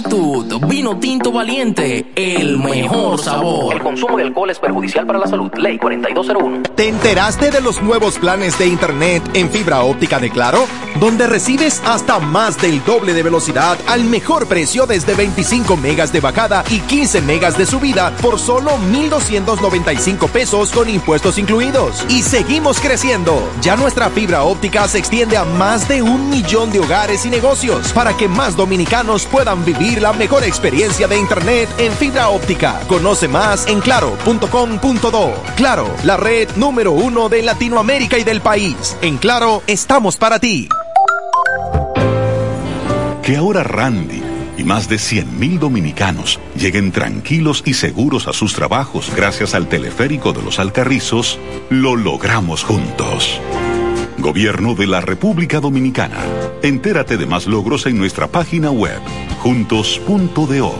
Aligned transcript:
actitud. 0.00 0.60
Vino 0.66 0.98
tinto 0.98 1.32
valiente, 1.32 2.12
el 2.14 2.58
mejor 2.58 3.20
sabor. 3.20 3.74
El 3.74 3.82
consumo 3.82 4.16
de 4.16 4.24
alcohol 4.24 4.50
es 4.50 4.58
perjudicial 4.58 5.06
para 5.06 5.18
la 5.18 5.26
salud. 5.26 5.50
Ley 5.56 5.78
4201. 5.78 6.62
¿Te 6.74 6.88
enteraste 6.88 7.50
de 7.50 7.60
los 7.60 7.82
nuevos 7.82 8.18
planes 8.18 8.58
de 8.58 8.66
internet 8.66 9.22
en 9.34 9.50
fibra 9.50 9.82
óptica 9.82 10.18
de 10.18 10.30
Claro? 10.30 10.66
Donde 10.98 11.26
recibes 11.26 11.82
hasta 11.84 12.18
más 12.18 12.60
del 12.60 12.84
doble 12.84 13.14
de 13.14 13.22
velocidad 13.22 13.78
al 13.86 14.04
mejor 14.04 14.46
precio 14.46 14.86
desde 14.86 15.14
25 15.14 15.76
megas 15.76 16.12
de 16.12 16.20
bajada 16.20 16.64
y 16.70 16.80
15 16.80 17.22
megas 17.22 17.56
de 17.56 17.66
subida 17.66 18.12
por 18.22 18.38
solo 18.38 18.76
1,295 18.90 20.28
pesos 20.28 20.70
con 20.70 20.88
impuestos 20.88 21.38
incluidos. 21.38 22.04
Y 22.08 22.22
seguimos 22.22 22.80
creciendo. 22.80 23.48
Ya 23.62 23.76
nuestra 23.76 24.10
fibra 24.10 24.42
óptica 24.42 24.88
se 24.88 24.98
extiende 24.98 25.36
a 25.36 25.44
más 25.44 25.88
de 25.88 26.02
un 26.02 26.30
millón 26.30 26.70
de 26.70 26.80
hogares 26.80 27.24
y 27.26 27.30
negocios 27.30 27.92
para 27.92 28.16
que 28.16 28.28
más 28.28 28.56
dominicanos 28.56 29.26
puedan 29.26 29.64
vivir 29.64 29.89
la 29.98 30.12
mejor 30.12 30.44
experiencia 30.44 31.08
de 31.08 31.18
internet 31.18 31.68
en 31.78 31.92
fibra 31.92 32.28
óptica. 32.28 32.80
Conoce 32.86 33.28
más 33.28 33.66
en 33.66 33.80
claro.com.do. 33.80 35.34
Claro, 35.56 35.88
la 36.04 36.16
red 36.16 36.48
número 36.56 36.92
uno 36.92 37.28
de 37.28 37.42
Latinoamérica 37.42 38.18
y 38.18 38.24
del 38.24 38.40
país. 38.40 38.96
En 39.00 39.16
Claro, 39.16 39.62
estamos 39.66 40.16
para 40.16 40.38
ti. 40.38 40.68
Que 43.22 43.36
ahora 43.36 43.62
Randy 43.62 44.22
y 44.58 44.64
más 44.64 44.88
de 44.88 44.96
100.000 44.96 45.58
dominicanos 45.58 46.40
lleguen 46.54 46.92
tranquilos 46.92 47.62
y 47.64 47.74
seguros 47.74 48.28
a 48.28 48.32
sus 48.32 48.54
trabajos 48.54 49.10
gracias 49.14 49.54
al 49.54 49.68
teleférico 49.68 50.32
de 50.32 50.42
los 50.42 50.58
Alcarrizos, 50.58 51.38
lo 51.70 51.96
logramos 51.96 52.64
juntos. 52.64 53.40
Gobierno 54.20 54.74
de 54.74 54.86
la 54.86 55.00
República 55.00 55.60
Dominicana. 55.60 56.18
Entérate 56.62 57.16
de 57.16 57.26
más 57.26 57.46
logros 57.46 57.86
en 57.86 57.98
nuestra 57.98 58.26
página 58.28 58.70
web, 58.70 59.00
juntos.do. 59.38 60.74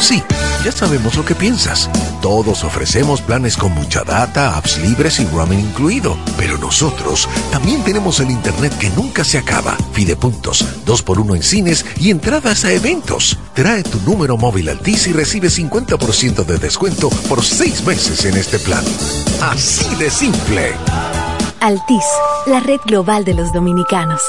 Sí, 0.00 0.22
ya 0.64 0.72
sabemos 0.72 1.16
lo 1.16 1.24
que 1.24 1.34
piensas. 1.34 1.90
Todos 2.20 2.64
ofrecemos 2.64 3.20
planes 3.20 3.56
con 3.56 3.72
mucha 3.72 4.02
data, 4.02 4.56
apps 4.56 4.78
libres 4.78 5.20
y 5.20 5.26
roaming 5.26 5.60
incluido. 5.60 6.16
Pero 6.36 6.58
nosotros 6.58 7.28
también 7.52 7.82
tenemos 7.84 8.20
el 8.20 8.30
internet 8.30 8.76
que 8.78 8.90
nunca 8.90 9.22
se 9.24 9.38
acaba. 9.38 9.76
Fidepuntos, 9.92 10.64
2x1 10.84 11.36
en 11.36 11.42
cines 11.42 11.86
y 12.00 12.10
entradas 12.10 12.64
a 12.64 12.72
eventos. 12.72 13.38
Trae 13.54 13.82
tu 13.82 14.00
número 14.00 14.36
móvil 14.36 14.68
Altis 14.68 15.06
y 15.06 15.12
recibe 15.12 15.48
50% 15.48 16.44
de 16.44 16.58
descuento 16.58 17.08
por 17.28 17.44
6 17.44 17.84
meses 17.84 18.24
en 18.24 18.36
este 18.36 18.58
plan. 18.58 18.84
Así 19.40 19.94
de 19.96 20.10
simple. 20.10 20.72
Altis, 21.60 22.04
la 22.46 22.60
red 22.60 22.80
global 22.86 23.24
de 23.24 23.34
los 23.34 23.52
dominicanos. 23.52 24.20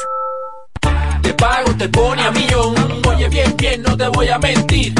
Te 1.22 1.34
pago, 1.34 1.76
te 1.78 1.90
pone 1.90 2.22
a 2.24 2.32
millón. 2.32 2.76
Oye, 3.08 3.30
bien, 3.30 3.56
bien, 3.58 3.82
no 3.82 3.98
te 3.98 4.08
voy 4.10 4.30
a 4.30 4.38
mentir. 4.40 4.94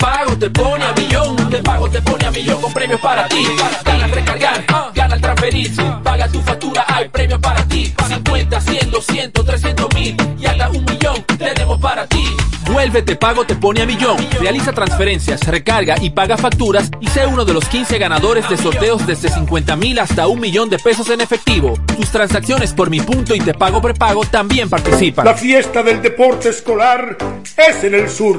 Te 0.00 0.06
pago, 0.06 0.38
te 0.38 0.48
pone 0.48 0.82
a 0.82 0.92
millón. 0.94 1.36
Te 1.50 1.62
pago, 1.62 1.90
te 1.90 2.00
pone 2.00 2.24
a 2.24 2.30
millón 2.30 2.62
con 2.62 2.72
premios 2.72 2.98
para 3.00 3.28
ti. 3.28 3.44
Gana 3.84 4.04
al 4.06 4.10
recargar, 4.10 4.64
gana 4.94 5.14
al 5.14 5.20
transferir. 5.20 5.70
Paga 6.02 6.26
tu 6.28 6.40
factura, 6.40 6.86
hay 6.88 7.06
premios 7.10 7.38
para 7.38 7.62
ti. 7.64 7.92
50, 8.08 8.60
100, 8.62 8.90
200, 8.90 9.44
300 9.44 9.94
mil 9.94 10.16
y 10.38 10.46
hasta 10.46 10.70
un 10.70 10.84
millón 10.86 11.22
tenemos 11.36 11.78
para 11.78 12.06
ti. 12.06 12.24
Vuelve 12.72 13.02
Te 13.02 13.14
Pago 13.14 13.44
Te 13.44 13.56
Pone 13.56 13.82
a 13.82 13.86
Millón. 13.86 14.16
Realiza 14.40 14.72
transferencias, 14.72 15.46
recarga 15.46 15.96
y 16.00 16.08
paga 16.08 16.38
facturas 16.38 16.90
y 17.00 17.08
sé 17.08 17.26
uno 17.26 17.44
de 17.44 17.52
los 17.52 17.66
15 17.66 17.98
ganadores 17.98 18.48
de 18.48 18.56
sorteos 18.56 19.06
desde 19.06 19.28
50 19.28 19.76
mil 19.76 19.98
hasta 19.98 20.28
un 20.28 20.40
millón 20.40 20.70
de 20.70 20.78
pesos 20.78 21.10
en 21.10 21.20
efectivo. 21.20 21.74
Tus 21.94 22.10
transacciones 22.10 22.72
por 22.72 22.88
Mi 22.88 23.00
Punto 23.00 23.34
y 23.34 23.40
Te 23.40 23.52
Pago 23.52 23.82
Prepago 23.82 24.24
también 24.24 24.70
participan. 24.70 25.26
La 25.26 25.34
fiesta 25.34 25.82
del 25.82 26.00
deporte 26.00 26.48
escolar 26.48 27.18
es 27.54 27.84
en 27.84 27.94
el 27.94 28.08
sur. 28.08 28.38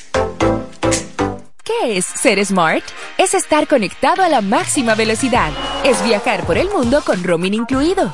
¿Qué 1.79 1.97
es 1.97 2.05
ser 2.05 2.43
smart? 2.45 2.83
Es 3.17 3.33
estar 3.33 3.67
conectado 3.67 4.23
a 4.23 4.29
la 4.29 4.41
máxima 4.41 4.95
velocidad. 4.95 5.51
Es 5.83 6.03
viajar 6.03 6.45
por 6.45 6.57
el 6.57 6.69
mundo 6.69 7.01
con 7.05 7.23
roaming 7.23 7.53
incluido. 7.53 8.13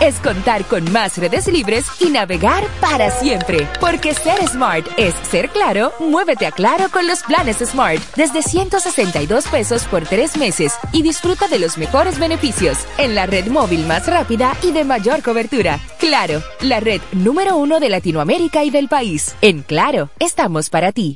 Es 0.00 0.16
contar 0.16 0.64
con 0.64 0.90
más 0.92 1.16
redes 1.16 1.46
libres 1.46 1.86
y 2.00 2.10
navegar 2.10 2.64
para 2.80 3.10
siempre. 3.10 3.68
Porque 3.80 4.14
ser 4.14 4.46
smart 4.48 4.86
es 4.96 5.14
ser 5.30 5.48
claro, 5.50 5.92
muévete 6.00 6.46
a 6.46 6.50
claro 6.50 6.88
con 6.90 7.06
los 7.06 7.22
planes 7.22 7.58
Smart. 7.58 8.00
Desde 8.16 8.42
162 8.42 9.46
pesos 9.46 9.84
por 9.84 10.04
tres 10.04 10.36
meses 10.36 10.74
y 10.92 11.02
disfruta 11.02 11.46
de 11.48 11.58
los 11.58 11.78
mejores 11.78 12.18
beneficios 12.18 12.78
en 12.98 13.14
la 13.14 13.26
red 13.26 13.46
móvil 13.46 13.86
más 13.86 14.06
rápida 14.06 14.56
y 14.62 14.72
de 14.72 14.84
mayor 14.84 15.22
cobertura. 15.22 15.78
Claro, 15.98 16.42
la 16.60 16.80
red 16.80 17.00
número 17.12 17.56
uno 17.56 17.80
de 17.80 17.88
Latinoamérica 17.88 18.64
y 18.64 18.70
del 18.70 18.88
país. 18.88 19.36
En 19.40 19.62
Claro, 19.62 20.10
estamos 20.18 20.68
para 20.68 20.92
ti. 20.92 21.14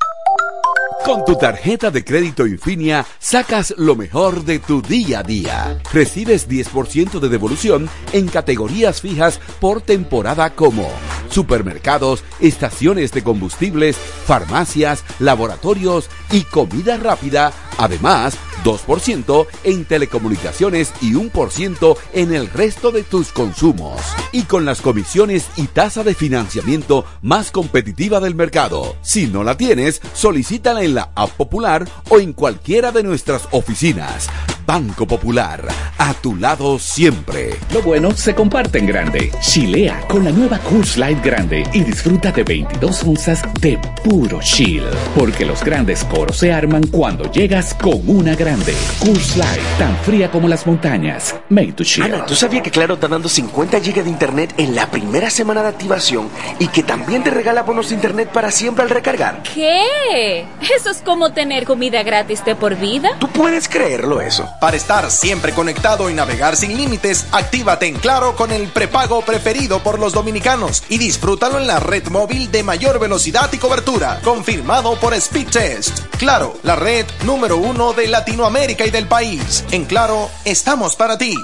Con 1.04 1.24
tu 1.24 1.34
tarjeta 1.36 1.90
de 1.90 2.04
crédito 2.04 2.46
Infinia 2.46 3.06
sacas 3.18 3.74
lo 3.78 3.96
mejor 3.96 4.44
de 4.44 4.58
tu 4.58 4.82
día 4.82 5.20
a 5.20 5.22
día. 5.22 5.80
Recibes 5.92 6.48
10% 6.48 7.18
de 7.18 7.28
devolución 7.28 7.88
en 8.12 8.28
categorías 8.28 9.00
fijas 9.00 9.40
por 9.60 9.80
temporada 9.80 10.50
como 10.50 10.90
supermercados, 11.30 12.22
estaciones 12.40 13.12
de 13.12 13.22
combustibles, 13.22 13.96
farmacias, 13.96 15.04
laboratorios 15.18 16.10
y 16.32 16.42
comida 16.42 16.96
rápida. 16.98 17.52
Además, 17.78 18.36
2% 18.62 19.46
en 19.64 19.84
telecomunicaciones 19.84 20.92
y 21.00 21.12
1% 21.12 21.96
en 22.12 22.34
el 22.34 22.48
resto 22.48 22.90
de 22.90 23.02
tus 23.02 23.32
consumos. 23.32 24.00
Y 24.32 24.42
con 24.42 24.64
las 24.64 24.80
comisiones 24.80 25.48
y 25.56 25.66
tasa 25.66 26.04
de 26.04 26.14
financiamiento 26.14 27.04
más 27.22 27.50
competitiva 27.50 28.20
del 28.20 28.34
mercado. 28.34 28.96
Si 29.02 29.26
no 29.26 29.44
la 29.44 29.56
tienes, 29.56 30.00
solicítala 30.14 30.82
en 30.82 30.94
la 30.94 31.10
app 31.14 31.30
popular 31.30 31.88
o 32.08 32.18
en 32.18 32.32
cualquiera 32.32 32.92
de 32.92 33.02
nuestras 33.02 33.48
oficinas. 33.50 34.28
Banco 34.72 35.04
Popular, 35.04 35.66
a 35.98 36.14
tu 36.14 36.36
lado 36.36 36.78
siempre. 36.78 37.56
Lo 37.74 37.82
bueno 37.82 38.12
se 38.12 38.36
comparte 38.36 38.78
en 38.78 38.86
grande. 38.86 39.32
Chilea 39.40 40.02
con 40.06 40.24
la 40.24 40.30
nueva 40.30 40.60
Coors 40.60 40.96
Light 40.96 41.20
Grande 41.24 41.64
y 41.72 41.80
disfruta 41.82 42.30
de 42.30 42.44
22 42.44 43.02
onzas 43.02 43.42
de 43.60 43.80
puro 44.04 44.38
chill. 44.40 44.84
Porque 45.16 45.44
los 45.44 45.64
grandes 45.64 46.04
coros 46.04 46.36
se 46.36 46.52
arman 46.52 46.86
cuando 46.86 47.28
llegas 47.32 47.74
con 47.74 48.00
una 48.08 48.36
grande. 48.36 48.72
Coors 49.00 49.36
Light, 49.36 49.60
tan 49.76 49.96
fría 50.04 50.30
como 50.30 50.46
las 50.46 50.64
montañas. 50.64 51.34
Made 51.48 51.72
to 51.72 51.82
chill. 51.82 52.04
Ana, 52.04 52.24
¿tú 52.24 52.36
sabías 52.36 52.62
que 52.62 52.70
Claro 52.70 52.94
está 52.94 53.08
dando 53.08 53.28
50 53.28 53.76
GB 53.80 54.04
de 54.04 54.10
internet 54.10 54.54
en 54.56 54.76
la 54.76 54.88
primera 54.88 55.30
semana 55.30 55.62
de 55.62 55.68
activación 55.70 56.28
y 56.60 56.68
que 56.68 56.84
también 56.84 57.24
te 57.24 57.30
regala 57.30 57.64
bonos 57.64 57.88
de 57.88 57.96
internet 57.96 58.30
para 58.32 58.52
siempre 58.52 58.84
al 58.84 58.90
recargar? 58.90 59.42
¿Qué? 59.52 60.46
¿Eso 60.76 60.90
es 60.90 60.98
como 60.98 61.32
tener 61.32 61.64
comida 61.64 62.04
gratis 62.04 62.44
de 62.44 62.54
por 62.54 62.76
vida? 62.76 63.08
¿Tú 63.18 63.26
puedes 63.26 63.68
creerlo 63.68 64.20
eso? 64.20 64.48
Para 64.60 64.76
estar 64.76 65.10
siempre 65.10 65.54
conectado 65.54 66.10
y 66.10 66.14
navegar 66.14 66.54
sin 66.54 66.76
límites, 66.76 67.24
actívate 67.32 67.86
en 67.86 67.94
Claro 67.94 68.36
con 68.36 68.52
el 68.52 68.68
prepago 68.68 69.22
preferido 69.22 69.82
por 69.82 69.98
los 69.98 70.12
dominicanos 70.12 70.82
y 70.90 70.98
disfrútalo 70.98 71.58
en 71.58 71.66
la 71.66 71.80
red 71.80 72.06
móvil 72.08 72.52
de 72.52 72.62
mayor 72.62 72.98
velocidad 72.98 73.50
y 73.54 73.56
cobertura, 73.56 74.20
confirmado 74.22 75.00
por 75.00 75.18
Speedtest. 75.18 76.00
Claro, 76.18 76.58
la 76.62 76.76
red 76.76 77.06
número 77.24 77.56
uno 77.56 77.94
de 77.94 78.08
Latinoamérica 78.08 78.84
y 78.84 78.90
del 78.90 79.06
país. 79.08 79.64
En 79.70 79.86
Claro, 79.86 80.28
estamos 80.44 80.94
para 80.94 81.16
ti. 81.16 81.34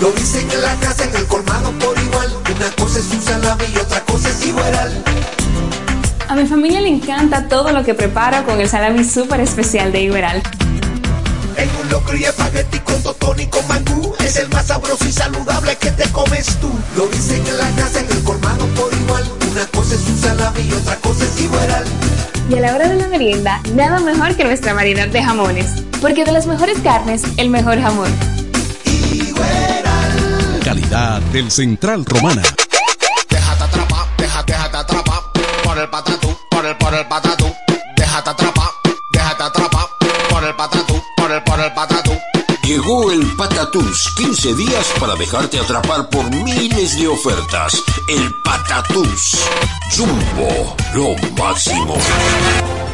Lo 0.00 0.12
dicen 0.12 0.48
en 0.48 0.62
la 0.62 0.76
casa, 0.76 1.02
en 1.02 1.16
el 1.16 1.26
colmado 1.26 1.72
por 1.80 1.98
igual. 1.98 2.32
Una 2.54 2.70
cosa 2.76 3.00
es 3.00 3.10
un 3.10 3.22
salami 3.22 3.64
y 3.74 3.78
otra 3.78 4.00
cosa 4.04 4.28
es 4.28 4.46
igual. 4.46 5.04
A 6.28 6.36
mi 6.36 6.46
familia 6.46 6.80
le 6.80 6.90
encanta 6.90 7.48
todo 7.48 7.72
lo 7.72 7.82
que 7.82 7.94
preparo 7.94 8.44
con 8.44 8.60
el 8.60 8.68
salami 8.68 9.02
súper 9.02 9.40
especial 9.40 9.90
de 9.90 10.02
Iberal. 10.02 10.42
En 11.56 11.70
un 11.80 11.88
locro 11.88 12.16
y 12.16 12.24
espagueti 12.24 12.78
con 12.80 13.02
totón 13.02 13.38
y 13.40 13.46
con 13.46 13.66
mangú 13.68 14.14
Es 14.18 14.36
el 14.36 14.48
más 14.48 14.66
sabroso 14.66 15.04
y 15.06 15.12
saludable 15.12 15.76
que 15.76 15.90
te 15.92 16.08
comes 16.10 16.46
tú. 16.60 16.70
Lo 16.96 17.06
dicen 17.06 17.46
en 17.46 17.58
la 17.58 17.70
casa, 17.70 18.00
en 18.00 18.10
el 18.10 18.22
colmado 18.22 18.66
por 18.68 18.92
igual. 18.92 19.24
Una 19.50 19.66
cosa 19.66 19.94
es 19.94 20.00
un 20.08 20.18
salami 20.18 20.60
y 20.62 20.72
otra 20.72 20.96
cosa 20.96 21.24
es 21.24 21.40
igual. 21.40 21.84
Y 22.50 22.54
a 22.56 22.60
la 22.60 22.74
hora 22.74 22.88
de 22.88 22.96
la 22.96 23.08
merienda, 23.08 23.60
nada 23.74 24.00
mejor 24.00 24.36
que 24.36 24.44
nuestra 24.44 24.74
variedad 24.74 25.08
de 25.08 25.22
jamones 25.22 25.66
Porque 26.02 26.26
de 26.26 26.32
las 26.32 26.46
mejores 26.46 26.78
carnes, 26.80 27.22
el 27.38 27.48
mejor 27.48 27.80
jamón. 27.80 28.12
Calidad 30.64 31.20
del 31.32 31.50
Central 31.50 32.04
Romana. 32.04 32.42
Déjate 33.28 33.64
atrapar, 33.64 34.06
déjate, 34.18 34.52
déjate 34.52 34.76
atrapar. 34.76 35.20
Por 35.62 35.78
el 35.78 35.88
patatú, 35.88 36.36
por 36.50 36.66
el, 36.66 36.76
por 36.76 36.94
el 36.94 37.06
patatú. 37.06 37.54
Déjate 37.96 38.30
atrapar, 38.30 38.53
Llegó 42.66 43.12
el 43.12 43.26
Patatús, 43.36 44.14
15 44.16 44.54
días 44.54 44.90
para 44.98 45.14
dejarte 45.16 45.60
atrapar 45.60 46.08
por 46.08 46.30
miles 46.30 46.98
de 46.98 47.08
ofertas. 47.08 47.82
El 48.08 48.34
Patatús. 48.42 49.44
Jumbo, 49.94 50.74
lo 50.94 51.14
máximo. 51.36 51.94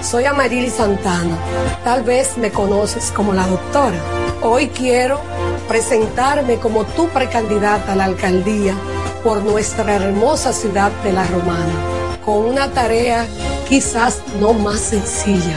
Soy 0.03 0.25
Amarili 0.25 0.71
Santana. 0.71 1.39
Tal 1.85 2.03
vez 2.03 2.37
me 2.37 2.51
conoces 2.51 3.13
como 3.13 3.33
la 3.33 3.47
doctora. 3.47 3.97
Hoy 4.43 4.71
quiero 4.71 5.21
presentarme 5.69 6.57
como 6.57 6.85
tu 6.85 7.09
precandidata 7.09 7.93
a 7.93 7.97
la 7.97 8.07
alcaldía 8.07 8.75
por 9.23 9.45
nuestra 9.45 9.95
hermosa 9.95 10.53
ciudad 10.53 10.91
de 11.05 11.13
La 11.13 11.25
Romana, 11.29 11.73
con 12.25 12.45
una 12.45 12.73
tarea 12.73 13.25
quizás 13.69 14.21
no 14.41 14.53
más 14.53 14.81
sencilla, 14.81 15.57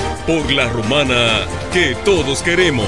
por 0.25 0.51
la 0.51 0.67
rumana 0.69 1.47
que 1.73 1.95
todos 2.03 2.41
queremos. 2.41 2.87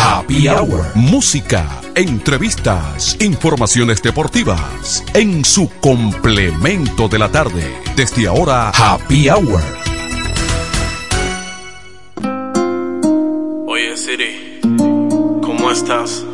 Happy 0.00 0.46
Hour. 0.48 0.92
Música, 0.94 1.80
entrevistas, 1.94 3.16
informaciones 3.20 4.00
deportivas. 4.02 5.04
En 5.12 5.44
su 5.44 5.68
complemento 5.80 7.08
de 7.08 7.18
la 7.18 7.28
tarde. 7.30 7.64
Desde 7.96 8.28
ahora, 8.28 8.70
Happy 8.70 9.28
Hour. 9.28 9.60
Oye 13.66 13.96
Siri, 13.96 14.60
¿cómo 15.42 15.70
estás? 15.70 16.24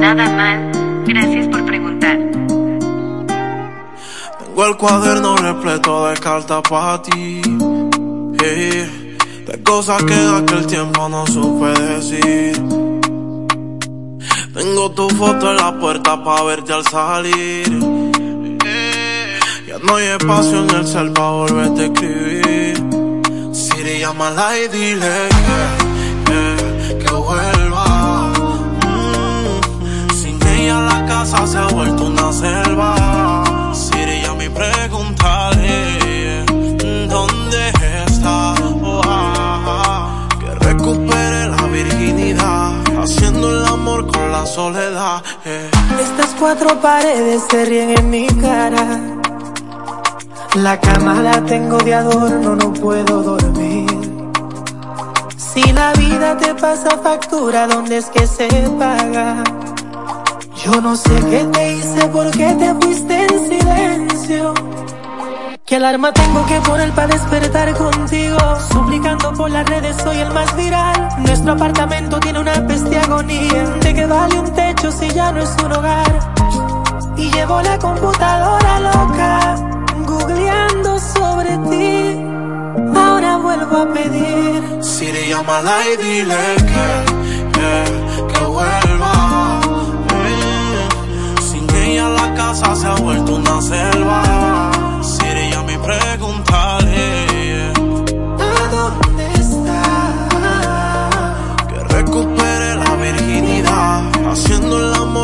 Nada 0.00 0.28
mal. 0.36 1.04
Gracias 1.06 1.46
por 1.48 1.64
preguntar. 1.64 2.18
Tengo 4.38 4.66
el 4.66 4.76
cuaderno 4.76 5.36
repleto 5.36 6.08
de 6.08 6.16
cartas 6.18 6.62
para 6.68 7.00
ti. 7.02 7.40
eh, 8.42 8.77
de 9.48 9.62
cosas 9.62 10.02
que 10.04 10.14
en 10.14 10.34
aquel 10.34 10.66
tiempo 10.66 11.08
no 11.08 11.26
supe 11.26 11.68
decir. 11.80 12.52
Tengo 14.52 14.90
tu 14.90 15.08
foto 15.10 15.50
en 15.50 15.56
la 15.56 15.78
puerta 15.78 16.22
para 16.22 16.42
verte 16.42 16.72
al 16.72 16.84
salir. 16.84 17.68
ya 19.66 19.78
no 19.82 19.96
hay 19.96 20.06
espacio 20.06 20.64
en 20.64 20.70
el 20.70 20.86
cel 20.86 21.12
para 21.12 21.30
volverte 21.30 21.80
a 21.80 21.84
escribir. 21.86 22.84
Siri, 23.52 24.00
llámala 24.00 24.58
y 24.58 24.68
dile 24.68 25.87
cuatro 46.38 46.80
paredes 46.80 47.42
se 47.50 47.64
ríen 47.64 47.98
en 47.98 48.10
mi 48.10 48.26
cara. 48.26 49.00
La 50.54 50.80
cama 50.80 51.20
la 51.22 51.44
tengo 51.44 51.78
de 51.78 51.94
adorno, 51.94 52.56
no 52.56 52.72
puedo 52.72 53.22
dormir. 53.22 53.86
Si 55.36 55.62
la 55.72 55.92
vida 55.94 56.36
te 56.36 56.54
pasa 56.54 56.90
factura, 56.98 57.66
¿dónde 57.66 57.98
es 57.98 58.06
que 58.06 58.26
se 58.26 58.48
paga? 58.78 59.42
Yo 60.64 60.80
no 60.80 60.96
sé 60.96 61.14
qué 61.30 61.44
te 61.52 61.72
hice, 61.74 62.06
por 62.08 62.30
qué 62.30 62.54
te 62.54 62.74
fuiste 62.74 63.24
en 63.24 63.48
silencio. 63.48 64.54
¿Qué 65.68 65.76
alarma 65.76 66.10
tengo 66.14 66.46
que 66.46 66.58
poner 66.62 66.90
para 66.92 67.08
despertar 67.08 67.76
contigo? 67.76 68.38
Suplicando 68.72 69.34
por 69.34 69.50
las 69.50 69.66
redes, 69.68 69.96
soy 70.02 70.16
el 70.16 70.32
más 70.32 70.56
viral. 70.56 71.10
Nuestro 71.18 71.52
apartamento 71.52 72.18
tiene 72.20 72.38
una 72.40 72.66
peste 72.66 72.98
agonía. 72.98 73.64
¿De 73.82 73.92
qué 73.92 74.06
vale 74.06 74.38
un 74.38 74.50
techo 74.54 74.90
si 74.90 75.10
ya 75.10 75.30
no 75.30 75.42
es 75.42 75.54
un 75.62 75.70
hogar? 75.70 76.32
Y 77.18 77.30
llevo 77.32 77.60
la 77.60 77.78
computadora 77.78 78.80
loca, 78.80 79.56
googleando 80.06 80.98
sobre 81.00 81.58
ti. 81.68 82.18
Ahora 82.96 83.36
vuelvo 83.36 83.76
a 83.76 83.92
pedir. 83.92 84.82
Siri, 84.82 85.28
llámala 85.28 85.76
y 85.86 85.96
dile 86.02 86.36
que, 86.56 87.52
que, 87.52 88.32
que 88.32 88.44
vuelva. 88.46 89.60
Eh, 90.24 90.88
Sin 91.42 91.68
ella 91.76 92.08
la 92.08 92.34
casa 92.34 92.74
se 92.74 92.86
ha 92.86 92.94
vuelto 92.94 93.34
una 93.34 93.60
selva. 93.60 94.67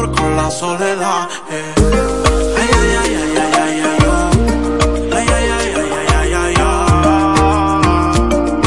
Amor 0.04 0.16
con 0.16 0.36
la 0.36 0.50
soledad. 0.50 1.28
eh. 1.50 1.74
Ay, 2.56 2.68
ay, 2.78 2.90
ay, 3.02 3.14
ay, 3.14 3.32
ay, 3.36 3.52
ay, 3.62 3.80
ay, 3.80 3.98
oh. 4.06 4.30
Ay, 5.16 5.26
ay, 5.36 5.46
ay, 5.58 5.68
ay, 5.76 5.88
ay, 5.98 6.08
ay, 6.18 6.32
ay, 6.34 6.54
oh. 6.60 6.64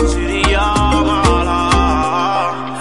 Siri, 0.10 0.42
llámala. 0.52 1.60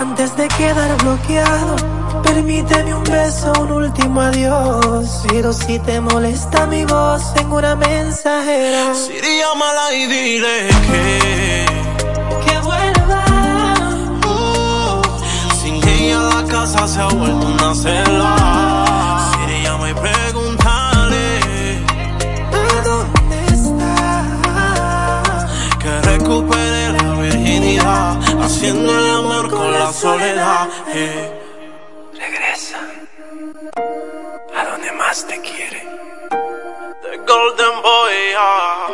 Antes 0.00 0.30
de 0.36 0.48
quedar 0.48 0.96
bloqueado, 1.02 1.76
permíteme 2.22 2.94
un 2.94 3.04
beso, 3.04 3.52
un 3.60 3.72
último 3.72 4.20
adiós. 4.20 5.22
Pero 5.28 5.52
si 5.52 5.78
te 5.80 6.00
molesta 6.00 6.66
mi 6.66 6.84
voz, 6.84 7.34
tengo 7.34 7.56
una 7.56 7.74
mensajera. 7.76 8.94
Siri, 8.94 9.38
llámala 9.40 9.92
y 9.94 10.06
dile 10.06 10.68
Que 10.90 11.65
La 16.12 16.44
casa 16.48 16.86
se 16.86 17.00
ha 17.00 17.06
vuelto 17.08 17.46
una 17.46 17.74
selva. 17.74 19.32
Siri, 19.34 19.66
y 19.90 19.94
pregúntale 19.94 21.24
¿A 22.52 22.82
dónde 22.84 23.38
está? 23.54 25.46
que 25.80 26.00
recupere 26.02 26.92
la 26.92 27.14
virginidad, 27.20 28.42
haciendo 28.42 28.90
el 28.98 29.10
amor 29.10 29.50
con 29.50 29.72
la 29.72 29.92
soledad. 29.92 30.68
eh. 30.94 31.32
besa. 32.12 32.78
A 34.56 34.64
donde 34.70 34.92
más 34.92 35.26
te 35.26 35.40
quiere. 35.40 35.82
The 36.30 37.16
Golden 37.26 37.82
Boy. 37.82 38.34
ah. 38.38 38.86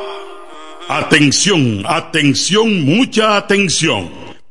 Atención, 0.88 1.83
atención, 1.87 2.85
mucha 2.85 3.37
atención. 3.37 4.22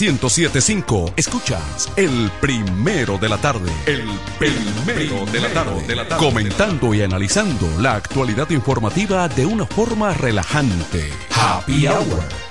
1075. 0.00 1.12
Escuchas 1.16 1.92
el 1.96 2.30
primero 2.40 3.18
de 3.18 3.28
la 3.28 3.36
tarde. 3.36 3.70
El 3.84 4.08
primero 4.38 5.26
de 5.26 5.40
la 5.40 5.48
tarde. 5.52 5.86
De 5.86 5.94
la 5.94 6.08
tarde. 6.08 6.24
Comentando 6.24 6.94
y 6.94 7.02
analizando 7.02 7.68
la 7.80 7.96
actualidad 7.96 8.48
informativa 8.48 9.28
de 9.28 9.44
una 9.44 9.66
forma 9.66 10.14
relajante. 10.14 11.10
Happy 11.30 11.86
Hour 11.86 12.49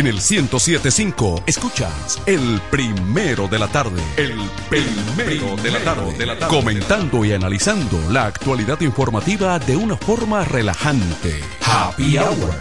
En 0.00 0.06
el 0.06 0.14
1075 0.14 1.44
escuchas 1.46 2.22
el 2.24 2.58
primero 2.70 3.48
de 3.48 3.58
la 3.58 3.68
tarde. 3.68 4.02
El 4.16 4.32
primero 4.70 5.56
de 5.56 5.70
la 5.70 5.84
tarde. 5.84 6.16
De 6.16 6.24
la 6.24 6.38
tarde. 6.38 6.56
Comentando 6.56 7.22
y 7.22 7.34
analizando 7.34 8.00
la 8.10 8.24
actualidad 8.24 8.80
informativa 8.80 9.58
de 9.58 9.76
una 9.76 9.98
forma 9.98 10.42
relajante. 10.42 11.40
Happy 11.60 12.16
Hour. 12.16 12.54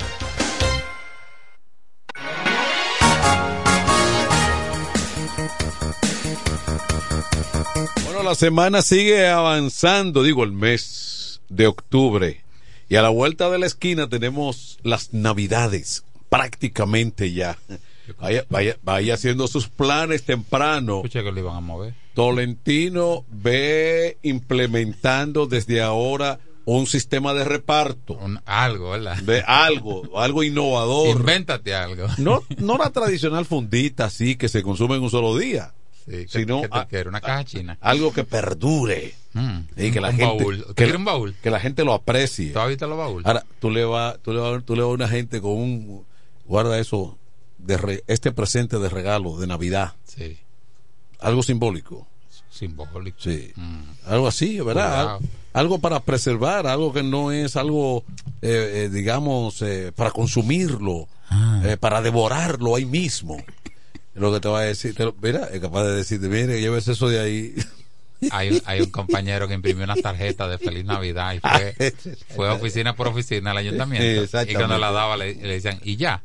Bueno, 8.04 8.24
la 8.24 8.36
semana 8.36 8.82
sigue 8.82 9.30
avanzando, 9.30 10.24
digo, 10.24 10.44
el 10.44 10.52
mes 10.52 11.40
de 11.48 11.68
octubre. 11.68 12.44
Y 12.90 12.98
a 12.98 13.02
la 13.02 13.10
vuelta 13.10 13.50
de 13.50 13.60
la 13.60 13.68
esquina 13.68 14.10
tenemos 14.10 14.78
las 14.84 15.14
navidades, 15.14 16.04
prácticamente 16.30 17.32
ya. 17.34 17.58
Vaya, 18.20 18.44
vaya, 18.50 18.78
vaya 18.84 19.14
haciendo 19.14 19.48
sus 19.48 19.68
planes 19.68 20.24
temprano. 20.24 20.98
Escuché 20.98 21.24
que 21.24 21.32
lo 21.32 21.40
iban 21.40 21.56
a 21.56 21.60
mover. 21.60 21.94
Tolentino 22.16 23.24
ve 23.30 24.18
implementando 24.24 25.46
desde 25.46 25.82
ahora 25.82 26.40
un 26.66 26.86
sistema 26.88 27.34
de 27.34 27.44
reparto. 27.44 28.14
Un- 28.14 28.40
algo, 28.46 28.92
¿verdad? 28.92 29.18
De 29.18 29.42
algo, 29.42 30.20
algo 30.20 30.44
innovador. 30.44 31.08
Invéntate 31.20 31.74
algo. 31.76 32.08
No, 32.18 32.44
no 32.58 32.78
la 32.78 32.90
tradicional 32.92 33.46
fundita 33.46 34.06
así 34.06 34.36
que 34.36 34.50
se 34.50 34.64
consume 34.64 34.96
en 34.96 35.04
un 35.04 35.10
solo 35.10 35.38
día. 35.38 35.74
Sí, 36.06 36.26
¿qué- 36.26 36.28
sino 36.28 36.62
a- 36.72 36.88
quiere? 36.88 37.10
Una 37.10 37.22
caja 37.22 37.44
china. 37.46 37.78
algo 37.82 38.12
que 38.12 38.24
perdure. 38.24 39.14
Mm, 39.34 39.60
Y 39.78 39.92
que 39.92 40.00
un- 40.00 40.02
la 40.04 40.10
un 40.10 40.16
gente, 40.18 40.44
baúl. 40.44 40.56
¿Usted 40.68 40.74
que, 40.90 40.96
un 40.98 41.06
baúl? 41.06 41.36
que 41.44 41.52
la 41.52 41.60
gente 41.60 41.84
lo 41.86 41.94
aprecie. 41.94 42.52
¿Tú 42.52 42.60
los 42.88 42.98
baúles? 42.98 43.28
Ahora, 43.28 43.46
tú 43.60 43.70
le 43.70 43.86
vas 43.86 44.18
tú 44.24 44.34
le 44.34 44.40
vas 44.40 44.64
tú 44.66 44.76
le 44.76 44.82
vas 44.82 44.90
a 44.90 44.94
una 44.94 45.08
gente 45.08 45.40
con 45.40 45.52
un 45.52 46.06
guarda 46.50 46.78
eso 46.80 47.18
de 47.58 47.78
re- 47.78 48.04
este 48.08 48.32
presente 48.34 48.78
de 48.80 48.90
regalo 48.90 49.38
de 49.38 49.48
Navidad. 49.48 49.94
Sí. 50.06 50.38
Algo 51.20 51.44
simbólico. 51.44 52.08
Simbólico. 52.50 53.18
Sí. 53.22 53.52
Mm. 53.56 53.84
Algo 54.08 54.28
así, 54.28 54.60
¿verdad? 54.60 55.16
Al- 55.16 55.20
Algo 55.54 55.80
para 55.80 56.00
preservar, 56.02 56.68
algo 56.68 56.92
que 56.94 57.02
no 57.04 57.32
es 57.32 57.56
algo, 57.56 58.04
eh, 58.42 58.84
eh, 58.86 58.90
digamos, 58.90 59.62
eh, 59.62 59.92
para 59.96 60.12
consumirlo, 60.12 61.08
Ah. 61.30 61.62
eh, 61.66 61.78
para 61.78 62.02
devorarlo 62.02 62.76
ahí 62.76 62.86
mismo. 62.86 63.38
Lo 64.14 64.32
que 64.34 64.40
te 64.40 64.48
va 64.50 64.60
a 64.60 64.64
decir, 64.64 64.94
te 64.96 65.06
lo- 65.06 65.16
mira, 65.22 65.46
es 65.52 65.60
capaz 65.60 65.84
de 65.86 65.96
decirte, 65.96 66.28
mire, 66.28 66.60
llévese 66.62 66.92
eso 66.92 67.08
de 67.10 67.20
ahí. 67.20 67.56
Hay, 68.32 68.50
un- 68.52 68.62
hay 68.66 68.82
un 68.82 68.90
compañero 68.92 69.48
que 69.48 69.54
imprimió 69.54 69.84
una 69.86 69.96
tarjeta 69.96 70.48
de 70.48 70.58
Feliz 70.58 70.84
Navidad 70.86 71.34
y 71.36 71.40
fue, 71.40 71.94
fue 72.36 72.50
oficina 72.50 72.96
por 72.96 73.08
oficina 73.08 73.52
al 73.52 73.58
ayuntamiento. 73.58 74.06
Y 74.52 74.54
cuando 74.56 74.78
la 74.78 74.92
daba 74.92 75.16
le, 75.18 75.36
le 75.36 75.54
decían, 75.54 75.80
y 75.84 75.96
ya. 75.96 76.22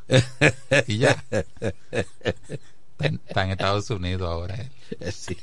Y 0.89 0.99
ya. 0.99 1.23
Está 1.91 3.07
en, 3.07 3.21
está 3.27 3.45
en 3.45 3.51
Estados 3.51 3.91
Unidos 3.91 4.29
ahora. 4.29 4.57
él. 4.57 5.13
Sí. 5.13 5.37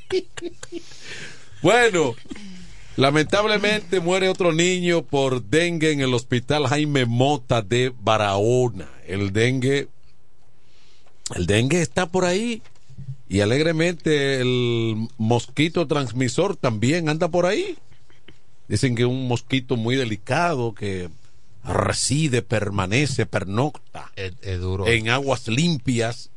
Bueno, 1.62 2.16
lamentablemente 2.98 4.00
muere 4.00 4.30
otro 4.30 4.52
niño 4.52 5.04
por 5.04 5.44
dengue 5.44 5.92
en 5.92 6.02
el 6.02 6.14
hospital 6.14 6.68
Jaime 6.68 7.06
Mota 7.06 7.62
de 7.62 7.94
Barahona. 8.00 8.90
El 9.08 9.32
dengue, 9.34 9.88
el 11.36 11.46
dengue 11.46 11.82
está 11.82 12.08
por 12.08 12.26
ahí 12.26 12.62
y 13.32 13.40
alegremente 13.40 14.42
el 14.42 15.08
mosquito 15.18 15.88
transmisor 15.88 16.58
también 16.58 17.08
anda 17.08 17.30
por 17.30 17.46
ahí. 17.46 17.78
Dicen 18.68 18.94
que 18.94 19.04
es 19.04 19.08
un 19.08 19.30
mosquito 19.30 19.78
muy 19.78 19.96
delicado 19.96 20.74
que 20.76 21.10
reside, 21.64 22.42
permanece, 22.42 23.26
pernocta 23.26 24.12
Es, 24.18 24.34
es 24.42 24.60
duro. 24.60 24.86
en 24.86 25.08
aguas 25.08 25.48
limpias. 25.48 26.30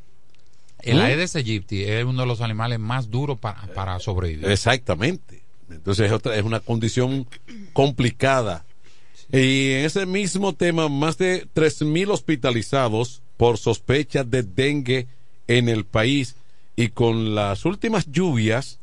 El 0.83 0.99
¿Mm? 0.99 1.01
Aedes 1.01 1.35
aegypti 1.35 1.83
es 1.83 2.05
uno 2.05 2.23
de 2.23 2.29
los 2.29 2.41
animales 2.41 2.79
más 2.79 3.11
duros 3.11 3.41
para, 3.41 3.67
para 3.75 3.99
sobrevivir. 3.99 4.49
Exactamente. 4.49 5.43
Entonces 5.69 6.07
es, 6.07 6.13
otra, 6.13 6.37
es 6.37 6.45
una 6.45 6.61
condición 6.61 7.27
complicada. 7.73 8.65
Y 9.33 9.73
en 9.73 9.87
ese 9.87 10.07
mismo 10.07 10.53
tema, 10.53 10.89
más 10.89 11.19
de 11.19 11.49
3.000 11.57 12.13
hospitalizados 12.13 13.21
por 13.37 13.59
sospecha 13.59 14.23
de 14.23 14.45
dengue 14.45 15.09
en 15.49 15.69
el 15.69 15.85
país. 15.85 16.37
Y 16.77 16.89
con 16.89 17.35
las 17.35 17.65
últimas 17.65 18.11
lluvias, 18.11 18.81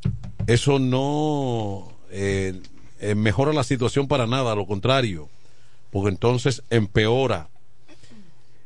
eso 0.48 0.80
no, 0.80 1.92
eh, 2.10 2.60
eh, 3.00 3.16
mejora 3.16 3.54
la 3.54 3.64
situación 3.64 4.08
para 4.08 4.28
nada, 4.28 4.54
a 4.54 4.56
lo 4.56 4.66
contrario, 4.66 5.30
porque 5.92 6.10
entonces 6.10 6.64
empeora. 6.70 7.50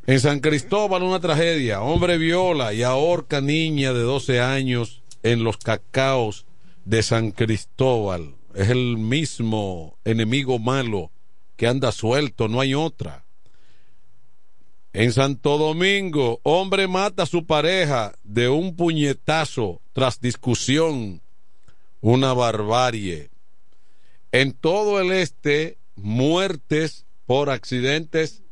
En 0.07 0.19
San 0.19 0.39
Cristóbal 0.39 1.01
una 1.01 1.19
tragedia, 1.19 1.81
hombre 1.81 2.19
viola 2.19 2.73
y 2.73 2.83
ahorca 2.83 3.41
niña 3.41 3.91
de 3.93 4.01
12 4.01 4.39
años 4.39 5.01
en 5.23 5.43
los 5.43 5.57
cacaos 5.57 6.45
de 6.85 7.01
San 7.01 7.31
Cristóbal. 7.31 8.35
Es 8.53 8.69
el 8.69 8.97
mismo 8.97 9.97
enemigo 10.05 10.59
malo 10.59 11.11
que 11.57 11.67
anda 11.67 11.91
suelto, 11.91 12.47
no 12.47 12.61
hay 12.61 12.75
otra. 12.75 13.24
En 14.97 15.11
Santo 15.11 15.57
Domingo, 15.57 16.39
hombre 16.43 16.87
mata 16.87 17.23
a 17.23 17.25
su 17.25 17.45
pareja 17.45 18.13
de 18.23 18.47
un 18.47 18.77
puñetazo 18.77 19.81
tras 19.91 20.21
discusión. 20.21 21.21
Una 21.99 22.31
barbarie. 22.31 23.29
En 24.31 24.53
todo 24.53 25.01
el 25.01 25.11
este, 25.11 25.77
muertes 25.97 27.05
por 27.25 27.49
accidentes 27.49 28.43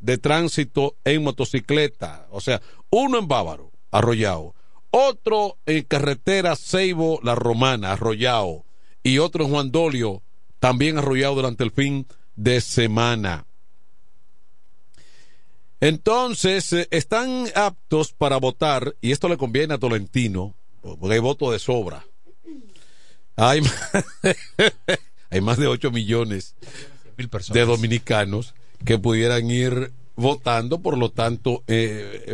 de 0.00 0.18
tránsito 0.18 0.96
en 1.04 1.22
motocicleta. 1.22 2.26
O 2.32 2.40
sea, 2.40 2.60
uno 2.90 3.20
en 3.20 3.28
Bávaro, 3.28 3.70
arrollado. 3.92 4.56
Otro 4.90 5.58
en 5.64 5.84
carretera 5.84 6.56
Ceibo, 6.56 7.20
La 7.22 7.36
Romana, 7.36 7.92
arrollado. 7.92 8.64
Y 9.04 9.18
otro 9.18 9.44
en 9.44 9.50
Juan 9.52 9.70
Dolio, 9.70 10.24
también 10.58 10.98
arrollado 10.98 11.36
durante 11.36 11.62
el 11.62 11.70
fin 11.70 12.08
de 12.34 12.60
semana. 12.60 13.46
Entonces, 15.84 16.72
eh, 16.72 16.88
están 16.90 17.46
aptos 17.54 18.14
para 18.14 18.38
votar, 18.38 18.94
y 19.02 19.12
esto 19.12 19.28
le 19.28 19.36
conviene 19.36 19.74
a 19.74 19.78
Tolentino, 19.78 20.54
porque 20.80 21.14
hay 21.14 21.20
voto 21.20 21.52
de 21.52 21.58
sobra. 21.58 22.06
Hay, 23.36 23.60
hay 25.30 25.40
más 25.42 25.58
de 25.58 25.66
8 25.66 25.90
millones 25.90 26.54
de 27.52 27.64
dominicanos 27.66 28.54
que 28.82 28.98
pudieran 28.98 29.50
ir 29.50 29.92
votando, 30.16 30.80
por 30.80 30.96
lo 30.96 31.10
tanto, 31.10 31.62
eh, 31.66 32.24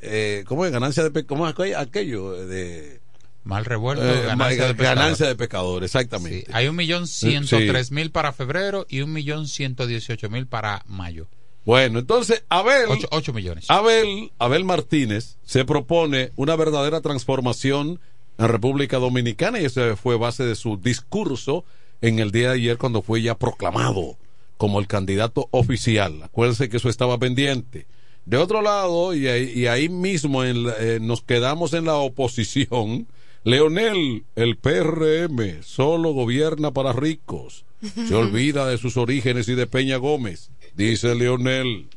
eh, 0.00 0.44
¿cómo 0.46 0.64
es 0.64 0.70
ganancia 0.70 1.08
de 1.08 1.26
cómo 1.26 1.48
es 1.48 1.76
aquello 1.76 2.46
de 2.46 3.00
mal 3.42 3.64
revuelto 3.64 4.04
eh, 4.04 4.26
ganancia, 4.26 4.72
de 4.72 4.74
ganancia 4.74 5.26
de 5.26 5.34
pescador, 5.34 5.82
exactamente. 5.82 6.46
Sí, 6.46 6.52
hay 6.52 6.68
un 6.68 6.76
millón 6.76 7.08
ciento 7.08 7.56
tres 7.56 7.90
mil 7.90 8.12
para 8.12 8.32
febrero 8.32 8.86
y 8.88 9.00
un 9.00 9.12
millón 9.12 9.48
ciento 9.48 9.88
dieciocho 9.88 10.30
mil 10.30 10.46
para 10.46 10.82
mayo. 10.86 11.26
Bueno, 11.64 11.98
entonces 11.98 12.44
Abel 12.48 12.86
8, 13.10 13.32
millones. 13.32 13.64
Abel 13.68 14.32
Abel 14.38 14.64
Martínez 14.64 15.36
se 15.44 15.64
propone 15.64 16.30
una 16.36 16.56
verdadera 16.56 17.00
transformación 17.00 18.00
en 18.38 18.48
República 18.48 18.98
Dominicana 18.98 19.60
y 19.60 19.64
ese 19.64 19.96
fue 19.96 20.18
base 20.18 20.44
de 20.44 20.56
su 20.56 20.76
discurso 20.76 21.64
en 22.02 22.18
el 22.18 22.32
día 22.32 22.48
de 22.50 22.56
ayer 22.56 22.78
cuando 22.78 23.00
fue 23.00 23.22
ya 23.22 23.36
proclamado 23.36 24.16
como 24.56 24.78
el 24.78 24.86
candidato 24.86 25.48
oficial. 25.50 26.22
Acuérdense 26.22 26.68
que 26.68 26.76
eso 26.76 26.88
estaba 26.88 27.18
pendiente. 27.18 27.86
De 28.26 28.38
otro 28.38 28.62
lado, 28.62 29.14
y 29.14 29.26
ahí, 29.26 29.88
mismo 29.90 30.44
eh, 30.44 30.98
nos 31.00 31.22
quedamos 31.22 31.74
en 31.74 31.84
la 31.84 31.96
oposición, 31.96 33.06
Leonel, 33.42 34.24
el 34.34 34.56
PRM, 34.56 35.62
solo 35.62 36.12
gobierna 36.12 36.70
para 36.70 36.94
ricos. 36.94 37.66
Se 38.08 38.14
olvida 38.14 38.66
de 38.66 38.78
sus 38.78 38.96
orígenes 38.96 39.48
y 39.48 39.54
de 39.54 39.66
Peña 39.66 39.98
Gómez, 39.98 40.50
dice 40.74 41.14
Leonel. 41.14 41.88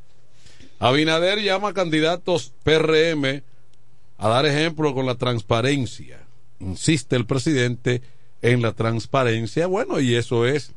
Abinader 0.80 1.42
llama 1.42 1.70
a 1.70 1.74
candidatos 1.74 2.54
PRM 2.64 3.42
a 4.18 4.28
dar 4.30 4.46
ejemplo 4.46 4.94
con 4.94 5.06
la 5.06 5.16
transparencia. 5.16 6.20
Insiste 6.60 7.16
el 7.16 7.26
presidente 7.26 8.02
en 8.42 8.62
la 8.62 8.74
transparencia. 8.74 9.68
Bueno, 9.68 10.00
y 10.00 10.16
eso 10.16 10.46
es, 10.46 10.74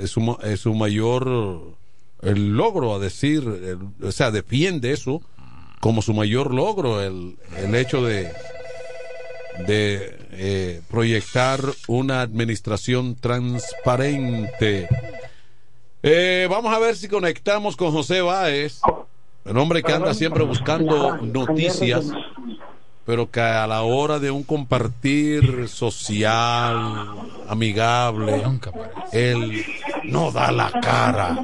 es, 0.00 0.10
su, 0.10 0.74
mayor 0.74 1.76
el 2.22 2.56
logro 2.56 2.94
a 2.94 2.98
decir, 2.98 3.44
o 4.02 4.12
sea, 4.12 4.30
defiende 4.30 4.92
eso 4.92 5.22
como 5.80 6.02
su 6.02 6.14
mayor 6.14 6.54
logro, 6.54 7.02
el, 7.02 7.36
el 7.58 7.74
hecho 7.74 8.02
de, 8.04 8.32
de 9.66 10.18
eh, 10.32 10.80
proyectar 10.88 11.60
una 11.88 12.22
administración 12.22 13.14
transparente. 13.16 14.88
Eh, 16.08 16.46
vamos 16.48 16.72
a 16.72 16.78
ver 16.78 16.94
si 16.94 17.08
conectamos 17.08 17.76
con 17.76 17.90
José 17.90 18.20
Báez, 18.20 18.80
el 19.44 19.58
hombre 19.58 19.82
que 19.82 19.92
anda 19.92 20.14
siempre 20.14 20.44
buscando 20.44 21.16
noticias 21.16 22.12
pero 23.06 23.30
que 23.30 23.40
a 23.40 23.66
la 23.68 23.82
hora 23.82 24.18
de 24.18 24.32
un 24.32 24.42
compartir 24.42 25.68
social, 25.68 27.06
amigable, 27.48 28.42
él 29.12 29.64
no 30.04 30.32
da 30.32 30.50
la 30.50 30.72
cara, 30.72 31.38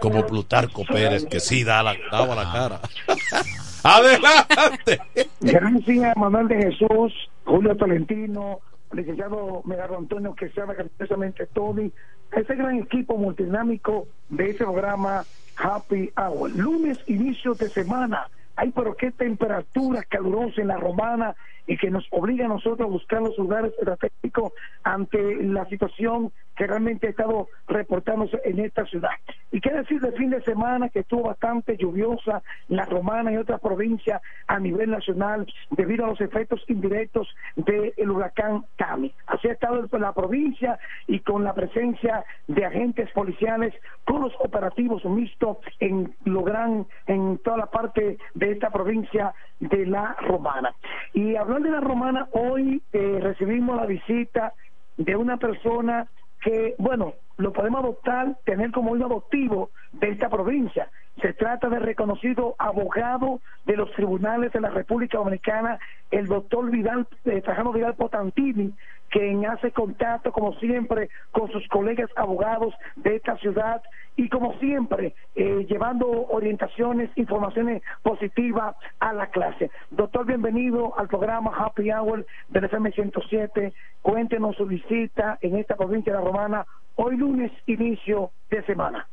como 0.00 0.26
Plutarco 0.26 0.84
Pérez, 0.84 1.24
que 1.24 1.38
sí 1.38 1.62
da 1.62 1.84
la, 1.84 1.94
daba 2.10 2.34
la 2.34 2.52
cara. 2.52 2.80
Adelante. 3.84 5.00
Gracias, 5.40 6.16
Manuel 6.16 6.48
de 6.48 6.56
Jesús, 6.64 7.30
Julio 7.44 7.76
Tolentino, 7.76 8.58
licenciado 8.90 9.62
Megaro 9.66 9.98
Antonio, 9.98 10.34
que 10.34 10.48
se 10.48 10.60
llama 10.60 10.74
cariñosamente 10.74 11.46
Tony, 11.46 11.92
ese 12.32 12.54
gran 12.54 12.76
equipo 12.76 13.16
multidinámico 13.16 14.08
de 14.28 14.50
ese 14.50 14.64
programa 14.64 15.24
Happy 15.56 16.10
Hour. 16.16 16.50
Lunes, 16.50 16.98
inicio 17.06 17.54
de 17.54 17.68
semana 17.68 18.28
Ay, 18.58 18.72
pero 18.74 18.96
qué 18.96 19.12
temperatura 19.12 20.02
calurosa 20.02 20.60
en 20.60 20.66
la 20.66 20.76
romana 20.76 21.36
y 21.68 21.76
que 21.76 21.90
nos 21.90 22.04
obliga 22.10 22.46
a 22.46 22.48
nosotros 22.48 22.80
a 22.80 22.90
buscar 22.90 23.22
los 23.22 23.38
lugares 23.38 23.72
estratégicos 23.78 24.52
ante 24.82 25.36
la 25.44 25.64
situación 25.66 26.32
que 26.56 26.66
realmente 26.66 27.06
ha 27.06 27.10
estado 27.10 27.48
reportándose 27.68 28.40
en 28.44 28.58
esta 28.58 28.84
ciudad. 28.86 29.10
Y 29.52 29.60
qué 29.60 29.70
decir 29.70 30.00
de 30.00 30.12
fin 30.12 30.30
de 30.30 30.42
semana 30.42 30.88
que 30.88 31.00
estuvo 31.00 31.22
bastante 31.22 31.76
lluviosa 31.76 32.42
la 32.68 32.84
romana 32.84 33.32
y 33.32 33.36
otras 33.36 33.60
provincias 33.60 34.20
a 34.48 34.58
nivel 34.58 34.90
nacional 34.90 35.46
debido 35.70 36.04
a 36.04 36.08
los 36.08 36.20
efectos 36.20 36.64
indirectos 36.68 37.28
del 37.56 38.10
huracán 38.10 38.64
Cami. 38.76 39.14
Así 39.26 39.48
ha 39.48 39.52
estado 39.52 39.86
la 39.98 40.12
provincia 40.12 40.78
y 41.06 41.20
con 41.20 41.44
la 41.44 41.54
presencia 41.54 42.24
de 42.46 42.64
agentes 42.64 43.10
policiales 43.12 43.74
con 44.04 44.22
los 44.22 44.32
operativos 44.40 45.04
mixtos 45.04 45.58
en 45.80 46.14
lo 46.24 46.42
gran, 46.42 46.86
en 47.06 47.38
toda 47.38 47.58
la 47.58 47.66
parte 47.66 48.18
de 48.34 48.50
esta 48.50 48.70
provincia 48.70 49.34
de 49.60 49.86
la 49.86 50.16
romana. 50.20 50.74
Y 51.12 51.36
hablando 51.36 51.57
de 51.62 51.70
la 51.70 51.80
romana, 51.80 52.28
hoy 52.32 52.82
eh, 52.92 53.18
recibimos 53.20 53.76
la 53.76 53.86
visita 53.86 54.52
de 54.96 55.16
una 55.16 55.36
persona 55.36 56.06
que, 56.40 56.74
bueno, 56.78 57.14
lo 57.36 57.52
podemos 57.52 57.80
adoptar, 57.80 58.36
tener 58.44 58.70
como 58.70 58.92
un 58.92 59.02
adoptivo 59.02 59.70
de 59.92 60.10
esta 60.10 60.28
provincia. 60.28 60.90
Se 61.20 61.32
trata 61.32 61.68
del 61.68 61.82
reconocido 61.82 62.54
abogado 62.58 63.40
de 63.66 63.76
los 63.76 63.90
tribunales 63.92 64.52
de 64.52 64.60
la 64.60 64.70
República 64.70 65.18
Dominicana, 65.18 65.78
el 66.10 66.26
doctor 66.26 66.70
Vidal, 66.70 67.06
eh, 67.24 67.40
Trajano 67.40 67.72
Vidal 67.72 67.94
Potantini, 67.94 68.72
quien 69.18 69.44
hace 69.46 69.72
contacto, 69.72 70.30
como 70.30 70.52
siempre, 70.54 71.10
con 71.32 71.50
sus 71.50 71.66
colegas 71.68 72.08
abogados 72.14 72.72
de 72.94 73.16
esta 73.16 73.36
ciudad 73.38 73.82
y, 74.14 74.28
como 74.28 74.56
siempre, 74.60 75.14
eh, 75.34 75.66
llevando 75.68 76.06
orientaciones, 76.08 77.10
informaciones 77.16 77.82
positivas 78.02 78.76
a 79.00 79.12
la 79.12 79.26
clase. 79.30 79.72
Doctor, 79.90 80.24
bienvenido 80.24 80.96
al 80.96 81.08
programa 81.08 81.52
Happy 81.52 81.90
Hour 81.90 82.26
del 82.48 82.64
FM 82.64 82.92
107. 82.92 83.72
Cuéntenos 84.02 84.54
su 84.54 84.66
visita 84.66 85.38
en 85.40 85.56
esta 85.56 85.74
provincia 85.74 86.12
de 86.12 86.18
la 86.20 86.24
Romana, 86.24 86.66
hoy 86.94 87.16
lunes, 87.16 87.50
inicio 87.66 88.30
de 88.50 88.62
semana. 88.66 89.08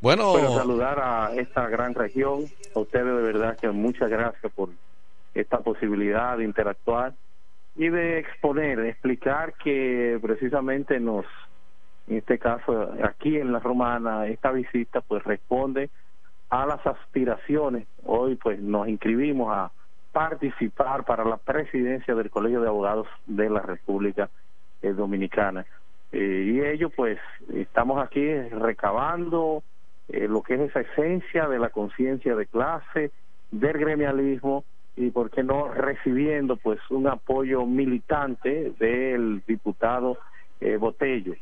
Bueno, 0.00 0.34
saludar 0.54 1.00
a 1.00 1.34
esta 1.34 1.68
gran 1.68 1.94
región, 1.94 2.44
a 2.76 2.78
ustedes 2.78 3.06
de 3.06 3.22
verdad 3.22 3.56
que 3.56 3.68
muchas 3.70 4.08
gracias 4.08 4.52
por 4.52 4.68
esta 5.34 5.58
posibilidad 5.58 6.38
de 6.38 6.44
interactuar 6.44 7.14
y 7.78 7.88
de 7.90 8.18
exponer, 8.18 8.80
explicar 8.80 9.54
que 9.54 10.18
precisamente 10.20 10.98
nos, 10.98 11.24
en 12.08 12.18
este 12.18 12.36
caso 12.38 12.92
aquí 13.04 13.36
en 13.38 13.52
la 13.52 13.60
Romana, 13.60 14.26
esta 14.26 14.50
visita 14.50 15.00
pues 15.00 15.22
responde 15.22 15.88
a 16.50 16.66
las 16.66 16.84
aspiraciones. 16.84 17.86
Hoy 18.04 18.34
pues 18.34 18.58
nos 18.58 18.88
inscribimos 18.88 19.56
a 19.56 19.70
participar 20.10 21.04
para 21.04 21.24
la 21.24 21.36
presidencia 21.36 22.16
del 22.16 22.30
Colegio 22.30 22.60
de 22.60 22.68
Abogados 22.68 23.06
de 23.26 23.48
la 23.48 23.60
República 23.60 24.28
eh, 24.82 24.92
Dominicana. 24.92 25.64
Eh, 26.10 26.52
y 26.52 26.60
ello 26.60 26.90
pues 26.90 27.20
estamos 27.54 28.02
aquí 28.04 28.28
recabando 28.50 29.62
eh, 30.08 30.26
lo 30.26 30.42
que 30.42 30.54
es 30.54 30.60
esa 30.62 30.80
esencia 30.80 31.46
de 31.46 31.60
la 31.60 31.68
conciencia 31.68 32.34
de 32.34 32.46
clase, 32.46 33.12
del 33.52 33.78
gremialismo 33.78 34.64
y 34.98 35.12
por 35.12 35.30
qué 35.30 35.44
no 35.44 35.72
recibiendo 35.72 36.56
pues 36.56 36.80
un 36.90 37.06
apoyo 37.06 37.64
militante 37.64 38.72
del 38.80 39.42
diputado 39.46 40.18
eh, 40.60 40.76
Botello. 40.76 41.34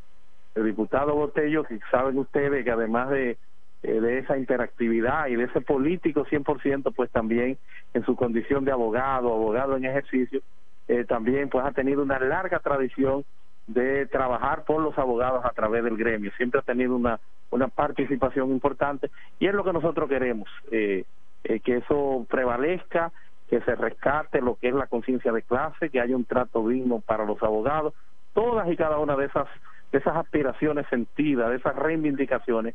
El 0.55 0.67
diputado 0.67 1.15
Botello, 1.15 1.65
que 1.65 1.81
saben 1.91 2.19
ustedes 2.19 2.65
que 2.65 2.71
además 2.71 3.09
de, 3.09 3.39
eh, 3.83 4.01
de 4.01 4.19
esa 4.19 4.37
interactividad 4.37 5.29
y 5.29 5.37
de 5.37 5.45
ese 5.45 5.63
político 5.63 6.27
100%, 6.27 6.93
pues 6.95 7.11
también 7.11 7.57
en 7.95 8.05
su 8.05 8.15
condición 8.15 8.67
de 8.67 8.73
abogado, 8.73 9.33
abogado 9.33 9.75
en 9.75 9.87
ejercicio, 9.87 10.43
eh, 10.87 11.05
también 11.05 11.49
pues 11.49 11.65
ha 11.65 11.73
tenido 11.73 12.03
una 12.03 12.19
larga 12.19 12.59
tradición 12.59 13.25
de 13.67 14.05
trabajar 14.05 14.65
por 14.65 14.83
los 14.83 14.99
abogados 14.99 15.47
a 15.47 15.51
través 15.51 15.83
del 15.83 15.97
gremio. 15.97 16.31
Siempre 16.37 16.61
ha 16.61 16.63
tenido 16.63 16.95
una, 16.95 17.21
una 17.51 17.69
participación 17.69 18.51
importante 18.51 19.11
y 19.39 19.47
es 19.47 19.55
lo 19.55 19.65
que 19.65 19.73
nosotros 19.73 20.11
queremos, 20.11 20.49
que 20.69 21.77
eso 21.77 22.27
prevalezca, 22.29 23.13
que 23.49 23.61
se 23.61 23.75
rescate 23.75 24.41
lo 24.41 24.57
que 24.57 24.69
es 24.69 24.75
la 24.75 24.87
conciencia 24.87 25.33
de 25.33 25.43
clase, 25.43 25.91
que 25.91 26.01
haya 26.01 26.17
un 26.17 26.25
trato 26.25 26.67
digno 26.69 27.01
para 27.01 27.25
los 27.25 27.43
abogados, 27.43 27.95
todas 28.35 28.69
y 28.71 28.77
cada 28.77 28.99
una 28.99 29.17
de 29.17 29.27
esas, 29.27 29.47
de 29.93 29.99
esas 29.99 30.17
aspiraciones 30.17 30.87
sentidas, 30.89 31.51
de 31.51 31.57
esas 31.57 31.77
reivindicaciones 31.77 32.75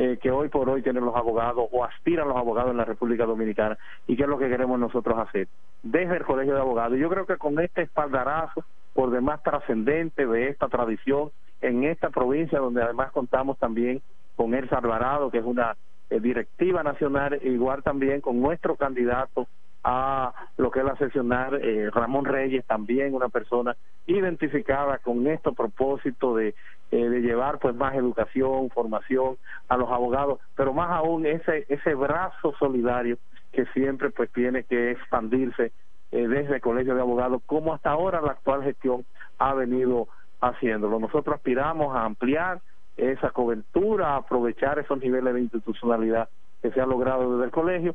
eh, 0.00 0.16
que 0.22 0.30
hoy 0.30 0.48
por 0.48 0.68
hoy 0.68 0.80
tienen 0.82 1.04
los 1.04 1.16
abogados 1.16 1.68
o 1.72 1.84
aspiran 1.84 2.28
los 2.28 2.36
abogados 2.36 2.70
en 2.70 2.76
la 2.76 2.84
República 2.84 3.26
Dominicana 3.26 3.76
y 4.06 4.16
que 4.16 4.22
es 4.22 4.28
lo 4.28 4.38
que 4.38 4.48
queremos 4.48 4.78
nosotros 4.78 5.18
hacer 5.18 5.48
desde 5.82 6.18
el 6.18 6.24
Colegio 6.24 6.54
de 6.54 6.60
Abogados. 6.60 6.98
Yo 6.98 7.08
creo 7.08 7.26
que 7.26 7.36
con 7.36 7.58
este 7.58 7.82
espaldarazo 7.82 8.64
por 8.94 9.10
demás 9.10 9.42
trascendente 9.42 10.26
de 10.26 10.50
esta 10.50 10.68
tradición 10.68 11.30
en 11.60 11.82
esta 11.82 12.10
provincia 12.10 12.60
donde 12.60 12.82
además 12.82 13.10
contamos 13.10 13.58
también 13.58 14.00
con 14.36 14.54
El 14.54 14.68
Alvarado, 14.72 15.32
que 15.32 15.38
es 15.38 15.44
una 15.44 15.76
eh, 16.10 16.20
directiva 16.20 16.84
nacional, 16.84 17.40
igual 17.42 17.82
también 17.82 18.20
con 18.20 18.40
nuestro 18.40 18.76
candidato 18.76 19.48
a 19.90 20.34
lo 20.58 20.70
que 20.70 20.80
es 20.80 20.84
la 20.84 21.48
eh, 21.62 21.88
Ramón 21.90 22.26
Reyes, 22.26 22.62
también 22.66 23.14
una 23.14 23.30
persona 23.30 23.74
identificada 24.06 24.98
con 24.98 25.26
este 25.26 25.50
propósito 25.52 26.36
de, 26.36 26.54
eh, 26.90 27.08
de 27.08 27.20
llevar 27.22 27.58
pues 27.58 27.74
más 27.74 27.94
educación, 27.94 28.68
formación 28.68 29.38
a 29.66 29.78
los 29.78 29.90
abogados, 29.90 30.40
pero 30.54 30.74
más 30.74 30.90
aún 30.90 31.24
ese, 31.24 31.64
ese 31.70 31.94
brazo 31.94 32.52
solidario 32.58 33.16
que 33.50 33.64
siempre 33.72 34.10
pues 34.10 34.30
tiene 34.30 34.64
que 34.64 34.90
expandirse 34.90 35.72
eh, 36.12 36.28
desde 36.28 36.56
el 36.56 36.60
Colegio 36.60 36.94
de 36.94 37.00
Abogados, 37.00 37.40
como 37.46 37.72
hasta 37.72 37.88
ahora 37.88 38.20
la 38.20 38.32
actual 38.32 38.62
gestión 38.64 39.06
ha 39.38 39.54
venido 39.54 40.08
haciéndolo. 40.42 40.98
Nosotros 40.98 41.36
aspiramos 41.36 41.96
a 41.96 42.04
ampliar 42.04 42.60
esa 42.98 43.30
cobertura, 43.30 44.08
a 44.08 44.16
aprovechar 44.16 44.78
esos 44.78 44.98
niveles 44.98 45.32
de 45.32 45.40
institucionalidad 45.40 46.28
que 46.60 46.72
se 46.72 46.80
ha 46.82 46.84
logrado 46.84 47.32
desde 47.32 47.46
el 47.46 47.50
colegio 47.52 47.94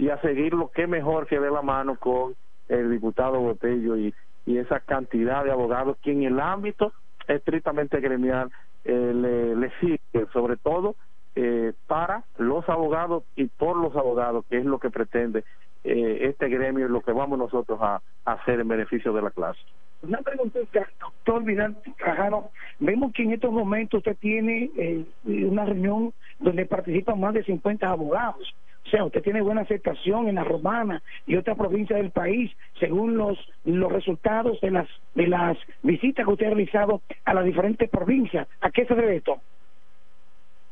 y 0.00 0.08
a 0.08 0.18
seguirlo, 0.22 0.70
qué 0.74 0.86
mejor 0.86 1.26
que 1.26 1.38
de 1.38 1.50
la 1.50 1.60
mano 1.60 1.96
con 1.96 2.34
el 2.68 2.90
diputado 2.90 3.38
Botello 3.38 3.98
y, 3.98 4.14
y 4.46 4.56
esa 4.56 4.80
cantidad 4.80 5.44
de 5.44 5.52
abogados 5.52 5.98
que 6.02 6.10
en 6.10 6.22
el 6.22 6.40
ámbito 6.40 6.94
estrictamente 7.28 8.00
gremial 8.00 8.50
eh, 8.86 9.52
le, 9.54 9.70
sigue, 9.78 10.00
sobre 10.32 10.56
todo 10.56 10.96
eh, 11.36 11.74
para 11.86 12.24
los 12.38 12.66
abogados 12.70 13.24
y 13.36 13.48
por 13.48 13.76
los 13.76 13.94
abogados, 13.94 14.46
que 14.48 14.56
es 14.56 14.64
lo 14.64 14.78
que 14.78 14.88
pretende 14.88 15.44
eh, 15.84 16.18
este 16.22 16.48
gremio 16.48 16.86
y 16.86 16.90
lo 16.90 17.02
que 17.02 17.12
vamos 17.12 17.38
nosotros 17.38 17.78
a, 17.82 18.00
hacer 18.24 18.58
en 18.58 18.68
beneficio 18.68 19.12
de 19.12 19.20
la 19.20 19.30
clase. 19.30 19.60
Una 20.02 20.22
pregunta, 20.22 20.60
doctor 20.98 21.44
Vidal 21.44 21.76
Trajano. 21.98 22.48
Vemos 22.78 23.12
que 23.12 23.24
en 23.24 23.32
estos 23.32 23.52
momentos 23.52 23.98
usted 23.98 24.16
tiene 24.16 24.70
eh, 24.78 25.04
una 25.26 25.66
reunión 25.66 26.14
donde 26.38 26.64
participan 26.64 27.20
más 27.20 27.34
de 27.34 27.44
50 27.44 27.86
abogados. 27.86 28.54
O 28.90 28.92
sea, 28.92 29.04
usted 29.04 29.22
tiene 29.22 29.40
buena 29.40 29.60
aceptación 29.60 30.26
en 30.28 30.34
la 30.34 30.42
Romana 30.42 31.00
y 31.24 31.36
otras 31.36 31.56
provincias 31.56 32.00
del 32.00 32.10
país, 32.10 32.50
según 32.80 33.16
los 33.16 33.38
los 33.64 33.92
resultados 33.92 34.60
de 34.60 34.72
las 34.72 34.88
de 35.14 35.28
las 35.28 35.56
visitas 35.84 36.26
que 36.26 36.32
usted 36.32 36.46
ha 36.46 36.50
realizado 36.50 37.00
a 37.24 37.32
las 37.32 37.44
diferentes 37.44 37.88
provincias. 37.88 38.48
¿A 38.60 38.72
qué 38.72 38.86
se 38.86 38.96
debe 38.96 39.14
esto? 39.14 39.38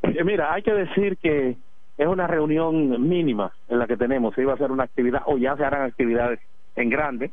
Eh, 0.03 0.25
Mira, 0.25 0.53
hay 0.53 0.63
que 0.63 0.75
decir 0.75 1.17
que 1.19 1.55
es 1.97 2.07
una 2.09 2.27
reunión 2.27 3.09
mínima 3.09 3.53
en 3.69 3.79
la 3.79 3.87
que 3.87 3.97
tenemos. 3.97 4.35
Se 4.35 4.43
iba 4.43 4.51
a 4.51 4.57
hacer 4.57 4.73
una 4.73 4.83
actividad, 4.83 5.23
o 5.27 5.39
ya 5.39 5.57
se 5.57 5.65
harán 5.65 5.83
actividades 5.83 6.41
en 6.75 6.91
grande. 6.91 7.31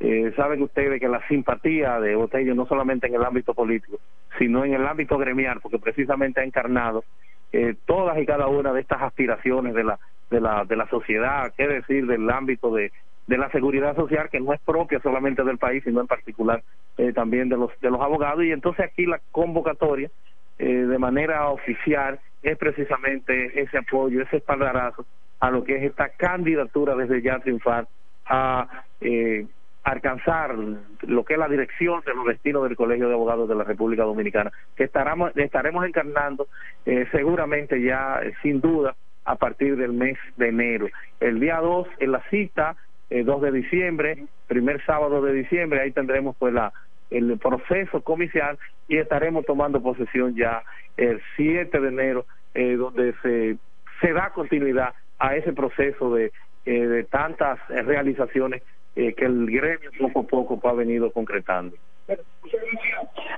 Eh, 0.00 0.34
saben 0.36 0.60
ustedes 0.60 1.00
que 1.00 1.08
la 1.08 1.26
simpatía 1.28 1.98
de 1.98 2.14
Botello 2.14 2.54
no 2.54 2.66
solamente 2.66 3.06
en 3.06 3.14
el 3.14 3.24
ámbito 3.24 3.54
político, 3.54 4.00
sino 4.38 4.66
en 4.66 4.74
el 4.74 4.86
ámbito 4.86 5.16
gremial, 5.16 5.60
porque 5.62 5.78
precisamente 5.78 6.42
ha 6.42 6.44
encarnado 6.44 7.04
eh, 7.52 7.74
todas 7.86 8.18
y 8.18 8.26
cada 8.26 8.48
una 8.48 8.72
de 8.72 8.80
estas 8.80 9.02
aspiraciones 9.02 9.74
de 9.74 9.84
la, 9.84 9.98
de 10.30 10.40
la, 10.40 10.64
de 10.64 10.76
la 10.76 10.88
sociedad, 10.88 11.52
qué 11.56 11.66
decir 11.68 12.06
del 12.06 12.28
ámbito 12.30 12.74
de, 12.74 12.92
de 13.26 13.38
la 13.38 13.50
seguridad 13.50 13.96
social 13.96 14.28
que 14.30 14.40
no 14.40 14.52
es 14.52 14.60
propia 14.60 15.00
solamente 15.00 15.42
del 15.42 15.58
país, 15.58 15.82
sino 15.84 16.00
en 16.00 16.06
particular 16.06 16.62
eh, 16.96 17.12
también 17.12 17.48
de 17.48 17.56
los, 17.56 17.70
de 17.80 17.90
los 17.90 18.00
abogados. 18.00 18.44
Y 18.44 18.52
entonces 18.52 18.86
aquí 18.86 19.06
la 19.06 19.20
convocatoria 19.32 20.10
eh, 20.58 20.66
de 20.66 20.98
manera 20.98 21.48
oficial 21.50 22.20
es 22.42 22.56
precisamente 22.56 23.60
ese 23.60 23.78
apoyo, 23.78 24.22
ese 24.22 24.36
espaldarazo 24.36 25.04
a 25.40 25.50
lo 25.50 25.64
que 25.64 25.76
es 25.76 25.82
esta 25.82 26.08
candidatura 26.10 26.94
desde 26.94 27.20
ya 27.20 27.38
triunfar 27.40 27.86
a 28.26 28.84
eh, 29.00 29.46
alcanzar 29.86 30.56
lo 31.02 31.24
que 31.24 31.34
es 31.34 31.38
la 31.38 31.48
dirección 31.48 32.02
de 32.04 32.12
los 32.12 32.26
destinos 32.26 32.64
del 32.64 32.74
Colegio 32.74 33.06
de 33.06 33.14
Abogados 33.14 33.48
de 33.48 33.54
la 33.54 33.62
República 33.62 34.02
Dominicana, 34.02 34.50
que 34.74 34.82
estaremos, 34.82 35.30
estaremos 35.36 35.86
encarnando 35.86 36.48
eh, 36.84 37.06
seguramente 37.12 37.80
ya, 37.80 38.18
eh, 38.20 38.34
sin 38.42 38.60
duda, 38.60 38.96
a 39.24 39.36
partir 39.36 39.76
del 39.76 39.92
mes 39.92 40.18
de 40.36 40.48
enero. 40.48 40.88
El 41.20 41.38
día 41.38 41.58
2 41.58 41.86
en 42.00 42.10
la 42.10 42.20
cita, 42.30 42.74
eh, 43.10 43.22
2 43.22 43.42
de 43.42 43.52
diciembre, 43.52 44.24
primer 44.48 44.84
sábado 44.84 45.22
de 45.22 45.32
diciembre, 45.32 45.80
ahí 45.80 45.92
tendremos 45.92 46.34
pues 46.36 46.52
la 46.52 46.72
el 47.08 47.38
proceso 47.38 48.02
comicial 48.02 48.58
y 48.88 48.96
estaremos 48.96 49.46
tomando 49.46 49.80
posesión 49.80 50.34
ya 50.34 50.64
el 50.96 51.22
7 51.36 51.78
de 51.78 51.88
enero, 51.88 52.26
eh, 52.54 52.74
donde 52.74 53.14
se, 53.22 54.12
da 54.12 54.30
continuidad 54.30 54.94
a 55.20 55.36
ese 55.36 55.52
proceso 55.52 56.12
de, 56.12 56.32
eh, 56.64 57.06
tantas 57.08 57.60
realizaciones 57.68 58.64
eh, 58.96 59.14
que 59.14 59.24
el 59.26 59.46
gremio 59.46 59.90
poco 60.00 60.20
a 60.20 60.26
poco 60.26 60.68
ha 60.68 60.72
venido 60.72 61.12
concretando. 61.12 61.76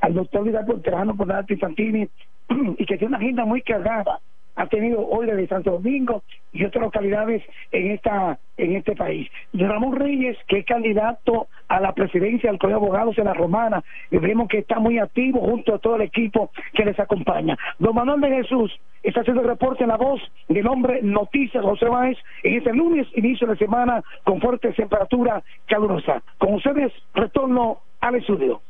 Al 0.00 0.14
doctor 0.14 0.44
Vidal 0.44 0.66
Porterano 0.66 1.16
por 1.16 1.26
Dati 1.26 1.56
Fantini 1.56 2.08
y 2.78 2.86
que 2.86 2.96
tiene 2.96 3.08
una 3.08 3.18
agenda 3.18 3.44
muy 3.44 3.62
cargada 3.62 4.20
ha 4.58 4.66
tenido 4.66 5.06
hoy 5.06 5.26
desde 5.26 5.46
Santo 5.46 5.70
Domingo 5.70 6.24
y 6.52 6.64
otras 6.64 6.82
localidades 6.82 7.44
en 7.70 7.92
esta 7.92 8.38
en 8.56 8.74
este 8.74 8.96
país. 8.96 9.30
Ramón 9.52 9.94
Reyes, 9.94 10.36
que 10.48 10.58
es 10.58 10.66
candidato 10.66 11.46
a 11.68 11.80
la 11.80 11.92
presidencia 11.92 12.50
del 12.50 12.58
Colegio 12.58 12.80
de 12.80 12.86
Abogados 12.86 13.18
en 13.18 13.26
la 13.26 13.34
Romana, 13.34 13.84
y 14.10 14.18
vemos 14.18 14.48
que 14.48 14.58
está 14.58 14.80
muy 14.80 14.98
activo 14.98 15.40
junto 15.40 15.76
a 15.76 15.78
todo 15.78 15.94
el 15.94 16.02
equipo 16.02 16.50
que 16.74 16.84
les 16.84 16.98
acompaña. 16.98 17.56
Don 17.78 17.94
Manuel 17.94 18.20
de 18.20 18.42
Jesús 18.42 18.72
está 19.04 19.20
haciendo 19.20 19.42
el 19.42 19.48
reporte 19.48 19.84
en 19.84 19.90
la 19.90 19.96
voz 19.96 20.20
del 20.48 20.66
hombre 20.66 21.02
Noticias 21.02 21.62
José 21.62 21.86
Báez 21.86 22.18
en 22.42 22.58
este 22.58 22.72
lunes, 22.72 23.06
inicio 23.14 23.46
de 23.46 23.56
semana, 23.56 24.02
con 24.24 24.40
fuerte 24.40 24.72
temperatura 24.72 25.40
calurosa. 25.66 26.20
Con 26.38 26.54
ustedes, 26.54 26.92
retorno 27.14 27.78
al 28.00 28.16
estudio. 28.16 28.60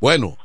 Bueno, 0.00 0.36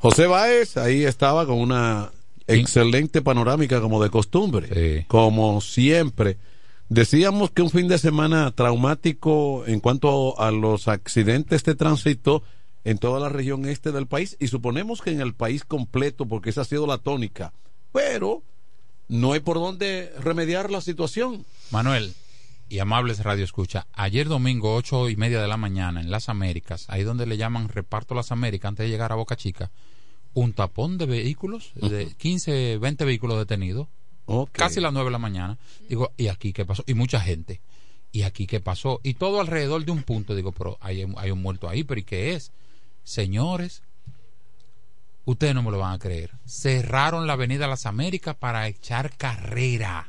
José 0.00 0.26
Báez 0.26 0.76
ahí 0.76 1.04
estaba 1.04 1.46
con 1.46 1.60
una 1.60 2.10
excelente 2.48 3.22
panorámica 3.22 3.80
como 3.80 4.02
de 4.02 4.10
costumbre, 4.10 5.06
como 5.08 5.60
siempre. 5.60 6.38
Decíamos 6.88 7.50
que 7.50 7.62
un 7.62 7.70
fin 7.70 7.86
de 7.86 7.98
semana 7.98 8.50
traumático 8.52 9.64
en 9.66 9.80
cuanto 9.80 10.40
a 10.40 10.50
los 10.50 10.88
accidentes 10.88 11.62
de 11.64 11.74
tránsito 11.74 12.42
en 12.84 12.96
toda 12.96 13.20
la 13.20 13.28
región 13.28 13.66
este 13.66 13.92
del 13.92 14.06
país 14.06 14.36
y 14.40 14.48
suponemos 14.48 15.02
que 15.02 15.10
en 15.10 15.20
el 15.20 15.34
país 15.34 15.64
completo 15.64 16.26
porque 16.26 16.48
esa 16.50 16.62
ha 16.62 16.64
sido 16.64 16.86
la 16.86 16.98
tónica, 16.98 17.52
pero 17.92 18.42
no 19.08 19.32
hay 19.32 19.40
por 19.40 19.58
dónde 19.58 20.12
remediar 20.20 20.70
la 20.70 20.80
situación. 20.80 21.44
Manuel 21.70 22.14
y 22.70 22.78
amables 22.78 23.22
Radio 23.22 23.44
Escucha, 23.44 23.86
ayer 23.92 24.28
domingo 24.28 24.74
ocho 24.74 25.08
y 25.08 25.16
media 25.16 25.40
de 25.40 25.48
la 25.48 25.56
mañana 25.56 26.00
en 26.00 26.10
Las 26.10 26.28
Américas, 26.28 26.86
ahí 26.88 27.02
donde 27.02 27.26
le 27.26 27.36
llaman 27.36 27.68
Reparto 27.68 28.14
Las 28.14 28.32
Américas 28.32 28.70
antes 28.70 28.84
de 28.84 28.90
llegar 28.90 29.12
a 29.12 29.16
Boca 29.16 29.36
Chica, 29.36 29.70
un 30.38 30.52
tapón 30.52 30.98
de 30.98 31.06
vehículos, 31.06 31.72
de 31.74 32.14
15, 32.16 32.78
20 32.78 33.04
vehículos 33.04 33.38
detenidos, 33.38 33.88
casi 34.52 34.80
las 34.80 34.92
9 34.92 35.06
de 35.06 35.12
la 35.12 35.18
mañana. 35.18 35.58
Digo, 35.88 36.12
¿y 36.16 36.28
aquí 36.28 36.52
qué 36.52 36.64
pasó? 36.64 36.84
Y 36.86 36.94
mucha 36.94 37.20
gente. 37.20 37.60
¿Y 38.12 38.22
aquí 38.22 38.46
qué 38.46 38.60
pasó? 38.60 39.00
Y 39.02 39.14
todo 39.14 39.40
alrededor 39.40 39.84
de 39.84 39.90
un 39.90 40.04
punto. 40.04 40.36
Digo, 40.36 40.52
pero 40.52 40.78
hay, 40.80 41.04
hay 41.16 41.30
un 41.32 41.42
muerto 41.42 41.68
ahí, 41.68 41.82
pero 41.82 42.00
¿y 42.00 42.04
qué 42.04 42.34
es? 42.34 42.52
Señores, 43.02 43.82
ustedes 45.24 45.54
no 45.54 45.62
me 45.62 45.72
lo 45.72 45.78
van 45.78 45.94
a 45.94 45.98
creer. 45.98 46.30
Cerraron 46.46 47.26
la 47.26 47.32
Avenida 47.32 47.66
Las 47.66 47.84
Américas 47.84 48.36
para 48.36 48.68
echar 48.68 49.16
carrera 49.16 50.08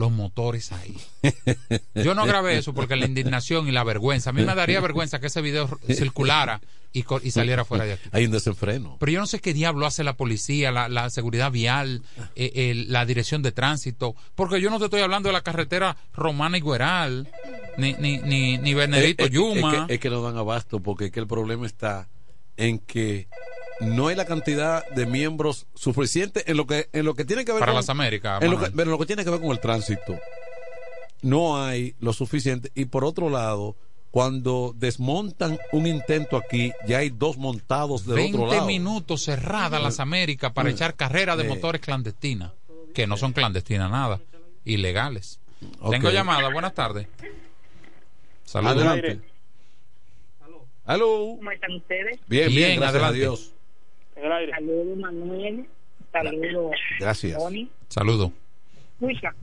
los 0.00 0.10
motores 0.10 0.72
ahí. 0.72 0.96
Yo 1.94 2.14
no 2.14 2.26
grabé 2.26 2.58
eso 2.58 2.74
porque 2.74 2.96
la 2.96 3.06
indignación 3.06 3.68
y 3.68 3.70
la 3.70 3.84
vergüenza. 3.84 4.30
A 4.30 4.32
mí 4.32 4.42
me 4.42 4.54
daría 4.54 4.80
vergüenza 4.80 5.20
que 5.20 5.28
ese 5.28 5.40
video 5.42 5.68
circulara 5.88 6.60
y, 6.92 7.04
saliera 7.30 7.64
fuera 7.64 7.84
de 7.84 7.92
aquí. 7.92 8.08
Hay 8.10 8.24
un 8.24 8.32
desenfreno. 8.32 8.96
Pero 8.98 9.12
yo 9.12 9.20
no 9.20 9.26
sé 9.26 9.38
qué 9.38 9.54
diablo 9.54 9.86
hace 9.86 10.02
la 10.02 10.16
policía, 10.16 10.72
la, 10.72 10.88
la 10.88 11.08
seguridad 11.10 11.52
vial, 11.52 12.02
eh, 12.34 12.50
eh, 12.54 12.84
la 12.88 13.06
dirección 13.06 13.42
de 13.42 13.52
tránsito, 13.52 14.16
porque 14.34 14.60
yo 14.60 14.70
no 14.70 14.78
te 14.80 14.86
estoy 14.86 15.00
hablando 15.02 15.28
de 15.28 15.34
la 15.34 15.42
carretera 15.42 15.96
Romana 16.12 16.58
y 16.58 16.62
Gueral, 16.62 17.28
ni, 17.78 17.92
ni, 17.94 18.18
ni, 18.18 18.58
ni 18.58 18.74
Benedito 18.74 19.22
Es- 19.24 19.30
es- 19.30 19.34
Yuma. 19.34 19.72
Es 19.82 19.86
que, 19.86 19.94
es 19.94 20.00
que 20.00 20.10
no 20.10 20.22
dan 20.22 20.36
abasto 20.36 20.80
porque 20.80 21.06
es 21.06 21.12
que 21.12 21.20
el 21.20 21.28
problema 21.28 21.64
está 21.66 22.08
en 22.56 22.78
que 22.80 23.28
no 23.80 24.08
hay 24.08 24.16
la 24.16 24.24
cantidad 24.26 24.86
de 24.90 25.06
miembros 25.06 25.66
suficiente 25.74 26.50
en 26.50 26.56
lo 26.56 26.66
que 26.66 26.88
en 26.92 27.04
lo 27.04 27.14
que 27.14 27.24
tiene 27.24 27.44
que 27.44 27.52
ver 27.52 27.60
Para 27.60 27.72
con 27.72 27.76
las 27.76 27.88
Américas, 27.88 28.42
en 28.42 28.50
lo 28.50 28.58
que, 28.58 28.66
en 28.66 28.90
lo 28.90 28.98
que 28.98 29.06
tiene 29.06 29.24
que 29.24 29.30
ver 29.30 29.40
con 29.40 29.50
el 29.50 29.60
tránsito 29.60 30.18
no 31.22 31.62
hay 31.62 31.94
lo 32.00 32.12
suficiente 32.12 32.70
y 32.74 32.86
por 32.86 33.04
otro 33.04 33.28
lado 33.30 33.76
cuando 34.10 34.74
desmontan 34.76 35.58
un 35.70 35.86
intento 35.86 36.36
aquí, 36.36 36.72
ya 36.86 36.98
hay 36.98 37.10
dos 37.10 37.36
montados 37.36 38.04
del 38.06 38.16
20 38.16 38.38
otro 38.38 38.52
lado. 38.52 38.66
minutos 38.66 39.22
cerradas 39.24 39.80
las 39.80 40.00
Américas 40.00 40.52
para 40.52 40.68
Mm. 40.68 40.72
echar 40.72 40.94
carreras 40.96 41.38
de 41.38 41.44
motores 41.44 41.80
clandestinas, 41.80 42.50
que 42.92 43.06
no 43.06 43.16
son 43.16 43.32
clandestinas 43.32 43.88
nada, 43.88 44.20
ilegales. 44.64 45.38
Tengo 45.90 46.10
llamada, 46.10 46.48
buenas 46.50 46.74
tardes. 46.74 47.06
Saludos. 48.44 48.76
Adelante. 48.78 49.20
Aló. 50.86 51.34
¿Cómo 51.38 51.50
están 51.52 51.72
ustedes? 51.76 52.18
Bien, 52.26 52.48
bien, 52.48 52.50
Bien, 52.50 52.80
gracias 52.80 53.02
adelante. 53.02 53.16
a 53.16 53.20
Dios. 53.20 53.52
Saludos, 54.20 54.98
Manuel. 54.98 55.66
Saludos, 56.12 56.72
Gracias. 56.98 57.38
Tony. 57.38 57.70
Saludos. 57.88 58.30
Escucha, 59.00 59.34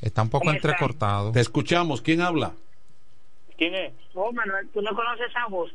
Está 0.00 0.22
un 0.22 0.30
poco 0.30 0.44
¿Cómo 0.46 0.52
están? 0.56 0.70
entrecortado. 0.70 1.32
Te 1.32 1.40
escuchamos. 1.40 2.00
¿Quién 2.00 2.20
habla? 2.22 2.52
¿quién 3.58 3.74
es? 3.74 3.92
Oh, 4.14 4.32
Manuel, 4.32 4.66
¿tú 4.72 4.80
no 4.80 4.94
conoces 4.94 5.28
esa 5.28 5.46
voz? 5.48 5.70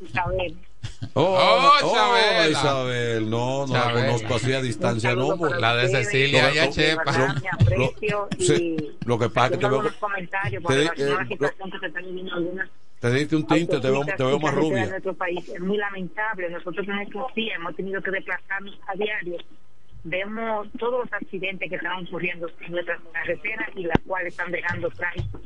Isabel. 0.00 0.56
Oh, 1.14 1.38
Oh, 1.38 1.70
oh. 1.82 2.48
Isabel. 2.50 3.28
No, 3.30 3.66
no 3.66 3.72
la 3.74 3.82
Chabela. 3.84 4.06
conozco 4.06 4.34
así 4.34 4.52
a 4.52 4.60
distancia, 4.62 5.14
no. 5.14 5.36
pues. 5.36 5.52
La 5.58 5.74
de 5.76 5.88
Cecilia 5.88 6.54
y 6.54 6.58
a 6.58 6.70
Chepa. 6.70 7.34
Aprecio 7.52 8.28
y 8.38 8.44
Sí, 8.44 8.76
lo 9.04 9.18
que 9.18 9.28
pasa 9.30 9.46
es 9.46 9.52
que 9.52 9.58
te 9.58 9.68
veo, 9.70 9.82
te 9.82 10.82
eh, 10.84 11.14
la 11.14 11.26
situación 11.26 11.70
que 11.70 11.78
se 11.78 11.86
está 11.86 12.00
viviendo 12.00 12.30
en 12.32 12.36
algunas 12.38 12.70
te 13.04 13.10
diste 13.10 13.36
un 13.36 13.46
tinte, 13.46 13.80
te 13.80 13.90
veo, 13.90 14.00
te 14.02 14.24
veo 14.24 14.38
más 14.38 14.54
autopistas 14.54 14.54
En 14.54 14.60
rubia. 14.62 14.86
nuestro 14.86 15.14
país 15.14 15.46
es 15.50 15.60
muy 15.60 15.76
lamentable. 15.76 16.48
Nosotros 16.48 16.88
en 16.88 17.00
estos 17.00 17.34
días 17.34 17.56
hemos 17.56 17.76
tenido 17.76 18.00
que 18.00 18.10
desplazarnos 18.10 18.80
a 18.86 18.94
diario. 18.94 19.36
Vemos 20.04 20.68
todos 20.78 21.04
los 21.04 21.12
accidentes 21.12 21.68
que 21.68 21.76
están 21.76 22.06
ocurriendo 22.06 22.48
en 22.60 22.72
nuestras 22.72 23.00
carreteras 23.12 23.68
y 23.76 23.82
las 23.82 23.98
cuales 24.06 24.28
están 24.28 24.50
dejando 24.50 24.88
trágicos 24.88 25.42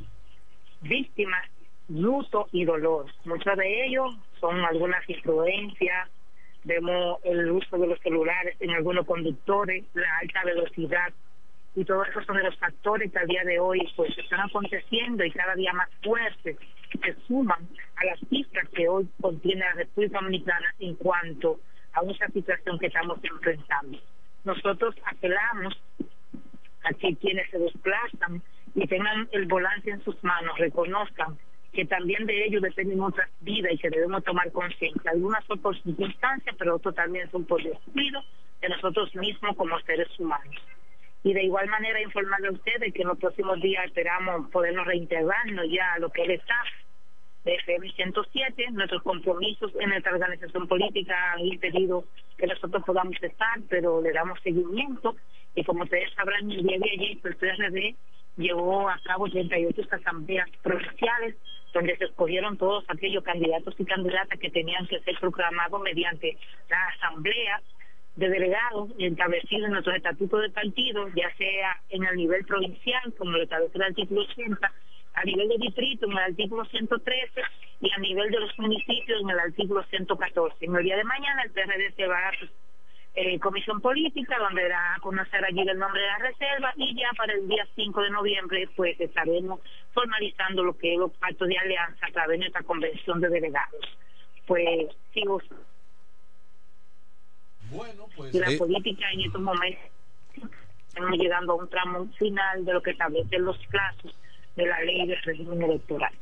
víctimas, 0.82 1.50
luto 1.88 2.46
y 2.52 2.64
dolor. 2.64 3.06
Muchos 3.24 3.56
de 3.56 3.86
ellos 3.86 4.16
son 4.38 4.60
algunas 4.60 5.02
influencias. 5.10 6.08
Vemos 6.62 7.18
el 7.24 7.50
uso 7.50 7.76
de 7.76 7.88
los 7.88 7.98
celulares 8.02 8.54
en 8.60 8.70
algunos 8.70 9.04
conductores, 9.04 9.84
la 9.94 10.18
alta 10.18 10.44
velocidad 10.44 11.12
y 11.74 11.84
todo 11.84 12.04
eso 12.04 12.22
son 12.22 12.36
de 12.36 12.44
los 12.44 12.56
factores 12.58 13.10
que 13.12 13.18
al 13.18 13.26
día 13.26 13.42
de 13.44 13.58
hoy 13.58 13.80
pues 13.96 14.16
están 14.16 14.40
aconteciendo 14.40 15.24
y 15.24 15.30
cada 15.32 15.54
día 15.54 15.72
más 15.72 15.88
fuertes 16.02 16.56
se 16.98 17.14
suman 17.26 17.68
a 17.96 18.04
las 18.04 18.18
cifras 18.28 18.68
que 18.70 18.88
hoy 18.88 19.08
contiene 19.20 19.60
la 19.60 19.72
República 19.74 20.18
Dominicana 20.20 20.74
en 20.78 20.94
cuanto 20.96 21.60
a 21.92 22.02
esa 22.10 22.28
situación 22.28 22.78
que 22.78 22.86
estamos 22.86 23.18
enfrentando. 23.22 23.98
Nosotros 24.44 24.94
apelamos 25.04 25.74
a 26.84 26.94
que 26.94 27.16
quienes 27.16 27.50
se 27.50 27.58
desplazan 27.58 28.42
y 28.74 28.86
tengan 28.86 29.28
el 29.32 29.46
volante 29.46 29.90
en 29.90 30.02
sus 30.04 30.22
manos 30.22 30.56
reconozcan 30.58 31.36
que 31.72 31.84
también 31.84 32.26
de 32.26 32.46
ellos 32.46 32.62
dependen 32.62 33.00
otras 33.00 33.28
vidas 33.40 33.72
y 33.72 33.78
que 33.78 33.90
debemos 33.90 34.24
tomar 34.24 34.50
conciencia. 34.52 35.10
Algunas 35.10 35.44
son 35.44 35.58
por 35.60 35.80
circunstancias, 35.82 36.56
pero 36.58 36.76
otras 36.76 36.94
también 36.94 37.30
son 37.30 37.44
por 37.44 37.62
descuido 37.62 38.22
de 38.60 38.68
nosotros 38.68 39.14
mismos 39.14 39.56
como 39.56 39.78
seres 39.80 40.08
humanos. 40.18 40.56
Y 41.24 41.32
de 41.34 41.42
igual 41.42 41.68
manera 41.68 42.00
informarle 42.00 42.48
a 42.48 42.52
ustedes 42.52 42.92
que 42.94 43.02
en 43.02 43.08
los 43.08 43.18
próximos 43.18 43.60
días 43.60 43.84
esperamos 43.86 44.50
podernos 44.50 44.86
reintegrarnos 44.86 45.66
ya 45.70 45.94
a 45.94 45.98
lo 45.98 46.10
que 46.10 46.22
es 46.22 46.28
el 46.28 46.34
staff 46.36 46.68
de 47.48 47.54
FM 47.54 47.90
107. 47.92 48.70
Nuestros 48.72 49.02
compromisos 49.02 49.72
en 49.80 49.88
nuestra 49.88 50.12
organización 50.12 50.68
política 50.68 51.32
han 51.32 51.40
impedido 51.40 52.04
que 52.36 52.46
nosotros 52.46 52.82
podamos 52.84 53.16
estar, 53.22 53.58
pero 53.70 54.02
le 54.02 54.12
damos 54.12 54.38
seguimiento. 54.42 55.16
Y 55.54 55.64
como 55.64 55.84
ustedes 55.84 56.12
sabrán, 56.14 56.50
el 56.50 56.62
día 56.62 56.78
de 56.78 56.90
ayer 56.90 57.18
el 57.24 57.36
PRD 57.36 57.96
llevó 58.36 58.88
a 58.88 59.00
cabo 59.02 59.28
38 59.28 59.80
asambleas 59.90 60.48
provinciales 60.62 61.36
donde 61.72 61.96
se 61.96 62.04
escogieron 62.04 62.56
todos 62.56 62.84
aquellos 62.88 63.24
candidatos 63.24 63.74
y 63.78 63.84
candidatas 63.84 64.38
que 64.38 64.50
tenían 64.50 64.86
que 64.86 65.00
ser 65.00 65.16
proclamados 65.18 65.80
mediante 65.82 66.36
la 66.68 66.86
asamblea 66.88 67.60
de 68.16 68.28
delegados 68.28 68.90
establecidos 68.98 69.66
en 69.66 69.72
nuestros 69.72 69.96
estatutos 69.96 70.42
de 70.42 70.50
partido, 70.50 71.08
ya 71.14 71.34
sea 71.36 71.80
en 71.90 72.04
el 72.04 72.16
nivel 72.16 72.44
provincial, 72.44 73.14
como 73.16 73.32
lo 73.32 73.42
establece 73.42 73.76
el 73.76 73.82
artículo 73.82 74.22
80, 74.22 74.72
a 75.18 75.24
nivel 75.24 75.48
de 75.48 75.58
distrito 75.58 76.06
en 76.06 76.12
el 76.12 76.18
artículo 76.18 76.64
113 76.66 77.42
y 77.80 77.90
a 77.90 77.98
nivel 77.98 78.30
de 78.30 78.40
los 78.40 78.56
municipios 78.58 79.20
en 79.20 79.30
el 79.30 79.38
artículo 79.38 79.82
114. 79.84 80.64
En 80.64 80.76
el 80.76 80.84
día 80.84 80.96
de 80.96 81.04
mañana 81.04 81.42
el 81.42 81.50
PRD 81.50 81.92
se 81.96 82.06
va 82.06 82.18
a 82.18 82.32
eh, 83.14 83.38
comisión 83.40 83.80
política 83.80 84.38
donde 84.38 84.62
dará 84.62 84.94
a 84.94 85.00
conocer 85.00 85.44
allí 85.44 85.60
el 85.60 85.78
nombre 85.78 86.00
de 86.00 86.06
la 86.06 86.18
reserva 86.18 86.72
y 86.76 86.94
ya 86.94 87.10
para 87.16 87.32
el 87.32 87.48
día 87.48 87.66
5 87.74 88.00
de 88.02 88.10
noviembre 88.10 88.68
pues 88.76 89.00
estaremos 89.00 89.60
formalizando 89.92 90.62
lo 90.62 90.78
que 90.78 90.92
es 90.92 90.98
los 91.00 91.10
pactos 91.14 91.48
de 91.48 91.58
alianza 91.58 92.06
a 92.06 92.12
través 92.12 92.38
de 92.38 92.44
nuestra 92.44 92.62
convención 92.62 93.20
de 93.20 93.28
delegados. 93.28 93.98
Pues 94.46 94.88
sigo 95.12 95.40
y 98.32 98.38
la 98.38 98.50
eh. 98.50 98.56
política 98.56 99.10
en 99.12 99.20
estos 99.22 99.42
momentos 99.42 99.82
estamos 100.88 101.18
llegando 101.18 101.52
a 101.52 101.56
un 101.56 101.68
tramo 101.68 102.06
final 102.18 102.64
de 102.64 102.72
lo 102.72 102.82
que 102.82 102.92
establecen 102.92 103.44
los 103.44 103.58
plazos 103.66 104.14
de 104.58 104.66
la 104.66 104.80
ley 104.84 105.06
de 105.06 105.14
régimen 105.24 105.62
electoral. 105.62 106.12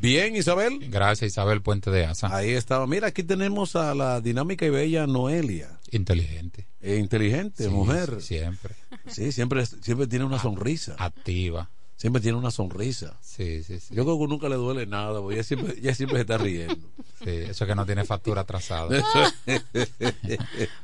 Bien, 0.00 0.34
Isabel. 0.34 0.80
Gracias, 0.90 1.28
Isabel 1.30 1.62
Puente 1.62 1.90
de 1.92 2.04
Asa. 2.04 2.34
Ahí 2.34 2.50
estaba. 2.50 2.86
Mira, 2.88 3.06
aquí 3.08 3.22
tenemos 3.22 3.76
a 3.76 3.94
la 3.94 4.20
dinámica 4.20 4.66
y 4.66 4.70
bella 4.70 5.06
Noelia. 5.06 5.78
Inteligente. 5.92 6.66
Eh, 6.80 6.96
inteligente, 6.96 7.64
Sí, 7.64 7.70
mujer. 7.70 8.20
sí, 8.20 8.38
siempre. 8.38 8.74
Sí, 9.06 9.30
siempre, 9.30 9.64
siempre 9.66 10.08
tiene 10.08 10.24
una 10.24 10.40
sonrisa. 10.40 10.96
Activa. 10.98 11.70
Siempre 11.96 12.20
tiene 12.20 12.36
una 12.36 12.50
sonrisa. 12.50 13.16
Sí, 13.22 13.62
sí, 13.62 13.78
sí. 13.78 13.94
Yo 13.94 14.04
creo 14.04 14.18
que 14.18 14.26
nunca 14.26 14.48
le 14.48 14.56
duele 14.56 14.86
nada, 14.86 15.20
porque 15.20 15.36
ella 15.36 15.44
siempre, 15.44 15.74
ella 15.78 15.94
siempre 15.94 16.18
se 16.18 16.22
está 16.22 16.38
riendo. 16.38 16.74
Sí, 17.22 17.30
eso 17.30 17.64
que 17.64 17.74
no 17.76 17.86
tiene 17.86 18.04
factura 18.04 18.40
atrasada. 18.40 18.88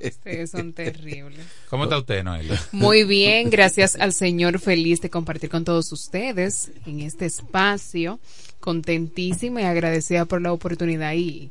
Ustedes 0.00 0.50
son 0.50 0.72
terribles. 0.72 1.44
¿Cómo 1.68 1.84
está 1.84 1.98
usted, 1.98 2.22
Noelia? 2.22 2.62
Muy 2.70 3.02
bien, 3.02 3.50
gracias 3.50 3.96
al 3.96 4.12
Señor 4.12 4.60
feliz 4.60 5.00
de 5.00 5.10
compartir 5.10 5.50
con 5.50 5.64
todos 5.64 5.90
ustedes 5.90 6.70
en 6.86 7.00
este 7.00 7.26
espacio, 7.26 8.20
contentísima 8.60 9.62
y 9.62 9.64
agradecida 9.64 10.24
por 10.24 10.40
la 10.40 10.52
oportunidad 10.52 11.14
y, 11.14 11.50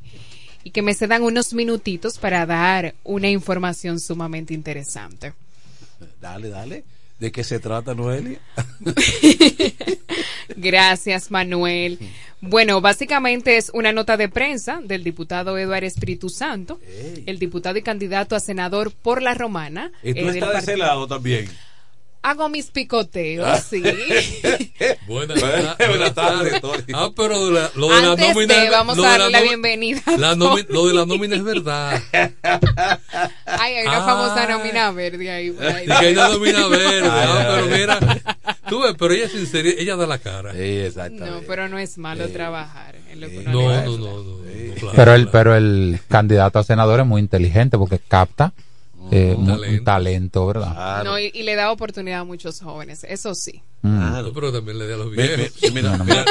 y 0.63 0.71
que 0.71 0.81
me 0.81 0.93
se 0.93 1.07
dan 1.07 1.23
unos 1.23 1.53
minutitos 1.53 2.17
para 2.17 2.45
dar 2.45 2.95
una 3.03 3.29
información 3.29 3.99
sumamente 3.99 4.53
interesante. 4.53 5.33
Dale, 6.21 6.49
dale. 6.49 6.85
¿De 7.19 7.31
qué 7.31 7.43
se 7.43 7.59
trata, 7.59 7.95
Noelia? 7.95 8.39
Gracias, 10.55 11.31
Manuel. 11.31 11.97
Bueno, 12.41 12.79
básicamente 12.79 13.57
es 13.57 13.71
una 13.73 13.91
nota 13.91 14.17
de 14.17 14.29
prensa 14.29 14.79
del 14.83 15.03
diputado 15.03 15.57
Eduardo 15.57 15.87
Espíritu 15.87 16.29
Santo, 16.29 16.79
el 17.25 17.39
diputado 17.39 17.77
y 17.79 17.81
candidato 17.81 18.35
a 18.35 18.39
senador 18.39 18.91
por 18.91 19.23
la 19.23 19.33
Romana. 19.33 19.91
Y 20.03 20.13
tú 20.13 20.27
eh, 20.27 20.29
estás 20.29 20.53
de 20.53 20.59
ese 20.59 20.77
lado 20.77 21.07
también. 21.07 21.49
Hago 22.23 22.49
mis 22.49 22.71
picoteos, 22.71 23.59
sí. 23.61 23.81
Buenas, 25.07 25.39
Buenas 25.77 26.13
tardes, 26.13 26.59
Tony. 26.61 26.83
Ah, 26.93 27.09
pero 27.15 27.49
la- 27.51 27.71
lo 27.75 27.87
de 27.87 27.95
Antes 27.95 28.27
la 28.27 28.33
nómina. 28.33 28.55
de, 28.63 28.69
vamos 28.69 28.97
lo 28.97 29.05
a 29.05 29.09
darle 29.09 29.29
la 29.29 29.39
nómina- 29.39 29.47
bienvenida. 29.49 30.01
la 30.17 30.35
nómina- 30.35 30.67
lo 30.69 30.87
de 30.87 30.93
la 30.93 31.05
nómina 31.05 31.35
es 31.37 31.43
verdad. 31.43 32.01
Ay, 33.45 33.75
hay 33.75 33.87
una 33.87 33.97
Ah. 33.97 34.05
famosa 34.05 34.47
nómina 34.47 34.91
verde 34.91 35.31
ahí. 35.31 35.51
por 35.51 35.65
ahí. 35.65 35.85
Y 35.85 35.87
que 35.87 35.93
hay 35.93 36.13
una 36.13 36.29
nómina 36.29 36.67
verde. 36.69 37.09
Ay, 37.09 37.27
ah, 37.29 37.45
pero 37.55 37.77
mira, 37.77 37.99
tú 38.69 38.81
ves, 38.81 38.95
pero 38.99 39.13
ella 39.13 39.25
es 39.25 39.31
sincera, 39.31 39.69
ella 39.77 39.95
da 39.95 40.07
la 40.07 40.17
cara. 40.17 40.51
Sí, 40.53 40.59
exactamente. 40.59 41.29
No, 41.31 41.41
pero 41.47 41.69
no 41.69 41.77
es 41.79 41.97
malo 41.97 42.27
trabajar. 42.29 42.95
en 43.09 43.21
lo 43.21 43.27
que 43.29 43.43
No, 43.43 43.51
no, 43.51 43.81
no, 43.85 43.97
no, 43.97 44.23
no, 44.23 44.75
claro, 44.75 44.93
Pero 44.95 45.13
el, 45.15 45.21
claro. 45.23 45.31
pero 45.31 45.55
el 45.55 45.99
candidato 46.09 46.59
a 46.59 46.63
senador 46.63 46.99
es 46.99 47.05
muy 47.05 47.21
inteligente 47.21 47.77
porque 47.77 47.99
capta 48.05 48.51
eh, 49.11 49.35
un, 49.37 49.49
un 49.49 49.83
talento, 49.83 50.45
¿verdad? 50.47 51.03
No, 51.03 51.17
y, 51.19 51.31
y 51.33 51.43
le 51.43 51.55
da 51.55 51.71
oportunidad 51.71 52.21
a 52.21 52.23
muchos 52.23 52.59
jóvenes, 52.61 53.03
eso 53.07 53.33
sí. 53.35 53.61
Mm. 53.83 54.23
No, 54.23 54.33
pero 54.33 54.51
también 54.51 54.79
le 54.79 54.87
da 54.87 54.95
a 54.95 54.97
los 54.97 55.07
Mi- 55.11 55.17
mi- 55.17 55.27
viejos. 55.27 55.71
Mira, 55.73 55.97
no, 55.97 56.03
mira, 56.03 56.25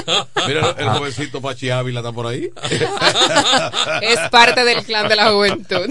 mira 0.48 0.74
el 0.78 0.88
Ah. 0.88 0.94
jovencito 0.94 1.40
Pachi 1.40 1.70
Ávila 1.70 2.00
está 2.00 2.12
por 2.12 2.26
ahí. 2.26 2.50
Es 4.02 4.18
parte 4.30 4.64
del 4.64 4.84
clan 4.84 5.08
de 5.08 5.16
la 5.16 5.30
juventud. 5.30 5.88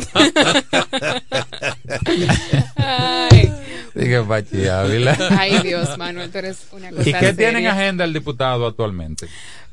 Ay, 2.75 3.51
Dije 3.93 4.21
Pachi 4.23 4.67
Ávila. 4.67 5.17
ay, 5.39 5.59
Dios, 5.63 5.97
Manuel, 5.97 6.29
tú 6.31 6.37
eres 6.39 6.67
una 6.71 6.89
cosa 6.91 7.09
¿Y 7.09 7.13
qué 7.13 7.33
tiene 7.33 7.59
en 7.59 7.67
agenda 7.67 8.03
el 8.03 8.13
diputado 8.13 8.67
actualmente? 8.67 9.27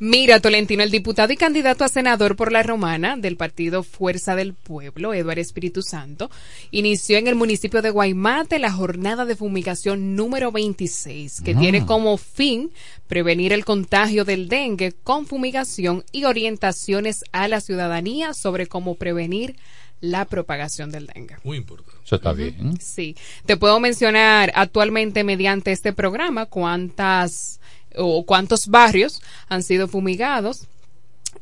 Mira, 0.04 0.40
Tolentino, 0.40 0.82
el 0.82 0.90
diputado 0.90 1.32
y 1.32 1.36
candidato 1.36 1.84
a 1.84 1.88
senador 1.88 2.34
por 2.34 2.50
la 2.50 2.64
Romana 2.64 3.16
del 3.16 3.36
partido 3.36 3.84
Fuerza 3.84 4.34
del 4.34 4.52
Pueblo, 4.52 5.14
Eduardo 5.14 5.40
Espíritu 5.40 5.80
Santo, 5.82 6.28
inició 6.72 7.18
en 7.18 7.28
el 7.28 7.36
municipio 7.36 7.82
de 7.82 7.90
Guaymate 7.90 8.58
la 8.58 8.72
jornada 8.72 9.24
de 9.26 9.36
fumigación 9.36 10.16
número 10.16 10.50
26, 10.50 11.40
que 11.42 11.54
Mm. 11.54 11.60
tiene 11.60 11.86
como 11.86 12.16
fin 12.16 12.72
prevenir 13.06 13.52
el 13.52 13.64
contagio 13.64 14.24
del 14.24 14.48
dengue 14.48 14.90
con 15.04 15.24
fumigación 15.24 16.04
y 16.10 16.24
orientaciones 16.24 17.22
a 17.30 17.46
la 17.46 17.60
ciudadanía 17.60 18.34
sobre 18.34 18.66
cómo 18.66 18.96
prevenir 18.96 19.54
la 20.00 20.24
propagación 20.24 20.90
del 20.90 21.06
dengue. 21.06 21.36
Muy 21.44 21.58
importante. 21.58 21.92
Eso 22.04 22.16
está 22.16 22.32
bien. 22.32 22.76
Sí, 22.80 23.14
te 23.46 23.56
puedo 23.56 23.78
mencionar 23.78 24.50
actualmente 24.56 25.22
mediante 25.22 25.70
este 25.70 25.92
programa 25.92 26.46
cuántas 26.46 27.60
o 27.96 28.24
cuántos 28.24 28.68
barrios 28.68 29.22
han 29.48 29.62
sido 29.62 29.88
fumigados 29.88 30.68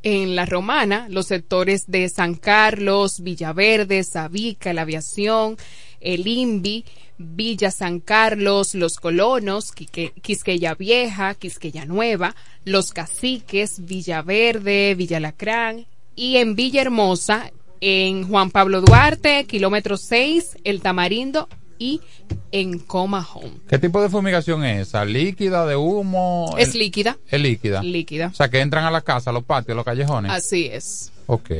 en 0.02 0.34
la 0.36 0.46
Romana, 0.46 1.06
los 1.10 1.26
sectores 1.26 1.84
de 1.86 2.08
San 2.08 2.34
Carlos, 2.34 3.20
Villaverde, 3.20 4.02
Sabica, 4.04 4.72
la 4.72 4.82
Aviación, 4.82 5.56
el 6.00 6.26
INVI, 6.26 6.84
Villa 7.18 7.70
San 7.70 8.00
Carlos, 8.00 8.74
Los 8.74 8.96
Colonos, 8.96 9.72
Quisqueya 9.72 10.74
Vieja, 10.74 11.34
Quisqueya 11.34 11.84
Nueva, 11.84 12.34
Los 12.64 12.92
Caciques, 12.92 13.84
Villaverde, 13.84 14.94
Villa 14.94 15.20
Lacrán 15.20 15.86
y 16.16 16.36
en 16.38 16.54
Villahermosa, 16.54 17.52
en 17.82 18.26
Juan 18.26 18.50
Pablo 18.50 18.80
Duarte, 18.80 19.44
kilómetro 19.44 19.96
6, 19.96 20.58
El 20.64 20.80
Tamarindo 20.80 21.48
y 21.80 22.00
en 22.52 22.78
Coma 22.78 23.26
Home. 23.34 23.54
¿Qué 23.68 23.78
tipo 23.80 24.00
de 24.00 24.08
fumigación 24.08 24.64
es 24.64 24.86
esa? 24.88 25.04
¿Líquida, 25.04 25.66
de 25.66 25.74
humo? 25.74 26.54
Es 26.58 26.74
El- 26.74 26.78
líquida. 26.80 27.16
Es 27.28 27.40
líquida. 27.40 27.82
Líquida. 27.82 28.28
O 28.28 28.34
sea, 28.34 28.48
que 28.50 28.60
entran 28.60 28.84
a 28.84 28.90
la 28.92 29.00
casa, 29.00 29.30
a 29.30 29.32
los 29.32 29.42
patios, 29.44 29.70
a 29.72 29.74
los 29.76 29.84
callejones. 29.84 30.30
Así 30.30 30.66
es. 30.70 31.10
Ok. 31.26 31.50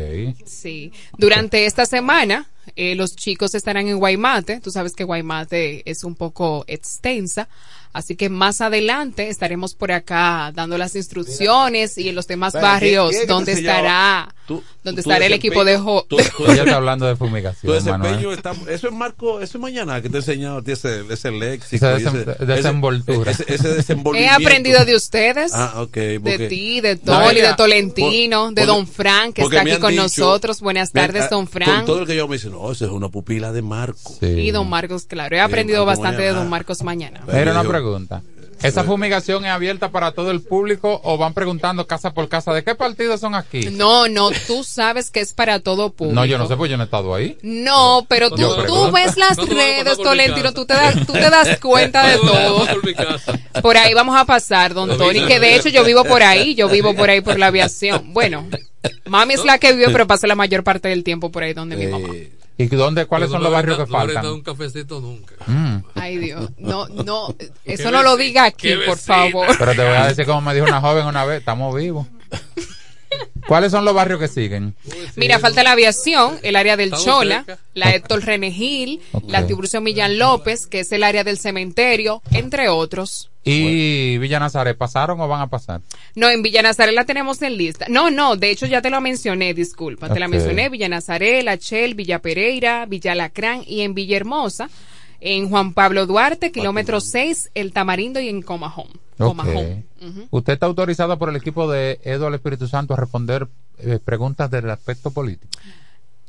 Sí. 0.44 0.92
Durante 1.16 1.64
esta 1.64 1.86
semana, 1.86 2.46
eh, 2.76 2.94
los 2.94 3.16
chicos 3.16 3.54
estarán 3.54 3.88
en 3.88 3.98
Guaymate. 3.98 4.60
Tú 4.60 4.70
sabes 4.70 4.94
que 4.94 5.04
Guaymate 5.04 5.88
es 5.90 6.04
un 6.04 6.14
poco 6.14 6.64
extensa. 6.66 7.48
Así 7.92 8.14
que 8.14 8.28
más 8.28 8.60
adelante 8.60 9.28
estaremos 9.30 9.74
por 9.74 9.90
acá 9.90 10.52
dando 10.54 10.78
las 10.78 10.94
instrucciones 10.94 11.98
y 11.98 12.08
en 12.08 12.14
los 12.14 12.26
demás 12.28 12.52
barrios 12.52 13.10
¿qué- 13.10 13.20
qué 13.22 13.26
donde 13.26 13.52
estará, 13.52 14.32
Tú- 14.50 14.64
donde 14.82 15.02
tu 15.02 15.08
estará 15.10 15.26
el 15.26 15.32
equipo 15.32 15.64
de 15.64 15.78
jo- 15.78 16.04
desempeño- 16.08 16.30
tu- 16.36 16.44
tu 16.44 16.50
Ella 16.50 16.62
está 16.64 16.76
hablando 16.76 17.06
de 17.06 17.12
Tu 17.12 17.18
fumigación, 17.18 17.72
desempeño 17.72 18.14
Manuel. 18.14 18.36
está, 18.36 18.52
eso 18.68 18.88
es 18.88 18.92
Marco, 18.92 19.40
eso 19.40 19.58
es 19.58 19.62
mañana 19.62 20.02
que 20.02 20.08
te 20.08 20.16
he 20.16 20.20
enseñado 20.20 20.58
a 20.58 20.62
ti 20.62 20.72
ese, 20.72 21.04
ese 21.08 21.30
léxico. 21.30 21.76
Esa 21.86 21.98
desem- 21.98 22.34
ese- 22.34 22.46
desenvoltura. 22.46 23.30
Ese, 23.30 23.44
ese 23.54 23.68
He 24.16 24.28
aprendido 24.28 24.84
de 24.84 24.96
ustedes. 24.96 25.52
Ah, 25.54 25.74
de 26.18 26.48
ti, 26.48 26.80
de 26.80 26.96
No, 27.04 27.20
mira, 27.28 27.48
de 27.50 27.54
Tolentino, 27.54 28.46
por- 28.46 28.54
de 28.54 28.66
Don 28.66 28.86
Frank, 28.86 29.34
que 29.34 29.42
está 29.42 29.60
aquí 29.60 29.76
con 29.78 29.90
dicho- 29.92 30.02
nosotros. 30.02 30.60
Buenas 30.60 30.92
han- 30.92 31.06
tardes, 31.06 31.22
ah, 31.24 31.28
Don 31.30 31.46
Con 31.46 31.52
Frank. 31.52 31.86
todo 31.86 32.00
el 32.00 32.06
que 32.08 32.16
yo 32.16 32.26
me 32.26 32.34
dice, 32.36 32.50
no, 32.50 32.72
eso 32.72 32.84
es 32.86 32.90
una 32.90 33.08
pupila 33.08 33.52
de 33.52 33.62
Marco. 33.62 34.16
Y 34.20 34.50
Don 34.50 34.68
Marcos, 34.68 35.04
claro. 35.04 35.36
He 35.36 35.40
aprendido 35.40 35.84
bastante 35.84 36.22
de. 36.22 36.30
Don 36.32 36.48
Marcos 36.48 36.82
mañana. 36.82 37.20
Era 37.32 37.52
una 37.52 37.62
pregunta. 37.68 38.22
¿Esa 38.62 38.84
fumigación 38.84 39.44
es 39.44 39.50
abierta 39.50 39.90
para 39.90 40.12
todo 40.12 40.30
el 40.30 40.42
público 40.42 41.00
o 41.02 41.16
van 41.16 41.32
preguntando 41.32 41.86
casa 41.86 42.12
por 42.12 42.28
casa 42.28 42.52
de 42.52 42.62
qué 42.62 42.74
partidos 42.74 43.20
son 43.20 43.34
aquí? 43.34 43.70
No, 43.70 44.08
no, 44.08 44.30
tú 44.46 44.64
sabes 44.64 45.10
que 45.10 45.20
es 45.20 45.32
para 45.32 45.60
todo 45.60 45.90
público. 45.90 46.14
No, 46.14 46.24
yo 46.26 46.36
no 46.36 46.46
sé, 46.46 46.56
pues 46.56 46.70
yo 46.70 46.76
no 46.76 46.82
he 46.82 46.86
estado 46.86 47.14
ahí. 47.14 47.38
No, 47.42 48.04
pero 48.08 48.30
tú, 48.30 48.36
tú 48.66 48.90
ves 48.92 49.16
las 49.16 49.36
¿Cuándo 49.36 49.54
van 49.54 49.64
a 49.64 49.64
redes, 49.64 49.98
Tolentino, 49.98 50.52
tú 50.52 50.66
te 50.66 50.74
das, 50.74 51.06
tú 51.06 51.12
te 51.12 51.30
das 51.30 51.58
cuenta 51.60 52.06
de 52.06 52.18
todo. 52.18 52.66
Por 53.62 53.76
ahí 53.76 53.94
vamos 53.94 54.16
a 54.16 54.24
pasar, 54.24 54.74
don 54.74 54.96
Tony, 54.96 55.26
que 55.26 55.40
de 55.40 55.56
hecho 55.56 55.68
yo 55.68 55.84
vivo 55.84 56.04
por 56.04 56.22
ahí, 56.22 56.54
yo 56.54 56.68
vivo 56.68 56.94
por 56.94 57.08
ahí 57.08 57.20
por 57.20 57.38
la 57.38 57.46
aviación. 57.46 58.12
Bueno, 58.12 58.46
mami 59.06 59.34
es 59.34 59.44
la 59.44 59.58
que 59.58 59.72
vive, 59.72 59.90
pero 59.90 60.06
pasa 60.06 60.26
la 60.26 60.34
mayor 60.34 60.64
parte 60.64 60.88
del 60.88 61.04
tiempo 61.04 61.30
por 61.30 61.42
ahí 61.42 61.54
donde 61.54 61.76
mi 61.76 61.86
mamá. 61.86 62.08
¿Y 62.62 62.66
dónde, 62.66 63.06
cuáles 63.06 63.30
son 63.30 63.42
los 63.42 63.50
barrios 63.52 63.76
que 63.78 63.84
No 63.84 63.88
faltan? 63.88 64.22
dado 64.22 64.34
un 64.34 64.42
cafecito 64.42 65.00
nunca. 65.00 65.34
Mm. 65.46 65.76
Ay 65.94 66.18
Dios, 66.18 66.50
no, 66.58 66.86
no, 66.88 67.34
eso 67.64 67.90
no 67.90 68.02
lo 68.02 68.16
diga 68.16 68.44
aquí, 68.44 68.74
por 68.86 68.98
favor. 68.98 69.46
Pero 69.58 69.72
te 69.72 69.82
voy 69.84 69.94
a 69.96 70.06
decir 70.08 70.26
como 70.26 70.40
me 70.42 70.54
dijo 70.54 70.66
una 70.66 70.80
joven 70.80 71.06
una 71.06 71.24
vez, 71.24 71.38
estamos 71.40 71.74
vivos. 71.74 72.06
¿Cuáles 73.48 73.72
son 73.72 73.84
los 73.84 73.94
barrios 73.94 74.20
que 74.20 74.28
siguen? 74.28 74.76
Mira, 75.16 75.38
falta 75.40 75.64
la 75.64 75.72
aviación, 75.72 76.38
el 76.42 76.54
área 76.54 76.76
del 76.76 76.92
Estamos 76.92 77.04
Chola, 77.04 77.44
cerca. 77.44 77.62
la 77.74 77.94
Héctor 77.94 78.24
René 78.24 78.52
Gil, 78.52 79.00
Ok. 79.12 79.24
la 79.28 79.46
Tiburcio 79.46 79.80
Millán 79.80 80.18
López, 80.18 80.66
que 80.68 80.80
es 80.80 80.92
el 80.92 81.02
área 81.02 81.24
del 81.24 81.38
cementerio, 81.38 82.22
entre 82.30 82.68
otros. 82.68 83.29
¿Y 83.42 84.18
Villa 84.18 84.38
Nazaret 84.38 84.76
pasaron 84.76 85.20
o 85.20 85.28
van 85.28 85.40
a 85.40 85.46
pasar? 85.46 85.80
No, 86.14 86.28
en 86.28 86.42
Villa 86.42 86.62
Nazaret 86.62 86.94
la 86.94 87.04
tenemos 87.04 87.40
en 87.42 87.56
lista. 87.56 87.86
No, 87.88 88.10
no, 88.10 88.36
de 88.36 88.50
hecho 88.50 88.66
ya 88.66 88.82
te 88.82 88.90
lo 88.90 89.00
mencioné, 89.00 89.54
disculpa. 89.54 90.12
Te 90.12 90.20
la 90.20 90.28
mencioné, 90.28 90.68
Villa 90.68 90.88
Nazaret, 90.88 91.42
La 91.42 91.56
Chel, 91.56 91.94
Villa 91.94 92.20
Pereira, 92.20 92.84
Villa 92.86 93.14
Lacrán 93.14 93.62
y 93.66 93.80
en 93.80 93.94
Villahermosa. 93.94 94.68
En 95.22 95.50
Juan 95.50 95.74
Pablo 95.74 96.06
Duarte, 96.06 96.50
kilómetro 96.50 97.00
6, 97.00 97.50
El 97.54 97.72
Tamarindo 97.72 98.20
y 98.20 98.28
en 98.28 98.40
Comajón. 98.40 98.88
Ok. 99.18 99.28
Comajón. 99.28 99.84
Ujú. 100.00 100.28
¿Usted 100.30 100.54
está 100.54 100.66
autorizado 100.66 101.18
por 101.18 101.28
el 101.28 101.36
equipo 101.36 101.70
de 101.70 102.00
Eduardo 102.04 102.36
Espíritu 102.36 102.66
Santo 102.68 102.94
a 102.94 102.96
responder 102.96 103.46
eh, 103.78 103.98
preguntas 104.02 104.50
del 104.50 104.70
aspecto 104.70 105.10
político? 105.10 105.50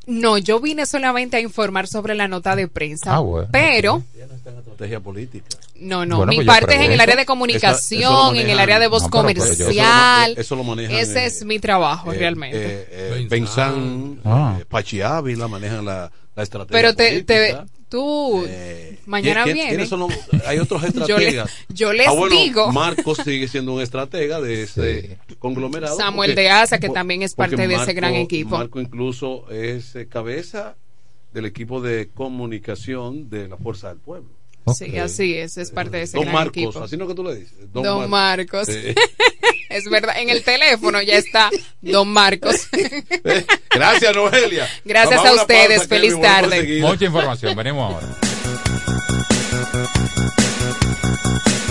No, 0.07 0.37
yo 0.37 0.59
vine 0.59 0.85
solamente 0.85 1.37
a 1.37 1.39
informar 1.39 1.87
sobre 1.87 2.15
la 2.15 2.27
nota 2.27 2.55
de 2.55 2.67
prensa. 2.67 3.15
Ah, 3.15 3.19
bueno. 3.19 3.47
Pero, 3.51 4.03
Estrategia 4.17 4.99
política. 4.99 5.45
no, 5.75 6.05
no, 6.05 6.17
Bueno, 6.17 6.31
mi 6.31 6.37
pues 6.37 6.47
parte 6.47 6.75
es 6.75 6.81
en 6.81 6.91
el 6.93 6.99
área 6.99 7.15
de 7.15 7.25
comunicación, 7.25 8.01
eso 8.35 8.35
en 8.35 8.49
el 8.49 8.59
área 8.59 8.79
de 8.79 8.87
voz 8.87 9.03
No, 9.03 9.09
comercial. 9.11 10.33
Eso 10.37 10.55
lo 10.55 10.63
manejan, 10.63 10.95
Ese 10.95 11.19
eh, 11.23 11.25
es 11.27 11.45
mi 11.45 11.59
trabajo, 11.59 12.11
eh, 12.11 12.17
realmente. 12.17 12.57
Eh, 12.57 12.87
eh, 12.89 13.27
Benzán, 13.29 14.19
Ah. 14.25 14.57
eh, 14.59 14.65
Pachi 14.67 15.01
Ávila 15.01 15.47
manejan 15.47 15.85
la, 15.85 16.11
la 16.35 16.43
estrategia. 16.43 16.75
Pero 16.75 16.95
te, 16.95 17.23
te, 17.23 17.57
tú, 17.91 18.43
mañana 19.05 19.43
¿Quién- 19.43 19.55
viene. 19.55 19.85
son 19.85 19.99
los- 19.99 20.11
hay 20.47 20.57
otros 20.57 20.81
Yo 21.07 21.17
le- 21.19 21.27
estrategas. 21.27 21.51
yo 21.69 21.93
les 21.93 22.07
Ah, 22.07 22.11
bueno, 22.13 22.35
digo. 22.35 22.71
Marcos 22.71 23.19
sigue 23.23 23.47
siendo 23.47 23.73
un 23.73 23.81
estratega 23.81 24.41
de 24.41 24.63
ese 24.63 25.17
conglomerado. 25.37 25.95
Samuel 25.97 26.31
porque- 26.31 26.41
de 26.41 26.49
Asa, 26.49 26.79
que 26.79 26.87
por- 26.87 26.95
también 26.95 27.21
es 27.21 27.35
parte 27.35 27.67
de 27.67 27.75
ese 27.75 27.93
gran 27.93 28.15
equipo. 28.15 28.57
Marco 28.57 28.79
incluso 28.81 29.47
es 29.51 29.95
eh, 29.95 30.07
cabeza 30.07 30.75
del 31.33 31.45
equipo 31.45 31.79
de 31.81 32.09
comunicación 32.13 33.29
de 33.29 33.47
la 33.47 33.57
Fuerza 33.57 33.89
del 33.89 33.97
Pueblo. 33.99 34.29
Sí, 34.75 34.97
así 34.97 35.33
es, 35.35 35.57
es 35.57 35.71
parte 35.71 35.97
de 35.97 36.03
ese 36.03 36.17
Don 36.17 36.23
gran 36.25 36.35
Marcos, 36.35 36.57
equipo. 36.57 36.83
así 36.83 36.95
no 36.95 37.07
que 37.07 37.15
tú 37.15 37.23
le 37.23 37.35
dices. 37.35 37.53
Don, 37.73 38.09
Marcos. 38.09 38.67
Sí. 38.67 38.93
es 39.69 39.89
verdad, 39.89 40.19
en 40.19 40.29
el 40.29 40.43
teléfono 40.43 41.01
ya 41.01 41.15
está 41.15 41.49
Don 41.81 42.07
Marcos. 42.07 42.67
Gracias, 43.71 44.15
Noelia. 44.15 44.69
Gracias 44.85 45.23
Vamos 45.23 45.39
a 45.39 45.41
ustedes, 45.41 45.79
pausa, 45.79 45.95
feliz 45.95 46.21
tarde. 46.21 46.79
Mucha 46.81 47.05
información, 47.05 47.55
venimos 47.55 47.93
ahora. 47.93 48.07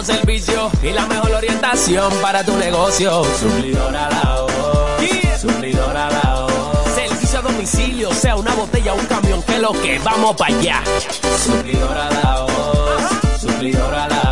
Servicio 0.00 0.68
y 0.82 0.90
la 0.90 1.06
mejor 1.06 1.30
orientación 1.30 2.12
para 2.20 2.44
tu 2.44 2.56
negocio. 2.56 3.22
Suplidora 3.38 4.10
la 4.10 4.40
voz. 4.40 5.40
Suplidora 5.40 6.10
la 6.10 6.40
voz. 6.40 6.92
Servicio 6.92 7.38
a 7.38 7.42
domicilio, 7.42 8.12
sea 8.12 8.34
una 8.34 8.52
botella 8.54 8.94
o 8.94 8.96
un 8.96 9.06
camión, 9.06 9.42
que 9.44 9.58
lo 9.58 9.70
que 9.70 10.00
vamos 10.00 10.34
para 10.34 10.56
allá. 10.56 10.82
Suplidora 11.44 12.10
la 12.10 12.40
voz. 12.40 13.40
Suplidora 13.40 14.08
la 14.08 14.22
voz. 14.22 14.31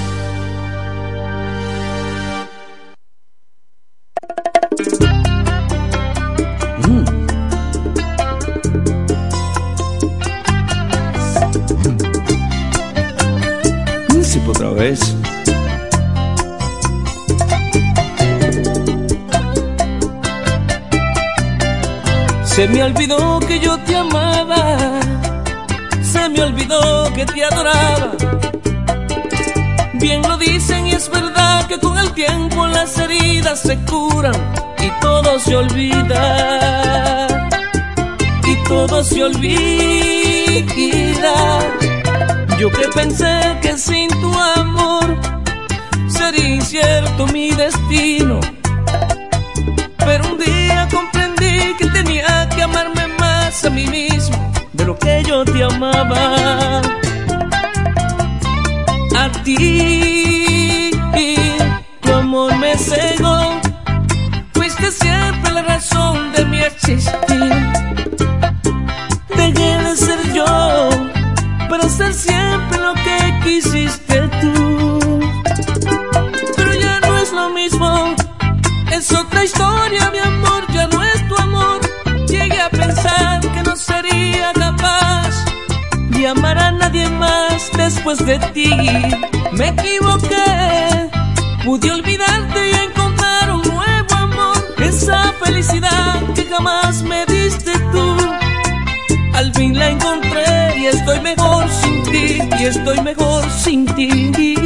Se 22.61 22.67
me 22.67 22.83
olvidó 22.83 23.39
que 23.39 23.59
yo 23.59 23.75
te 23.79 23.95
amaba, 23.95 24.77
se 26.03 26.29
me 26.29 26.43
olvidó 26.43 27.11
que 27.11 27.25
te 27.25 27.43
adoraba. 27.43 28.11
Bien 29.93 30.21
lo 30.21 30.37
dicen 30.37 30.85
y 30.85 30.91
es 30.91 31.09
verdad 31.09 31.65
que 31.65 31.79
con 31.79 31.97
el 31.97 32.11
tiempo 32.11 32.67
las 32.67 32.95
heridas 32.99 33.61
se 33.61 33.79
curan 33.85 34.35
y 34.77 34.91
todo 35.01 35.39
se 35.39 35.55
olvida. 35.55 37.27
Y 38.45 38.55
todo 38.67 39.03
se 39.03 39.23
olvida. 39.23 40.03
Yo 42.59 42.69
que 42.69 42.87
pensé 42.93 43.57
que 43.63 43.75
sin 43.75 44.07
tu 44.21 44.31
amor 44.39 45.17
sería 46.07 46.47
incierto 46.47 47.25
mi 47.25 47.49
destino. 47.53 48.39
Pero 50.05 50.31
un 50.31 50.37
día 50.37 50.87
comprendí 50.91 51.75
que 51.77 51.87
tenía 51.87 52.49
que 52.49 52.63
amarme 52.63 53.07
más 53.19 53.63
a 53.65 53.69
mí 53.69 53.85
mismo 53.87 54.51
de 54.73 54.85
lo 54.85 54.97
que 54.97 55.23
yo 55.23 55.45
te 55.45 55.63
amaba. 55.63 56.81
A 59.17 59.29
ti, 59.43 60.91
tu 62.01 62.13
amor 62.13 62.55
me 62.57 62.75
cegó. 62.77 63.61
Fuiste 64.53 64.91
siempre 64.91 65.51
la 65.51 65.61
razón 65.61 66.31
de 66.33 66.45
mi 66.45 66.59
existir. 66.59 67.53
Dejé 69.35 69.77
de 69.83 69.95
ser 69.95 70.33
yo 70.33 70.89
para 71.69 71.87
ser 71.87 72.13
siempre 72.13 72.79
lo 72.79 72.93
que 72.95 73.17
quisiste 73.43 74.30
historia, 79.43 80.11
mi 80.11 80.19
amor, 80.19 80.65
ya 80.71 80.87
no 80.87 81.03
es 81.03 81.27
tu 81.27 81.35
amor. 81.37 81.81
Llegué 82.27 82.61
a 82.61 82.69
pensar 82.69 83.41
que 83.41 83.63
no 83.63 83.75
sería 83.75 84.53
capaz 84.53 85.29
de 86.09 86.27
amar 86.27 86.57
a 86.57 86.71
nadie 86.71 87.09
más 87.09 87.71
después 87.75 88.23
de 88.25 88.39
ti. 88.53 88.69
Me 89.53 89.69
equivoqué, 89.69 91.09
pude 91.65 91.91
olvidarte 91.91 92.71
y 92.71 92.73
encontrar 92.87 93.51
un 93.51 93.61
nuevo 93.61 94.15
amor. 94.15 94.57
Esa 94.79 95.33
felicidad 95.43 96.33
que 96.35 96.45
jamás 96.45 97.01
me 97.03 97.25
diste 97.25 97.73
tú. 97.91 98.17
Al 99.33 99.53
fin 99.53 99.77
la 99.77 99.89
encontré 99.89 100.79
y 100.79 100.85
estoy 100.87 101.19
mejor 101.21 101.65
sin 101.69 102.03
ti, 102.03 102.39
y 102.59 102.63
estoy 102.65 103.01
mejor 103.01 103.49
sin 103.49 103.85
ti. 103.95 104.60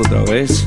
Otra 0.00 0.22
vez. 0.24 0.66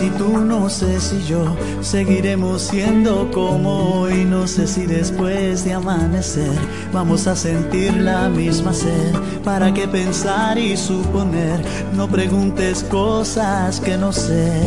Si 0.00 0.08
tú, 0.12 0.38
no 0.38 0.70
sé 0.70 0.98
si 0.98 1.22
yo 1.26 1.54
seguiremos 1.82 2.62
siendo 2.62 3.30
como 3.30 4.00
hoy. 4.00 4.24
No 4.24 4.46
sé 4.46 4.66
si 4.66 4.86
después 4.86 5.64
de 5.66 5.74
amanecer 5.74 6.58
vamos 6.90 7.26
a 7.26 7.36
sentir 7.36 7.94
la 7.98 8.30
misma 8.30 8.72
sed. 8.72 9.14
¿Para 9.44 9.74
qué 9.74 9.86
pensar 9.86 10.56
y 10.56 10.74
suponer? 10.74 11.60
No 11.92 12.08
preguntes 12.08 12.82
cosas 12.84 13.78
que 13.78 13.98
no 13.98 14.10
sé. 14.10 14.62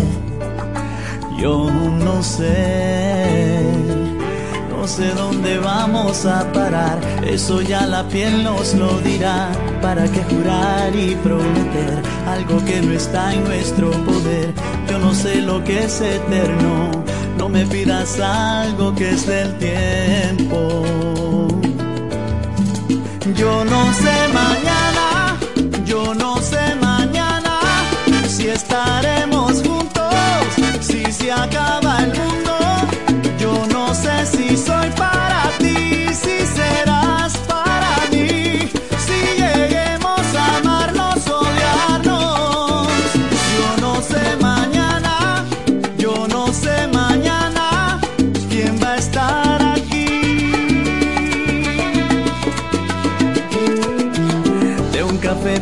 Yo 1.40 1.72
no 1.72 2.22
sé. 2.22 3.64
No 4.70 4.88
sé 4.88 5.14
dónde 5.16 5.58
vamos 5.60 6.26
a 6.26 6.52
parar, 6.52 7.00
eso 7.26 7.62
ya 7.62 7.88
la 7.88 8.06
piel 8.10 8.44
nos 8.44 8.76
lo 8.76 9.00
dirá. 9.00 9.50
¿Para 9.82 10.04
qué 10.10 10.22
jurar 10.26 10.94
y 10.94 11.16
prometer 11.16 12.04
algo 12.28 12.64
que 12.66 12.82
no 12.82 12.92
está 12.92 13.34
en 13.34 13.46
nuestro 13.46 13.92
poder? 13.92 14.54
No 15.04 15.14
sé 15.14 15.42
lo 15.42 15.62
que 15.66 15.84
es 15.84 16.00
eterno, 16.00 16.90
no 17.38 17.50
me 17.50 17.66
pidas 17.66 18.22
algo 18.22 18.96
que 18.96 19.10
es 19.10 19.28
del 19.28 19.58
tiempo. 19.58 20.84
Yo 23.36 23.66
no 23.66 23.94
sé 23.94 24.16
mañana, 24.34 25.38
yo 25.86 26.16
no 26.16 26.38
sé 26.38 26.76
mañana 26.82 27.60
si 28.30 28.48
estaremos 28.48 29.13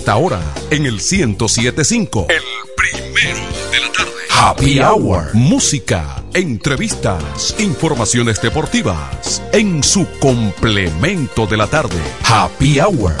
Esta 0.00 0.16
hora 0.16 0.40
en 0.70 0.86
el 0.86 0.94
1075. 0.94 2.26
El 2.30 2.40
primero 2.74 3.38
de 3.70 3.80
la 3.80 3.92
tarde. 3.92 4.10
Happy 4.30 4.80
Hour. 4.80 5.34
Música, 5.34 6.22
entrevistas, 6.32 7.54
informaciones 7.58 8.40
deportivas. 8.40 9.42
En 9.52 9.82
su 9.82 10.06
complemento 10.18 11.46
de 11.46 11.56
la 11.58 11.66
tarde. 11.66 12.00
Happy 12.24 12.80
Hour. 12.80 13.12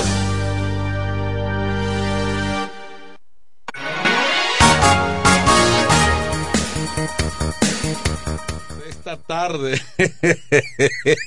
esta 8.88 9.16
tarde 9.16 9.80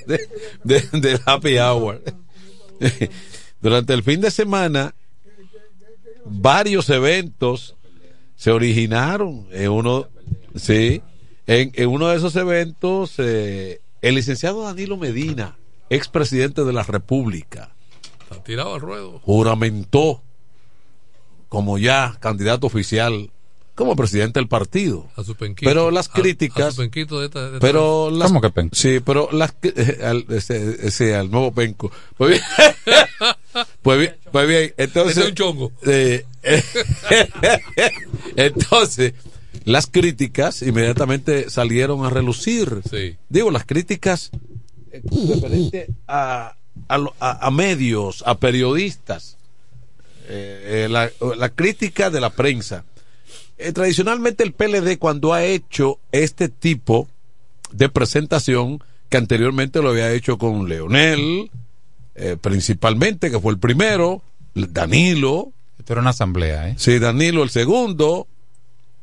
de, 0.05 0.27
de- 0.63 0.89
del 0.99 1.19
Happy 1.25 1.57
Hour. 1.57 2.01
Durante 3.61 3.93
el 3.93 4.03
fin 4.03 4.19
de 4.21 4.29
semana, 4.31 4.93
varios 6.25 6.89
eventos 6.89 7.75
se 8.35 8.51
originaron 8.51 9.47
en 9.51 9.69
uno, 9.71 10.07
sí, 10.55 11.01
en, 11.47 11.71
en 11.75 11.89
uno 11.89 12.07
de 12.09 12.17
esos 12.17 12.35
eventos, 12.35 13.13
eh, 13.17 13.81
el 14.01 14.15
licenciado 14.15 14.63
Danilo 14.63 14.97
Medina, 14.97 15.57
expresidente 15.89 16.63
de 16.63 16.73
la 16.73 16.83
República, 16.83 17.73
Está 18.21 18.43
tirado 18.43 18.73
al 18.75 18.81
ruedo. 18.81 19.19
juramentó 19.23 20.23
como 21.49 21.77
ya 21.77 22.17
candidato 22.19 22.65
oficial 22.67 23.29
como 23.75 23.95
presidente 23.95 24.39
del 24.39 24.47
partido. 24.47 25.07
A 25.15 25.23
su 25.23 25.35
penquito. 25.35 25.69
Pero 25.69 25.89
las 25.91 26.07
críticas. 26.09 26.67
a 26.67 26.71
su 26.71 26.77
penquito 26.77 27.19
de 27.19 27.25
esta- 27.25 27.41
de 27.41 27.47
esta 27.57 27.59
pero 27.59 28.09
las, 28.11 28.27
¿Cómo 28.31 28.41
que 28.41 28.69
Sí, 28.71 28.99
pero 29.03 29.29
las. 29.31 29.53
eh, 29.63 29.99
al, 30.03 30.25
ese, 30.29 30.87
ese, 30.87 31.15
al 31.15 31.29
nuevo 31.31 31.51
penco. 31.51 31.91
Pues 32.17 32.31
bien. 32.31 32.41
pues 33.81 33.99
bien. 33.99 34.15
Pues 34.31 34.47
bien. 34.47 34.73
Entonces. 34.77 35.11
Ese 35.17 35.21
es 35.21 35.29
un 35.29 35.35
chongo. 35.35 35.71
eh, 35.85 36.25
entonces, 38.35 39.13
las 39.65 39.87
críticas 39.87 40.61
inmediatamente 40.61 41.49
salieron 41.49 42.05
a 42.05 42.09
relucir. 42.09 42.81
Sí. 42.89 43.15
Digo, 43.29 43.51
las 43.51 43.65
críticas 43.65 44.31
referente 44.91 45.87
a, 46.07 46.55
a, 46.87 46.97
lo- 46.97 47.15
a- 47.19 47.45
a 47.47 47.51
medios, 47.51 48.23
a 48.25 48.37
periodistas. 48.37 49.37
Eh, 50.27 50.85
eh, 50.85 50.89
la, 50.89 51.09
la 51.37 51.49
crítica 51.49 52.09
de 52.09 52.21
la 52.21 52.29
prensa. 52.29 52.85
Eh, 53.57 53.71
tradicionalmente 53.71 54.43
el 54.43 54.53
PLD 54.53 54.97
cuando 54.97 55.33
ha 55.33 55.43
hecho 55.43 55.99
este 56.11 56.49
tipo 56.49 57.07
de 57.71 57.89
presentación 57.89 58.81
que 59.09 59.17
anteriormente 59.17 59.81
lo 59.81 59.89
había 59.89 60.11
hecho 60.11 60.37
con 60.37 60.67
Leonel, 60.67 61.51
eh, 62.15 62.37
principalmente, 62.39 63.31
que 63.31 63.39
fue 63.39 63.53
el 63.53 63.59
primero, 63.59 64.21
Danilo. 64.53 65.51
Esto 65.79 65.93
era 65.93 66.01
una 66.01 66.11
asamblea, 66.11 66.69
¿eh? 66.69 66.75
Sí, 66.77 66.99
Danilo 66.99 67.43
el 67.43 67.49
segundo, 67.49 68.27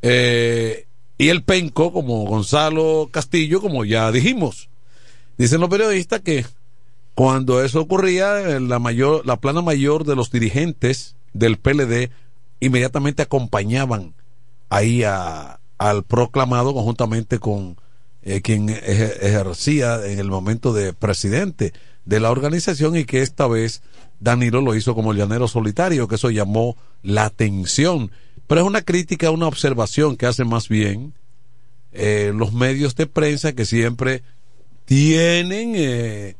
eh, 0.03 0.87
y 1.19 1.29
el 1.29 1.43
penco 1.43 1.93
como 1.93 2.25
Gonzalo 2.25 3.09
Castillo, 3.11 3.61
como 3.61 3.85
ya 3.85 4.11
dijimos. 4.13 4.69
Dicen 5.37 5.61
los 5.61 5.69
periodistas 5.71 6.21
que 6.21 6.45
cuando 7.15 7.63
eso 7.63 7.81
ocurría, 7.81 8.59
la 8.61 8.79
mayor, 8.79 9.27
la 9.27 9.37
plana 9.37 9.61
mayor 9.63 10.05
de 10.05 10.17
los 10.17 10.31
dirigentes 10.31 11.17
del 11.35 11.59
PLD 11.59 12.11
inmediatamente 12.61 13.23
acompañaban 13.23 14.15
ahí 14.71 15.03
a- 15.05 15.61
al 15.79 16.05
proclamado 16.05 16.73
conjuntamente 16.75 17.39
con 17.39 17.77
eh, 18.23 18.43
quien 18.43 18.69
eje- 18.69 19.17
ejercía 19.23 20.07
en 20.07 20.19
el 20.19 20.29
momento 20.29 20.73
de 20.75 20.93
presidente 20.93 21.73
de 22.05 22.21
la 22.21 22.31
organización 22.31 22.97
y 22.97 23.05
que 23.05 23.23
esta 23.23 23.47
vez 23.47 23.83
Danilo 24.21 24.61
lo 24.61 24.75
hizo 24.75 24.95
como 24.95 25.13
llanero 25.15 25.49
solitario, 25.49 26.09
que 26.09 26.17
eso 26.17 26.31
llamó 26.31 26.77
la 27.03 27.25
atención. 27.25 28.11
Pero 28.47 28.63
es 28.63 28.67
una 28.67 28.83
crítica, 28.83 29.31
una 29.31 29.47
observación 29.47 30.17
que 30.17 30.27
hace 30.27 30.45
más 30.45 30.69
bien 30.69 31.15
eh, 31.93 32.33
los 32.35 32.53
medios 32.53 32.95
de 32.97 33.07
prensa 33.07 33.53
que 33.53 33.65
siempre 33.65 34.23
tienen 34.85 35.75
eh, 35.77 36.37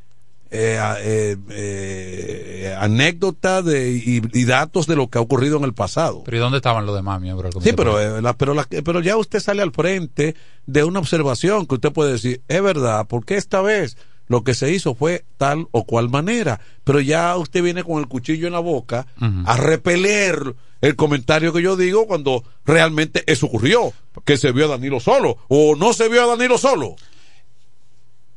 eh, 0.51 0.79
eh, 1.03 1.37
eh, 1.51 2.77
anécdotas 2.79 3.65
de, 3.65 3.91
y, 3.93 4.21
y 4.33 4.45
datos 4.45 4.87
de 4.89 4.97
lo 4.97 5.09
que 5.09 5.19
ha 5.19 5.21
ocurrido 5.21 5.57
en 5.59 5.65
el 5.65 5.73
pasado. 5.75 6.23
Pero 6.25 6.37
¿y 6.37 6.41
dónde 6.41 6.57
estaban 6.59 6.85
los 6.87 6.97
demás 6.97 7.21
miembros 7.21 7.55
del 7.55 7.63
Sí, 7.63 7.71
comité 7.71 7.77
pero, 7.77 8.19
eh, 8.19 8.21
la- 8.23 8.37
pero, 8.37 8.55
la- 8.55 8.67
pero 8.85 9.01
ya 9.01 9.17
usted 9.17 9.39
sale 9.41 9.63
al 9.63 9.71
frente 9.73 10.35
de 10.67 10.85
una 10.85 10.99
observación 10.99 11.67
que 11.67 11.77
usted 11.77 11.93
puede 11.93 12.13
decir, 12.13 12.43
es 12.49 12.63
verdad, 12.63 13.07
porque 13.09 13.37
esta 13.37 13.61
vez 13.63 13.97
lo 14.31 14.45
que 14.45 14.55
se 14.55 14.73
hizo 14.73 14.95
fue 14.95 15.25
tal 15.39 15.67
o 15.73 15.83
cual 15.83 16.09
manera, 16.09 16.61
pero 16.85 17.01
ya 17.01 17.37
usted 17.37 17.65
viene 17.65 17.83
con 17.83 17.99
el 17.99 18.07
cuchillo 18.07 18.47
en 18.47 18.53
la 18.53 18.61
boca 18.61 19.09
a 19.45 19.57
repeler 19.57 20.55
el 20.81 20.95
comentario 20.95 21.53
que 21.53 21.61
yo 21.61 21.77
digo 21.77 22.07
cuando 22.07 22.45
realmente 22.65 23.25
eso 23.27 23.47
ocurrió, 23.47 23.93
que 24.25 24.37
se 24.37 24.53
vio 24.53 24.67
a 24.67 24.69
Danilo 24.69 25.01
solo 25.01 25.37
o 25.49 25.75
no 25.75 25.93
se 25.93 26.09
vio 26.09 26.23
a 26.23 26.37
Danilo 26.37 26.59
solo. 26.59 26.95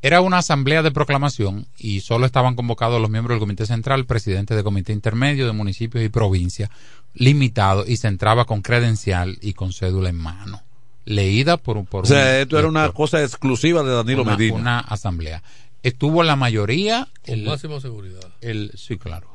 Era 0.02 0.22
una 0.22 0.40
asamblea 0.40 0.82
de 0.82 0.90
proclamación 0.90 1.68
y 1.78 2.00
solo 2.00 2.26
estaban 2.26 2.56
convocados 2.56 3.00
los 3.00 3.12
miembros 3.12 3.36
del 3.36 3.42
comité 3.42 3.68
central, 3.68 4.08
presidente 4.08 4.56
de 4.56 4.64
comité 4.64 4.94
intermedio 4.94 5.46
de 5.46 5.54
municipios 5.54 6.04
y 6.04 6.10
provincias, 6.10 6.72
limitado 7.14 7.86
y 7.86 7.98
se 7.98 8.08
entraba 8.08 8.46
con 8.46 8.64
credencial 8.64 9.38
y 9.42 9.54
con 9.54 9.72
cédula 9.72 10.10
en 10.10 10.18
mano, 10.18 10.64
leída 11.06 11.58
por 11.58 11.78
un 11.78 11.86
por 11.86 12.06
O 12.06 12.08
sea, 12.08 12.32
un 12.32 12.42
esto 12.42 12.58
era 12.58 12.68
una 12.68 12.90
cosa 12.90 13.22
exclusiva 13.22 13.84
de 13.84 13.92
Danilo 13.92 14.24
una, 14.24 14.32
Medina. 14.36 14.58
una 14.58 14.80
asamblea. 14.80 15.44
Estuvo 15.84 16.24
la 16.24 16.36
mayoría 16.36 17.08
Con 17.26 17.34
el, 17.36 17.44
máxima 17.44 17.80
seguridad. 17.80 18.22
el 18.42 18.72
sí 18.76 18.98
claro 18.98 19.30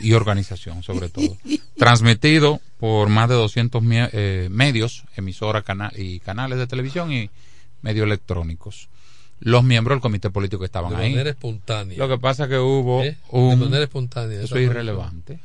y 0.00 0.14
organización 0.14 0.82
sobre 0.82 1.08
todo 1.10 1.36
transmitido 1.76 2.60
por 2.78 3.08
más 3.08 3.28
de 3.28 3.36
200 3.36 3.82
mie- 3.82 4.10
eh, 4.12 4.48
medios 4.50 5.04
emisoras 5.16 5.62
cana- 5.62 5.92
y 5.94 6.18
canales 6.20 6.58
de 6.58 6.66
televisión 6.66 7.12
y 7.12 7.30
medios 7.82 8.04
electrónicos 8.06 8.88
los 9.38 9.62
miembros 9.64 9.96
del 9.96 10.02
comité 10.02 10.28
político 10.30 10.64
estaban 10.64 10.90
De 10.96 11.02
ahí 11.02 11.10
manera 11.10 11.30
espontánea. 11.30 11.96
lo 11.96 12.08
que 12.08 12.18
pasa 12.18 12.48
que 12.48 12.58
hubo 12.58 13.02
¿Eh? 13.04 13.16
un 13.30 13.50
De 13.60 13.64
manera 13.66 13.84
espontánea. 13.84 14.42
eso 14.42 14.56
es 14.56 14.62
irrelevante 14.66 15.38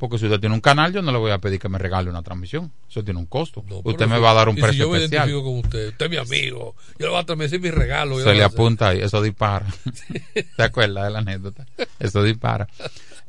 porque 0.00 0.18
si 0.18 0.24
usted 0.24 0.40
tiene 0.40 0.54
un 0.54 0.60
canal 0.60 0.92
yo 0.92 1.02
no 1.02 1.12
le 1.12 1.18
voy 1.18 1.30
a 1.30 1.38
pedir 1.38 1.60
que 1.60 1.68
me 1.68 1.78
regale 1.78 2.08
una 2.10 2.22
transmisión 2.22 2.72
eso 2.88 3.04
tiene 3.04 3.20
un 3.20 3.26
costo 3.26 3.62
No, 3.68 3.82
usted 3.84 4.08
me 4.08 4.18
va 4.18 4.30
a 4.30 4.34
dar 4.34 4.48
un 4.48 4.58
y 4.58 4.60
precio 4.60 4.72
si 4.72 4.78
yo 4.78 4.90
me 4.90 4.96
especial 4.96 5.28
identifico 5.28 5.44
con 5.44 5.58
usted, 5.64 5.88
usted 5.90 6.06
es 6.06 6.10
mi 6.10 6.16
amigo, 6.16 6.74
yo 6.98 7.06
le 7.06 7.10
voy 7.10 7.20
a 7.20 7.24
transmitir 7.24 7.60
mi 7.60 7.70
regalo. 7.70 8.18
se 8.18 8.34
le 8.34 8.42
apunta 8.42 8.88
ahí, 8.88 9.00
eso 9.00 9.22
dispara. 9.22 9.66
¿Te 10.56 10.62
acuerdas 10.62 11.04
de 11.04 11.10
la 11.10 11.18
anécdota? 11.20 11.66
Eso 11.98 12.22
dispara. 12.22 12.66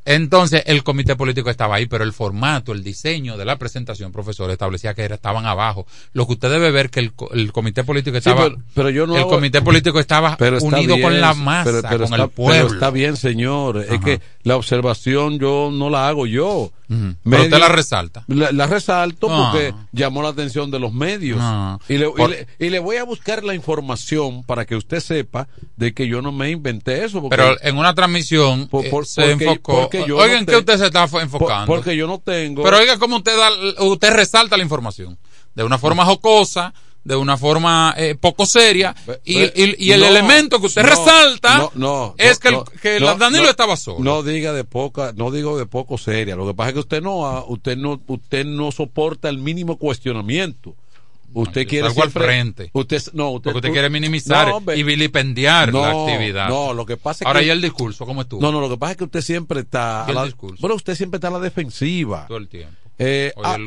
Entonces, 0.06 0.64
el 0.66 0.84
comité 0.84 1.16
político 1.16 1.50
estaba 1.50 1.76
ahí, 1.76 1.86
pero 1.86 2.04
el 2.04 2.12
formato, 2.14 2.72
el 2.72 2.84
diseño 2.84 3.38
de 3.38 3.46
la 3.46 3.58
presentación, 3.58 4.12
profesor, 4.12 4.50
establecía 4.50 4.94
que 4.94 5.04
era- 5.04 5.16
estaban 5.16 5.46
abajo. 5.46 5.86
Lo 6.14 6.26
que 6.26 6.34
usted 6.34 6.50
debe 6.50 6.72
ver 6.72 6.90
que 6.90 7.00
el, 7.02 7.12
el 7.34 7.52
comité 7.52 7.84
político 7.84 8.14
Sí, 8.16 8.18
estaba. 8.30 8.44
pero, 8.44 8.58
pero 8.74 8.90
yo 8.90 9.06
no 9.06 9.16
el 9.16 9.22
hago- 9.22 9.30
comité 9.30 9.62
político 9.62 10.00
estaba 10.00 10.38
unido 10.62 10.96
bien, 10.96 11.02
con 11.02 11.22
la 11.22 11.34
masa, 11.34 11.64
pero- 11.66 11.82
pero 11.84 12.04
con 12.06 12.14
está, 12.14 12.24
el 12.24 12.30
pueblo. 12.30 12.54
pero 12.64 12.74
está 12.74 12.90
bien, 12.90 13.16
señor. 13.16 13.78
Es 13.88 14.00
que 14.02 14.22
la 14.44 14.56
observación 14.56 15.38
yo 15.40 15.70
no 15.72 15.90
la 15.90 16.08
hago 16.08 16.26
yo. 16.26 16.72
Pero 17.24 17.44
usted 17.44 17.58
la 17.58 17.70
resalta. 17.70 18.26
La, 18.28 18.52
la 18.52 18.68
resalto 18.68 19.28
Ah. 19.32 19.52
porque 19.54 19.74
llamó 19.94 20.22
la 20.24 20.28
atención 20.30 20.70
de 20.72 20.78
los 20.80 20.92
medios. 20.92 21.38
Ah. 21.40 21.78
Y, 21.88 21.98
le, 21.98 22.08
y 22.10 22.28
le- 22.28 22.48
y 22.60 22.70
le 22.70 22.80
voy 22.80 22.98
a 22.98 23.06
buscar 23.06 23.46
la 23.46 23.56
información 23.56 24.44
para 24.44 24.66
que 24.66 24.76
usted 24.76 25.00
sepa 25.00 25.48
de 25.78 25.94
que 25.94 26.06
yo 26.10 26.22
no 26.22 26.34
me 26.34 26.50
inventé 26.50 27.06
eso. 27.06 27.22
porque- 27.22 27.38
Pero 27.38 27.56
en 27.62 27.78
una 27.78 27.94
transmisión 27.94 28.68
Por- 28.68 28.84
eh, 28.86 28.92
se 29.06 29.32
enfocó. 29.32 29.84
Porque 30.00 30.10
yo 30.10 30.18
Oigan, 30.18 30.40
no 30.42 30.46
te- 30.46 30.58
usted 30.58 30.78
se 30.78 30.86
está 30.86 31.08
por- 31.08 31.22
enfocando. 31.22 31.66
porque 31.68 31.96
yo 31.96 32.08
no 32.08 32.20
tengo. 32.20 32.64
Pero 32.64 32.78
oiga 32.78 32.98
cómo 32.98 33.18
usted 33.18 33.36
da, 33.38 33.84
usted 33.86 34.12
resalta 34.12 34.58
la 34.58 34.64
información. 34.64 35.18
De 35.56 35.64
una 35.64 35.78
forma 35.78 36.06
jocosa, 36.06 36.74
de 37.04 37.16
una 37.16 37.36
forma 37.36 37.94
eh, 37.98 38.16
poco 38.16 38.46
seria. 38.46 38.96
Y, 39.24 39.40
y- 39.40 39.76
y 39.80 39.92
el 39.92 40.02
No, 40.02 40.06
elemento 40.08 40.60
que 40.60 40.68
usted 40.68 40.84
no, 40.84 40.90
resalta 40.90 41.70
no, 41.76 42.14
es 42.18 42.38
que, 42.40 42.50
el- 42.50 42.64
que 42.82 43.00
Danilo 43.00 43.50
estaba 43.50 43.76
solo. 43.76 44.00
No 44.00 44.24
diga 44.24 44.54
de 44.54 44.64
poca, 44.64 45.12
no 45.16 45.32
digo 45.32 45.58
de 45.58 45.66
poco 45.66 45.98
seria. 45.98 46.36
Lo 46.36 46.46
que 46.48 46.54
pasa 46.54 46.70
es 46.70 46.74
que 46.76 46.80
usted 46.82 47.02
no, 47.02 47.44
usted 47.48 47.76
no, 47.78 48.00
usted 48.08 48.46
no 48.46 48.72
soporta 48.72 49.30
el 49.30 49.40
mínimo 49.40 49.78
cuestionamiento. 49.78 50.76
Usted 51.34 51.68
quiere 51.68 51.88
salgo 51.88 52.04
al 52.04 52.12
siempre- 52.12 52.26
frente. 52.28 52.70
Usted, 52.74 53.02
no, 53.14 53.30
usted, 53.32 53.44
Porque 53.52 53.58
usted 53.58 53.70
tú- 53.70 53.74
quiere 53.74 53.90
minimizar 53.90 54.48
No, 54.48 54.58
hombre. 54.58 54.78
y 54.78 54.84
vilipendiar 54.84 55.74
la 55.74 55.90
actividad. 55.92 56.50
No, 56.50 56.74
lo 56.74 56.86
que 56.86 56.98
pasa 56.98 57.24
es 57.24 57.28
Ahora 57.28 57.40
que. 57.40 57.46
y 57.48 57.50
el 57.50 57.62
discurso, 57.62 58.06
¿cómo 58.06 58.22
estuvo? 58.22 58.42
No, 58.42 58.52
no, 58.52 58.60
lo 58.62 58.70
que 58.70 58.78
pasa 58.78 58.92
es 58.92 58.98
que 58.98 59.04
usted 59.06 59.22
siempre 59.22 59.62
está. 59.62 60.04
¿Y 60.08 60.10
a 60.10 60.12
el 60.12 60.16
la- 60.16 60.26
discurso? 60.26 60.58
bueno, 60.62 60.76
usted 60.76 60.96
siempre 60.96 61.18
está 61.18 61.30
a 61.30 61.32
la 61.32 61.40
defensiva. 61.40 62.26
Todo 62.28 62.38
el 62.38 62.48
tiempo. 62.48 62.76
Eh, 62.98 63.34
a-. 63.44 63.58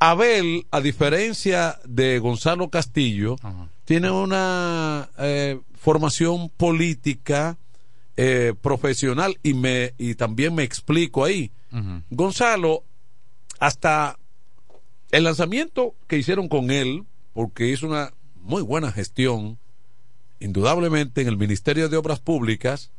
Abel, 0.00 0.66
a 0.70 0.80
diferencia 0.80 1.78
de 1.86 2.18
Gonzalo 2.18 2.68
Castillo, 2.68 3.36
Ajá. 3.42 3.68
tiene 3.84 4.10
una 4.10 5.08
eh, 5.18 5.58
formación 5.78 6.50
política 6.50 7.56
eh, 8.16 8.54
profesional 8.60 9.38
y 9.42 9.54
me 9.54 9.94
y 9.98 10.14
también 10.14 10.54
me 10.54 10.62
explico 10.62 11.24
ahí. 11.24 11.50
Gonzalo, 12.10 12.84
hasta 13.58 14.18
el 15.16 15.24
lanzamiento 15.24 15.94
que 16.08 16.18
hicieron 16.18 16.48
con 16.48 16.70
él, 16.70 17.04
porque 17.34 17.68
hizo 17.68 17.86
una 17.86 18.12
muy 18.42 18.62
buena 18.62 18.90
gestión, 18.92 19.58
indudablemente 20.40 21.20
en 21.22 21.28
el 21.28 21.36
Ministerio 21.36 21.88
de 21.88 21.96
Obras 21.96 22.20
Públicas, 22.20 22.90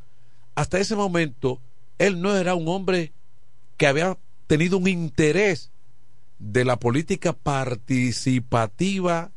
hasta 0.54 0.78
ese 0.78 0.96
momento 0.96 1.60
él 1.98 2.20
no 2.20 2.34
era 2.36 2.54
un 2.54 2.68
hombre 2.68 3.12
que 3.76 3.86
había 3.86 4.16
tenido 4.46 4.78
un 4.78 4.88
interés 4.88 5.70
de 6.38 6.64
la 6.64 6.78
política 6.78 7.32
participativa, 7.34 9.30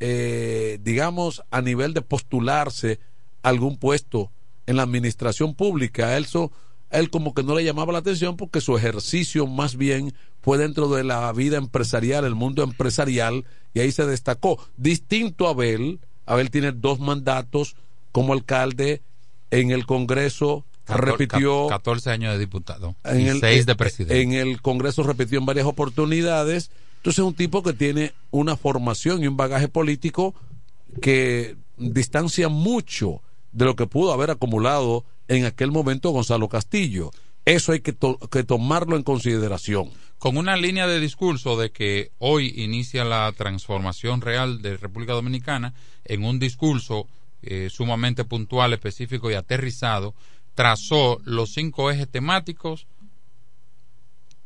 eh, 0.00 0.78
digamos, 0.82 1.42
a 1.50 1.60
nivel 1.62 1.94
de 1.94 2.02
postularse 2.02 3.00
algún 3.42 3.76
puesto 3.78 4.30
en 4.66 4.76
la 4.76 4.82
administración 4.82 5.54
pública. 5.54 6.16
Él, 6.16 6.26
so- 6.26 6.52
él 6.90 7.10
como 7.10 7.34
que 7.34 7.42
no 7.42 7.54
le 7.54 7.64
llamaba 7.64 7.92
la 7.92 7.98
atención 8.00 8.36
porque 8.36 8.60
su 8.60 8.76
ejercicio 8.76 9.46
más 9.46 9.76
bien 9.76 10.14
fue 10.46 10.58
dentro 10.58 10.86
de 10.88 11.02
la 11.02 11.32
vida 11.32 11.56
empresarial, 11.58 12.24
el 12.24 12.36
mundo 12.36 12.62
empresarial, 12.62 13.44
y 13.74 13.80
ahí 13.80 13.90
se 13.90 14.06
destacó. 14.06 14.64
Distinto 14.76 15.48
a 15.48 15.50
Abel, 15.50 15.98
Abel 16.24 16.52
tiene 16.52 16.70
dos 16.70 17.00
mandatos 17.00 17.74
como 18.12 18.32
alcalde 18.32 19.02
en 19.50 19.72
el 19.72 19.86
Congreso, 19.86 20.64
Cator- 20.86 21.00
repitió... 21.18 21.66
ca- 21.66 21.78
14 21.78 22.10
años 22.10 22.32
de 22.32 22.38
diputado 22.38 22.94
En 23.02 23.22
y 23.22 23.28
el, 23.28 23.40
6 23.40 23.66
de 23.66 23.74
presidente. 23.74 24.22
En 24.22 24.34
el 24.34 24.62
Congreso 24.62 25.02
repitió 25.02 25.40
en 25.40 25.46
varias 25.46 25.66
oportunidades. 25.66 26.70
Entonces 26.98 27.18
es 27.18 27.24
un 27.24 27.34
tipo 27.34 27.64
que 27.64 27.72
tiene 27.72 28.12
una 28.30 28.56
formación 28.56 29.24
y 29.24 29.26
un 29.26 29.36
bagaje 29.36 29.66
político 29.66 30.32
que 31.02 31.56
distancia 31.76 32.48
mucho 32.48 33.20
de 33.50 33.64
lo 33.64 33.74
que 33.76 33.86
pudo 33.88 34.12
haber 34.12 34.30
acumulado 34.30 35.04
en 35.28 35.44
aquel 35.44 35.72
momento 35.72 36.10
Gonzalo 36.10 36.48
Castillo. 36.48 37.10
Eso 37.44 37.72
hay 37.72 37.80
que, 37.80 37.92
to- 37.92 38.18
que 38.30 38.44
tomarlo 38.44 38.96
en 38.96 39.02
consideración. 39.02 39.90
Con 40.18 40.36
una 40.38 40.56
línea 40.56 40.86
de 40.86 40.98
discurso 41.00 41.56
de 41.58 41.70
que 41.70 42.10
hoy 42.18 42.52
inicia 42.56 43.04
la 43.04 43.32
transformación 43.36 44.20
real 44.20 44.62
de 44.62 44.76
República 44.76 45.12
Dominicana 45.12 45.74
en 46.04 46.24
un 46.24 46.38
discurso 46.38 47.06
eh, 47.42 47.68
sumamente 47.70 48.24
puntual, 48.24 48.72
específico 48.72 49.30
y 49.30 49.34
aterrizado, 49.34 50.14
trazó 50.54 51.20
los 51.24 51.52
cinco 51.52 51.90
ejes 51.90 52.08
temáticos 52.08 52.86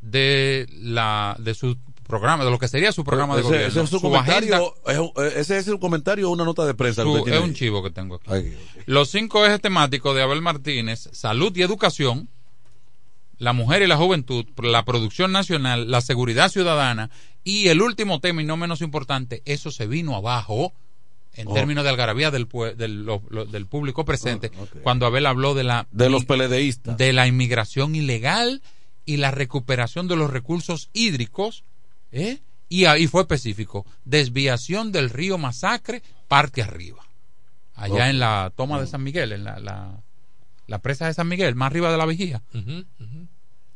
de 0.01 0.67
la 0.73 1.37
de 1.39 1.55
su 1.55 1.77
programa, 2.07 2.45
de 2.45 2.51
lo 2.51 2.59
que 2.59 2.67
sería 2.67 2.91
su 2.91 3.05
programa 3.05 3.35
de 3.37 3.43
ese, 3.43 3.49
gobierno. 3.49 3.69
ese 3.69 3.83
es 3.83 3.91
su 3.91 3.97
Su 3.99 4.03
comentario, 4.03 4.55
agenda- 4.57 4.93
es 4.93 4.99
un- 4.99 5.13
eh, 5.25 5.33
ese 5.37 5.59
es 5.59 5.71
comentario 5.79 6.29
o 6.29 6.33
una 6.33 6.45
nota 6.45 6.67
de 6.67 6.75
prensa. 6.75 7.03
su- 7.05 7.15
que 7.15 7.23
tiene 7.23 7.39
es 7.39 7.45
un 7.45 7.55
chivo 7.55 7.83
que 7.83 7.91
tengo 7.91 8.17
aquí. 8.17 8.25
Ay, 8.29 8.59
Los 8.87 9.11
cinco 9.11 9.47
ejes 9.47 9.61
temáticos 9.61 10.17
de 10.17 10.23
Abel 10.23 10.43
Martínez, 10.43 11.09
salud 11.13 11.57
y 11.57 11.63
educación, 11.63 12.29
la 13.41 13.53
mujer 13.53 13.83
y 13.83 13.89
la 13.89 13.97
juventud, 13.97 14.47
la 14.63 14.85
producción 14.85 15.33
nacional, 15.33 15.91
la 15.91 16.01
seguridad 16.01 16.49
ciudadana 16.51 17.11
y 17.43 17.67
el 17.69 17.83
último 17.83 18.21
tema 18.21 18.43
y 18.43 18.45
no 18.45 18.57
menos 18.57 18.81
importante, 18.83 19.43
eso 19.47 19.73
se 19.73 19.89
vino 19.89 20.15
abajo 20.15 20.73
en 21.35 21.49
Oh. 21.49 21.55
términos 21.55 21.83
de 21.85 21.91
algarabía 21.91 22.31
del, 22.31 22.47
del, 22.77 23.05
lo- 23.05 23.23
lo- 23.31 23.47
del 23.47 23.67
público 23.67 24.05
presente 24.05 24.51
Ah, 24.57 24.65
cuando 24.83 25.07
Abel 25.07 25.27
habló 25.27 25.55
de 25.55 25.65
la 25.65 25.87
De 25.91 26.09
los 26.11 26.25
peledeístas. 26.25 26.97
de 26.97 27.13
la 27.13 27.27
inmigración 27.27 27.95
ilegal 27.95 28.63
y 29.07 29.17
la 29.17 29.31
recuperación 29.31 30.07
de 30.07 30.17
los 30.17 30.31
recursos 30.31 30.91
hídricos 30.93 31.65
¿eh? 32.13 32.39
y 32.69 32.85
ahí 32.85 33.07
fue 33.07 33.23
específico 33.23 33.87
desviación 34.05 34.93
del 34.93 35.09
río 35.09 35.39
Masacre 35.39 36.03
parte 36.29 36.63
arriba 36.63 37.03
allá 37.75 38.11
en 38.11 38.19
la 38.19 38.53
toma 38.55 38.79
de 38.81 38.87
San 38.87 39.03
Miguel 39.03 39.33
en 39.33 39.45
la, 39.45 39.59
la, 39.61 40.03
la 40.71 40.79
presa 40.81 41.07
de 41.07 41.15
San 41.15 41.29
Miguel 41.29 41.55
más 41.57 41.67
arriba 41.67 41.91
de 41.91 41.99
la 41.99 42.07
vigía 42.07 42.43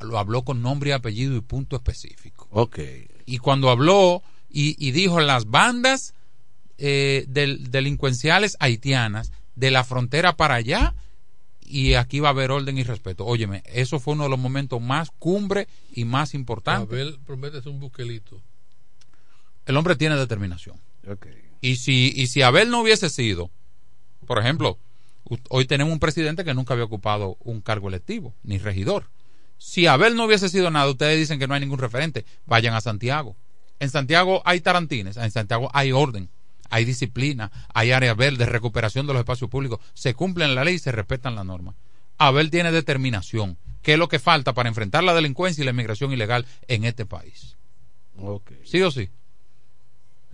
lo 0.00 0.18
habló 0.18 0.42
con 0.44 0.62
nombre 0.62 0.90
y 0.90 0.92
apellido 0.92 1.34
y 1.36 1.40
punto 1.40 1.76
específico 1.76 2.46
Ok. 2.50 2.78
y 3.26 3.38
cuando 3.38 3.70
habló 3.70 4.22
y, 4.50 4.76
y 4.78 4.92
dijo 4.92 5.20
las 5.20 5.46
bandas 5.46 6.14
eh, 6.78 7.24
del- 7.28 7.70
delincuenciales 7.70 8.56
haitianas 8.60 9.32
de 9.56 9.70
la 9.70 9.82
frontera 9.84 10.36
para 10.36 10.54
allá 10.56 10.94
y 11.66 11.94
aquí 11.94 12.20
va 12.20 12.28
a 12.28 12.32
haber 12.32 12.50
orden 12.50 12.76
y 12.76 12.82
respeto. 12.82 13.24
Óyeme, 13.24 13.62
eso 13.66 13.98
fue 13.98 14.12
uno 14.14 14.24
de 14.24 14.28
los 14.30 14.38
momentos 14.38 14.80
más 14.82 15.10
cumbre 15.18 15.66
y 15.94 16.04
más 16.04 16.34
importantes. 16.34 16.92
Abel 16.92 17.18
promete 17.24 17.66
un 17.68 17.80
buquelito. 17.80 18.42
El 19.64 19.76
hombre 19.78 19.96
tiene 19.96 20.16
determinación. 20.16 20.78
Ok. 21.10 21.26
Y 21.62 21.76
si, 21.76 22.12
y 22.14 22.26
si 22.26 22.42
Abel 22.42 22.68
no 22.68 22.82
hubiese 22.82 23.08
sido, 23.08 23.50
por 24.26 24.38
ejemplo, 24.38 24.78
hoy 25.48 25.66
tenemos 25.66 25.92
un 25.92 26.00
presidente 26.00 26.44
que 26.44 26.54
nunca 26.54 26.74
había 26.74 26.84
ocupado 26.84 27.36
un 27.40 27.60
cargo 27.60 27.88
electivo, 27.88 28.34
ni 28.42 28.58
regidor. 28.58 29.10
Si 29.58 29.86
Abel 29.86 30.16
no 30.16 30.24
hubiese 30.24 30.48
sido 30.48 30.70
nada, 30.70 30.90
ustedes 30.90 31.18
dicen 31.18 31.38
que 31.38 31.46
no 31.46 31.54
hay 31.54 31.60
ningún 31.60 31.78
referente, 31.78 32.24
vayan 32.46 32.74
a 32.74 32.80
Santiago. 32.80 33.36
En 33.80 33.90
Santiago 33.90 34.42
hay 34.44 34.60
tarantines, 34.60 35.16
en 35.16 35.30
Santiago 35.30 35.70
hay 35.72 35.92
orden, 35.92 36.28
hay 36.70 36.84
disciplina, 36.84 37.50
hay 37.72 37.92
áreas 37.92 38.16
verdes, 38.16 38.48
recuperación 38.48 39.06
de 39.06 39.12
los 39.12 39.20
espacios 39.20 39.50
públicos, 39.50 39.80
se 39.94 40.14
cumplen 40.14 40.54
la 40.54 40.64
ley 40.64 40.74
y 40.74 40.78
se 40.78 40.92
respetan 40.92 41.34
las 41.34 41.44
normas. 41.44 41.74
Abel 42.18 42.50
tiene 42.50 42.72
determinación, 42.72 43.58
que 43.82 43.94
es 43.94 43.98
lo 43.98 44.08
que 44.08 44.18
falta 44.18 44.54
para 44.54 44.68
enfrentar 44.68 45.04
la 45.04 45.14
delincuencia 45.14 45.62
y 45.62 45.64
la 45.64 45.72
inmigración 45.72 46.12
ilegal 46.12 46.46
en 46.68 46.84
este 46.84 47.06
país. 47.06 47.56
¿Sí 48.64 48.80
o 48.82 48.90
sí? 48.90 49.10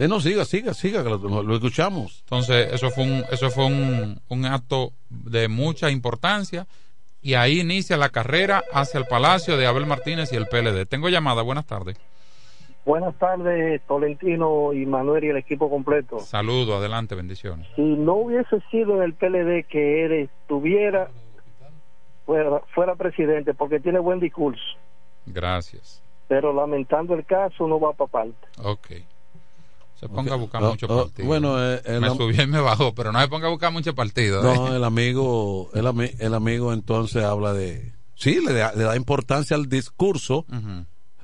Eh, 0.01 0.09
no, 0.09 0.19
siga, 0.19 0.47
siga, 0.47 0.73
siga, 0.73 1.03
que 1.05 1.11
lo, 1.11 1.55
escuchamos. 1.55 2.21
Entonces, 2.21 2.73
eso 2.73 2.89
fue 2.89 3.05
un, 3.05 3.23
eso 3.31 3.51
fue 3.51 3.67
un, 3.67 4.19
un 4.31 4.47
acto 4.47 4.93
de 5.11 5.47
mucha 5.49 5.91
importancia 5.91 6.67
y 7.21 7.35
ahí 7.35 7.61
inicia 7.61 7.99
la 7.99 8.09
carrera 8.09 8.65
hacia 8.73 8.99
el 8.99 9.05
Palacio 9.05 9.59
de 9.59 9.67
Abel 9.67 9.85
Martínez 9.85 10.33
y 10.33 10.37
el 10.37 10.47
PLD. 10.47 10.87
Tengo 10.87 11.11
llamada, 11.11 11.43
buenas 11.43 11.67
tardes. 11.67 11.99
Buenas 12.87 13.15
tardes, 13.19 13.83
Tolentino 13.87 14.73
y 14.73 14.87
Manuel 14.87 15.25
y 15.25 15.29
el 15.29 15.37
equipo 15.37 15.69
completo. 15.69 16.19
Saludo, 16.21 16.79
adelante, 16.79 17.15
bendiciones. 17.15 17.69
Si 17.77 17.83
no 17.83 18.15
hubiese 18.15 18.63
sido 18.71 19.03
el 19.03 19.13
PLD 19.13 19.67
que 19.69 20.07
él 20.07 20.13
estuviera, 20.13 21.11
fuera, 22.25 22.61
fuera 22.75 22.97
presidente, 22.97 23.53
porque 23.53 23.81
tiene 23.81 23.99
buen 23.99 24.19
discurso, 24.19 24.63
Gracias. 25.27 26.03
pero 26.27 26.55
lamentando 26.55 27.13
el 27.13 27.27
caso 27.27 27.69
no 27.69 27.79
va 27.79 27.93
para 27.93 28.11
parte. 28.11 28.49
Ok. 28.65 28.93
Se 30.01 30.09
ponga 30.09 30.33
a 30.33 30.37
buscar 30.37 30.65
Ah, 30.65 30.71
mucho 30.71 30.87
ah, 30.91 31.05
partido. 31.05 31.27
bueno, 31.29 31.63
eh, 31.63 31.83
el 31.85 32.01
me 32.01 32.09
subió 32.17 32.43
y 32.43 32.47
me 32.47 32.61
bajó, 32.61 32.95
pero 32.95 33.13
no 33.13 33.21
se 33.21 33.29
ponga 33.29 33.49
a 33.49 33.51
buscar 33.51 33.71
mucho 33.73 33.95
partido. 33.95 34.41
¿eh? 34.41 34.43
No, 34.57 34.75
el 34.75 34.83
amigo, 34.83 35.71
el, 35.75 35.85
ami- 35.87 36.15
el 36.19 36.33
amigo 36.35 36.73
entonces 36.73 37.23
habla 37.23 37.53
de... 37.53 37.93
Sí, 38.15 38.41
le 38.45 38.55
da, 38.55 38.73
le 38.75 38.85
da 38.85 38.97
importancia 38.97 39.55
al 39.57 39.69
discurso 39.69 40.47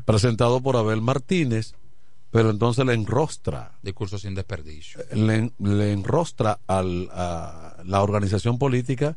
presentado 0.04 0.60
por 0.60 0.76
Abel 0.76 1.00
Martínez, 1.00 1.74
pero 2.30 2.50
entonces 2.50 2.84
le 2.84 2.92
enrostra, 2.94 3.72
Discurso 3.82 4.18
sin 4.18 4.34
desperdicio. 4.34 5.00
le, 5.12 5.52
le 5.58 5.92
enrostra 5.92 6.58
al, 6.66 7.08
a 7.12 7.76
la 7.84 8.02
organización 8.02 8.58
política 8.58 9.16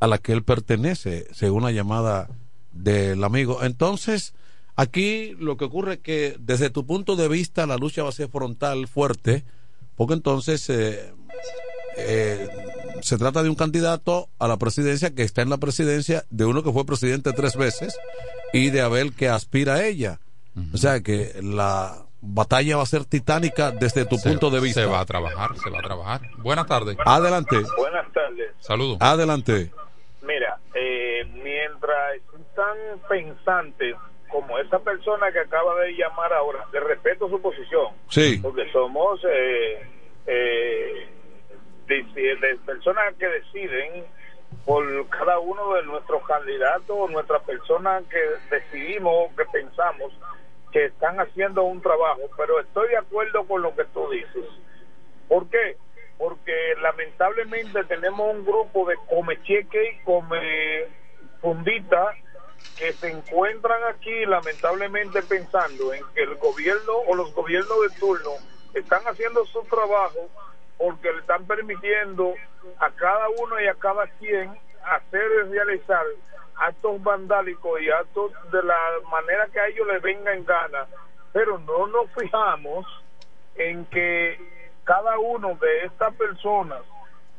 a 0.00 0.06
la 0.06 0.18
que 0.18 0.32
él 0.32 0.42
pertenece, 0.44 1.26
según 1.32 1.62
la 1.64 1.72
llamada 1.72 2.28
del 2.72 3.22
amigo. 3.24 3.62
Entonces, 3.64 4.32
aquí 4.78 5.34
lo 5.38 5.56
que 5.56 5.64
ocurre 5.66 5.94
es 5.94 5.98
que 6.00 6.36
desde 6.38 6.70
tu 6.70 6.86
punto 6.86 7.16
de 7.16 7.28
vista 7.28 7.66
la 7.66 7.76
lucha 7.76 8.02
va 8.02 8.08
a 8.08 8.12
ser 8.12 8.28
frontal, 8.28 8.86
fuerte, 8.88 9.44
porque 9.96 10.14
entonces 10.14 10.68
eh, 10.70 11.12
eh, 11.96 12.48
se 13.02 13.18
trata 13.18 13.42
de 13.42 13.48
un 13.48 13.54
candidato 13.56 14.28
a 14.38 14.48
la 14.48 14.56
presidencia 14.56 15.14
que 15.14 15.22
está 15.22 15.42
en 15.42 15.50
la 15.50 15.58
presidencia 15.58 16.24
de 16.30 16.44
uno 16.44 16.62
que 16.62 16.72
fue 16.72 16.84
presidente 16.86 17.32
tres 17.32 17.56
veces 17.56 17.98
y 18.52 18.70
de 18.70 18.80
Abel 18.80 19.14
que 19.14 19.28
aspira 19.28 19.74
a 19.74 19.84
ella. 19.86 20.20
O 20.74 20.76
sea 20.76 21.00
que 21.02 21.34
la 21.40 22.04
batalla 22.20 22.78
va 22.78 22.82
a 22.82 22.86
ser 22.86 23.04
titánica 23.04 23.70
desde 23.70 24.04
tu 24.06 24.16
Se- 24.16 24.28
punto 24.28 24.50
de 24.50 24.58
vista. 24.58 24.80
Se 24.80 24.86
va 24.86 24.98
a 25.00 25.04
trabajar, 25.06 25.50
se 25.62 25.70
va 25.70 25.78
a 25.78 25.82
trabajar. 25.82 26.20
Buenas 26.38 26.66
tardes. 26.66 26.96
Adelante. 27.04 27.56
Buenas 27.76 28.12
tardes. 28.12 28.48
Saludos. 28.58 28.98
Adelante. 29.00 29.70
Mira, 30.22 30.58
eh, 30.74 31.24
mientras 31.44 32.16
están 32.16 32.76
pensantes 33.08 33.94
como 34.28 34.58
esa 34.58 34.78
persona 34.78 35.32
que 35.32 35.40
acaba 35.40 35.78
de 35.80 35.92
llamar 35.92 36.32
ahora, 36.32 36.64
de 36.72 36.80
respeto 36.80 37.28
su 37.28 37.40
posición, 37.40 37.94
Sí. 38.08 38.38
porque 38.42 38.70
somos 38.72 39.20
eh, 39.28 39.82
eh, 40.26 41.08
de, 41.86 42.36
de 42.36 42.56
personas 42.66 43.14
que 43.18 43.26
deciden 43.26 44.04
por 44.64 44.84
cada 45.08 45.38
uno 45.38 45.74
de 45.74 45.82
nuestros 45.84 46.26
candidatos 46.26 46.90
o 46.90 47.08
nuestras 47.08 47.42
personas 47.44 48.04
que 48.04 48.20
decidimos, 48.54 49.30
que 49.36 49.44
pensamos 49.46 50.12
que 50.72 50.86
están 50.86 51.18
haciendo 51.20 51.62
un 51.64 51.80
trabajo, 51.80 52.20
pero 52.36 52.60
estoy 52.60 52.88
de 52.88 52.98
acuerdo 52.98 53.44
con 53.46 53.62
lo 53.62 53.74
que 53.74 53.84
tú 53.86 54.08
dices. 54.10 54.44
¿Por 55.26 55.48
qué? 55.48 55.76
Porque 56.18 56.74
lamentablemente 56.82 57.84
tenemos 57.84 58.34
un 58.34 58.44
grupo 58.44 58.86
de 58.88 58.96
come 59.08 59.40
cheque 59.44 59.92
y 59.92 60.04
come 60.04 60.84
fundita 61.40 62.14
que 62.76 62.92
se 62.94 63.08
encuentran 63.10 63.82
aquí 63.84 64.24
lamentablemente 64.26 65.22
pensando 65.22 65.92
en 65.92 66.02
que 66.14 66.22
el 66.22 66.36
gobierno 66.36 66.92
o 67.08 67.14
los 67.14 67.34
gobiernos 67.34 67.80
de 67.82 67.98
turno 67.98 68.30
están 68.74 69.02
haciendo 69.04 69.44
su 69.46 69.62
trabajo 69.64 70.28
porque 70.76 71.12
le 71.12 71.18
están 71.18 71.44
permitiendo 71.46 72.34
a 72.78 72.90
cada 72.92 73.28
uno 73.28 73.60
y 73.60 73.66
a 73.66 73.74
cada 73.74 74.06
quien 74.18 74.56
hacer 74.84 75.30
y 75.46 75.50
realizar 75.50 76.04
actos 76.56 77.02
vandálicos 77.02 77.80
y 77.80 77.90
actos 77.90 78.32
de 78.52 78.62
la 78.62 78.78
manera 79.10 79.48
que 79.52 79.60
a 79.60 79.66
ellos 79.66 79.86
les 79.88 80.02
venga 80.02 80.32
en 80.34 80.44
gana, 80.44 80.86
pero 81.32 81.58
no 81.58 81.86
nos 81.88 82.10
fijamos 82.12 82.86
en 83.56 83.84
que 83.86 84.40
cada 84.84 85.18
uno 85.18 85.56
de 85.60 85.84
estas 85.86 86.14
personas 86.14 86.82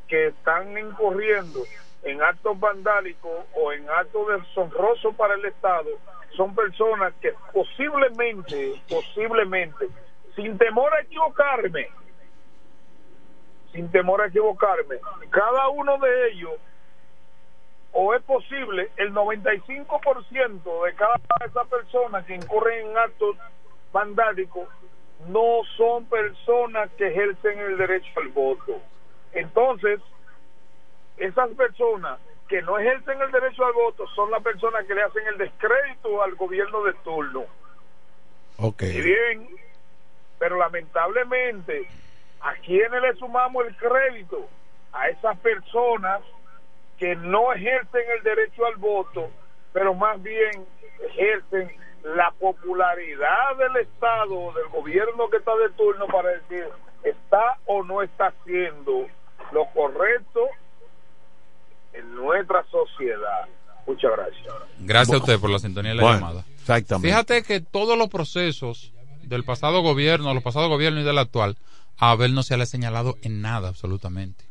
que 0.07 0.27
están 0.27 0.77
incurriendo 0.77 1.63
en 2.03 2.21
actos 2.21 2.59
vandálicos 2.59 3.45
o 3.53 3.71
en 3.71 3.89
actos 3.89 4.27
deshonrosos 4.27 5.15
para 5.15 5.35
el 5.35 5.45
Estado 5.45 5.89
son 6.35 6.55
personas 6.55 7.13
que 7.21 7.34
posiblemente, 7.53 8.81
posiblemente, 8.88 9.88
sin 10.35 10.57
temor 10.57 10.93
a 10.93 11.01
equivocarme, 11.01 11.89
sin 13.73 13.91
temor 13.91 14.21
a 14.21 14.27
equivocarme, 14.27 14.97
cada 15.30 15.67
uno 15.69 15.97
de 15.97 16.30
ellos, 16.30 16.53
o 17.91 18.13
es 18.13 18.21
posible, 18.23 18.89
el 18.97 19.13
95% 19.13 20.85
de 20.85 20.95
cada 20.95 21.15
una 21.15 21.35
de 21.39 21.45
esas 21.47 21.67
personas 21.67 22.26
que 22.26 22.35
incurren 22.35 22.88
en 22.88 22.97
actos 22.97 23.35
vandálicos 23.91 24.69
no 25.27 25.61
son 25.76 26.05
personas 26.05 26.89
que 26.91 27.07
ejercen 27.07 27.59
el 27.59 27.77
derecho 27.77 28.07
al 28.17 28.30
voto. 28.30 28.80
Entonces, 29.34 29.99
esas 31.19 31.49
personas 31.51 32.19
que 32.47 32.61
no 32.61 32.79
ejercen 32.79 33.21
el 33.21 33.31
derecho 33.31 33.65
al 33.65 33.73
voto 33.73 34.07
son 34.15 34.31
las 34.31 34.41
personas 34.41 34.85
que 34.85 34.95
le 34.95 35.03
hacen 35.03 35.25
el 35.27 35.37
descrédito 35.37 36.23
al 36.23 36.35
gobierno 36.35 36.83
de 36.83 36.93
turno. 36.95 37.45
Ok. 38.57 38.83
Y 38.83 39.01
bien, 39.01 39.49
pero 40.39 40.57
lamentablemente, 40.57 41.87
¿a 42.41 42.53
quiénes 42.55 43.01
le 43.01 43.13
sumamos 43.15 43.67
el 43.67 43.75
crédito? 43.77 44.47
A 44.91 45.09
esas 45.09 45.37
personas 45.39 46.21
que 46.97 47.15
no 47.15 47.53
ejercen 47.53 48.03
el 48.17 48.23
derecho 48.23 48.65
al 48.65 48.75
voto, 48.77 49.29
pero 49.71 49.93
más 49.93 50.21
bien 50.21 50.65
ejercen 51.11 51.71
la 52.03 52.31
popularidad 52.31 53.55
del 53.57 53.75
Estado 53.77 54.33
o 54.33 54.53
del 54.53 54.67
gobierno 54.69 55.29
que 55.29 55.37
está 55.37 55.55
de 55.55 55.69
turno 55.71 56.07
para 56.07 56.29
decir 56.29 56.67
está 57.03 57.57
o 57.65 57.83
no 57.83 58.01
está 58.01 58.27
haciendo 58.27 59.07
lo 59.51 59.65
correcto 59.67 60.49
en 61.93 62.15
nuestra 62.15 62.65
sociedad. 62.69 63.47
Muchas 63.87 64.11
gracias. 64.11 64.53
Gracias 64.79 65.15
a 65.15 65.19
usted 65.19 65.39
por 65.39 65.49
la 65.49 65.59
sintonía 65.59 65.91
de 65.91 65.97
la 65.97 66.03
Bueno, 66.03 66.19
llamada. 66.19 66.45
Exactamente. 66.59 67.07
Fíjate 67.07 67.43
que 67.43 67.59
todos 67.59 67.97
los 67.97 68.09
procesos 68.09 68.93
del 69.23 69.43
pasado 69.43 69.81
gobierno, 69.81 70.33
los 70.33 70.43
pasados 70.43 70.69
gobiernos 70.69 71.03
y 71.03 71.05
del 71.05 71.17
actual, 71.17 71.57
a 71.97 72.11
Abel 72.11 72.33
no 72.33 72.43
se 72.43 72.55
le 72.57 72.63
ha 72.63 72.67
señalado 72.67 73.17
en 73.21 73.41
nada 73.41 73.69
absolutamente. 73.69 74.45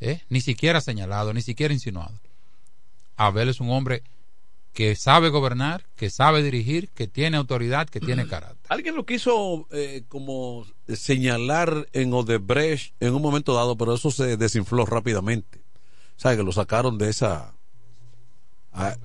¿Eh? 0.00 0.20
Ni 0.28 0.40
siquiera 0.40 0.80
señalado, 0.80 1.32
ni 1.32 1.42
siquiera 1.42 1.72
insinuado. 1.72 2.18
Abel 3.16 3.48
es 3.48 3.60
un 3.60 3.70
hombre 3.70 4.02
que 4.74 4.94
sabe 4.94 5.30
gobernar, 5.30 5.86
que 5.96 6.10
sabe 6.10 6.42
dirigir, 6.42 6.90
que 6.90 7.06
tiene 7.06 7.38
autoridad, 7.38 7.88
que 7.88 7.98
tiene 7.98 8.26
carácter. 8.26 8.58
Alguien 8.68 8.94
lo 8.94 9.06
quiso 9.06 9.66
eh, 9.70 10.02
como 10.08 10.66
señalar 10.86 11.88
en 11.94 12.12
Odebrecht 12.12 12.94
en 13.00 13.14
un 13.14 13.22
momento 13.22 13.54
dado, 13.54 13.78
pero 13.78 13.94
eso 13.94 14.10
se 14.10 14.36
desinfló 14.36 14.84
rápidamente. 14.84 15.62
¿Sabe? 16.16 16.36
Que 16.38 16.42
lo 16.42 16.52
sacaron 16.52 16.98
de 16.98 17.10
esa. 17.10 17.54
A, 18.72 18.96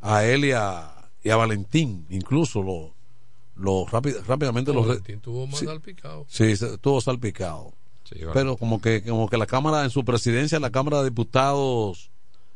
a 0.00 0.24
él 0.24 0.44
y 0.44 0.52
a, 0.52 1.10
y 1.22 1.30
a 1.30 1.36
Valentín, 1.36 2.06
incluso 2.10 2.62
lo, 2.62 2.94
lo 3.56 3.86
rápid- 3.86 4.22
rápidamente 4.26 4.72
lo. 4.72 4.82
re- 4.82 4.88
Valentín 4.88 5.20
tuvo 5.20 5.46
más 5.46 5.58
sí, 5.60 5.66
salpicado. 5.66 6.26
Sí, 6.28 6.44
estuvo 6.52 7.00
salpicado. 7.00 7.72
Pero 8.32 8.56
como 8.56 8.80
que, 8.80 9.02
como 9.02 9.28
que 9.28 9.36
la 9.38 9.46
Cámara, 9.46 9.84
en 9.84 9.90
su 9.90 10.04
presidencia, 10.04 10.58
la 10.58 10.70
Cámara 10.70 10.98
de 10.98 11.10
Diputados 11.10 12.10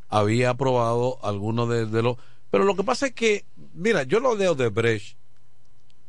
había 0.08 0.50
aprobado 0.50 1.18
algunos 1.24 1.68
de, 1.68 1.86
de 1.86 2.02
los. 2.02 2.16
Pero 2.50 2.64
lo 2.64 2.74
que 2.74 2.82
pasa 2.84 3.06
es 3.06 3.12
que, 3.14 3.44
mira, 3.72 4.02
yo 4.02 4.18
lo 4.20 4.34
de 4.36 4.48
Odebrecht 4.48 5.16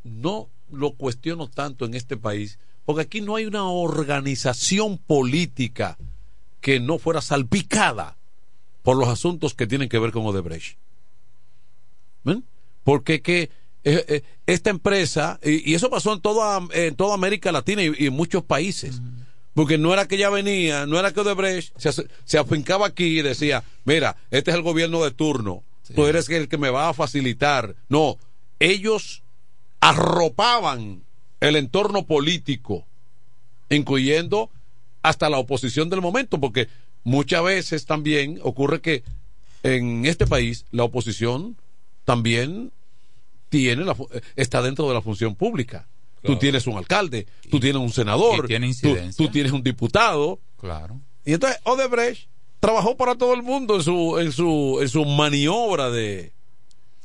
no 0.02 0.48
lo 0.70 0.92
cuestiono 0.94 1.48
tanto 1.48 1.84
en 1.84 1.94
este 1.94 2.16
país, 2.16 2.58
porque 2.84 3.02
aquí 3.02 3.20
no 3.20 3.36
hay 3.36 3.46
una 3.46 3.64
organización 3.68 4.98
política 4.98 5.96
que 6.66 6.80
no 6.80 6.98
fuera 6.98 7.20
salpicada 7.20 8.16
por 8.82 8.96
los 8.96 9.08
asuntos 9.08 9.54
que 9.54 9.68
tienen 9.68 9.88
que 9.88 10.00
ver 10.00 10.10
con 10.10 10.26
Odebrecht. 10.26 10.76
¿Ven? 12.24 12.44
Porque 12.82 13.22
que 13.22 13.50
eh, 13.84 14.04
eh, 14.08 14.22
esta 14.46 14.70
empresa, 14.70 15.38
y, 15.44 15.74
eso 15.74 15.90
pasó 15.90 16.12
en 16.12 16.20
toda, 16.20 16.60
en 16.72 16.96
toda 16.96 17.14
América 17.14 17.52
Latina 17.52 17.84
y, 17.84 18.06
en 18.06 18.12
muchos 18.12 18.42
países, 18.42 19.00
porque 19.54 19.78
no 19.78 19.92
era 19.92 20.08
que 20.08 20.16
ella 20.16 20.28
venía, 20.28 20.86
no 20.86 20.98
era 20.98 21.12
que 21.12 21.20
Odebrecht 21.20 21.72
se, 21.78 22.04
se 22.24 22.36
afincaba 22.36 22.88
aquí 22.88 23.20
y 23.20 23.22
decía, 23.22 23.62
mira, 23.84 24.16
este 24.32 24.50
es 24.50 24.56
el 24.56 24.62
gobierno 24.62 25.04
de 25.04 25.12
turno, 25.12 25.62
tú 25.94 26.06
eres 26.06 26.28
el 26.30 26.48
que 26.48 26.58
me 26.58 26.70
va 26.70 26.88
a 26.88 26.94
facilitar. 26.94 27.76
No, 27.88 28.18
ellos 28.58 29.22
arropaban 29.78 31.04
el 31.38 31.54
entorno 31.54 32.06
político, 32.06 32.88
incluyendo 33.70 34.50
hasta 35.08 35.28
la 35.30 35.38
oposición 35.38 35.88
del 35.90 36.00
momento, 36.00 36.38
porque 36.40 36.68
muchas 37.04 37.42
veces 37.44 37.86
también 37.86 38.38
ocurre 38.42 38.80
que 38.80 39.02
en 39.62 40.04
este 40.06 40.26
país 40.26 40.64
la 40.70 40.84
oposición 40.84 41.56
también 42.04 42.72
tiene 43.48 43.84
la, 43.84 43.94
fu- 43.94 44.08
está 44.36 44.62
dentro 44.62 44.88
de 44.88 44.94
la 44.94 45.00
función 45.02 45.34
pública. 45.34 45.86
Tú 46.22 46.36
tienes 46.36 46.66
un 46.66 46.76
alcalde, 46.76 47.26
tú 47.50 47.60
tienes 47.60 47.80
un 47.80 47.92
senador, 47.92 48.44
y 48.44 48.48
tiene 48.48 48.66
tú- 48.66 48.70
incidencia. 48.70 49.24
tú, 49.26 49.30
tienes 49.32 49.52
un 49.52 49.62
diputado. 49.62 50.40
Claro. 50.60 51.00
Y 51.24 51.32
entonces 51.34 51.60
Odebrecht 51.64 52.28
trabajó 52.58 52.96
para 52.96 53.14
todo 53.14 53.32
el 53.34 53.42
mundo 53.44 53.76
en 53.76 53.82
su 53.82 54.18
en 54.18 54.32
su 54.32 54.78
en 54.82 54.88
su 54.88 55.04
maniobra 55.04 55.90
de 55.90 56.32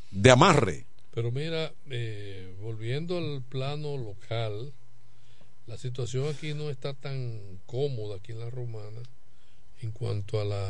de 0.09 0.31
amarre. 0.31 0.85
Pero 1.13 1.31
mira, 1.31 1.71
eh, 1.91 2.55
volviendo 2.61 3.17
al 3.19 3.43
plano 3.47 3.95
local, 3.97 4.71
la 5.67 5.77
situación 5.77 6.27
aquí 6.27 6.53
no 6.53 6.69
está 6.69 6.93
tan 6.93 7.59
cómoda 7.65 8.17
aquí 8.17 8.31
en 8.31 8.39
la 8.39 8.49
romana 8.49 9.01
en 9.81 9.91
cuanto 9.91 10.41
a 10.41 10.45
la, 10.45 10.69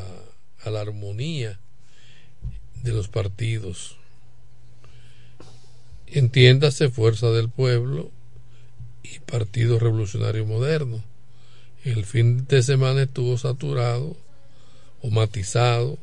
a 0.63 0.69
la 0.69 0.81
armonía 0.81 1.59
de 2.83 2.91
los 2.91 3.07
partidos. 3.07 3.97
Entiéndase 6.07 6.89
Fuerza 6.89 7.29
del 7.31 7.49
Pueblo 7.49 8.11
y 9.03 9.19
Partido 9.19 9.79
Revolucionario 9.79 10.45
Moderno. 10.45 11.03
El 11.83 12.05
fin 12.05 12.45
de 12.47 12.61
semana 12.61 13.03
estuvo 13.03 13.37
saturado 13.37 14.15
o 15.01 15.09
matizado 15.09 15.97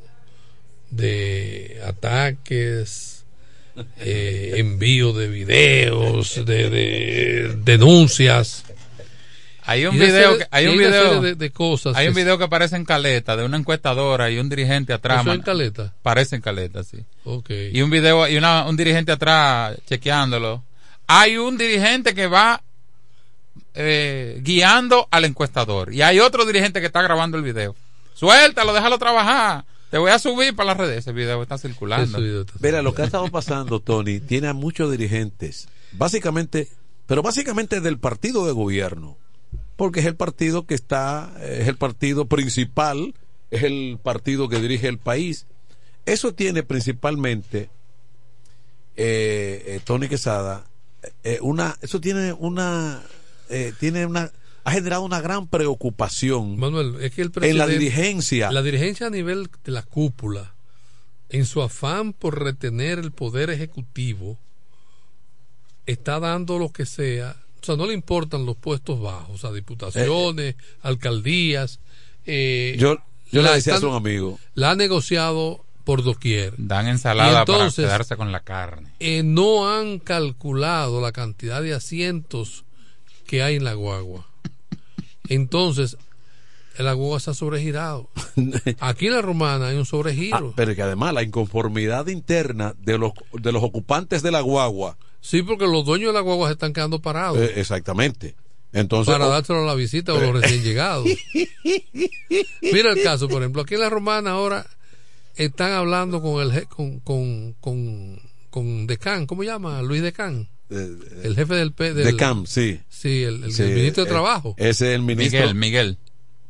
de 0.91 1.81
ataques, 1.85 3.25
eh, 3.99 4.55
envío 4.57 5.13
de 5.13 5.29
videos, 5.29 6.45
de, 6.45 6.71
de 6.71 7.57
denuncias. 7.65 8.65
Hay 9.71 9.85
un 9.85 9.99
video, 9.99 10.33
serie- 10.33 10.39
que, 10.39 10.47
hay 10.51 10.67
un 10.67 10.79
video, 10.79 11.21
de, 11.21 11.35
de 11.35 11.51
cosas. 11.51 11.95
hay 11.95 12.09
un 12.09 12.15
video 12.15 12.39
que 12.39 12.45
aparece 12.45 12.75
en 12.77 12.87
Caleta 12.87 13.37
de 13.37 13.45
una 13.45 13.59
encuestadora 13.59 14.31
y 14.31 14.39
un 14.39 14.49
dirigente 14.49 14.95
atrás. 14.95 15.21
¿Eso 15.21 15.35
en 15.35 15.43
Caleta? 15.43 15.95
Parece 16.03 16.37
en 16.37 16.43
Caleta, 16.43 16.83
sí. 16.85 17.05
Ok. 17.25 17.51
Y 17.73 17.83
un 17.83 17.91
video 17.91 18.27
y 18.27 18.37
una, 18.39 18.67
un 18.67 18.77
dirigente 18.79 19.13
atrás 19.13 19.77
chequeándolo. 19.87 20.65
Hay 21.07 21.37
un 21.37 21.59
dirigente 21.59 22.15
que 22.15 22.27
va 22.27 22.63
eh, 23.75 24.41
guiando 24.43 25.07
al 25.11 25.25
encuestador 25.27 25.93
y 25.93 26.03
hay 26.03 26.19
otro 26.21 26.45
dirigente 26.47 26.81
que 26.81 26.87
está 26.87 27.03
grabando 27.03 27.37
el 27.37 27.43
video. 27.45 27.77
Suéltalo, 28.15 28.73
déjalo 28.73 28.99
trabajar. 28.99 29.65
Te 29.91 29.99
voy 29.99 30.11
a 30.11 30.19
subir 30.19 30.55
para 30.57 30.69
las 30.69 30.77
redes. 30.77 30.99
Ese 30.99 31.13
video 31.13 31.43
está 31.43 31.57
circulando. 31.59 32.19
Mira, 32.61 32.83
lo 32.83 32.95
que 32.95 33.03
ha 33.03 33.05
estado 33.05 33.29
pasando, 33.29 33.81
Tony, 33.81 34.21
tiene 34.21 34.49
a 34.49 34.53
muchos 34.53 34.91
dirigentes, 34.91 35.69
básicamente, 35.93 36.69
pero 37.07 37.23
básicamente 37.23 37.81
del 37.81 37.99
partido 37.99 38.47
de 38.47 38.53
gobierno, 38.53 39.17
porque 39.79 40.01
es 40.01 40.07
el 40.07 40.17
partido 40.17 40.67
que 40.67 40.75
está, 40.75 41.33
es 41.41 41.69
el 41.69 41.77
partido 41.77 42.27
principal, 42.27 43.15
es 43.53 43.63
el 43.63 44.01
partido 44.03 44.49
que 44.49 44.61
dirige 44.61 44.89
el 44.89 44.99
país. 44.99 45.47
Eso 46.05 46.35
tiene 46.35 46.65
principalmente, 46.65 47.71
eh, 48.97 49.63
eh, 49.67 49.81
Tony 49.85 50.09
Quesada, 50.09 50.67
eh, 51.23 51.39
una, 51.43 51.77
eso 51.81 52.01
tiene 52.01 52.33
una, 52.33 53.05
eh, 53.51 53.73
tiene 53.79 54.05
una, 54.05 54.33
ha 54.65 54.73
generado 54.73 55.05
una 55.05 55.21
gran 55.21 55.47
preocupación 55.47 56.59
Manuel, 56.59 56.97
es 57.01 57.13
que 57.13 57.23
el 57.23 57.31
en 57.41 57.57
la 57.57 57.69
dirigencia. 57.69 58.51
La 58.51 58.63
dirigencia 58.63 59.07
a 59.07 59.11
nivel 59.11 59.49
de 59.63 59.71
la 59.71 59.85
cúpula, 59.85 60.57
en 61.29 61.47
su 61.47 61.63
afán 61.63 62.15
por 62.15 62.43
retener 62.43 62.99
el 62.99 63.13
poder 63.13 63.49
ejecutivo, 63.51 64.41
está 65.87 66.19
dando 66.19 66.59
lo 66.59 66.73
que 66.73 66.85
sea. 66.85 67.37
O 67.61 67.65
sea, 67.67 67.77
no 67.77 67.87
le 67.87 67.95
importan 67.95 68.47
los 68.47 68.57
puestos 68.57 69.01
bajos, 69.01 69.31
o 69.35 69.39
sea, 69.39 69.53
diputaciones, 69.53 70.55
alcaldías. 70.83 71.81
eh, 72.27 72.77
Yo, 72.79 72.97
yo 73.31 73.43
le 73.43 73.49
la 73.49 73.55
decía 73.55 73.77
a 73.77 73.79
un 73.87 73.95
amigo, 73.95 74.39
La 74.55 74.71
ha 74.71 74.75
negociado 74.77 75.65
por 75.85 76.03
doquier. 76.03 76.55
Dan 76.59 76.87
ensalada 76.89 77.41
entonces, 77.41 77.85
para 77.85 77.89
quedarse 77.89 78.17
con 78.17 78.31
la 78.33 78.41
carne. 78.41 78.93
eh, 79.01 79.23
no 79.25 79.71
han 79.73 79.99
calculado 79.99 81.01
la 81.01 81.13
cantidad 81.13 81.63
de 81.63 81.75
asientos 81.75 82.65
que 83.27 83.43
hay 83.43 83.57
en 83.57 83.65
la 83.65 83.75
guagua. 83.75 84.27
Entonces, 85.29 85.97
la 86.79 86.93
guagua 86.93 87.21
se 87.21 87.31
ha 87.31 87.35
sobregirado. 87.35 88.09
Aquí 88.81 89.07
en 89.09 89.15
la 89.15 89.23
romana 89.23 89.69
hay 89.69 89.77
un 89.77 89.85
sobregiro. 89.87 90.51
Ah, 90.51 90.53
pero 90.57 90.75
que 90.75 90.83
además 90.83 91.13
la 91.13 91.23
inconformidad 91.23 92.07
interna 92.07 92.75
de 92.79 92.99
los, 92.99 93.13
de 93.33 93.53
los 93.53 93.63
ocupantes 93.63 94.23
de 94.23 94.31
la 94.31 94.41
guagua. 94.41 94.97
Sí, 95.21 95.43
porque 95.43 95.67
los 95.67 95.85
dueños 95.85 96.09
de 96.09 96.13
la 96.15 96.21
guagua 96.21 96.49
se 96.49 96.53
están 96.55 96.73
quedando 96.73 97.01
parados. 97.03 97.39
eh, 97.39 97.53
exactamente. 97.57 98.35
Entonces, 98.73 99.13
para 99.13 99.27
dárselo 99.29 99.63
a 99.63 99.67
la 99.67 99.75
visita 99.75 100.13
o 100.13 100.21
los 100.21 100.41
recién 100.43 100.63
llegados. 100.63 101.07
Mira 102.63 102.93
el 102.93 103.03
caso, 103.03 103.29
por 103.29 103.43
ejemplo, 103.43 103.63
aquí 103.63 103.75
en 103.75 103.81
la 103.81 103.91
romana 103.91 104.33
ahora 104.33 104.67
están 105.37 105.73
hablando 105.73 106.21
con 106.21 106.43
el 106.43 106.51
je- 106.53 106.69
con, 106.69 107.01
con, 107.01 107.55
con, 107.61 108.21
con 108.51 108.87
Decán, 108.87 109.27
¿cómo 109.27 109.43
llama? 109.45 109.81
Luis 109.83 110.03
Decán. 110.03 110.49
Eh, 110.71 110.87
el 111.25 111.35
jefe 111.35 111.55
del, 111.55 111.73
P- 111.73 111.95
del 111.95 112.05
Decán, 112.13 112.47
sí. 112.47 112.79
Sí, 112.89 113.23
el, 113.23 113.45
el- 113.45 113.53
Sí, 113.53 113.63
el 113.63 113.75
ministro 113.75 114.05
de 114.05 114.11
eh, 114.11 114.13
Trabajo. 114.13 114.55
ese 114.59 114.91
es 114.91 114.95
el 114.97 115.03
ministro. 115.03 115.41
Miguel, 115.41 115.55
Miguel. 115.55 115.99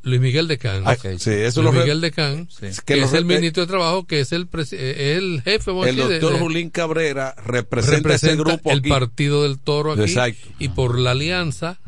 Luis 0.02 0.20
Miguel 0.20 0.48
Decán. 0.48 0.82
Ah, 0.86 0.96
sí, 0.96 1.30
eso 1.30 1.60
Luis 1.62 1.74
lo 1.74 1.80
Miguel 1.80 2.00
Decán, 2.00 2.48
Sí. 2.50 2.66
que, 2.86 3.00
es 3.02 3.12
el 3.12 3.24
ministro 3.24 3.62
de 3.64 3.66
Trabajo, 3.66 4.06
que 4.06 4.20
es 4.20 4.32
el, 4.32 4.48
eh, 4.72 5.16
el 5.18 5.42
jefe 5.42 5.72
El 5.90 5.96
decir, 5.96 6.08
de- 6.08 6.18
doctor 6.20 6.32
de- 6.34 6.38
Julín 6.38 6.70
Cabrera 6.70 7.34
representa, 7.44 7.96
representa 7.96 8.14
ese 8.14 8.36
grupo 8.36 8.70
el 8.70 8.78
aquí. 8.78 8.88
partido 8.88 9.42
del 9.42 9.58
toro 9.58 9.92
aquí 9.92 10.02
Exacto. 10.02 10.48
y 10.58 10.68
por 10.68 10.98
la 10.98 11.10
alianza 11.10 11.78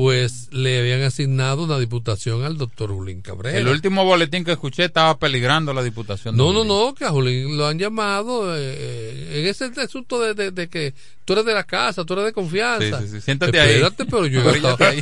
pues 0.00 0.48
le 0.50 0.78
habían 0.80 1.02
asignado 1.02 1.62
una 1.64 1.78
diputación 1.78 2.42
al 2.42 2.56
doctor 2.56 2.90
Julín 2.90 3.20
Cabrera 3.20 3.58
El 3.58 3.68
último 3.68 4.02
boletín 4.04 4.44
que 4.44 4.52
escuché 4.52 4.84
estaba 4.86 5.18
peligrando 5.18 5.74
la 5.74 5.82
diputación. 5.82 6.34
de 6.34 6.38
no 6.42 6.52
no 6.52 6.60
Julín. 6.60 6.68
no 6.68 6.94
que 6.94 7.04
a 7.04 7.10
Julín 7.10 7.58
lo 7.58 7.66
han 7.66 7.78
llamado 7.78 8.56
eh, 8.56 8.60
eh, 8.78 9.40
en 9.42 9.46
ese 9.46 9.66
asunto 9.82 10.18
de, 10.18 10.32
de- 10.32 10.52
de 10.52 10.68
que 10.68 10.94
tú 11.26 11.34
eres 11.34 11.44
de 11.44 11.52
la 11.52 11.64
casa 11.64 12.02
tú 12.06 12.14
eres 12.14 12.24
de 12.24 12.32
confianza 12.32 12.98
Sí, 13.00 13.06
sí, 13.08 13.12
sí. 13.16 13.20
Siéntate 13.20 13.60
ahí. 13.60 13.72
espérate 13.74 14.06
pero 14.06 14.26
yo 14.26 14.40
he, 14.40 14.60
gastado, 14.60 14.94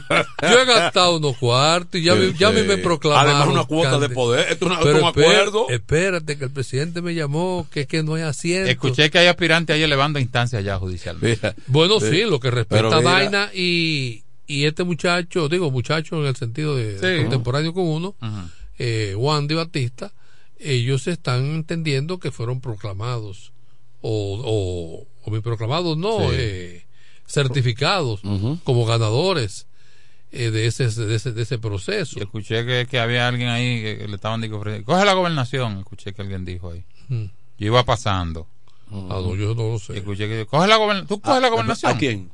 yo 0.42 0.58
he 0.60 0.64
gastado 0.66 1.16
unos 1.18 1.36
cuartos 1.36 2.00
y 2.00 2.02
ya, 2.02 2.16
me- 2.16 2.32
ya 2.32 2.48
a 2.48 2.52
mí 2.52 2.62
me 2.62 2.78
proclamaron 2.78 3.36
Además, 3.36 3.54
una 3.54 3.64
cuota 3.64 3.98
de 4.00 4.08
poder. 4.08 4.50
Esto 4.50 4.66
es 4.66 4.94
un 5.00 5.04
acuerdo. 5.06 5.66
espérate 5.68 6.36
que 6.36 6.44
el 6.44 6.50
presidente 6.50 7.02
me 7.02 7.14
llamó 7.14 7.68
que 7.70 7.82
es 7.82 7.86
que 7.86 8.02
no 8.02 8.14
hay 8.14 8.22
asiento 8.22 8.68
Escuché 8.68 9.10
que 9.10 9.18
hay 9.20 9.28
aspirantes 9.28 9.74
ahí 9.76 9.82
elevando 9.84 10.18
instancias 10.18 10.64
ya 10.64 10.76
judicialmente. 10.76 11.54
Bueno, 11.68 12.00
sí, 12.00 12.22
lo 12.22 12.40
que 12.40 12.50
respecta 12.50 12.96
a 12.96 13.00
Daina 13.00 13.50
y, 13.54 14.24
y 14.48 14.64
este 14.64 14.82
muchacho, 14.82 15.48
digo 15.48 15.70
muchacho 15.70 16.16
en 16.20 16.26
el 16.26 16.34
sentido 16.34 16.74
de 16.74 16.98
Sí. 16.98 17.22
contemporáneo 17.22 17.72
con 17.72 17.84
uno, 17.86 18.16
eh, 18.78 19.14
Wandy 19.16 19.54
Batista, 19.54 20.12
ellos 20.58 21.06
están 21.06 21.44
entendiendo 21.54 22.18
que 22.18 22.32
fueron 22.32 22.60
proclamados, 22.60 23.52
o, 24.00 24.40
o, 24.44 25.06
o 25.24 25.30
bien 25.30 25.42
proclamados, 25.42 25.96
no, 25.96 26.18
Sí. 26.30 26.36
eh, 26.36 26.84
certificados 27.26 28.20
como 28.64 28.86
ganadores 28.86 29.66
eh, 30.30 30.50
de, 30.50 30.66
ese, 30.66 30.90
de, 30.90 31.14
ese, 31.14 31.32
de 31.32 31.42
ese 31.42 31.58
proceso. 31.58 32.18
Y 32.18 32.22
escuché 32.22 32.64
que, 32.66 32.86
que 32.90 32.98
había 32.98 33.28
alguien 33.28 33.48
ahí 33.48 33.80
que, 33.82 33.98
que 33.98 34.08
le 34.08 34.14
estaban 34.16 34.40
digo, 34.40 34.62
coge 34.84 35.04
la 35.04 35.12
gobernación. 35.14 35.78
Escuché 35.78 36.12
que 36.12 36.20
alguien 36.22 36.44
dijo 36.44 36.70
ahí. 36.70 36.84
Mm. 37.08 37.24
Yo 37.58 37.66
iba 37.66 37.82
pasando. 37.84 38.46
Ah, 38.90 39.20
no, 39.22 39.34
yo 39.36 39.54
no 39.54 39.72
lo 39.72 39.78
sé. 39.78 39.94
Y 39.94 39.98
escuché 39.98 40.28
que 40.28 40.46
coge 40.46 40.66
la 40.68 40.76
gobernación. 40.76 41.06
¿Tú 41.08 41.20
coges 41.20 41.40
la 41.42 41.48
gobernación? 41.48 41.92
¿A 41.92 41.98
quién? 41.98 42.30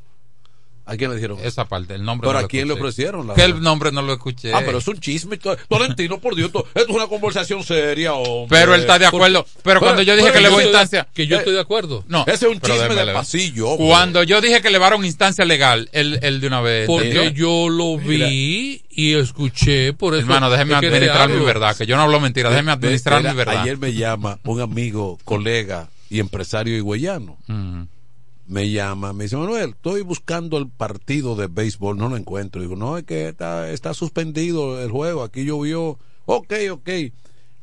¿A 0.86 0.96
quién 0.96 1.08
le 1.10 1.16
dijeron? 1.16 1.38
Esa 1.42 1.64
parte, 1.64 1.94
el 1.94 2.04
nombre. 2.04 2.28
¿Pero 2.28 2.40
no 2.40 2.44
a 2.44 2.48
quién 2.48 2.68
le 2.68 2.74
ofrecieron? 2.74 3.26
la 3.26 3.34
Que 3.34 3.42
el 3.44 3.60
nombre 3.62 3.90
no 3.90 4.02
lo 4.02 4.12
escuché. 4.12 4.52
Ah, 4.52 4.60
pero 4.64 4.78
es 4.78 4.86
un 4.88 5.00
chisme. 5.00 5.38
to- 5.38 5.56
Tolentino, 5.68 6.18
por 6.20 6.34
Dios, 6.34 6.48
esto 6.48 6.66
es 6.74 6.88
una 6.88 7.06
conversación 7.06 7.62
seria, 7.64 8.12
hombre. 8.12 8.58
Pero 8.58 8.74
él 8.74 8.82
está 8.82 8.98
de 8.98 9.06
acuerdo. 9.06 9.46
Pero 9.62 9.80
cuando 9.80 10.02
yo 10.02 10.14
dije 10.14 10.30
que 10.32 10.40
le 10.40 10.48
voy 10.50 10.62
a 10.62 10.66
instancia. 10.66 11.08
Que 11.14 11.26
yo 11.26 11.36
Eh, 11.36 11.38
estoy 11.38 11.54
de 11.54 11.60
acuerdo. 11.60 12.04
No. 12.06 12.24
Ese 12.26 12.46
es 12.46 12.52
un 12.52 12.60
chisme 12.60 12.94
de 12.94 13.12
pasillo. 13.12 13.68
hombre. 13.70 13.86
Cuando 13.88 14.22
yo 14.24 14.40
dije 14.42 14.60
que 14.60 14.68
elevaron 14.68 15.04
instancia 15.04 15.44
legal, 15.46 15.88
él, 15.92 16.18
él 16.22 16.40
de 16.40 16.46
una 16.46 16.60
vez. 16.60 16.86
Porque 16.86 17.32
yo 17.34 17.68
lo 17.70 17.96
vi 17.96 18.82
y 18.90 19.14
escuché, 19.14 19.94
por 19.94 20.14
eso. 20.14 20.20
Hermano, 20.22 20.50
déjeme 20.50 20.72
es 20.72 20.78
administrar 20.78 21.28
mi 21.30 21.44
verdad, 21.44 21.76
que 21.76 21.86
yo 21.86 21.96
no 21.96 22.02
hablo 22.02 22.20
mentira, 22.20 22.50
déjeme 22.50 22.72
administrar 22.72 23.20
mira, 23.20 23.32
mi 23.32 23.36
verdad. 23.38 23.62
Ayer 23.62 23.78
me 23.78 23.92
llama 23.94 24.38
un 24.44 24.60
amigo, 24.60 25.18
colega 25.24 25.88
y 26.10 26.20
empresario 26.20 26.76
higüeyano. 26.76 27.38
Ujú. 27.48 27.88
Me 28.46 28.70
llama, 28.70 29.12
me 29.14 29.24
dice, 29.24 29.36
Manuel, 29.36 29.70
estoy 29.70 30.02
buscando 30.02 30.58
el 30.58 30.68
partido 30.68 31.34
de 31.34 31.46
béisbol, 31.46 31.96
no 31.96 32.08
lo 32.10 32.16
encuentro. 32.16 32.60
Digo, 32.60 32.76
no, 32.76 32.98
es 32.98 33.04
que 33.04 33.28
está, 33.28 33.70
está 33.70 33.94
suspendido 33.94 34.82
el 34.82 34.90
juego, 34.90 35.22
aquí 35.22 35.44
llovió. 35.44 35.98
Ok, 36.26 36.52
ok. 36.70 36.90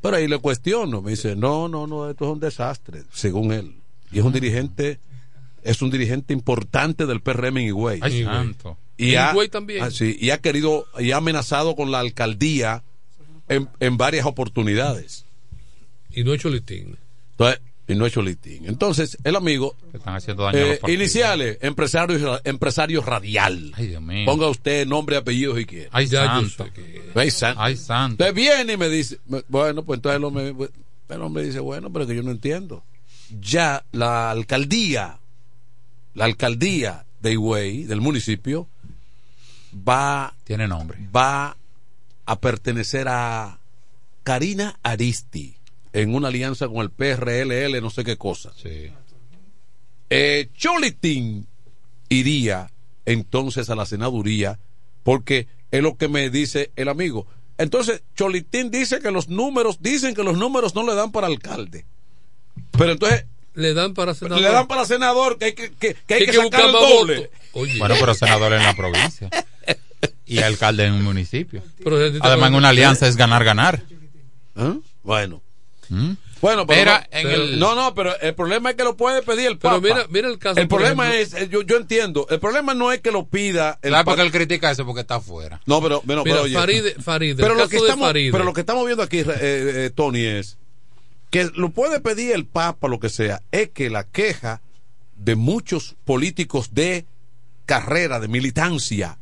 Pero 0.02 0.16
ahí 0.18 0.28
le 0.28 0.40
cuestiono, 0.40 1.04
me 1.04 1.12
dice, 1.12 1.36
no, 1.36 1.68
no, 1.68 1.86
no, 1.86 2.10
esto 2.10 2.26
es 2.26 2.32
un 2.32 2.40
desastre, 2.40 3.04
según 3.14 3.52
él. 3.52 3.76
Y 4.12 4.18
es 4.18 4.26
un 4.26 4.34
dirigente, 4.34 5.00
es 5.62 5.84
un 5.84 5.92
dirigente 5.92 6.34
importante 6.34 7.06
del 7.06 7.22
PRM 7.22 7.58
en 7.58 7.68
Higüey. 7.68 8.00
Ay, 8.02 8.24
santo. 8.24 8.78
Y 8.98 9.14
ha, 9.16 9.32
Higüey 9.32 9.50
también. 9.50 9.84
ah, 9.84 9.92
sí, 9.92 10.18
y 10.20 10.32
ha 10.32 10.40
querido, 10.40 10.86
y 10.98 11.12
ha 11.12 11.18
amenazado 11.18 11.76
con 11.76 11.92
la 11.92 12.00
alcaldía 12.00 12.84
en, 13.48 13.70
en 13.80 13.98
varias 13.98 14.26
oportunidades. 14.26 15.26
Y 16.12 16.24
no 16.24 16.34
he 16.34 16.36
hecho 16.38 16.50
litín. 16.50 16.98
Entonces, 17.32 17.62
y 17.92 17.96
no 17.96 18.06
he 18.06 18.08
hecho 18.08 18.22
litín. 18.22 18.66
Entonces, 18.68 19.18
el 19.24 19.36
amigo, 19.36 19.76
Que 19.92 19.98
están 19.98 20.16
haciendo 20.16 20.44
daño 20.44 20.58
eh, 20.60 20.80
iniciales, 20.88 21.58
empresario, 21.62 22.40
empresario 22.44 23.02
radial. 23.02 23.72
Ay, 23.76 23.88
Dios 23.88 24.02
mío. 24.02 24.26
Ponga 24.26 24.48
usted 24.50 24.88
nombre, 24.88 25.18
apellido 25.18 25.56
si 25.58 25.66
quiere. 25.66 25.90
Ay, 25.92 26.08
Ya 26.08 26.26
santo. 26.26 26.68
Ay, 27.16 27.32
san- 27.32 27.56
Ay, 27.58 27.76
santo. 27.78 28.24
Entonces 28.24 28.36
viene 28.36 28.74
y 28.74 28.78
me 28.78 28.90
dice, 28.90 29.20
bueno, 29.48 29.84
pues 29.84 29.98
entonces 29.98 30.18
el 30.18 30.24
hombre, 30.24 30.56
el 31.10 31.22
hombre 31.22 31.44
dice, 31.44 31.60
bueno, 31.60 31.92
pero 31.92 32.08
que 32.08 32.16
yo 32.16 32.24
no 32.24 32.32
entiendo. 32.32 32.84
Ya 33.40 33.84
la 33.92 34.32
alcaldía, 34.32 35.20
la 36.14 36.26
alcaldía 36.26 37.06
de 37.22 37.32
Higüey, 37.34 37.84
del 37.84 38.02
municipio, 38.02 38.68
va, 39.88 40.34
Tiene 40.44 40.68
nombre. 40.68 40.98
va 41.16 41.56
a 42.26 42.40
pertenecer 42.40 43.08
a 43.08 43.58
Karina 44.24 44.78
Aristi 44.84 45.56
en 45.94 46.16
una 46.16 46.30
alianza 46.30 46.68
con 46.68 46.78
el 46.78 46.90
PRLL, 46.90 47.82
no 47.82 47.90
sé 47.90 48.04
qué 48.04 48.18
cosa. 48.18 48.52
Sí. 48.62 48.92
Eh, 50.10 50.50
Cholitín 50.58 51.48
iría 52.10 52.70
entonces 53.06 53.70
a 53.70 53.76
la 53.76 53.86
senaduría 53.86 54.60
porque 55.04 55.48
es 55.72 55.82
lo 55.82 55.98
que 55.98 56.08
me 56.08 56.30
dice 56.30 56.72
el 56.76 56.90
amigo. 56.90 57.26
Entonces, 57.58 58.04
Cholitín 58.16 58.72
dice 58.72 59.00
que 59.00 59.12
los 59.12 59.30
números, 59.30 59.78
dicen 59.82 60.16
que 60.16 60.24
los 60.24 60.38
números 60.38 60.76
no 60.76 60.86
le 60.86 60.96
dan 60.96 61.12
para 61.12 61.28
alcalde. 61.28 61.86
Pero 62.72 62.92
entonces, 62.94 63.26
Le 63.54 63.74
dan 63.74 63.94
para 63.94 64.14
senador. 64.14 64.42
le 64.42 64.50
dan 64.50 64.68
para 64.68 64.86
senador, 64.86 65.38
que 65.38 65.46
hay 65.46 65.54
que, 65.54 65.72
que, 65.72 65.94
que 65.94 66.14
hay 66.14 66.26
Que 66.26 66.32
que, 66.32 66.32
hay 66.32 66.50
que 66.50 66.58
sacar 66.58 66.66
el 66.66 66.72
doble. 66.72 67.32
Oye, 67.54 67.78
Bueno, 67.80 67.96
pero 68.00 68.14
senador 68.14 68.54
en 68.54 68.64
la 68.64 68.74
provincia. 68.76 69.30
Y 70.26 70.40
alcalde 70.40 70.86
en 70.86 70.94
un 70.94 71.04
municipio. 71.04 71.62
pero 71.84 71.98
Además, 72.22 72.50
en 72.50 72.56
una 72.56 72.70
alianza 72.70 73.08
es 73.08 73.16
ganar, 73.18 73.44
ganar. 73.44 73.84
¿Ah? 74.56 74.76
Bueno. 75.04 75.42
¿Mm? 75.92 76.14
Bueno, 76.42 76.66
pero, 76.66 76.82
Era 76.82 77.00
no, 77.12 77.18
en 77.20 77.28
pero- 77.28 77.44
el- 77.44 77.60
no, 77.60 77.76
no, 77.76 77.94
pero 77.94 78.20
el 78.20 78.34
problema 78.34 78.72
es 78.72 78.76
que 78.76 78.84
lo 78.84 78.96
puede 78.98 79.22
pedir 79.22 79.46
el 79.48 79.58
Papa. 79.60 79.80
Pero 79.82 79.94
mira, 79.96 80.08
mira 80.10 80.28
el 80.30 80.40
caso. 80.40 80.60
el 80.60 80.68
problema 80.68 81.14
ejemplo. 81.14 81.38
es, 81.38 81.44
eh, 81.44 81.50
yo, 81.52 81.62
yo 81.62 81.78
entiendo, 81.78 82.26
el 82.30 82.40
problema 82.40 82.74
no 82.74 82.92
es 82.92 83.02
que 83.02 83.12
lo 83.12 83.26
pida 83.28 83.78
el 83.84 83.92
¿Sabes 83.92 84.06
por 84.06 84.14
qué 84.16 84.22
pa- 84.22 84.26
él 84.26 84.32
critica 84.32 84.72
eso? 84.72 84.86
Porque 84.86 85.02
está 85.02 85.16
afuera. 85.16 85.62
No, 85.68 85.82
pero, 85.82 86.02
bueno, 86.06 86.24
Mira, 86.24 86.36
pero, 86.38 86.46
oye, 86.46 86.54
Faride, 86.56 86.96
Faride, 86.96 87.44
pero 87.44 87.54
lo 87.56 87.68
que 87.70 87.78
estamos, 87.78 88.08
Faride. 88.08 88.32
pero 88.32 88.44
lo 88.44 88.54
que 88.54 88.62
estamos 88.62 88.86
viendo 88.86 89.04
aquí, 89.04 89.20
eh, 89.20 89.26
eh, 89.40 89.92
Tony, 89.94 90.22
es 90.24 90.58
que 91.30 91.50
lo 91.56 91.70
puede 91.70 92.00
pedir 92.00 92.32
el 92.32 92.46
Papa, 92.48 92.88
lo 92.88 93.00
que 93.00 93.10
sea, 93.10 93.42
es 93.52 93.70
que 93.70 93.90
la 93.92 94.06
queja 94.06 94.62
de 95.18 95.36
muchos 95.36 95.96
políticos 96.06 96.74
de 96.74 97.06
carrera, 97.68 98.20
de 98.20 98.28
militancia, 98.30 99.20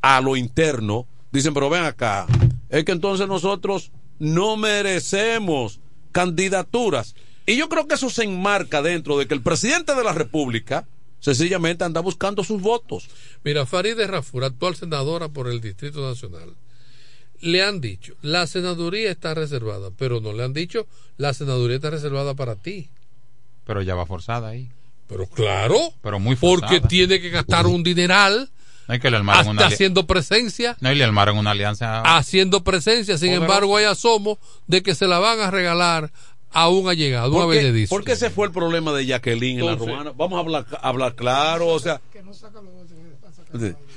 a 0.00 0.20
lo 0.22 0.36
interno, 0.36 1.06
dicen, 1.32 1.52
pero 1.52 1.68
ven 1.68 1.84
acá, 1.84 2.26
es 2.70 2.84
que 2.84 2.92
entonces 2.92 3.28
nosotros 3.28 3.90
no 4.18 4.56
merecemos 4.56 5.80
candidaturas. 6.16 7.14
Y 7.46 7.56
yo 7.56 7.68
creo 7.68 7.86
que 7.86 7.94
eso 7.94 8.08
se 8.10 8.24
enmarca 8.24 8.80
dentro 8.82 9.18
de 9.18 9.26
que 9.28 9.34
el 9.34 9.42
presidente 9.42 9.94
de 9.94 10.02
la 10.02 10.12
República 10.12 10.86
sencillamente 11.20 11.84
anda 11.84 12.00
buscando 12.00 12.42
sus 12.42 12.62
votos. 12.62 13.08
Mira, 13.44 13.66
Farideh 13.66 14.06
Rafur, 14.06 14.44
actual 14.44 14.76
senadora 14.76 15.28
por 15.28 15.46
el 15.48 15.60
Distrito 15.60 16.08
Nacional, 16.08 16.54
le 17.40 17.62
han 17.62 17.80
dicho, 17.82 18.14
la 18.22 18.46
senaduría 18.46 19.10
está 19.10 19.34
reservada, 19.34 19.90
pero 19.96 20.20
no 20.20 20.32
le 20.32 20.42
han 20.44 20.54
dicho, 20.54 20.86
la 21.18 21.34
senaduría 21.34 21.76
está 21.76 21.90
reservada 21.90 22.34
para 22.34 22.56
ti. 22.56 22.88
Pero 23.66 23.82
ya 23.82 23.94
va 23.94 24.06
forzada 24.06 24.48
ahí. 24.48 24.70
Pero 25.08 25.26
claro, 25.26 25.78
Pero 26.02 26.18
muy 26.18 26.34
forzada. 26.34 26.70
porque 26.72 26.88
tiene 26.88 27.20
que 27.20 27.28
gastar 27.30 27.66
un 27.66 27.82
dineral 27.82 28.50
No 28.88 28.94
hay 28.94 29.00
que 29.00 29.10
le 29.10 29.16
armaron 29.16 29.48
una 29.48 29.66
haciendo 29.66 30.06
presencia, 30.06 30.76
No, 30.80 30.92
y 30.92 30.94
le 30.94 31.04
armaron 31.04 31.38
una 31.38 31.50
alianza. 31.50 32.00
haciendo 32.02 32.62
presencia. 32.62 33.18
Sin 33.18 33.28
Poderoso. 33.30 33.44
embargo, 33.44 33.76
hay 33.76 33.84
asomo 33.86 34.38
de 34.66 34.82
que 34.82 34.94
se 34.94 35.06
la 35.08 35.18
van 35.18 35.40
a 35.40 35.50
regalar 35.50 36.12
a 36.52 36.68
un 36.68 36.88
allegado, 36.88 37.32
un 37.32 37.42
¿Por 37.42 37.52
qué, 37.52 37.58
abelledizo. 37.60 37.90
por 37.94 38.04
qué 38.04 38.12
ese 38.12 38.30
fue 38.30 38.46
el 38.46 38.52
problema 38.52 38.92
de 38.92 39.04
Jacqueline 39.06 39.58
en 39.60 39.66
la 39.66 39.72
Entonces- 39.72 39.92
romana? 39.94 40.12
Vamos 40.16 40.36
a 40.36 40.40
hablar, 40.40 40.66
hablar 40.82 41.14
claro, 41.16 41.66
o 41.66 41.78
sea. 41.80 42.00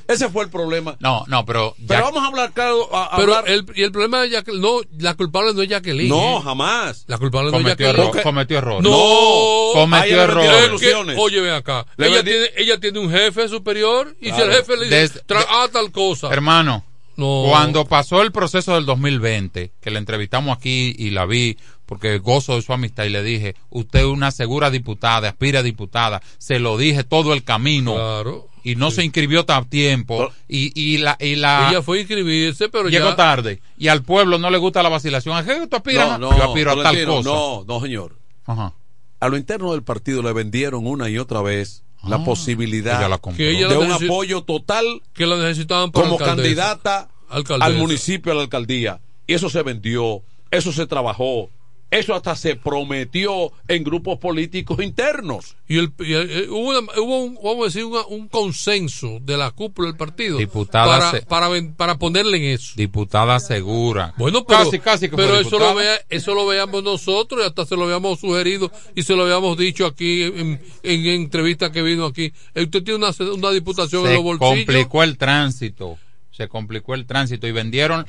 Ese 0.08 0.28
fue 0.30 0.44
el 0.44 0.50
problema. 0.50 0.96
No, 1.00 1.24
no, 1.28 1.46
pero. 1.46 1.76
Pero 1.88 2.04
vamos 2.06 2.24
a 2.24 2.28
hablar 2.28 2.52
claro. 2.54 2.90
a- 2.96 3.06
a 3.14 3.18
Pero 3.18 3.36
hablar- 3.36 3.52
el, 3.54 3.66
y 3.76 3.84
el 3.84 3.92
problema 3.92 4.22
de 4.22 4.32
Jacqueline, 4.32 4.62
no, 4.62 4.82
la 4.98 5.14
culpable 5.16 5.54
no 5.54 5.62
es 5.62 5.70
Jacqueline. 5.70 6.10
no, 6.10 6.40
¿eh? 6.40 6.42
jamás. 6.44 7.04
La 7.08 7.18
culpable 7.20 7.52
no 7.52 7.58
es 7.58 7.64
cometió, 7.64 7.86
Jacqueline. 7.88 8.10
error, 8.12 8.24
cometió 8.24 8.58
error. 8.58 8.82
No, 8.84 9.70
a 9.72 9.74
cometió 9.74 10.06
ella 10.06 10.16
le 10.28 10.34
vendieron 10.34 10.40
error. 10.40 10.44
Es 10.76 10.82
que, 10.82 10.88
ilusiones. 10.90 11.18
oye, 11.20 11.42
ven 11.42 11.54
acá. 11.54 11.86
Le 11.98 12.08
Ella 12.08 12.18
vendí- 12.24 12.32
tiene, 12.32 12.50
ella 12.58 12.80
tiene 12.80 13.00
un 13.00 13.12
jefe 13.12 13.48
superior 13.50 14.16
y 14.20 14.32
si 14.32 14.42
el 14.42 14.52
jefe 14.52 14.78
le 14.78 14.86
dice, 14.86 14.96
Desde- 15.28 15.46
ah, 15.50 15.68
tal 15.72 15.92
cosa. 15.92 16.30
Hermano, 16.32 16.84
No. 17.16 17.44
cuando 17.48 17.86
pasó 17.86 18.22
el 18.24 18.32
proceso 18.32 18.74
del 18.76 18.86
2020, 18.88 19.72
que 19.80 19.92
la 19.92 20.00
entrevistamos 20.00 20.58
aquí 20.58 20.96
y 20.98 21.12
la 21.12 21.26
vi, 21.28 21.58
porque 21.90 22.20
gozo 22.20 22.56
de 22.56 22.62
su 22.62 22.72
amistad 22.72 23.06
y 23.06 23.10
le 23.10 23.24
dije, 23.24 23.56
usted 23.72 24.02
es 24.02 24.06
una 24.06 24.30
segura 24.30 24.70
diputada, 24.70 25.30
aspira 25.30 25.60
a 25.62 25.64
diputada, 25.64 26.22
se 26.38 26.60
lo 26.60 26.78
dije 26.78 27.04
todo 27.04 27.34
el 27.34 27.44
camino 27.44 27.96
Claro. 27.96 28.48
y 28.64 28.76
no 28.76 28.92
se 28.92 29.04
inscribió 29.04 29.44
a 29.48 29.64
tiempo 29.66 30.32
y, 30.48 30.72
y 30.80 31.00
la... 31.00 31.18
Y 31.20 31.36
la 31.36 31.70
Ella 31.72 31.82
fue 31.82 31.98
a 31.98 32.02
inscribirse, 32.02 32.70
pero 32.70 32.90
Llegó 32.90 33.10
ya. 33.10 33.16
tarde 33.16 33.60
y 33.76 33.88
al 33.88 34.04
pueblo 34.04 34.38
no 34.38 34.52
le 34.52 34.60
gusta 34.60 34.84
la 34.84 34.90
vacilación. 34.90 35.36
¿A 35.36 35.44
qué 35.44 35.66
tú 35.68 35.76
aspiras? 35.78 36.20
no, 36.20 36.30
no, 36.30 36.38
Yo 36.38 36.44
aspiro 36.44 36.72
a 36.80 36.84
tal 36.84 37.06
cosa. 37.06 37.30
no, 37.30 37.66
no, 37.68 37.82
señor. 37.82 38.16
Ajá. 38.46 38.74
a 39.20 39.28
lo 39.28 39.36
interno 39.38 39.72
del 39.72 39.82
partido 39.84 40.22
le 40.22 40.32
vendieron 40.32 40.86
una 40.86 41.10
y 41.10 41.18
otra 41.18 41.42
vez 41.42 41.84
la 42.08 42.18
Ah, 42.18 42.24
posibilidad 42.24 43.10
la. 43.10 43.18
Que 43.36 43.50
ella 43.52 43.68
de 43.68 43.78
un 43.78 43.92
apoyo 43.92 44.44
total 44.44 45.02
que 45.14 45.26
la 45.26 45.38
necesitaban 45.38 45.92
para 45.92 46.06
como 46.08 46.18
alcaldesa. 46.20 46.46
candidata 46.76 47.10
Alcaldesa. 47.30 47.66
al 47.66 47.78
municipio, 47.78 48.32
a 48.32 48.36
la 48.36 48.42
alcaldía. 48.44 49.02
Y 49.28 49.34
eso 49.34 49.50
se 49.50 49.62
vendió, 49.64 50.22
eso 50.50 50.72
se 50.72 50.88
trabajó, 50.88 51.50
eso 51.92 52.14
hasta 52.14 52.36
se 52.36 52.56
prometió 52.56 53.52
en 53.68 53.84
grupos 53.84 54.20
políticos 54.20 54.82
internos. 54.82 55.56
Y, 55.68 55.78
el, 55.78 55.92
y 56.00 56.14
el- 56.14 56.30
eh, 56.32 56.48
hubo, 56.50 56.70
una- 56.70 57.00
hubo 57.02 57.24
un, 57.24 57.36
vamos 57.36 57.62
a 57.62 57.66
decir, 57.66 57.86
una- 57.86 58.06
un 58.08 58.28
consenso 58.28 59.20
de 59.22 59.38
la 59.38 59.52
cúpula 59.52 59.88
del 59.88 59.98
partido 59.98 60.38
Diputada 60.38 60.86
para, 61.00 61.12
se- 61.12 61.22
para, 61.26 61.48
ven- 61.48 61.74
para 61.74 61.98
ponerle 61.98 62.38
en 62.38 62.44
eso. 62.56 62.74
Diputada 62.76 63.40
segura. 63.40 64.14
Bueno, 64.18 64.44
pero, 64.46 64.60
casi, 64.66 64.80
casi 64.80 65.10
que 65.10 65.16
pero 65.16 65.40
eso, 65.40 65.58
lo 65.60 65.74
vea, 65.76 66.00
eso 66.10 66.34
lo 66.36 66.46
veamos 66.46 66.84
nosotros 66.84 67.42
y 67.44 67.48
hasta 67.48 67.66
se 67.66 67.76
lo 67.76 67.84
habíamos 67.86 68.20
sugerido 68.20 68.72
y 68.96 69.04
se 69.04 69.16
lo 69.16 69.24
habíamos 69.24 69.58
dicho 69.58 69.86
aquí 69.86 70.24
en, 70.24 70.62
en, 70.84 71.06
entrevista 71.08 71.72
que 71.72 71.82
vino 71.82 72.06
aquí. 72.06 72.32
Eh, 72.56 72.64
Usted 72.64 72.84
tiene 72.84 72.98
una, 73.06 73.12
una 73.34 73.52
diputación 73.52 74.02
en 74.04 74.08
se 74.10 74.14
los 74.16 74.24
bolsillos. 74.24 74.66
complicó 74.66 75.04
el 75.04 75.18
tránsito 75.18 75.98
se 76.40 76.48
complicó 76.48 76.94
el 76.96 77.06
tránsito 77.06 77.48
y 77.48 77.52
vendieron 77.52 78.06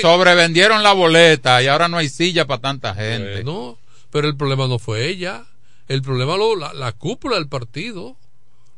sobrevendieron 0.00 0.82
la 0.82 0.92
boleta 0.92 1.60
y 1.62 1.66
ahora 1.66 1.88
no 1.88 1.96
hay 1.98 2.08
silla 2.08 2.46
para 2.46 2.60
tanta 2.60 2.94
gente 2.94 3.42
No, 3.42 3.78
pero 4.10 4.28
el 4.28 4.36
problema 4.36 4.68
no 4.68 4.78
fue 4.78 5.08
ella. 5.08 5.44
El 5.88 6.02
problema 6.02 6.36
lo, 6.36 6.54
la, 6.56 6.72
la 6.72 6.92
cúpula 6.92 7.36
del 7.36 7.48
partido. 7.48 8.16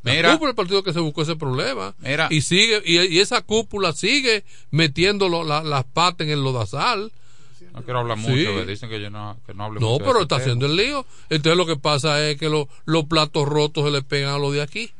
La 0.03 0.13
Mira. 0.13 0.31
cúpula 0.33 0.49
del 0.49 0.55
partido 0.55 0.83
que 0.83 0.93
se 0.93 0.99
buscó 0.99 1.21
ese 1.21 1.35
problema. 1.35 1.93
Mira. 1.99 2.27
Y 2.31 2.41
sigue, 2.41 2.81
y, 2.85 2.97
y 2.99 3.19
esa 3.19 3.41
cúpula 3.41 3.93
sigue 3.93 4.43
metiendo 4.71 5.27
lo- 5.29 5.43
la- 5.43 5.63
las 5.63 5.83
patas 5.85 6.25
en 6.27 6.33
el 6.33 6.43
lodazal. 6.43 7.11
no 7.73 7.83
quiero 7.83 7.99
hablar 7.99 8.17
mucho 8.17 8.33
Sí. 8.35 8.45
que 8.45 8.65
dicen 8.65 8.89
que 8.89 8.99
yo 8.99 9.09
no, 9.11 9.39
que 9.45 9.53
no 9.53 9.65
hable 9.65 9.79
No, 9.79 9.91
mucho 9.91 10.03
de 10.03 10.09
pero 10.09 10.21
está 10.23 10.35
tema. 10.37 10.41
haciendo 10.41 10.65
el 10.65 10.75
lío. 10.75 11.05
Entonces 11.29 11.55
lo 11.57 11.65
que 11.67 11.75
pasa 11.77 12.27
es 12.27 12.37
que 12.37 12.49
lo- 12.49 12.67
los 12.85 13.05
platos 13.05 13.47
rotos 13.47 13.85
se 13.85 13.91
le 13.91 14.01
pegan 14.01 14.33
a 14.33 14.37
los 14.39 14.53
de 14.53 14.61
aquí. 14.63 14.91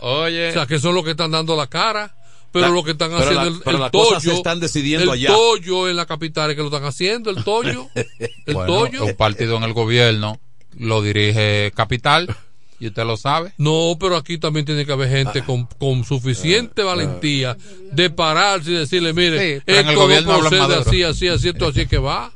Oye. 0.00 0.50
O 0.50 0.52
sea, 0.52 0.66
que 0.66 0.78
son 0.78 0.94
los 0.94 1.04
que 1.04 1.12
están 1.12 1.30
dando 1.30 1.56
la 1.56 1.68
cara. 1.68 2.15
Pero 2.60 2.68
La- 2.68 2.74
lo 2.74 2.84
que 2.84 2.90
están 2.92 3.12
haciendo 3.12 3.34
la- 3.34 3.42
el, 3.48 3.58
pero 3.64 3.76
el 3.76 3.82
las 3.82 3.90
tollo. 3.90 4.04
cosas 4.08 4.22
se 4.22 4.32
están 4.34 4.60
decidiendo 4.60 5.04
el 5.12 5.18
allá. 5.18 5.28
tollo 5.28 5.88
en 5.88 5.96
la 5.96 6.06
capital 6.06 6.50
es 6.50 6.56
que 6.56 6.62
lo 6.62 6.68
están 6.68 6.84
haciendo, 6.84 7.30
el 7.30 7.44
tollo. 7.44 7.88
el 7.94 8.54
Bueno, 8.54 8.66
tollo. 8.72 9.04
un 9.04 9.14
partido 9.14 9.56
en 9.56 9.62
el 9.64 9.72
gobierno 9.72 10.40
lo 10.78 11.02
dirige 11.02 11.72
Capital 11.74 12.34
y 12.78 12.88
usted 12.88 13.04
lo 13.04 13.16
sabe 13.16 13.52
No, 13.58 13.96
pero 13.98 14.16
aquí 14.16 14.36
también 14.38 14.66
tiene 14.66 14.84
que 14.84 14.92
haber 14.92 15.08
gente 15.08 15.42
con, 15.44 15.66
con 15.78 16.04
suficiente 16.04 16.82
valentía 16.82 17.56
de 17.92 18.10
pararse 18.10 18.70
y 18.70 18.74
decirle, 18.74 19.12
mire, 19.12 19.38
Sí, 19.58 19.62
en 19.66 19.76
el 19.76 19.88
esto 19.88 20.00
gobierno 20.00 20.32
no 20.32 20.40
procede 20.48 20.74
así, 20.76 21.02
así, 21.02 21.28
así, 21.28 21.48
esto 21.48 21.68
así 21.68 21.80
es 21.82 21.88
que 21.88 21.98
va. 21.98 22.32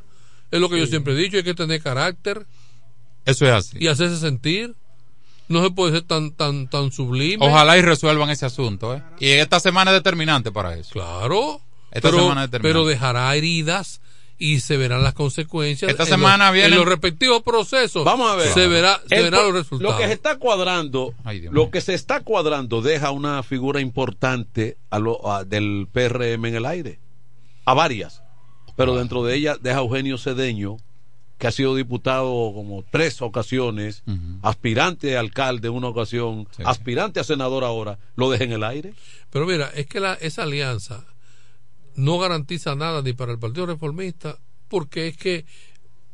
Es 0.51 0.61
lo 0.61 0.69
que 0.69 0.79
yo 0.79 0.87
siempre 0.87 1.13
he 1.13 1.17
dicho, 1.17 1.37
hay 1.37 1.43
que 1.45 1.55
tener 1.55 1.83
carácter 1.83 2.47
eso 3.27 3.47
es 3.47 3.53
así 3.53 3.77
y 3.81 3.87
hacerse 3.87 4.17
sentir. 4.19 4.75
No 5.51 5.62
se 5.62 5.70
puede 5.70 5.93
ser 5.93 6.02
tan, 6.05 6.31
tan, 6.31 6.68
tan 6.68 6.90
sublime. 6.93 7.44
ojalá 7.47 7.77
y 7.77 7.82
resuelvan 7.82 8.31
ese 8.31 8.47
asunto 8.47 8.94
¿eh? 8.94 9.02
y 9.18 9.28
esta 9.31 9.60
semana 9.60 9.90
es 9.90 9.97
determinante 9.97 10.51
para 10.52 10.74
eso 10.77 10.93
Claro. 10.93 11.60
esta 11.90 12.09
pero, 12.09 12.22
semana 12.22 12.44
es 12.44 12.51
determinante 12.51 12.60
pero 12.81 12.86
dejará 12.86 13.35
heridas 13.36 14.01
y 14.43 14.60
se 14.60 14.78
verán 14.78 15.02
las 15.02 15.12
consecuencias. 15.12 15.90
Esta 15.90 16.05
en 16.05 16.09
semana 16.09 16.47
los, 16.47 16.55
vienen- 16.55 16.72
en 16.72 16.78
los 16.78 16.89
respectivos 16.89 17.43
procesos. 17.43 18.06
Vamos 18.06 18.31
a 18.31 18.36
ver. 18.36 18.48
Se 18.55 18.68
verá, 18.68 18.98
se 19.06 19.16
El 19.18 19.31
los 19.31 19.52
resultados. 19.52 19.93
Lo 19.93 19.98
que 19.98 20.06
se 20.06 20.12
está 20.14 20.39
cuadrando, 20.39 21.12
Ay, 21.24 21.43
lo 21.43 21.52
mío. 21.52 21.70
que 21.70 21.82
se 21.82 21.93
está 21.93 22.20
cuadrando 22.20 22.81
deja 22.81 23.10
una 23.10 23.43
figura 23.43 23.81
importante 23.82 24.78
a 24.89 24.98
lo- 24.98 25.31
a- 25.31 25.44
del 25.44 25.89
PRM 25.93 26.47
en 26.48 26.55
el 26.55 26.64
aire. 26.64 27.01
A 27.66 27.74
varias. 27.74 28.22
Pero 28.77 28.97
dentro 28.97 29.22
de 29.24 29.35
ella 29.35 29.56
deja 29.60 29.77
a 29.77 29.82
Eugenio 29.82 30.16
Cedeño, 30.16 30.78
que 31.41 31.47
ha 31.49 31.51
sido 31.53 31.75
diputado 31.75 32.29
como 32.55 32.85
tres 32.91 33.21
ocasiones, 33.23 34.05
aspirante 34.43 35.17
a 35.17 35.21
alcalde 35.21 35.71
una 35.71 35.89
ocasión, 35.89 36.47
Sí. 36.55 36.62
aspirante 36.67 37.19
a 37.19 37.25
senador 37.25 37.65
ahora, 37.65 37.99
lo 38.15 38.31
deja 38.31 38.45
en 38.45 38.53
el 38.53 38.62
aire. 38.62 38.93
Pero 39.31 39.47
mira, 39.47 39.71
es 39.75 39.87
que 39.87 40.01
la, 40.01 40.15
esa 40.15 40.43
alianza 40.43 41.07
no 41.97 42.19
garantiza 42.19 42.75
nada 42.77 43.01
ni 43.03 43.15
para 43.15 43.33
el 43.33 43.39
Partido 43.39 43.65
Reformista, 43.67 44.39
porque 44.69 45.09
es 45.09 45.17
que 45.17 45.47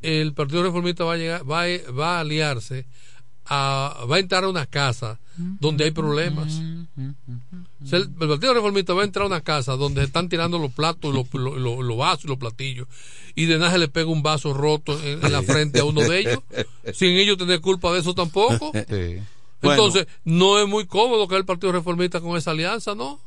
el 0.00 0.32
Partido 0.32 0.62
Reformista 0.62 1.02
va 1.04 1.14
a 1.14 1.16
llegar, 1.16 1.50
va 1.50 1.64
a, 1.64 1.90
va 1.92 2.16
a 2.18 2.20
aliarse, 2.20 2.86
a, 3.46 4.06
va 4.08 4.16
a 4.16 4.18
entrar 4.20 4.44
a 4.44 4.48
una 4.48 4.66
casa 4.66 5.18
donde 5.36 5.84
hay 5.84 5.90
problemas. 5.90 6.60
O 7.82 7.86
sea, 7.86 7.98
el, 7.98 8.04
el 8.20 8.28
Partido 8.28 8.54
Reformista 8.54 8.94
va 8.94 9.02
a 9.02 9.04
entrar 9.04 9.24
a 9.24 9.26
una 9.26 9.40
casa 9.40 9.76
donde 9.76 10.00
se 10.00 10.06
están 10.06 10.28
tirando 10.28 10.58
los 10.58 10.72
platos, 10.72 11.14
los, 11.14 11.26
los, 11.34 11.58
los- 11.58 11.84
los 11.84 11.96
vasos 11.96 12.24
y 12.24 12.28
los 12.28 12.38
platillos, 12.38 12.88
y 13.34 13.44
de 13.46 13.58
nada 13.58 13.72
se 13.72 13.78
le 13.78 13.88
pega 13.88 14.08
un 14.10 14.22
vaso 14.22 14.54
roto 14.54 14.98
en, 15.02 15.24
en 15.24 15.32
la 15.32 15.42
frente 15.42 15.80
a 15.80 15.84
uno 15.84 16.00
de 16.00 16.20
ellos, 16.20 16.38
sin 16.94 17.10
ellos 17.10 17.36
tener 17.36 17.60
culpa 17.60 17.92
de 17.92 18.00
eso 18.00 18.14
tampoco. 18.14 18.72
Sí. 18.74 19.18
Entonces, 19.62 20.06
no 20.24 20.58
es 20.60 20.68
muy 20.68 20.86
cómodo 20.86 21.26
que 21.28 21.36
el 21.36 21.44
Partido 21.44 21.72
Reformista 21.72 22.20
con 22.20 22.36
esa 22.36 22.52
alianza, 22.52 22.94
¿no? 22.94 23.18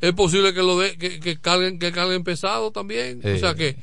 Es 0.00 0.12
posible 0.12 0.52
que 0.52 0.62
lo 0.62 0.78
de, 0.78 0.96
que, 0.98 1.20
que 1.20 1.38
carguen, 1.40 1.78
que 1.78 1.90
carguen 1.92 2.22
pesado 2.22 2.70
también. 2.70 3.20
Sí. 3.22 3.28
O 3.30 3.38
sea 3.38 3.54
que 3.54 3.76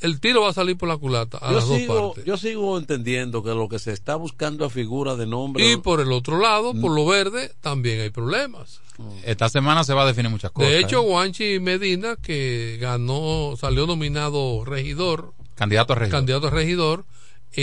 el 0.00 0.20
tiro 0.20 0.42
va 0.42 0.50
a 0.50 0.52
salir 0.52 0.76
por 0.76 0.88
la 0.88 0.96
culata 0.96 1.38
a 1.38 1.48
Yo 1.50 1.56
las 1.56 1.68
dos 1.68 1.76
sigo, 1.78 2.08
partes. 2.08 2.24
yo 2.24 2.36
sigo 2.36 2.76
entendiendo 2.78 3.42
que 3.42 3.50
lo 3.50 3.68
que 3.68 3.78
se 3.78 3.92
está 3.92 4.16
buscando 4.16 4.64
a 4.64 4.70
figura 4.70 5.16
de 5.16 5.26
nombre. 5.26 5.70
Y 5.72 5.76
por 5.78 6.00
el 6.00 6.12
otro 6.12 6.38
lado, 6.40 6.72
por 6.72 6.90
Mm. 6.92 6.94
lo 6.94 7.06
verde, 7.06 7.52
también 7.60 8.00
hay 8.00 8.10
problemas. 8.10 8.80
esta 9.24 9.48
semana 9.50 9.84
se 9.84 9.92
va 9.92 10.02
a 10.04 10.06
definir 10.06 10.30
muchas 10.30 10.50
cosas 10.50 10.70
De 10.70 10.78
hecho, 10.80 11.02
¿eh? 11.02 11.06
Juanchi 11.06 11.60
Medina, 11.60 12.16
que 12.16 12.78
ganó, 12.80 13.54
salió 13.60 13.86
nominado 13.86 14.64
regidor, 14.64 15.34
candidato 15.54 15.92
a 15.92 15.96
regidor. 15.96 16.18
candidato 16.18 16.46
a 16.46 16.50
regidor, 16.50 17.04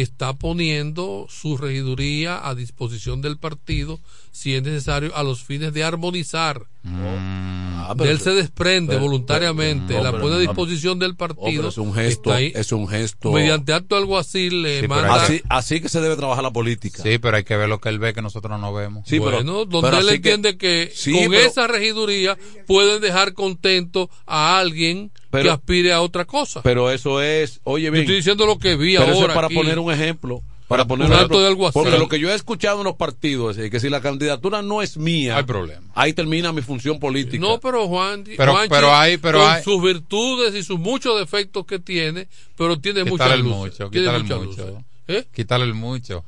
está 0.01 0.33
poniendo 0.33 1.27
su 1.29 1.57
regiduría 1.57 2.47
a 2.47 2.55
disposición 2.55 3.21
del 3.21 3.37
partido, 3.37 3.99
si 4.31 4.55
es 4.55 4.63
necesario, 4.63 5.15
a 5.15 5.23
los 5.23 5.43
fines 5.43 5.73
de 5.73 5.83
armonizar. 5.83 6.63
Ah, 6.85 7.93
de 7.97 8.09
él 8.11 8.19
se 8.19 8.31
desprende 8.31 8.93
pero- 8.93 9.01
voluntariamente, 9.05 9.85
pero- 9.95 10.03
no, 10.03 10.11
la 10.11 10.19
pone 10.19 10.35
a 10.35 10.39
disposición 10.39 10.99
del 10.99 11.11
Oh, 11.11 11.15
partido. 11.17 11.67
es 11.69 11.77
un 11.77 11.93
gesto, 11.93 12.29
está 12.29 12.35
ahí, 12.37 12.51
es 12.55 12.71
un 12.71 12.87
gesto. 12.87 13.31
mediante 13.31 13.73
acto 13.73 13.95
alguacil 13.95 14.61
le 14.63 14.81
Sí, 14.81 14.87
pero 14.87 15.01
manda. 15.01 15.23
Así, 15.23 15.41
así 15.49 15.81
que 15.81 15.89
se 15.89 16.01
debe 16.01 16.15
trabajar 16.15 16.43
la 16.43 16.51
política. 16.51 17.03
sí 17.03 17.17
pero 17.19 17.37
hay 17.37 17.43
que 17.43 17.55
ver 17.57 17.69
lo 17.69 17.79
que 17.79 17.89
él 17.89 17.99
ve 17.99 18.13
que 18.13 18.21
nosotros 18.21 18.59
no 18.59 18.73
vemos 18.73 19.07
Sí, 19.07 19.19
pero- 19.19 19.31
bueno, 19.37 19.65
donde 19.65 19.89
pero 19.89 19.99
él 20.01 20.09
así 20.09 20.21
que- 20.21 20.31
entiende 20.31 20.57
que, 20.57 20.91
Sí, 20.93 21.11
con 21.13 21.29
pero- 21.31 21.45
esa 21.45 21.67
regiduría 21.67 22.37
pueden 22.67 23.01
dejar 23.01 23.33
contento 23.33 24.09
a 24.25 24.57
alguien 24.59 25.11
que 25.41 25.43
Pero- 25.43 25.53
aspire 25.53 25.93
a 25.93 26.01
otra 26.01 26.25
cosa. 26.25 26.61
Pero 26.61 26.89
eso 26.91 27.21
es, 27.21 27.59
oye 27.63 27.85
Yo 27.85 27.91
bien, 27.91 28.03
estoy 28.03 28.15
diciendo 28.17 28.45
lo 28.45 28.57
que 28.59 28.75
vi 28.75 28.95
pero 28.97 29.11
eso 29.11 29.21
ahora. 29.21 29.33
es 29.33 29.35
para 29.35 29.47
aquí. 29.47 29.55
poner 29.55 29.79
un 29.79 29.91
ejemplo. 29.91 30.41
Para 30.67 30.85
poner 30.85 31.07
un 31.07 31.13
ejemplo. 31.13 31.39
de 31.41 31.47
alguacil. 31.47 31.81
Porque 31.83 31.97
lo 31.99 32.07
que 32.07 32.19
yo 32.19 32.31
he 32.31 32.33
escuchado 32.35 32.79
en 32.79 32.85
los 32.85 32.95
partidos 32.95 33.57
es 33.57 33.69
que 33.69 33.79
si 33.79 33.89
la 33.89 33.99
candidatura 34.01 34.61
no 34.61 34.81
es 34.81 34.97
mía, 34.97 35.37
hay 35.37 35.43
problema 35.43 35.85
ahí 35.93 36.13
termina 36.13 36.51
mi 36.53 36.61
función 36.61 36.99
política. 36.99 37.37
No, 37.45 37.59
pero 37.59 37.87
Juan, 37.87 38.23
Pero- 38.23 38.53
Juanchi, 38.53 38.69
pero 38.69 38.93
hay- 38.95 39.17
pero 39.17 39.39
con 39.39 39.49
hay- 39.51 39.63
sus 39.63 39.81
virtudes 39.83 40.55
y 40.55 40.63
sus 40.63 40.79
muchos 40.79 41.19
defectos 41.19 41.65
que 41.65 41.79
tiene, 41.79 42.27
pero 42.57 42.79
tiene 42.79 43.03
muchas 43.03 43.37
luces. 43.39 43.43
mucho 43.57 43.89
tiene 43.89 44.07
quitarle 44.07 44.17
el 44.17 44.23
mucho 44.23 44.65
luces. 44.65 44.65
¿Eh? 45.07 45.25
quitarle 45.35 45.65
el 45.65 45.73
mucho 45.73 46.23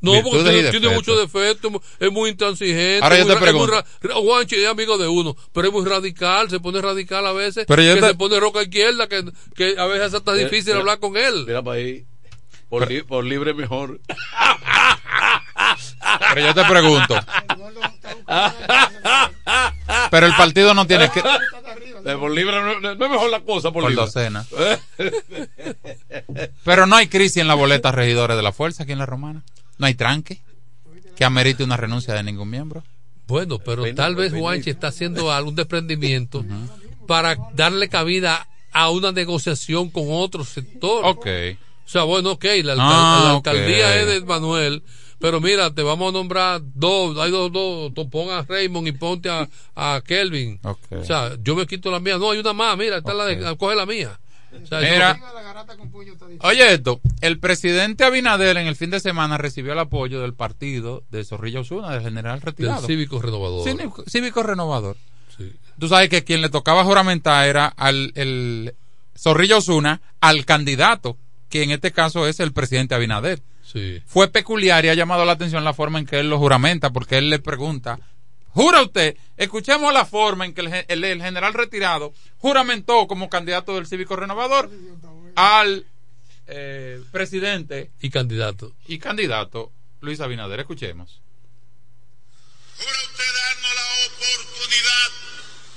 No, 0.00 0.12
porque 0.22 0.30
tiene, 0.44 0.52
tiene 0.70 0.88
defectos. 0.88 0.92
muchos 0.92 1.18
defectos, 1.32 1.72
es 1.98 2.12
muy 2.12 2.30
intransigente. 2.30 3.00
Ahora 3.02 3.16
yo 3.18 3.26
te 3.26 3.34
ra- 3.34 3.34
es 3.34 3.54
muy 3.54 3.66
pregunto. 3.66 3.86
ra- 4.02 4.14
Juanchi 4.14 4.56
es 4.56 4.68
amigo 4.68 4.98
de 4.98 5.08
uno, 5.08 5.34
pero 5.52 5.68
es 5.68 5.72
muy 5.72 5.84
radical, 5.86 6.50
se 6.50 6.60
pone 6.60 6.80
radical 6.82 7.26
a 7.26 7.32
veces, 7.32 7.64
Pero 7.66 7.82
yo 7.82 7.94
que 7.94 8.00
te- 8.02 8.08
se 8.08 8.14
pone 8.14 8.38
roca 8.38 8.62
izquierda, 8.62 9.08
que, 9.08 9.24
que 9.54 9.74
a 9.78 9.86
veces 9.86 10.12
hasta 10.14 10.32
Mira, 10.32 10.44
difícil 10.44 10.66
mira, 10.74 10.80
hablar 10.80 10.98
con 11.00 11.16
él. 11.16 11.44
Mira 11.46 11.62
para 11.62 11.78
ahí. 11.78 12.04
Por, 12.68 12.88
li- 12.90 13.02
por 13.02 13.24
libre 13.24 13.54
mejor. 13.54 14.00
pero 16.34 16.46
yo 16.46 16.54
te 16.54 16.64
pregunto 16.64 17.14
pero 20.10 20.26
el 20.26 20.34
partido 20.36 20.74
no 20.74 20.86
tiene 20.86 21.10
que 21.10 21.20
Eh, 21.20 22.16
Por 22.18 22.30
libre 22.30 22.60
no, 22.60 22.80
no 22.80 22.92
es 22.92 22.98
mejor 23.10 23.30
la 23.30 23.40
cosa 23.40 23.70
por, 23.72 23.82
por 23.82 23.90
libre. 23.90 24.04
docena 24.04 24.44
pero 26.64 26.86
no 26.86 26.96
hay 26.96 27.08
crisis 27.08 27.38
en 27.38 27.48
la 27.48 27.54
boleta 27.54 27.90
regidores 27.92 28.36
de 28.36 28.42
la 28.42 28.52
fuerza 28.52 28.82
aquí 28.84 28.92
en 28.92 28.98
la 28.98 29.06
romana 29.06 29.42
no 29.78 29.86
hay 29.86 29.94
tranque 29.94 30.40
que 31.16 31.24
amerite 31.24 31.64
una 31.64 31.76
renuncia 31.76 32.14
de 32.14 32.22
ningún 32.22 32.50
miembro 32.50 32.82
Bueno, 33.26 33.58
pero 33.58 33.82
tal 33.94 34.14
vez 34.16 34.30
pena. 34.32 34.40
Juanchi 34.42 34.70
está 34.70 34.88
haciendo 34.88 35.30
algún 35.32 35.54
desprendimiento 35.54 36.44
para 37.06 37.36
darle 37.54 37.88
cabida 37.88 38.48
a 38.72 38.90
una 38.90 39.12
negociación 39.12 39.88
con 39.90 40.04
otro 40.08 40.44
sector. 40.44 41.04
ok 41.04 41.26
O 41.86 41.88
sea, 41.88 42.02
bueno, 42.04 42.32
ok, 42.32 42.44
la, 42.64 42.72
alcal- 42.74 42.78
Ah, 42.80 43.20
la 43.24 43.30
alcaldía 43.36 44.00
es 44.00 44.06
de 44.08 44.20
Manuel, 44.26 44.82
pero 45.18 45.40
mira, 45.40 45.72
te 45.72 45.82
vamos 45.82 46.10
a 46.10 46.12
nombrar 46.12 46.60
dos, 46.74 47.16
hay 47.18 47.30
dos, 47.30 47.50
dos, 47.52 47.94
tú 47.94 48.10
pon 48.10 48.28
a 48.30 48.42
Raymond 48.42 48.88
y 48.88 48.92
ponte 48.92 49.30
a, 49.30 49.48
a 49.74 50.02
Kelvin. 50.04 50.58
Ok. 50.62 50.78
O 51.00 51.04
sea, 51.04 51.36
yo 51.42 51.54
me 51.56 51.66
quito 51.66 51.90
la 51.90 52.00
mía, 52.00 52.18
no, 52.18 52.30
hay 52.32 52.38
una 52.40 52.52
más, 52.52 52.76
mira, 52.76 52.98
está 52.98 53.14
la 53.14 53.24
de, 53.24 53.56
coge 53.56 53.74
la 53.76 53.86
mía. 53.86 54.18
O 54.62 54.66
sea, 54.66 54.80
Mira, 54.80 55.18
oye 56.40 56.74
esto, 56.74 57.00
el 57.20 57.38
presidente 57.38 58.04
Abinader 58.04 58.56
en 58.56 58.66
el 58.66 58.76
fin 58.76 58.90
de 58.90 59.00
semana 59.00 59.38
recibió 59.38 59.72
el 59.72 59.78
apoyo 59.78 60.20
del 60.20 60.34
partido 60.34 61.04
de 61.10 61.24
Zorrilla 61.24 61.60
Osuna, 61.60 61.90
del 61.90 62.02
general 62.02 62.36
del 62.40 62.42
retirado. 62.46 62.86
cívico 62.86 63.20
renovador. 63.20 63.64
Cívico, 63.64 64.04
cívico 64.08 64.42
renovador. 64.42 64.96
Sí. 65.36 65.52
Tú 65.78 65.88
sabes 65.88 66.08
que 66.08 66.24
quien 66.24 66.40
le 66.40 66.48
tocaba 66.48 66.84
juramentar 66.84 67.46
era 67.48 67.66
al 67.66 68.12
el 68.14 68.74
Zorrilla 69.16 69.58
Osuna, 69.58 70.00
al 70.20 70.44
candidato, 70.44 71.16
que 71.48 71.62
en 71.62 71.70
este 71.70 71.92
caso 71.92 72.26
es 72.26 72.40
el 72.40 72.52
presidente 72.52 72.94
Abinader. 72.94 73.42
Sí. 73.62 74.00
fue 74.06 74.28
peculiar 74.28 74.84
y 74.84 74.90
ha 74.90 74.94
llamado 74.94 75.24
la 75.24 75.32
atención 75.32 75.64
la 75.64 75.74
forma 75.74 75.98
en 75.98 76.06
que 76.06 76.20
él 76.20 76.30
lo 76.30 76.38
juramenta, 76.38 76.90
porque 76.90 77.18
él 77.18 77.30
le 77.30 77.40
pregunta, 77.40 77.98
¿jura 78.56 78.82
usted? 78.82 79.16
Escuchemos 79.36 79.92
la 79.92 80.06
forma 80.06 80.46
en 80.46 80.54
que 80.54 80.62
el, 80.62 80.68
gen- 80.70 80.84
el- 80.88 81.04
el 81.04 81.22
general 81.22 81.52
retirado 81.54 82.12
juramentó 82.38 83.06
como 83.06 83.28
candidato 83.28 83.74
del 83.74 83.86
Cívico 83.86 84.16
Renovador 84.16 84.70
al 85.36 85.86
eh, 86.46 87.02
presidente 87.12 87.90
Y 88.00 88.08
candidato. 88.10 88.72
y 88.88 88.98
candidato 88.98 89.70
Luis 90.00 90.20
Abinader. 90.20 90.60
Escuchemos. 90.60 91.20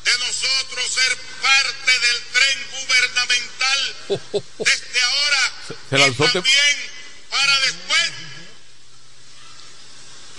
de 0.05 0.11
nosotros 0.19 0.85
ser 0.87 1.17
parte 1.41 1.91
del 1.91 2.19
tren 2.33 2.57
gubernamental 2.71 3.79
desde 4.59 5.01
ahora 5.01 5.53
Se 5.89 5.97
lanzó 5.97 6.23
te- 6.25 6.31
también 6.33 6.75
para 7.29 7.59
después. 7.59 8.11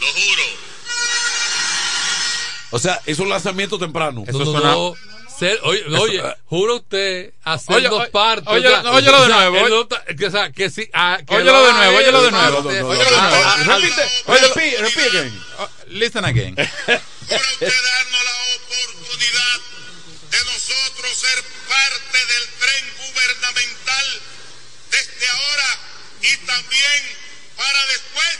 Lo 0.00 0.06
juro. 0.12 0.42
O 2.70 2.78
sea, 2.78 3.00
es 3.06 3.18
un 3.18 3.28
lanzamiento 3.28 3.78
temprano. 3.78 4.24
No, 4.30 4.38
no, 4.44 4.60
no. 4.60 4.94
Ser- 5.38 5.58
oye, 5.62 5.80
Eso, 5.86 6.02
oye, 6.02 6.22
juro 6.44 6.76
usted 6.76 7.32
hacer 7.44 7.76
Oye, 7.76 7.88
dos 7.88 8.00
oye, 8.02 8.10
partes. 8.10 8.46
óyelo- 8.46 8.78
o 8.78 8.82
sea, 8.82 8.90
óyelo 8.92 9.16
de 9.20 9.22
o 9.22 9.26
sea, 9.26 9.36
nuevo, 9.50 9.56
oye. 9.64 9.88
que, 10.18 10.26
o 10.26 10.30
sea, 10.30 10.52
que 10.52 10.68
sí, 10.70 10.90
ah, 10.92 11.18
que 11.26 11.34
Óyelo 11.34 11.52
lo 11.52 11.66
de 11.66 11.72
nuevo, 11.72 11.96
óyelo 11.96 12.22
de 12.22 12.30
nuevo. 12.30 12.58
Óyelo 12.58 12.70
de 12.70 12.82
nuevo. 12.82 13.54
Repite, 13.64 14.02
óyelo- 14.26 14.48
Repeat, 14.54 14.80
repeat 14.80 15.08
again. 15.08 15.42
Listen 15.88 16.24
again. 16.26 16.54
De 20.30 20.38
nosotros 20.44 21.10
ser 21.18 21.42
parte 21.68 22.18
del 22.18 22.48
tren 22.60 22.84
gubernamental 22.98 24.06
desde 24.90 25.28
ahora 25.28 25.78
y 26.22 26.36
también 26.46 27.02
para 27.56 27.86
después. 27.86 28.38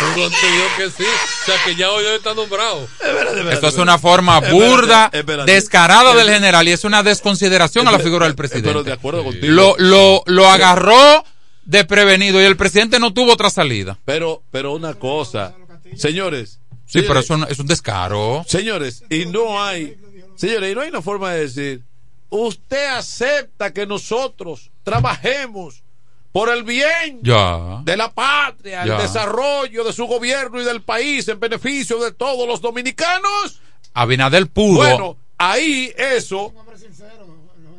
Juro 0.00 0.26
ante 0.26 0.36
Dios 0.52 0.68
que 0.76 0.90
sí. 0.90 1.08
O 1.08 1.44
sea, 1.46 1.54
que 1.64 1.76
ya 1.76 1.90
hoy 1.90 2.04
está 2.16 2.34
nombrado. 2.34 2.88
Esto 3.50 3.68
es 3.68 3.76
una 3.76 3.98
forma 3.98 4.40
burda, 4.40 5.10
descarada 5.44 6.14
del 6.14 6.30
general 6.30 6.66
y 6.66 6.72
es 6.72 6.84
una 6.84 7.02
desconsideración 7.02 7.86
a 7.86 7.92
la 7.92 7.98
figura 7.98 8.26
del 8.26 8.34
presidente. 8.34 8.68
Pero 8.68 8.82
de 8.82 8.92
acuerdo 8.92 9.24
contigo. 9.24 9.46
Lo, 9.46 9.76
lo, 9.78 10.22
lo 10.26 10.48
agarró 10.48 11.24
desprevenido 11.64 12.40
y 12.40 12.44
el 12.44 12.56
presidente 12.56 12.98
no 12.98 13.12
tuvo 13.12 13.32
otra 13.32 13.50
salida. 13.50 13.98
Pero, 14.04 14.42
pero 14.50 14.72
una 14.72 14.94
cosa, 14.94 15.54
señores. 15.96 16.58
Sí, 16.86 17.02
pero 17.02 17.20
es 17.20 17.30
un, 17.30 17.44
es 17.48 17.58
un 17.58 17.66
descaro. 17.66 18.44
Señores, 18.48 19.04
y 19.10 19.26
no 19.26 19.62
hay, 19.62 19.96
señores, 20.34 20.72
y 20.72 20.74
no 20.74 20.80
hay 20.80 20.88
una 20.88 21.02
forma 21.02 21.30
de 21.32 21.40
decir, 21.42 21.82
usted 22.30 22.86
acepta 22.86 23.72
que 23.72 23.86
nosotros 23.86 24.70
trabajemos 24.82 25.84
por 26.32 26.48
el 26.48 26.62
bien 26.62 27.20
Ya. 27.22 27.80
de 27.84 27.96
la 27.96 28.10
patria, 28.12 28.84
Ya. 28.84 28.96
el 28.96 29.02
desarrollo 29.02 29.84
de 29.84 29.92
su 29.92 30.06
gobierno 30.06 30.60
y 30.60 30.64
del 30.64 30.82
país 30.82 31.26
en 31.28 31.40
beneficio 31.40 31.98
de 31.98 32.12
todos 32.12 32.46
los 32.46 32.60
dominicanos. 32.60 33.60
Abinader 33.94 34.46
pudo. 34.48 34.76
Bueno, 34.76 35.16
ahí 35.38 35.92
eso, 35.96 36.52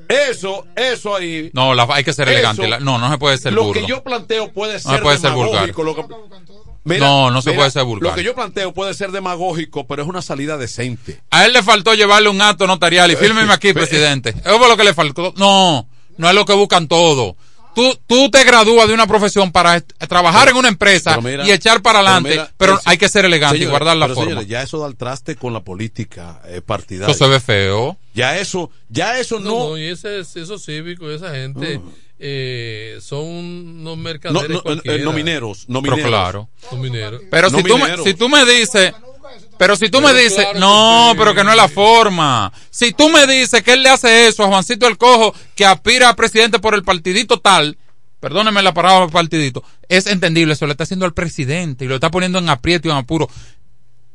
eso, 0.10 0.66
eso 0.76 1.16
ahí. 1.16 1.50
no, 1.54 1.74
la- 1.74 1.88
hay 1.90 2.04
que 2.04 2.14
ser 2.14 2.28
Eso, 2.28 2.38
elegante. 2.38 2.68
La- 2.68 2.80
no, 2.80 2.98
no 2.98 3.10
se 3.10 3.18
puede 3.18 3.38
ser 3.38 3.54
lo 3.54 3.72
que 3.72 3.86
yo 3.86 4.04
planteo 4.04 4.52
puede 4.52 4.74
No 4.74 4.80
ser 4.80 5.02
puede 5.02 5.18
ser 5.18 5.32
vulgar. 5.32 5.68
demagógico. 5.68 5.84
lo 5.84 5.96
que- 5.96 7.00
No, 7.00 7.30
no 7.32 7.42
se 7.42 7.54
puede 7.54 7.70
ser 7.72 7.84
vulgar. 7.84 8.10
Lo 8.10 8.16
que 8.16 8.24
yo 8.24 8.34
planteo 8.36 8.74
puede 8.74 8.94
ser 8.94 9.12
demagógico, 9.12 9.86
pero 9.88 10.02
es 10.02 10.10
una 10.10 10.22
salida 10.22 10.58
decente. 10.58 11.22
A 11.30 11.46
él 11.46 11.54
le 11.54 11.62
faltó 11.64 11.94
llevarle 11.94 12.28
un 12.28 12.42
acto 12.42 12.66
notarial 12.68 13.12
y 13.12 13.16
fírmeme 13.16 13.54
aquí, 13.54 13.72
presidente. 13.72 14.32
Eso 14.44 14.58
fue 14.58 14.68
lo 14.68 14.76
que 14.76 14.84
le 14.84 14.94
faltó. 14.94 15.34
No, 15.38 15.88
no 16.18 16.30
es 16.30 16.36
lo 16.36 16.44
que 16.46 16.54
buscan 16.54 16.88
todo. 16.88 17.38
Tú, 17.74 17.98
tú 18.08 18.30
te 18.30 18.44
gradúas 18.44 18.88
de 18.88 18.94
una 18.94 19.08
profesión 19.08 19.52
para 19.52 19.80
trabajar 19.82 20.50
en 20.50 20.58
una 20.58 20.68
empresa 20.68 21.20
mira, 21.22 21.46
y 21.48 21.52
echar 21.52 21.82
para 21.82 22.00
adelante, 22.00 22.30
mira, 22.32 22.52
pero, 22.58 22.74
eso- 22.74 22.82
hay 22.86 22.98
que 22.98 23.08
ser 23.08 23.24
elegante 23.26 23.60
y 23.60 23.66
guardar 23.66 23.96
la 23.98 24.08
pero 24.08 24.16
forma. 24.16 24.42
ya 24.44 24.62
eso 24.62 24.78
da 24.80 24.88
el 24.88 24.96
traste 24.98 25.36
con 25.38 25.54
la 25.54 25.62
política 25.62 26.42
eh, 26.48 26.62
partidaria. 26.62 27.14
Eso 27.14 27.26
se 27.26 27.30
ve 27.32 27.40
feo. 27.40 27.98
Ya 28.14 28.38
eso, 28.38 28.70
ya 28.90 29.20
eso 29.20 29.40
No, 29.40 29.50
no. 29.50 29.70
no, 29.70 29.78
y 29.78 29.86
ese, 29.88 30.20
esos 30.20 30.66
cívicos, 30.66 31.10
esa 31.14 31.32
gente, 31.34 31.80
Mm. 31.80 31.92
Eh, 32.24 33.00
son 33.02 33.20
unos 33.26 33.84
No, 33.84 33.96
mercaderes 33.98 34.62
no, 34.64 34.72
eh, 34.84 35.00
no 35.04 35.12
mineros, 35.12 35.66
no 35.68 35.82
Pero 35.82 35.96
mineros. 35.96 36.10
claro. 36.10 36.50
Son 36.70 36.80
mineros. 36.80 37.22
Pero 37.32 37.50
No 37.50 37.58
si, 37.58 37.64
tú 37.64 37.78
me, 37.78 37.84
mineros. 37.86 38.06
si 38.06 38.14
tú 38.14 38.30
me 38.30 38.46
dices, 38.46 38.94
pero 39.58 39.76
si 39.76 39.90
tú 39.90 40.00
Pero 40.02 40.14
me 40.14 40.22
dices, 40.22 40.36
claro 40.46 40.60
no, 40.60 41.10
sí. 41.12 41.18
pero 41.18 41.34
que 41.36 41.44
no 41.44 41.50
es 41.52 41.58
la 41.58 41.68
forma. 41.68 42.54
Si 42.70 42.92
tú 42.94 43.10
me 43.10 43.26
dices 43.28 43.64
que 43.64 43.74
él 43.74 43.84
le 43.84 43.90
hace 43.90 44.28
eso 44.28 44.44
a 44.44 44.48
Juancito 44.48 44.88
el 44.88 44.98
Cojo, 44.98 45.34
que 45.56 45.66
aspira 45.66 46.10
a 46.10 46.16
presidente 46.16 46.60
por 46.60 46.76
el 46.76 46.84
partidito 46.84 47.40
tal, 47.40 47.78
perdóneme 48.20 48.62
la 48.62 48.74
palabra 48.74 49.08
partidito, 49.08 49.64
es 49.90 50.06
entendible, 50.06 50.54
eso 50.54 50.66
le 50.68 50.74
está 50.74 50.84
haciendo 50.84 51.06
al 51.06 51.14
presidente 51.14 51.86
y 51.86 51.88
lo 51.88 51.96
está 51.96 52.12
poniendo 52.12 52.38
en 52.40 52.50
aprieto 52.50 52.88
y 52.88 52.92
en 52.92 52.98
apuro. 52.98 53.28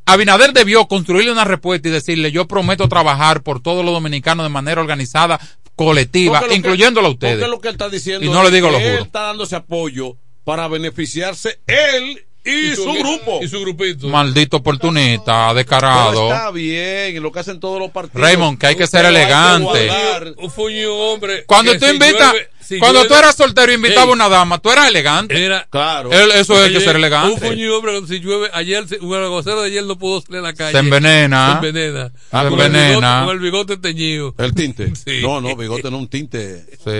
Abinader 0.09 0.53
debió 0.53 0.87
construirle 0.87 1.33
una 1.33 1.43
respuesta 1.45 1.89
y 1.89 1.91
decirle, 1.91 2.31
yo 2.31 2.47
prometo 2.47 2.89
trabajar 2.89 3.43
por 3.43 3.61
todos 3.61 3.85
los 3.85 3.93
dominicanos 3.93 4.45
de 4.47 4.51
manera 4.51 4.81
organizada, 4.81 5.41
colectiva, 5.77 6.40
Porque 6.40 6.47
lo 6.47 6.51
que- 6.51 6.57
incluyéndolo 6.69 7.07
a 7.07 7.11
ustedes. 7.11 7.35
Porque 7.36 7.51
lo 7.51 7.61
que 7.61 7.69
él 7.69 7.74
está 7.74 7.89
diciendo 7.89 8.27
Y 8.27 8.28
no 8.31 8.43
le 8.43 8.51
digo, 8.51 8.69
que 8.69 8.73
lo 8.73 8.78
él 8.81 8.90
juro. 8.93 9.05
está 9.05 9.20
dándose 9.23 9.55
apoyo 9.57 10.16
para 10.44 10.66
beneficiarse 10.69 11.61
él 11.66 12.24
y, 12.44 12.74
su, 12.77 12.85
grupo. 12.93 13.40
Y 13.43 13.48
su 13.48 13.61
grupito. 13.61 14.07
Maldito 14.09 14.59
oportunista, 14.59 15.47
Pero 15.48 15.55
descarado. 15.55 16.28
está 16.32 16.51
bien, 16.53 17.20
lo 17.23 17.32
que 17.32 17.40
hacen 17.40 17.59
todos 17.61 17.78
los 17.81 17.90
partidos. 17.90 18.20
Raymond, 18.23 18.59
que 18.59 18.66
hay 18.69 18.77
que 18.77 18.86
ser 18.86 19.01
Pero 19.05 19.09
elegante. 19.16 19.90
Un 20.36 20.86
hombre. 20.89 21.44
Cuando 21.47 21.73
tú 21.77 21.85
si 21.86 21.93
invitas, 21.93 22.32
llueve- 22.32 22.48
si 22.66 22.78
cuando 22.78 23.06
tú 23.06 23.14
eras 23.14 23.34
soltero 23.34 23.70
y 23.72 23.76
invitabas 23.76 24.05
Ey, 24.06 24.10
a 24.10 24.12
una 24.14 24.28
dama, 24.28 24.59
tú 24.59 24.70
eras 24.70 24.88
elegante. 24.88 25.44
Era, 25.44 25.66
Claro. 25.70 26.10
Él- 26.12 26.30
eso 26.32 26.56
hay 26.56 26.72
que 26.72 26.80
ser 26.80 26.97
elegante. 26.97 27.32
Un 27.34 27.40
fuño 27.52 27.76
hombre, 27.76 28.01
si 28.06 28.18
llueve, 28.20 28.51
ayer, 28.52 28.86
si- 28.88 28.97
un 28.97 29.14
aguacero 29.14 29.62
de 29.62 29.68
ayer 29.68 29.84
no 29.84 29.97
pudo 29.98 30.20
salir 30.20 30.38
a 30.38 30.43
la 30.43 30.52
calle. 30.55 30.72
Se 30.72 30.78
envenena. 30.78 31.59
Se 31.60 31.66
envenena. 31.68 32.12
Ah, 32.32 32.43
se 32.44 32.48
Con 32.51 32.60
el 32.60 32.66
envenena. 32.66 33.20
bigote- 33.22 33.24
Con 33.26 33.34
el 33.36 33.40
bigote 33.43 33.76
teñido. 33.78 34.34
El 34.38 34.55
tinte. 34.55 34.93
Sí. 35.05 35.20
No, 35.22 35.40
no, 35.40 35.55
bigote 35.56 35.90
no 35.90 35.98
un 35.98 36.09
tinte. 36.09 36.64
Sí. 36.84 36.90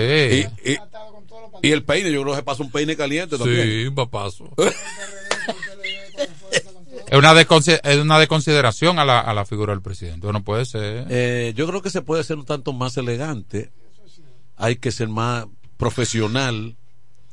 Y, 0.65 0.71
y- 0.71 0.77
y 1.63 1.71
el 1.71 1.83
peine, 1.83 2.11
yo 2.11 2.21
creo 2.21 2.33
que 2.33 2.37
se 2.39 2.43
pasa 2.43 2.63
un 2.63 2.71
peine 2.71 2.95
caliente 2.95 3.37
también. 3.37 3.63
Sí, 3.63 3.85
un 3.87 3.95
papazo. 3.95 4.49
Es 7.09 7.17
una, 7.17 7.31
es 7.39 7.97
una 7.99 8.19
desconsideración 8.19 8.99
a 8.99 9.05
la, 9.05 9.19
a 9.21 9.33
la 9.33 9.45
figura 9.45 9.71
del 9.71 9.81
presidente. 9.81 10.27
No 10.31 10.43
puede 10.43 10.65
ser. 10.65 11.05
Eh, 11.09 11.53
yo 11.55 11.65
creo 11.67 11.81
que 11.81 11.89
se 11.89 12.01
puede 12.01 12.23
ser 12.23 12.37
un 12.37 12.45
tanto 12.45 12.73
más 12.73 12.97
elegante. 12.97 13.71
Hay 14.57 14.75
que 14.75 14.91
ser 14.91 15.07
más 15.07 15.45
profesional. 15.77 16.75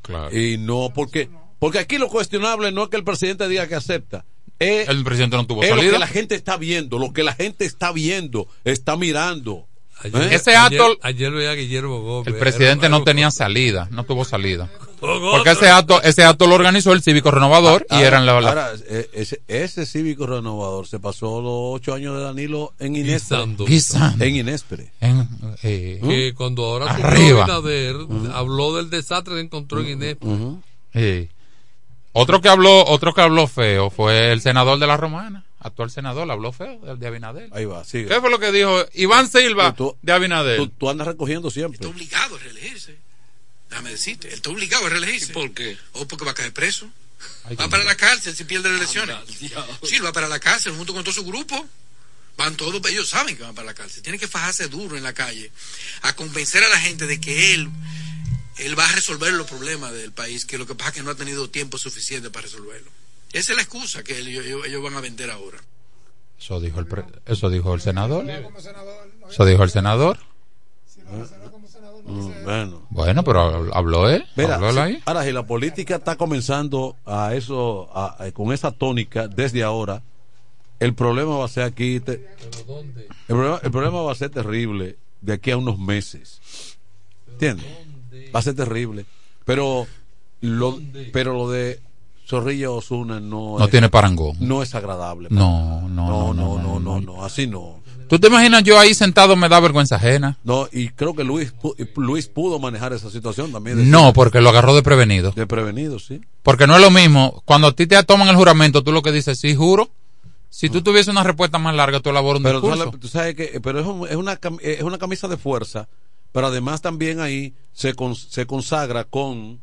Claro. 0.01 0.35
Y 0.37 0.57
no, 0.57 0.91
porque, 0.93 1.29
porque 1.59 1.79
aquí 1.79 1.97
lo 1.97 2.07
cuestionable 2.09 2.71
no 2.71 2.83
es 2.83 2.89
que 2.89 2.97
el 2.97 3.03
presidente 3.03 3.47
diga 3.47 3.67
que 3.67 3.75
acepta. 3.75 4.25
Es, 4.59 4.87
El 4.87 5.03
presidente 5.03 5.35
no 5.35 5.45
tuvo 5.45 5.63
es 5.63 5.69
lo 5.69 5.75
salida. 5.77 5.93
que 5.93 5.99
la 5.99 6.07
gente 6.07 6.35
está 6.35 6.55
viendo, 6.57 6.97
lo 6.97 7.11
que 7.11 7.23
la 7.23 7.33
gente 7.33 7.65
está 7.65 7.91
viendo, 7.91 8.47
está 8.63 8.95
mirando. 8.95 9.67
Ayer, 10.01 10.21
¿Eh? 10.23 10.35
Ese 10.35 10.55
acto- 10.55 10.97
Ayer 11.01 11.31
veía 11.31 11.51
a 11.51 11.55
Guillermo 11.55 12.01
Gómez. 12.01 12.27
El 12.27 12.35
presidente 12.39 12.87
no 12.89 12.97
Era- 12.97 13.05
tenía 13.05 13.31
salida, 13.31 13.87
no 13.91 14.03
tuvo 14.05 14.23
salida. 14.25 14.69
Porque 14.99 15.51
ese 15.51 15.69
acto, 15.69 16.01
ese 16.01 16.23
acto 16.23 16.47
lo 16.47 16.55
organizó 16.55 16.93
el 16.93 17.01
Cívico 17.01 17.31
Renovador 17.31 17.85
y 17.89 17.93
Ahora- 17.95 18.07
eran 18.07 18.25
la, 18.25 18.41
la- 18.41 18.49
ahora, 18.49 18.71
eh, 18.87 19.09
ese, 19.13 19.41
ese 19.47 19.85
cívico 19.85 20.25
renovador 20.25 20.87
se 20.87 20.99
pasó 20.99 21.41
los 21.41 21.51
ocho 21.81 21.93
años 21.93 22.15
de 22.17 22.23
Danilo 22.23 22.73
en 22.79 22.95
Inespre. 22.95 23.37
Guisando. 23.37 23.65
Guisando. 23.65 24.23
En 24.25 24.35
Inespre. 24.35 24.91
en- 25.01 25.27
eh, 25.63 25.99
Que 26.01 26.33
cuando 26.35 26.65
ahora 26.65 26.91
Arriba. 26.91 27.43
Abinader, 27.45 27.95
habló 28.33 28.75
del 28.75 28.89
desastre 28.89 29.35
que 29.35 29.41
encontró 29.41 29.81
en 29.81 29.89
Inés. 29.89 30.17
eh. 30.93 31.29
Otro 32.17 32.39
que 32.39 32.47
habló, 32.47 32.85
otro 32.85 33.13
que 33.13 33.19
habló 33.21 33.45
feo 33.47 33.89
fue 33.89 34.31
el 34.31 34.39
senador 34.39 34.79
de 34.79 34.87
la 34.87 34.95
Romana, 34.95 35.43
actual 35.59 35.91
senador, 35.91 36.31
habló 36.31 36.53
feo 36.53 36.79
del 36.79 36.97
de 36.97 37.07
Abinader. 37.07 37.49
Ahí 37.51 37.65
va, 37.65 37.83
sigue. 37.83 38.05
¿Qué 38.07 38.21
fue 38.21 38.29
lo 38.29 38.39
que 38.39 38.53
dijo 38.53 38.71
Iván 38.93 39.27
Silva 39.27 39.73
tú- 39.73 39.97
de 40.01 40.13
Abinader? 40.13 40.55
Tú, 40.57 40.69
tú 40.69 40.89
andas 40.89 41.07
recogiendo 41.07 41.51
siempre. 41.51 41.75
Está 41.75 41.89
obligado 41.89 42.35
a 42.35 42.39
reelegirse. 42.39 42.95
Déjame 43.69 43.91
decirte, 43.91 44.27
él 44.29 44.35
está 44.35 44.49
obligado 44.49 44.85
a 44.85 44.89
reelegirse. 44.89 45.33
¿Por 45.33 45.53
qué? 45.53 45.77
O 45.93 46.07
porque 46.07 46.25
va 46.25 46.31
a 46.31 46.35
caer 46.35 46.53
preso. 46.53 46.89
va 47.59 47.67
para 47.69 47.83
la 47.83 47.95
cárcel 47.95 48.35
si 48.35 48.43
pierde 48.43 48.69
las 48.69 48.77
elecciones. 48.77 49.15
Sí, 49.83 49.99
va 49.99 50.11
para 50.13 50.27
la 50.27 50.39
cárcel 50.39 50.73
junto 50.75 50.93
con 50.93 51.03
todo 51.03 51.13
su 51.13 51.25
grupo. 51.25 51.65
Van 52.37 52.55
todos, 52.57 52.81
ellos 52.91 53.07
saben 53.09 53.37
que 53.37 53.43
van 53.43 53.55
para 53.55 53.65
la 53.67 53.73
cárcel. 53.73 54.03
Tienen 54.03 54.19
que 54.19 54.27
fajarse 54.27 54.67
duro 54.67 54.97
en 54.97 55.03
la 55.03 55.13
calle 55.13 55.51
a 56.01 56.13
convencer 56.15 56.63
a 56.63 56.69
la 56.69 56.77
gente 56.79 57.07
de 57.07 57.19
que 57.21 57.53
él, 57.53 57.69
él 58.57 58.77
va 58.77 58.87
a 58.87 58.91
resolver 58.91 59.31
los 59.33 59.47
problemas 59.47 59.93
del 59.93 60.11
país, 60.11 60.45
que 60.45 60.57
lo 60.57 60.67
que 60.67 60.75
pasa 60.75 60.89
es 60.89 60.95
que 60.97 61.03
no 61.03 61.11
ha 61.11 61.15
tenido 61.15 61.49
tiempo 61.49 61.77
suficiente 61.77 62.29
para 62.29 62.43
resolverlo. 62.43 62.91
Esa 63.31 63.53
es 63.53 63.55
la 63.55 63.61
excusa 63.63 64.03
que 64.03 64.17
él- 64.19 64.27
ellos, 64.27 64.65
ellos 64.65 64.83
van 64.83 64.95
a 64.95 65.01
vender 65.01 65.31
ahora. 65.31 65.57
Eso 66.37 66.59
dijo 66.59 66.79
el, 66.81 66.87
pre- 66.87 67.05
eso 67.25 67.49
dijo 67.49 67.73
el 67.73 67.81
senador. 67.81 68.25
Eso 69.31 69.45
dijo 69.45 69.63
el 69.63 69.69
senador. 69.71 70.19
Mm, 72.05 72.43
bueno. 72.43 72.81
Bueno, 72.89 73.23
pero 73.23 73.73
habló 73.73 74.09
él. 74.09 74.25
Mira, 74.35 74.55
habló 74.55 74.69
él 74.69 74.77
ahí. 74.77 74.99
ahora 75.05 75.23
si 75.23 75.31
la 75.31 75.45
política 75.45 75.95
está 75.95 76.15
comenzando 76.15 76.95
a 77.05 77.33
eso, 77.33 77.89
a- 77.93 78.23
a- 78.23 78.31
con 78.31 78.53
esa 78.53 78.71
tónica 78.71 79.27
desde 79.27 79.63
ahora, 79.63 80.01
el 80.79 80.93
problema 80.93 81.37
va 81.37 81.45
a 81.45 81.49
ser 81.49 81.63
aquí, 81.63 81.99
te- 81.99 82.27
el, 83.27 83.35
problema, 83.35 83.59
el 83.63 83.71
problema 83.71 84.01
va 84.01 84.11
a 84.11 84.15
ser 84.15 84.29
terrible 84.29 84.97
de 85.21 85.33
aquí 85.33 85.51
a 85.51 85.57
unos 85.57 85.79
meses. 85.79 86.39
¿Entiendes? 87.31 87.65
Va 88.33 88.39
a 88.39 88.43
ser 88.43 88.55
terrible. 88.55 89.05
Pero 89.45 89.87
Lo, 90.41 90.79
pero 91.11 91.33
lo 91.33 91.49
de 91.49 91.79
Zorrilla 92.27 92.69
Osuna 92.69 93.19
no, 93.19 93.57
No 93.57 93.65
es- 93.65 93.71
tiene 93.71 93.89
parangón. 93.89 94.35
No 94.39 94.61
es 94.61 94.75
agradable. 94.75 95.27
No, 95.31 95.87
no, 95.89 96.07
no, 96.07 96.33
no, 96.33 96.61
no, 96.61 96.79
no, 96.79 97.01
no, 97.01 97.25
así 97.25 97.47
no. 97.47 97.79
¿Tú 98.07 98.19
te 98.19 98.27
imaginas 98.27 98.63
yo 98.63 98.79
ahí 98.79 98.93
sentado 98.93 99.35
me 99.35 99.49
da 99.49 99.59
vergüenza 99.59 99.95
ajena? 99.95 100.37
No, 100.43 100.67
y 100.71 100.89
creo 100.89 101.15
que 101.15 101.23
Luis, 101.23 101.53
Luis 101.95 102.27
pudo 102.27 102.59
manejar 102.59 102.93
esa 102.93 103.09
situación 103.09 103.51
también. 103.51 103.89
No, 103.89 104.13
porque 104.13 104.41
lo 104.41 104.49
agarró 104.49 104.75
de 104.75 104.83
prevenido. 104.83 105.31
De 105.31 105.47
prevenido, 105.47 105.97
sí. 105.99 106.21
Porque 106.43 106.67
no 106.67 106.75
es 106.75 106.81
lo 106.81 106.91
mismo. 106.91 107.41
Cuando 107.45 107.67
a 107.67 107.71
ti 107.71 107.87
te 107.87 108.01
toman 108.03 108.27
el 108.27 108.35
juramento, 108.35 108.83
tú 108.83 108.91
lo 108.91 109.01
que 109.01 109.11
dices, 109.11 109.39
sí, 109.39 109.55
juro. 109.55 109.89
Si 110.49 110.69
tú 110.69 110.81
tuviese 110.81 111.11
una 111.11 111.23
respuesta 111.23 111.57
más 111.57 111.75
larga, 111.75 111.99
tú 111.99 112.09
elaboras 112.11 112.37
un 112.37 112.43
Pero 112.43 112.61
discurso. 112.61 112.91
tú 112.97 113.07
sabes 113.09 113.35
que 113.35 113.59
pero 113.61 113.79
es, 113.81 113.85
un- 113.85 114.07
es 114.07 114.15
una 114.15 114.39
es 114.61 114.83
una 114.83 114.97
camisa 114.97 115.27
de 115.27 115.35
fuerza, 115.35 115.89
pero 116.31 116.47
además 116.47 116.81
también 116.81 117.19
ahí 117.19 117.53
se 117.73 117.93
cons- 117.93 118.27
se 118.29 118.45
consagra 118.45 119.03
con 119.03 119.59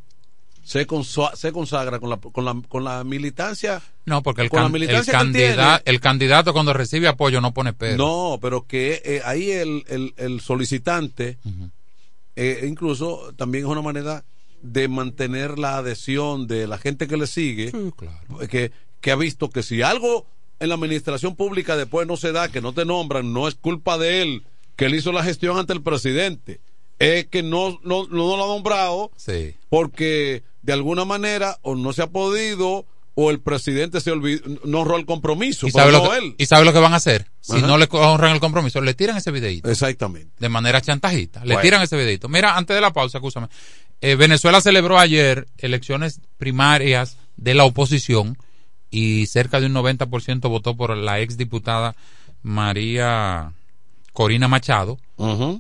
se, 0.64 0.86
consua- 0.86 1.34
se 1.34 1.50
consagra 1.52 1.98
con 1.98 2.10
la, 2.10 2.16
con 2.18 2.44
la 2.44 2.60
con 2.68 2.84
la 2.84 3.02
militancia 3.04 3.82
No, 4.06 4.22
porque 4.22 4.42
el, 4.42 4.48
con 4.50 4.58
la 4.60 4.64
can- 4.66 4.74
el, 4.74 4.80
militancia 4.80 5.12
que 5.12 5.16
él 5.18 5.24
candida- 5.24 5.78
tiene. 5.78 5.82
el 5.96 6.00
candidato 6.00 6.52
cuando 6.52 6.72
recibe 6.72 7.08
apoyo 7.08 7.40
no 7.40 7.52
pone 7.52 7.72
pero. 7.72 7.96
No, 7.96 8.38
pero 8.40 8.66
que 8.66 9.02
eh, 9.04 9.22
ahí 9.24 9.50
el, 9.50 9.84
el, 9.88 10.14
el 10.16 10.40
solicitante 10.40 11.38
eh, 12.36 12.64
incluso 12.68 13.32
también 13.36 13.64
es 13.64 13.70
una 13.70 13.82
manera 13.82 14.24
de 14.62 14.88
mantener 14.88 15.58
la 15.58 15.78
adhesión 15.78 16.46
de 16.46 16.66
la 16.66 16.78
gente 16.78 17.08
que 17.08 17.16
le 17.16 17.26
sigue, 17.26 17.72
que, 18.48 18.70
que 19.00 19.10
ha 19.10 19.16
visto 19.16 19.50
que 19.50 19.62
si 19.62 19.82
algo 19.82 20.26
en 20.60 20.68
la 20.68 20.76
administración 20.76 21.34
pública 21.34 21.76
después 21.76 22.06
no 22.06 22.16
se 22.16 22.30
da, 22.30 22.48
que 22.48 22.60
no 22.60 22.72
te 22.72 22.84
nombran, 22.84 23.32
no 23.32 23.48
es 23.48 23.56
culpa 23.56 23.98
de 23.98 24.22
él, 24.22 24.44
que 24.76 24.84
él 24.86 24.94
hizo 24.94 25.10
la 25.10 25.24
gestión 25.24 25.58
ante 25.58 25.72
el 25.72 25.82
presidente, 25.82 26.60
es 27.02 27.26
que 27.26 27.42
no, 27.42 27.78
no, 27.82 28.06
no 28.06 28.36
lo 28.36 28.44
ha 28.44 28.48
nombrado 28.48 29.10
Sí. 29.16 29.54
porque 29.68 30.42
de 30.62 30.72
alguna 30.72 31.04
manera 31.04 31.58
o 31.62 31.74
no 31.74 31.92
se 31.92 32.02
ha 32.02 32.06
podido 32.08 32.86
o 33.14 33.30
el 33.30 33.40
presidente 33.40 34.00
se 34.00 34.10
olvidó, 34.10 34.42
no 34.64 34.80
honró 34.80 34.96
el 34.96 35.04
compromiso, 35.04 35.66
¿Y 35.66 35.70
sabe, 35.70 35.92
lo 35.92 36.08
que, 36.10 36.16
él. 36.16 36.34
¿Y 36.38 36.46
sabe 36.46 36.64
lo 36.64 36.72
que 36.72 36.78
van 36.78 36.94
a 36.94 36.96
hacer? 36.96 37.26
Si 37.40 37.58
Ajá. 37.58 37.66
no 37.66 37.76
le 37.76 37.86
honran 37.90 38.32
el 38.32 38.40
compromiso, 38.40 38.80
le 38.80 38.94
tiran 38.94 39.16
ese 39.18 39.30
videito. 39.30 39.68
Exactamente. 39.70 40.30
De 40.38 40.48
manera 40.48 40.80
chantajista. 40.80 41.40
Le 41.40 41.48
Bueno. 41.54 41.60
tiran 41.60 41.82
ese 41.82 41.96
videito. 41.98 42.28
Mira, 42.30 42.56
antes 42.56 42.74
de 42.74 42.80
la 42.80 42.92
pausa, 42.92 43.18
escúchame. 43.18 43.48
Eh, 44.00 44.14
Venezuela 44.14 44.60
celebró 44.62 44.98
ayer 44.98 45.46
elecciones 45.58 46.20
primarias 46.38 47.18
de 47.36 47.52
la 47.54 47.64
oposición 47.64 48.38
y 48.90 49.26
cerca 49.26 49.60
de 49.60 49.66
un 49.66 49.74
90% 49.74 50.48
votó 50.48 50.74
por 50.76 50.96
la 50.96 51.20
ex 51.20 51.36
diputada 51.36 51.94
María 52.42 53.52
Corina 54.12 54.48
Machado, 54.48 54.98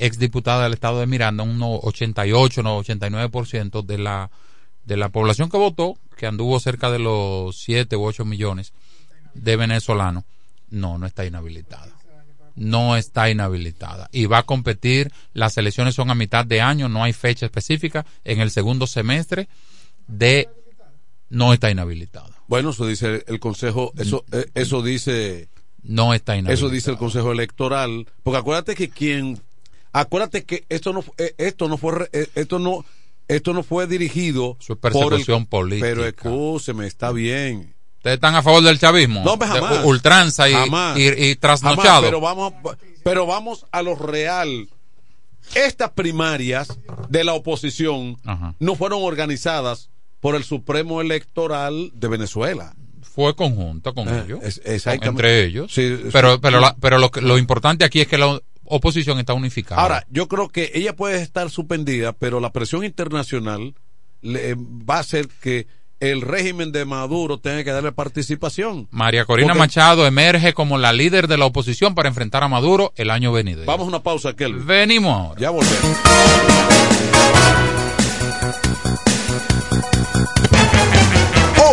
ex 0.00 0.18
diputada 0.18 0.64
del 0.64 0.74
estado 0.74 1.00
de 1.00 1.06
Miranda, 1.06 1.42
un 1.42 1.58
no- 1.58 1.76
88, 1.76 2.62
no, 2.62 2.78
89% 2.82 3.82
de 3.84 3.98
la, 3.98 4.30
de 4.84 4.96
la 4.96 5.08
población 5.08 5.48
que 5.50 5.56
votó, 5.56 5.96
que 6.16 6.26
anduvo 6.26 6.60
cerca 6.60 6.90
de 6.90 6.98
los 6.98 7.56
7 7.58 7.96
u 7.96 8.04
8 8.04 8.24
millones 8.24 8.72
de 9.34 9.56
venezolanos, 9.56 10.24
no, 10.70 10.98
no 10.98 11.06
está 11.06 11.24
inhabilitada. 11.24 11.92
No 12.54 12.96
está 12.98 13.30
inhabilitada. 13.30 14.10
Y 14.12 14.26
va 14.26 14.38
a 14.38 14.42
competir, 14.42 15.10
las 15.32 15.56
elecciones 15.56 15.94
son 15.94 16.10
a 16.10 16.14
mitad 16.14 16.44
de 16.44 16.60
año, 16.60 16.88
no 16.90 17.02
hay 17.02 17.14
fecha 17.14 17.46
específica, 17.46 18.04
en 18.24 18.40
el 18.40 18.50
segundo 18.50 18.86
semestre 18.86 19.48
de 20.06 20.50
no 21.30 21.54
está 21.54 21.70
inhabilitada. 21.70 22.42
Bueno, 22.48 22.70
eso 22.70 22.86
dice 22.86 23.24
el 23.26 23.40
Consejo, 23.40 23.92
eso, 23.96 24.24
eh, 24.32 24.50
eso 24.54 24.82
dice... 24.82 25.48
No 25.82 26.14
está 26.14 26.36
inhabilitada. 26.36 26.54
Eso 26.54 26.68
dice 26.68 26.90
el 26.90 26.96
Consejo 26.96 27.32
Electoral. 27.32 28.06
Porque 28.22 28.38
acuérdate 28.38 28.74
que 28.74 28.88
quien... 28.90 29.40
Acuérdate 29.92 30.44
que 30.44 30.64
esto 30.68 30.92
no, 30.92 31.04
eh, 31.18 31.34
esto 31.38 31.68
no 31.68 31.76
fue... 31.76 32.08
eh, 32.12 32.26
Esto 32.34 32.58
no, 32.58 32.84
esto 33.28 33.52
no 33.52 33.62
fue 33.62 33.86
dirigido 33.86 34.56
Su 34.60 34.78
persecución 34.78 35.44
política. 35.46 35.86
Pero 35.86 36.06
escúcheme, 36.06 36.86
está 36.86 37.12
bien. 37.12 37.74
¿Ustedes 37.98 38.14
están 38.14 38.34
a 38.34 38.42
favor 38.42 38.62
del 38.62 38.78
chavismo? 38.78 39.22
No, 39.24 39.38
pues 39.38 39.52
De 39.52 39.60
jamás. 39.60 39.84
ultranza 39.84 40.48
y, 40.48 40.52
Jamás. 40.54 40.98
y, 40.98 41.06
y 41.08 41.36
trasnochado. 41.36 41.84
Jamás, 41.84 42.02
pero 42.04 42.20
vamos, 42.20 42.52
pero 43.04 43.26
vamos 43.26 43.66
a 43.70 43.82
lo 43.82 43.94
real. 43.94 44.68
Estas 45.54 45.90
primarias 45.90 46.78
de 47.08 47.24
la 47.24 47.34
oposición 47.34 48.16
no 48.58 48.74
fueron 48.76 49.02
organizadas 49.02 49.90
por 50.20 50.34
el 50.36 50.44
Supremo 50.44 51.00
Electoral 51.00 51.90
de 51.94 52.08
Venezuela. 52.08 52.74
Fue 53.14 53.34
conjunto 53.36 53.92
con 53.94 54.08
Eh, 54.08 54.22
ellos. 54.24 54.40
exactamente. 54.64 55.08
Entre 55.08 55.44
ellos. 55.44 55.72
Sí, 55.72 55.98
pero 56.12 56.40
pero, 56.40 56.60
la- 56.60 56.74
pero 56.80 56.98
lo, 56.98 57.10
lo 57.20 57.38
importante 57.38 57.84
aquí 57.84 58.00
es 58.00 58.08
que 58.08 58.16
la 58.18 58.40
oposición 58.64 59.18
está 59.18 59.34
unificada. 59.34 59.82
Ahora, 59.82 60.06
yo 60.10 60.28
creo 60.28 60.48
que 60.48 60.70
ella 60.74 60.96
puede 60.96 61.20
estar 61.20 61.50
suspendida, 61.50 62.12
pero 62.12 62.40
la 62.40 62.52
presión 62.52 62.84
internacional 62.84 63.74
le- 64.22 64.54
va 64.56 64.96
a 64.96 65.00
hacer 65.00 65.28
que 65.42 65.66
el 66.00 66.20
régimen 66.22 66.72
de 66.72 66.84
Maduro 66.84 67.38
tenga 67.38 67.62
que 67.62 67.70
darle 67.70 67.92
participación. 67.92 68.88
María 68.90 69.24
Corina 69.24 69.48
Porque- 69.48 69.58
Machado 69.58 70.06
emerge 70.06 70.52
como 70.54 70.78
la 70.78 70.92
líder 70.92 71.28
de 71.28 71.36
la 71.38 71.44
oposición 71.44 71.94
para 71.94 72.08
enfrentar 72.08 72.42
a 72.42 72.48
Maduro 72.48 72.92
el 72.96 73.10
año 73.10 73.30
venidero. 73.30 73.66
Vamos 73.66 73.84
a 73.84 73.88
una 73.88 74.02
pausa, 74.02 74.34
Kelvin. 74.34 74.66
Venimos 74.66 75.14
ahora. 75.16 75.40
Ya 75.40 75.50
volvemos. 75.50 75.98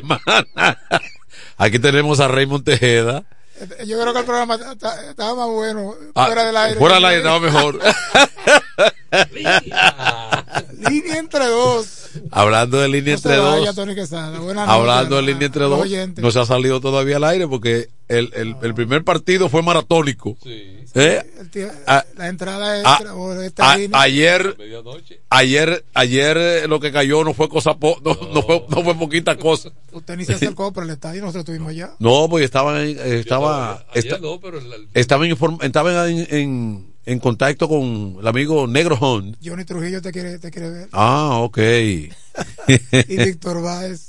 Semana. 0.00 0.46
Aquí 1.58 1.78
tenemos 1.78 2.18
a 2.20 2.28
Raymond 2.28 2.64
Tejeda. 2.64 3.24
Yo 3.86 4.00
creo 4.00 4.12
que 4.12 4.18
el 4.20 4.24
programa 4.24 4.56
estaba 4.56 5.34
más 5.36 5.46
bueno 5.48 5.94
Ah, 6.16 6.26
fuera 6.26 6.44
del 6.44 6.56
aire. 6.56 6.78
Fuera 6.80 6.94
del 6.96 7.04
aire 7.04 7.18
estaba 7.18 7.38
mejor. 7.40 7.78
Línea 10.90 11.18
entre 11.18 11.46
dos. 11.46 12.08
Hablando 12.30 12.78
de 12.80 12.88
línea 12.88 13.14
No 13.14 13.20
se 13.20 13.28
entre 13.28 13.40
vaya, 13.42 13.72
dos. 13.72 13.86
Noches, 13.86 14.12
Hablando 14.68 15.16
de 15.16 15.22
línea 15.22 15.46
entre 15.46 15.64
dos. 15.64 15.80
oyentes. 15.80 16.22
No 16.22 16.30
se 16.30 16.40
ha 16.40 16.46
salido 16.46 16.80
todavía 16.80 17.16
al 17.16 17.24
aire 17.24 17.46
porque 17.46 17.88
el, 18.08 18.30
el, 18.34 18.56
el 18.62 18.74
primer 18.74 19.04
partido 19.04 19.48
fue 19.48 19.62
maratónico. 19.62 20.36
¿Eh? 20.94 21.22
El 21.40 21.50
tío- 21.50 21.70
la 22.16 22.28
entrada 22.28 22.82
ah, 22.84 22.98
extra 23.44 23.72
a- 23.72 23.76
línea. 23.78 24.00
ayer, 24.00 24.56
ayer, 25.30 25.84
ayer 25.94 26.36
eh, 26.36 26.68
lo 26.68 26.80
que 26.80 26.92
cayó 26.92 27.24
no 27.24 27.32
fue 27.34 27.48
cosa, 27.48 27.74
po- 27.78 27.98
no, 28.04 28.14
no 28.34 28.42
fue, 28.42 28.64
no 28.68 28.82
fue 28.84 28.94
poquita 28.94 29.36
cosa. 29.36 29.70
Usted 29.92 30.16
ni 30.16 30.24
se 30.24 30.34
acercó 30.34 30.72
por 30.72 30.84
el 30.84 30.90
estadio, 30.90 31.20
nosotros 31.22 31.42
estuvimos 31.44 31.70
allá. 31.70 31.94
No, 31.98 32.28
porque 32.28 32.44
estaba, 32.44 32.82
en- 32.82 32.98
eh, 32.98 33.20
estaba, 33.20 33.86
estaba, 33.94 35.26
estaba 35.62 36.08
en, 36.10 36.26
en, 36.30 36.92
en 37.06 37.18
contacto 37.20 37.68
con 37.68 38.16
el 38.20 38.26
amigo 38.26 38.66
Negro 38.66 38.98
Hunt. 39.00 39.36
Johnny 39.42 39.64
Trujillo 39.64 40.02
te 40.02 40.12
quiere, 40.12 40.38
te 40.38 40.50
quiere 40.50 40.70
ver. 40.70 40.88
Ah, 40.92 41.38
ok. 41.40 41.58
Y 43.08 43.16
Víctor 43.16 43.60
Báez. 43.62 44.06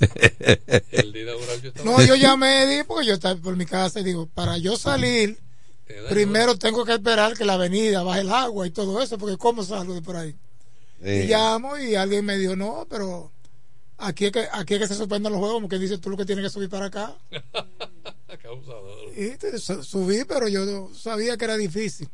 No, 1.83 2.01
yo 2.03 2.15
llamé, 2.15 2.65
di, 2.67 2.83
porque 2.83 3.07
yo 3.07 3.13
estaba 3.13 3.35
por 3.39 3.55
mi 3.55 3.65
casa 3.65 3.99
y 3.99 4.03
digo, 4.03 4.27
para 4.33 4.57
yo 4.57 4.77
salir, 4.77 5.37
primero 6.09 6.57
tengo 6.57 6.83
que 6.85 6.93
esperar 6.93 7.33
que 7.37 7.45
la 7.45 7.53
avenida 7.53 8.03
baje 8.03 8.21
el 8.21 8.31
agua 8.31 8.67
y 8.67 8.71
todo 8.71 9.01
eso, 9.01 9.17
porque 9.17 9.37
¿cómo 9.37 9.63
salgo 9.63 9.93
de 9.93 10.01
por 10.01 10.15
ahí? 10.15 10.35
Y 11.03 11.23
llamo 11.27 11.77
y 11.77 11.95
alguien 11.95 12.23
me 12.25 12.37
dijo, 12.37 12.55
no, 12.55 12.85
pero 12.89 13.31
aquí 13.97 14.25
es 14.25 14.31
que, 14.31 14.47
aquí 14.51 14.75
es 14.75 14.79
que 14.81 14.87
se 14.87 14.95
suspenden 14.95 15.31
los 15.33 15.39
juegos, 15.39 15.61
porque 15.61 15.77
dice 15.79 15.97
tú 15.97 16.09
lo 16.09 16.17
que 16.17 16.25
tienes 16.25 16.43
que 16.45 16.49
subir 16.49 16.69
para 16.69 16.85
acá. 16.87 17.13
Y 19.15 19.37
te- 19.37 19.59
su- 19.59 19.83
subí, 19.83 20.23
pero 20.27 20.47
yo 20.47 20.89
sabía 20.95 21.37
que 21.37 21.45
era 21.45 21.55
difícil. 21.57 22.09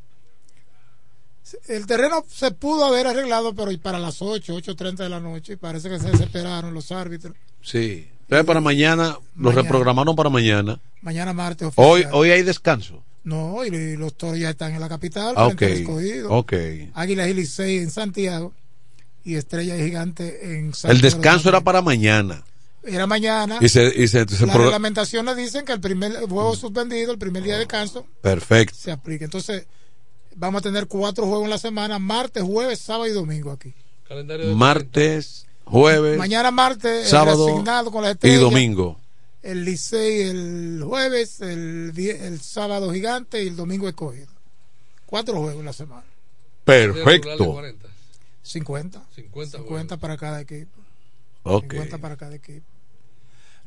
El 1.68 1.88
terreno 1.88 2.24
se 2.30 2.52
pudo 2.52 2.86
haber 2.86 3.08
arreglado, 3.08 3.56
pero 3.56 3.72
para 3.82 3.98
las 4.00 4.22
8, 4.22 4.58
8.30 4.58 4.96
de 4.98 5.10
la 5.10 5.20
noche, 5.20 5.54
y 5.54 5.56
parece 5.56 5.90
que 5.90 6.00
se 6.00 6.12
desesperaron 6.12 6.74
los 6.74 6.92
árbitros. 6.92 7.36
Sí. 7.62 8.08
Entonces 8.24 8.46
para 8.46 8.62
mañana, 8.62 9.18
lo 9.36 9.50
Mañana. 9.50 9.62
reprogramaron 9.64 10.16
para 10.16 10.30
mañana. 10.30 10.80
Mañana 11.02 11.34
martes 11.34 11.72
Hoy, 11.78 12.06
hoy 12.12 12.30
hay 12.32 12.44
descanso. 12.44 13.04
No, 13.30 13.64
y, 13.64 13.96
los 13.96 14.16
toros 14.16 14.40
ya 14.40 14.50
están 14.50 14.74
en 14.74 14.82
la 14.82 14.90
capital. 14.90 15.36
Ah, 15.38 15.46
frente 15.46 15.66
al 15.66 15.72
ok. 15.72 15.80
Escogido. 15.80 16.32
Ok. 16.32 16.54
Águilas 16.96 17.28
y 17.30 17.34
Licey 17.36 17.78
en 17.78 17.92
Santiago 17.92 18.54
y 19.24 19.36
Estrella 19.36 19.78
y 19.78 19.84
Gigante 19.84 20.58
en 20.58 20.74
San 20.74 20.90
El 20.92 21.02
descanso 21.02 21.50
era 21.50 21.62
para 21.62 21.82
mañana. 21.82 22.44
Era 22.84 23.06
mañana. 23.06 23.60
Y 23.62 23.70
se, 23.70 23.86
y 23.96 24.08
se, 24.08 24.28
se 24.28 24.46
Las 24.48 24.56
pro- 24.56 24.64
reglamentaciones 24.64 25.38
dicen 25.38 25.64
que 25.66 25.74
el 25.74 25.80
primer 25.80 26.14
juego 26.28 26.56
suspendido, 26.56 27.12
el 27.12 27.20
primer 27.20 27.44
día 27.44 27.54
de 27.54 27.60
descanso, 27.60 28.08
Perfecto. 28.22 28.76
se 28.76 28.92
aplica. 28.92 29.26
Entonces, 29.26 29.68
vamos 30.36 30.60
a 30.60 30.64
tener 30.64 30.88
cuatro 30.88 31.26
juegos 31.28 31.44
en 31.44 31.50
la 31.52 31.58
semana, 31.60 32.00
martes, 32.00 32.42
jueves, 32.42 32.80
sábado 32.80 33.08
y 33.08 33.12
domingo 33.12 33.52
aquí. 33.52 33.74
Martes, 34.56 35.46
jueves, 35.66 36.18
Mañana 36.18 36.50
martes, 36.50 37.10
sábado 37.10 37.64
y 38.24 38.36
domingo. 38.36 38.99
El 39.42 39.64
Licey 39.64 40.22
el 40.22 40.84
jueves, 40.86 41.40
el, 41.42 41.94
el 41.98 42.42
sábado 42.42 42.92
gigante 42.92 43.44
y 43.44 43.48
el 43.48 43.56
domingo 43.56 43.88
escogido. 43.88 44.28
Cuatro 45.06 45.36
juegos 45.36 45.60
en 45.60 45.66
la 45.66 45.74
semana. 45.74 46.06
Perfecto. 46.66 47.62
50. 48.44 49.04
50, 49.16 49.98
para 49.98 50.18
cada 50.18 50.42
equipo. 50.42 50.80
Ok. 51.44 51.72
50 51.72 51.98
para 52.00 52.18
cada 52.18 52.36
equipo. 52.36 52.66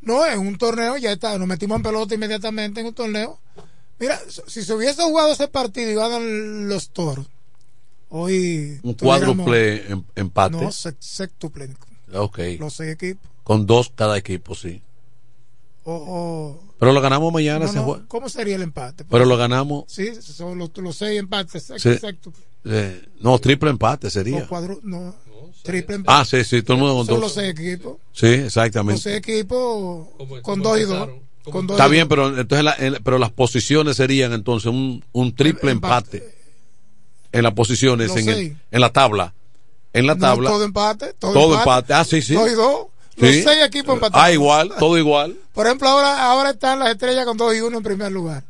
No, 0.00 0.26
en 0.26 0.40
un 0.40 0.58
torneo 0.58 0.96
ya 0.96 1.12
está, 1.12 1.38
nos 1.38 1.46
metimos 1.46 1.76
en 1.76 1.82
pelota 1.82 2.14
inmediatamente 2.14 2.80
en 2.80 2.86
un 2.86 2.94
torneo. 2.94 3.40
Mira, 3.98 4.20
si 4.46 4.62
se 4.62 4.74
hubiese 4.74 5.02
jugado 5.02 5.32
ese 5.32 5.48
partido 5.48 5.90
y 5.90 5.94
ganan 5.94 6.68
los 6.68 6.90
toros, 6.90 7.26
Hoy. 8.14 8.78
Un 8.82 8.92
cuádruple 8.92 9.90
em, 9.90 10.04
empate. 10.14 10.56
No, 10.56 10.70
sextuple. 10.70 11.70
Ok. 12.12 12.40
Los 12.58 12.74
seis 12.74 12.92
equipos. 12.92 13.26
Con 13.42 13.64
dos 13.64 13.90
cada 13.94 14.18
equipo, 14.18 14.54
sí. 14.54 14.82
O, 15.84 16.60
Pero 16.78 16.92
lo 16.92 17.00
ganamos 17.00 17.32
mañana 17.32 17.66
¿Cómo 18.08 18.28
sería 18.28 18.56
el 18.56 18.62
empate? 18.62 19.04
Pero 19.08 19.24
lo 19.24 19.36
ganamos. 19.36 19.84
Sí, 19.88 20.14
son 20.20 20.58
los, 20.58 20.96
seis 20.96 21.18
empates. 21.18 21.72
Sí. 21.76 21.90
no, 23.20 23.38
triple 23.38 23.70
empate 23.70 24.10
sería. 24.10 24.48
no, 24.82 25.14
triple 25.62 25.96
empate. 25.96 26.20
Ah, 26.20 26.24
sí, 26.24 26.44
sí, 26.44 26.62
todo 26.62 26.76
el 26.76 26.82
mundo 26.82 26.96
con 26.96 27.06
Son 27.06 27.20
los 27.20 27.34
seis 27.34 27.50
equipos. 27.50 27.96
Sí, 28.12 28.26
exactamente. 28.26 28.94
Los 28.94 29.02
seis 29.02 29.16
equipos 29.16 30.08
con 30.42 30.62
dos 30.62 30.78
y 30.78 30.84
dos. 30.84 31.08
Está 31.70 31.88
bien, 31.88 32.08
pero 32.08 32.38
entonces 32.38 33.00
pero 33.02 33.18
las 33.18 33.32
posiciones 33.32 33.96
serían 33.96 34.32
entonces 34.32 34.66
un, 34.66 35.04
un 35.12 35.34
triple 35.34 35.72
empate. 35.72 36.36
en 37.32 37.42
las 37.42 37.54
posiciones 37.54 38.14
en, 38.14 38.28
el, 38.28 38.56
en 38.70 38.80
la 38.80 38.92
tabla. 38.92 39.34
En 39.92 40.06
la 40.06 40.16
tabla. 40.16 40.50
todo 40.50 40.64
empate. 40.64 41.12
Todo, 41.14 41.58
empate. 41.58 41.92
Ah, 41.92 42.04
sí, 42.04 42.22
sí. 42.22 42.34
Dos 42.34 42.50
y 42.50 42.54
dos. 42.54 42.86
Los 43.16 43.30
seis 43.30 43.58
equipos 43.64 43.94
empatados. 43.94 44.24
Ah, 44.24 44.32
igual, 44.32 44.72
todo 44.78 44.98
igual. 44.98 45.36
Por 45.52 45.66
ejemplo, 45.66 45.88
ahora, 45.88 46.24
ahora 46.24 46.50
están 46.50 46.78
las 46.78 46.90
estrellas 46.90 47.24
con 47.24 47.36
2 47.36 47.56
y 47.56 47.60
1 47.60 47.76
en 47.76 47.82
primer 47.82 48.10
lugar. 48.10 48.44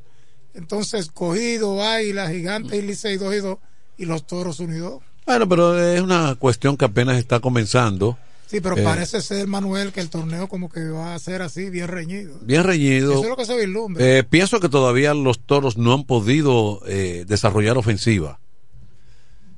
Entonces, 0.54 1.10
cogido, 1.10 1.82
Águila, 1.82 2.28
Gigante 2.30 2.76
y 2.76 2.82
Licey 2.82 3.16
2 3.16 3.34
y 3.34 3.38
2 3.38 3.58
y 3.98 4.04
los 4.04 4.26
Toros 4.26 4.60
unidos. 4.60 5.02
Bueno, 5.26 5.48
pero 5.48 5.78
es 5.78 6.00
una 6.00 6.34
cuestión 6.36 6.76
que 6.76 6.84
apenas 6.84 7.16
está 7.16 7.40
comenzando. 7.40 8.18
Sí, 8.46 8.60
pero 8.60 8.76
eh, 8.76 8.82
parece 8.82 9.22
ser, 9.22 9.46
Manuel, 9.46 9.92
que 9.92 10.00
el 10.00 10.10
torneo 10.10 10.46
como 10.46 10.68
que 10.68 10.84
va 10.90 11.14
a 11.14 11.18
ser 11.18 11.40
así, 11.40 11.70
bien 11.70 11.88
reñido. 11.88 12.38
Bien 12.42 12.64
reñido. 12.64 13.12
Eso 13.12 13.22
es 13.22 13.28
lo 13.30 13.36
que 13.36 13.46
se 13.46 13.56
vislumbra. 13.56 14.04
Eh, 14.04 14.24
pienso 14.24 14.60
que 14.60 14.68
todavía 14.68 15.14
los 15.14 15.40
toros 15.40 15.78
no 15.78 15.94
han 15.94 16.04
podido 16.04 16.82
eh, 16.86 17.24
desarrollar 17.26 17.78
ofensiva. 17.78 18.40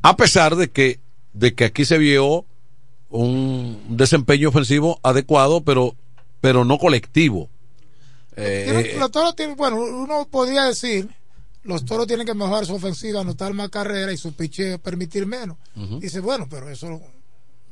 A 0.03 0.17
pesar 0.17 0.55
de 0.55 0.71
que, 0.71 1.01
de 1.33 1.55
que 1.55 1.65
aquí 1.65 1.85
se 1.85 1.99
vio 1.99 2.47
un 3.15 3.81
desempeño 3.91 4.49
ofensivo 4.49 4.99
adecuado, 5.03 5.63
pero, 5.63 5.95
pero 6.41 6.65
no 6.65 6.79
colectivo. 6.79 7.49
Eh, 8.37 8.97
los 8.99 9.11
toros 9.13 9.37
tienen, 9.37 9.57
bueno, 9.57 9.77
uno 9.77 10.27
podría 10.29 10.65
decir, 10.65 11.09
los 11.63 11.85
toros 11.85 12.09
tienen 12.09 12.27
que 12.27 12.35
mejorar 12.35 12.67
su 12.67 12.75
ofensiva, 12.75 13.21
anotar 13.21 13.55
más 13.55 13.71
carrera 13.71 14.13
y 14.13 14.17
su 14.17 14.33
piche 14.33 14.81
permitir 14.81 15.27
menos. 15.27 15.57
Dice, 16.01 16.19
bueno, 16.19 16.49
pero 16.51 16.69
eso 16.69 17.01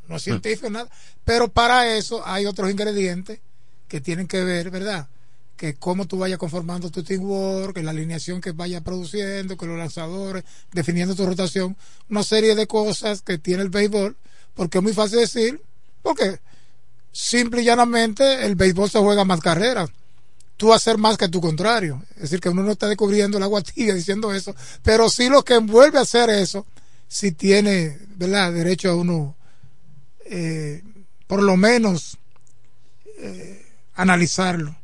no 0.07 0.17
es 0.17 0.23
científico, 0.23 0.71
nada. 0.71 0.89
Pero 1.25 1.49
para 1.49 1.97
eso 1.97 2.23
hay 2.25 2.47
otros 2.47 2.71
ingredientes 2.71 3.41
que 3.89 4.01
tienen 4.01 4.29
que 4.29 4.45
ver, 4.45 4.71
¿verdad? 4.71 5.09
Que 5.57 5.75
cómo 5.75 6.07
tú 6.07 6.19
vayas 6.19 6.39
conformando 6.39 6.89
tu 6.89 7.03
teamwork, 7.03 7.75
que 7.75 7.83
la 7.83 7.91
alineación 7.91 8.41
que 8.41 8.53
vaya 8.53 8.81
produciendo, 8.81 9.57
que 9.57 9.67
los 9.67 9.77
lanzadores, 9.77 10.45
definiendo 10.71 11.17
tu 11.17 11.27
rotación, 11.27 11.77
una 12.09 12.23
serie 12.23 12.55
de 12.55 12.69
cosas 12.69 13.23
que 13.23 13.39
tiene 13.39 13.65
el 13.65 13.71
béisbol 13.71 14.17
porque 14.55 14.79
es 14.79 14.85
muy 14.85 14.93
fácil 14.93 15.21
decir, 15.21 15.61
porque 16.03 16.41
simple 17.13 17.63
y 17.63 17.65
llanamente 17.65 18.45
el 18.45 18.57
béisbol 18.57 18.91
se 18.91 18.99
juega 18.99 19.25
más 19.25 19.41
carreras. 19.41 19.91
Tú 20.57 20.73
hacer 20.73 20.99
más 20.99 21.17
que 21.17 21.29
tu 21.29 21.41
contrario. 21.41 22.03
Es 22.15 22.23
decir, 22.23 22.41
que 22.41 22.49
uno 22.49 22.63
no 22.63 22.73
está 22.73 22.89
descubriendo 22.89 23.37
el 23.37 23.43
agua 23.43 23.63
diciendo 23.75 24.33
eso, 24.33 24.55
pero 24.83 25.09
sí 25.09 25.29
lo 25.29 25.45
que 25.45 25.55
envuelve 25.55 25.99
a 25.99 26.03
hacer 26.03 26.31
eso, 26.31 26.67
si 27.09 27.33
tiene, 27.33 27.99
¿verdad?, 28.17 28.53
derecho 28.53 28.91
a 28.91 28.97
uno, 28.97 29.37
eh, 30.25 30.83
por 31.27 31.43
lo 31.43 31.57
menos, 31.57 32.19
eh, 33.19 33.67
analizarlo. 33.95 34.77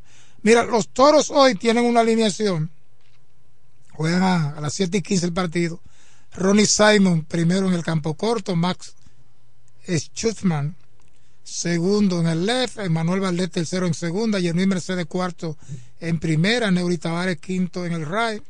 Mira, 0.42 0.64
los 0.64 0.88
toros 0.88 1.30
hoy 1.30 1.54
tienen 1.54 1.84
una 1.84 2.00
alineación, 2.00 2.70
juegan 3.92 4.22
a, 4.22 4.50
a 4.50 4.60
las 4.60 4.74
7 4.74 4.98
y 4.98 5.02
15 5.02 5.26
el 5.26 5.32
partido. 5.32 5.80
Ronnie 6.34 6.66
Simon 6.66 7.24
primero 7.24 7.66
en 7.68 7.74
el 7.74 7.82
campo 7.82 8.14
corto, 8.14 8.54
Max 8.54 8.94
Schutzman, 9.88 10.76
segundo 11.42 12.20
en 12.20 12.26
el 12.26 12.44
left, 12.44 12.78
Manuel 12.88 13.20
Valdés 13.20 13.50
tercero 13.50 13.86
en 13.86 13.94
segunda, 13.94 14.40
Jeremy 14.40 14.66
Mercedes 14.66 15.06
cuarto 15.06 15.56
en 15.98 16.20
primera, 16.20 16.70
Neuri 16.70 16.98
Tavares 16.98 17.38
quinto 17.38 17.86
en 17.86 17.92
el 17.92 18.04
right, 18.04 18.42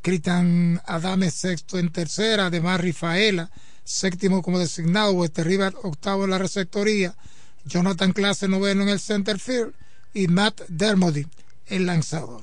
Cristian 0.00 0.80
Adame 0.86 1.30
sexto 1.30 1.78
en 1.78 1.92
tercera, 1.92 2.46
además 2.46 2.80
Rifaela 2.80 3.50
séptimo 3.84 4.42
como 4.42 4.58
designado, 4.58 5.12
Wester 5.12 5.46
River 5.46 5.74
octavo 5.82 6.24
en 6.24 6.30
la 6.30 6.38
receptoría, 6.38 7.14
Jonathan 7.64 8.12
Clase 8.12 8.48
noveno 8.48 8.82
en 8.82 8.88
el 8.88 9.00
center 9.00 9.38
field 9.38 9.72
y 10.12 10.26
Matt 10.28 10.62
Dermody 10.68 11.26
el 11.66 11.86
lanzador. 11.86 12.42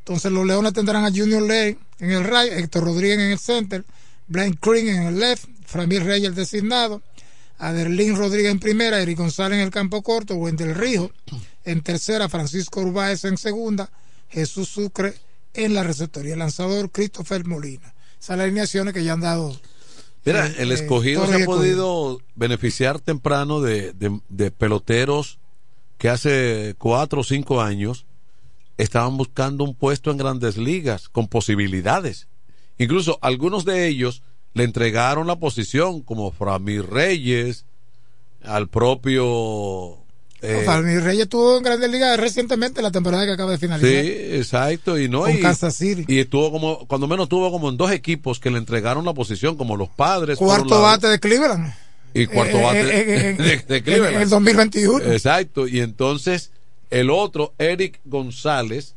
Entonces 0.00 0.30
los 0.30 0.46
Leones 0.46 0.72
tendrán 0.72 1.04
a 1.04 1.10
Junior 1.10 1.42
Lane 1.42 1.78
en 1.98 2.10
el 2.10 2.24
right, 2.24 2.52
Héctor 2.52 2.84
Rodríguez 2.84 3.18
en 3.18 3.32
el 3.32 3.38
center, 3.38 3.84
Blaine 4.28 4.58
Green 4.60 4.88
en 4.88 5.02
el 5.04 5.18
left, 5.18 5.44
Framil 5.64 6.04
Reyes 6.04 6.28
el 6.28 6.34
designado, 6.34 7.02
Adelín 7.58 8.16
Rodríguez 8.16 8.52
en 8.52 8.60
primera, 8.60 9.00
Eric 9.00 9.18
González 9.18 9.58
en 9.58 9.64
el 9.64 9.70
campo 9.70 10.02
corto, 10.02 10.34
Wendel 10.34 10.74
Rijo 10.74 11.10
en 11.64 11.82
tercera, 11.82 12.28
Francisco 12.28 12.80
Urbáez 12.80 13.24
en 13.24 13.38
segunda, 13.38 13.90
Jesús 14.28 14.68
Sucre 14.68 15.14
en 15.54 15.74
la 15.74 15.82
receptoría, 15.82 16.34
el 16.34 16.38
lanzador 16.38 16.90
Christopher 16.90 17.44
Molina. 17.46 17.94
Esas 18.20 18.38
alineaciones 18.38 18.94
que 18.94 19.04
ya 19.04 19.14
han 19.14 19.20
dado. 19.20 19.58
Mira, 20.24 20.46
eh, 20.46 20.56
el 20.58 20.72
escogido 20.72 21.24
eh, 21.24 21.28
se 21.28 21.42
ha 21.42 21.46
podido 21.46 22.20
beneficiar 22.34 23.00
temprano 23.00 23.60
de, 23.60 23.92
de, 24.28 24.50
peloteros 24.50 25.38
que 25.98 26.08
hace 26.08 26.74
cuatro 26.78 27.20
o 27.20 27.24
cinco 27.24 27.62
años 27.62 28.06
estaban 28.76 29.16
buscando 29.16 29.64
un 29.64 29.74
puesto 29.74 30.10
en 30.10 30.18
grandes 30.18 30.56
ligas 30.56 31.08
con 31.08 31.28
posibilidades. 31.28 32.28
Incluso 32.78 33.18
algunos 33.22 33.64
de 33.64 33.86
ellos 33.86 34.22
le 34.56 34.64
entregaron 34.64 35.26
la 35.26 35.36
posición 35.36 36.00
como 36.00 36.30
Framir 36.30 36.88
Reyes 36.88 37.66
al 38.42 38.68
propio 38.68 39.98
eh, 40.40 40.62
Framir 40.64 41.02
Reyes 41.02 41.24
estuvo 41.24 41.58
en 41.58 41.62
Grandes 41.62 41.90
Ligas 41.90 42.18
recientemente 42.18 42.80
la 42.80 42.90
temporada 42.90 43.26
que 43.26 43.32
acaba 43.32 43.50
de 43.50 43.58
finalizar. 43.58 43.90
Sí, 43.90 44.36
exacto, 44.36 44.98
y 44.98 45.10
no 45.10 45.22
con 45.22 45.36
Kansas 45.38 45.74
City. 45.76 46.06
y 46.08 46.20
estuvo 46.20 46.50
como 46.50 46.86
cuando 46.86 47.06
menos 47.06 47.24
estuvo 47.24 47.50
como 47.50 47.68
en 47.68 47.76
dos 47.76 47.90
equipos 47.90 48.40
que 48.40 48.50
le 48.50 48.56
entregaron 48.56 49.04
la 49.04 49.12
posición 49.12 49.56
como 49.58 49.76
los 49.76 49.90
Padres, 49.90 50.38
cuarto 50.38 50.80
bate 50.80 51.06
de 51.08 51.20
Cleveland. 51.20 51.74
Y 52.14 52.26
cuarto 52.26 52.56
eh, 52.56 52.62
bate 52.62 53.32
eh, 53.52 53.64
de, 53.68 53.82
Cleveland. 53.82 54.16
En 54.16 54.22
el 54.22 54.30
2021. 54.30 55.04
Exacto, 55.04 55.68
y 55.68 55.80
entonces 55.80 56.50
el 56.88 57.10
otro 57.10 57.52
Eric 57.58 58.00
González 58.06 58.94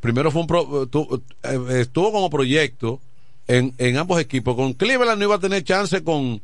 primero 0.00 0.32
fue 0.32 0.42
un 0.42 1.78
estuvo 1.78 2.10
como 2.10 2.28
proyecto 2.28 3.00
en, 3.46 3.74
en 3.78 3.96
ambos 3.96 4.20
equipos. 4.20 4.56
Con 4.56 4.74
Cleveland 4.74 5.18
no 5.18 5.24
iba 5.24 5.34
a 5.36 5.40
tener 5.40 5.64
chance 5.64 6.02
con, 6.02 6.42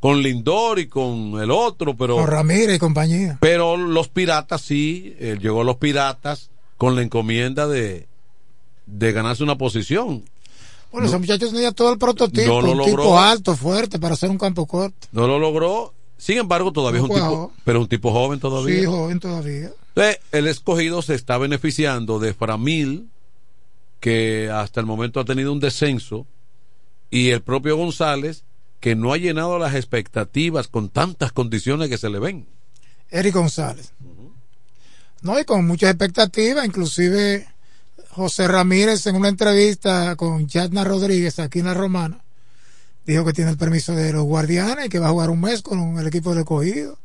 con 0.00 0.22
Lindor 0.22 0.78
y 0.78 0.88
con 0.88 1.40
el 1.40 1.50
otro, 1.50 1.96
pero. 1.96 2.16
Con 2.16 2.26
Ramírez 2.26 2.76
y 2.76 2.78
compañía. 2.78 3.38
Pero 3.40 3.76
los 3.76 4.08
piratas 4.08 4.60
sí, 4.62 5.14
él 5.18 5.38
llegó 5.38 5.62
a 5.62 5.64
los 5.64 5.76
piratas 5.76 6.50
con 6.76 6.96
la 6.96 7.02
encomienda 7.02 7.66
de, 7.68 8.08
de 8.86 9.12
ganarse 9.12 9.42
una 9.42 9.58
posición. 9.58 10.24
Bueno, 10.90 11.06
ese 11.06 11.18
muchacho 11.18 11.48
tenía 11.48 11.70
todo 11.70 11.92
el 11.92 11.98
prototipo, 11.98 12.58
un 12.58 12.84
tipo 12.84 13.18
alto, 13.18 13.54
fuerte 13.54 13.98
para 13.98 14.14
hacer 14.14 14.28
un 14.28 14.38
campo 14.38 14.66
corto. 14.66 15.06
No 15.12 15.26
lo 15.28 15.38
logró. 15.38 15.94
Sin 16.18 16.36
embargo, 16.36 16.72
todavía 16.72 17.00
es 17.00 17.08
un 17.08 17.14
tipo, 17.14 17.52
pero 17.64 17.80
un 17.80 17.88
tipo 17.88 18.12
joven 18.12 18.40
todavía. 18.40 18.80
Sí, 18.80 18.84
joven 18.84 19.20
todavía. 19.20 19.70
el 20.32 20.46
escogido 20.48 21.00
se 21.00 21.14
está 21.14 21.38
beneficiando 21.38 22.18
de 22.18 22.34
Framil, 22.34 23.08
que 24.00 24.50
hasta 24.52 24.80
el 24.80 24.86
momento 24.86 25.20
ha 25.20 25.24
tenido 25.24 25.52
un 25.52 25.60
descenso, 25.60 26.26
y 27.10 27.30
el 27.30 27.42
propio 27.42 27.76
González, 27.76 28.44
que 28.80 28.96
no 28.96 29.12
ha 29.12 29.18
llenado 29.18 29.58
las 29.58 29.74
expectativas 29.74 30.68
con 30.68 30.88
tantas 30.88 31.32
condiciones 31.32 31.88
que 31.88 31.98
se 31.98 32.08
le 32.08 32.18
ven. 32.18 32.46
Eric 33.10 33.34
González. 33.34 33.92
No, 35.22 35.38
y 35.38 35.44
con 35.44 35.66
muchas 35.66 35.90
expectativas, 35.90 36.64
inclusive 36.64 37.46
José 38.10 38.48
Ramírez 38.48 39.06
en 39.06 39.16
una 39.16 39.28
entrevista 39.28 40.16
con 40.16 40.48
Yadna 40.48 40.82
Rodríguez 40.82 41.38
aquí 41.38 41.58
en 41.58 41.66
La 41.66 41.74
Romana, 41.74 42.24
dijo 43.04 43.24
que 43.24 43.32
tiene 43.32 43.50
el 43.50 43.58
permiso 43.58 43.92
de 43.92 44.12
los 44.12 44.24
guardianes 44.24 44.86
y 44.86 44.88
que 44.88 44.98
va 44.98 45.08
a 45.08 45.12
jugar 45.12 45.30
un 45.30 45.40
mes 45.40 45.62
con 45.62 45.98
el 45.98 46.06
equipo 46.06 46.34
de 46.34 46.44
cogido. 46.44 46.98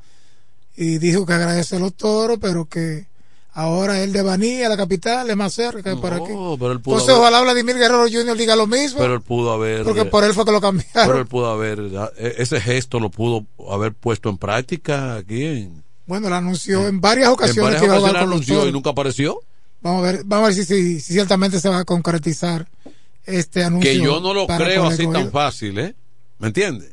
Y 0.77 0.97
dijo 0.97 1.25
que 1.25 1.33
agradece 1.33 1.75
a 1.77 1.79
los 1.79 1.93
toros, 1.95 2.37
pero 2.39 2.65
que 2.65 3.07
Ahora 3.57 4.03
el 4.03 4.11
de 4.11 4.21
Banía, 4.21 4.67
la 4.67 4.75
capital, 4.75 5.29
es 5.29 5.35
más 5.37 5.53
cerca 5.53 5.81
que 5.81 5.95
por 5.95 6.11
aquí. 6.11 6.27
Pero 6.27 6.71
él 6.73 6.81
pudo 6.81 6.95
Entonces, 6.95 7.15
ojalá 7.15 7.39
Vladimir 7.39 7.77
Guerrero 7.77 8.03
Jr. 8.11 8.35
diga 8.35 8.53
lo 8.53 8.67
mismo. 8.67 8.99
Pero 8.99 9.13
él 9.13 9.21
pudo 9.21 9.53
haber. 9.53 9.85
Porque 9.85 10.03
por 10.03 10.25
él 10.25 10.33
fue 10.33 10.43
que 10.43 10.51
lo 10.51 10.59
cambiaron. 10.59 10.91
Pero 10.93 11.19
él 11.19 11.25
pudo 11.25 11.49
haber. 11.49 11.79
E, 12.17 12.35
ese 12.39 12.59
gesto 12.59 12.99
lo 12.99 13.09
pudo 13.09 13.45
haber 13.71 13.93
puesto 13.93 14.29
en 14.29 14.37
práctica 14.37 15.15
aquí. 15.15 15.45
En, 15.45 15.83
bueno, 16.05 16.27
lo 16.27 16.35
anunció 16.35 16.85
en 16.85 16.99
varias 16.99 17.29
ocasiones 17.29 17.79
que 17.79 17.85
iba 17.85 17.95
a 17.95 17.99
jugar 17.99 18.19
con 18.19 18.29
los 18.31 18.45
y 18.45 18.71
nunca 18.73 18.89
apareció. 18.89 19.39
Vamos 19.81 20.03
a 20.03 20.11
ver, 20.11 20.23
vamos 20.25 20.43
a 20.43 20.47
ver 20.47 20.65
si, 20.65 20.65
si, 20.65 20.99
ciertamente 20.99 21.61
se 21.61 21.69
va 21.69 21.79
a 21.79 21.85
concretizar 21.85 22.67
este 23.23 23.63
anuncio. 23.63 23.89
Que 23.89 23.97
yo 23.97 24.19
no 24.19 24.33
lo 24.33 24.47
creo 24.47 24.83
así 24.87 25.07
tan 25.07 25.31
fácil, 25.31 25.79
¿eh? 25.79 25.95
¿Me 26.39 26.47
entiendes? 26.47 26.91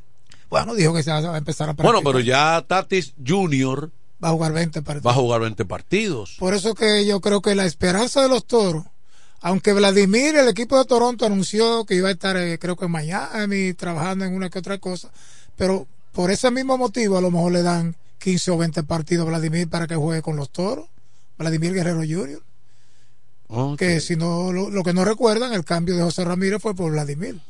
Bueno, 0.48 0.76
dijo 0.76 0.94
que 0.94 1.02
se 1.02 1.10
va 1.10 1.18
a 1.18 1.38
empezar 1.38 1.68
a 1.68 1.74
practicar. 1.74 1.92
Bueno, 1.92 2.08
pero 2.08 2.20
ya 2.20 2.64
Tatis 2.68 3.14
Jr 3.26 3.90
va 4.22 4.28
a 4.28 4.32
jugar 4.32 4.52
20 4.52 4.82
partidos. 4.82 5.06
Va 5.06 5.10
a 5.10 5.20
jugar 5.20 5.40
20 5.40 5.64
partidos. 5.64 6.36
Por 6.38 6.54
eso 6.54 6.74
que 6.74 7.04
yo 7.04 7.20
creo 7.20 7.42
que 7.42 7.54
la 7.54 7.64
esperanza 7.64 8.22
de 8.22 8.28
los 8.28 8.46
toros, 8.46 8.84
Aunque 9.40 9.72
Vladimir, 9.72 10.36
el 10.36 10.48
equipo 10.48 10.78
de 10.78 10.84
Toronto 10.84 11.26
anunció 11.26 11.84
que 11.84 11.96
iba 11.96 12.08
a 12.08 12.12
estar, 12.12 12.36
eh, 12.36 12.58
creo 12.60 12.76
que 12.76 12.84
en 12.84 12.92
Miami, 12.92 13.74
trabajando 13.74 14.24
en 14.24 14.34
una 14.34 14.48
que 14.50 14.60
otra 14.60 14.78
cosa, 14.78 15.10
pero 15.56 15.88
por 16.12 16.30
ese 16.30 16.50
mismo 16.52 16.78
motivo 16.78 17.18
a 17.18 17.20
lo 17.20 17.32
mejor 17.32 17.50
le 17.50 17.62
dan 17.62 17.96
15 18.18 18.52
o 18.52 18.58
20 18.58 18.84
partidos 18.84 19.26
a 19.26 19.30
Vladimir 19.30 19.68
para 19.68 19.88
que 19.88 19.96
juegue 19.96 20.22
con 20.22 20.36
los 20.36 20.50
toros. 20.50 20.86
Vladimir 21.38 21.74
Guerrero 21.74 22.02
Jr. 22.06 23.76
Que 23.76 24.00
si 24.00 24.16
no, 24.16 24.52
lo, 24.52 24.82
que 24.82 24.92
no 24.94 25.04
recuerdan, 25.04 25.52
el 25.52 25.64
cambio 25.64 25.96
de 25.96 26.02
José 26.02 26.24
Ramírez 26.24 26.62
fue 26.62 26.74
por 26.74 26.92
Vladimir. 26.92 27.40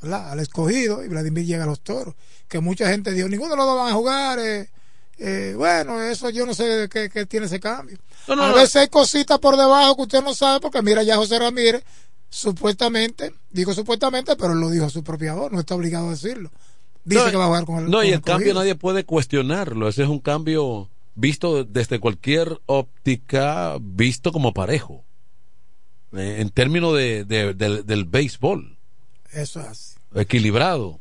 Al 0.00 0.40
escogido 0.40 1.04
y 1.04 1.08
Vladimir 1.08 1.44
llega 1.44 1.64
a 1.64 1.66
los 1.66 1.80
toros. 1.80 2.14
Que 2.48 2.60
mucha 2.60 2.88
gente 2.88 3.12
dijo, 3.12 3.28
ninguno 3.28 3.50
de 3.50 3.56
los 3.58 3.66
dos 3.66 3.76
van 3.76 3.92
a 3.92 3.94
jugar. 3.94 4.38
Eh, 4.40 4.70
eh, 5.18 5.54
bueno, 5.56 6.00
eso 6.00 6.30
yo 6.30 6.46
no 6.46 6.54
sé 6.54 6.88
qué, 6.90 7.26
tiene 7.26 7.46
ese 7.46 7.58
cambio. 7.58 7.98
a 8.28 8.52
veces 8.52 8.76
hay 8.76 8.88
cositas 8.88 9.38
por 9.38 9.56
debajo 9.56 9.96
que 9.96 10.02
usted 10.02 10.22
no 10.22 10.34
sabe, 10.34 10.60
porque 10.60 10.82
mira 10.82 11.02
ya 11.02 11.16
José 11.16 11.38
Ramírez, 11.38 11.82
supuestamente, 12.28 13.34
digo 13.50 13.74
supuestamente, 13.74 14.36
pero 14.36 14.54
lo 14.54 14.70
dijo 14.70 14.88
su 14.90 15.02
propia 15.02 15.34
voz, 15.34 15.50
no 15.50 15.60
está 15.60 15.74
obligado 15.74 16.08
a 16.08 16.10
decirlo. 16.10 16.50
Dice 17.04 17.30
que 17.30 17.36
va 17.36 17.44
a 17.44 17.48
jugar 17.48 17.64
con 17.64 17.84
el 17.84 17.90
No, 17.90 18.04
y 18.04 18.10
el 18.10 18.20
cambio 18.20 18.54
nadie 18.54 18.74
puede 18.74 19.04
cuestionarlo, 19.04 19.88
ese 19.88 20.02
es 20.02 20.08
un 20.08 20.20
cambio 20.20 20.88
visto 21.14 21.64
desde 21.64 21.98
cualquier 21.98 22.60
óptica, 22.66 23.76
visto 23.80 24.30
como 24.30 24.54
parejo, 24.54 25.04
eh, 26.12 26.36
en 26.38 26.50
términos 26.50 26.96
de, 26.96 27.24
del, 27.24 28.04
béisbol. 28.04 28.78
Eso 29.32 29.60
es 29.60 29.96
Equilibrado. 30.14 31.00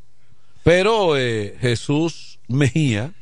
Pero 0.64 1.18
eh, 1.18 1.56
Jesús 1.62 2.40
Mejía, 2.48 3.14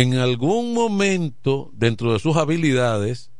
en 0.00 0.14
algún 0.14 0.74
momento, 0.74 1.70
dentro 1.74 2.12
de 2.12 2.18
sus 2.18 2.36
habilidades, 2.36 3.30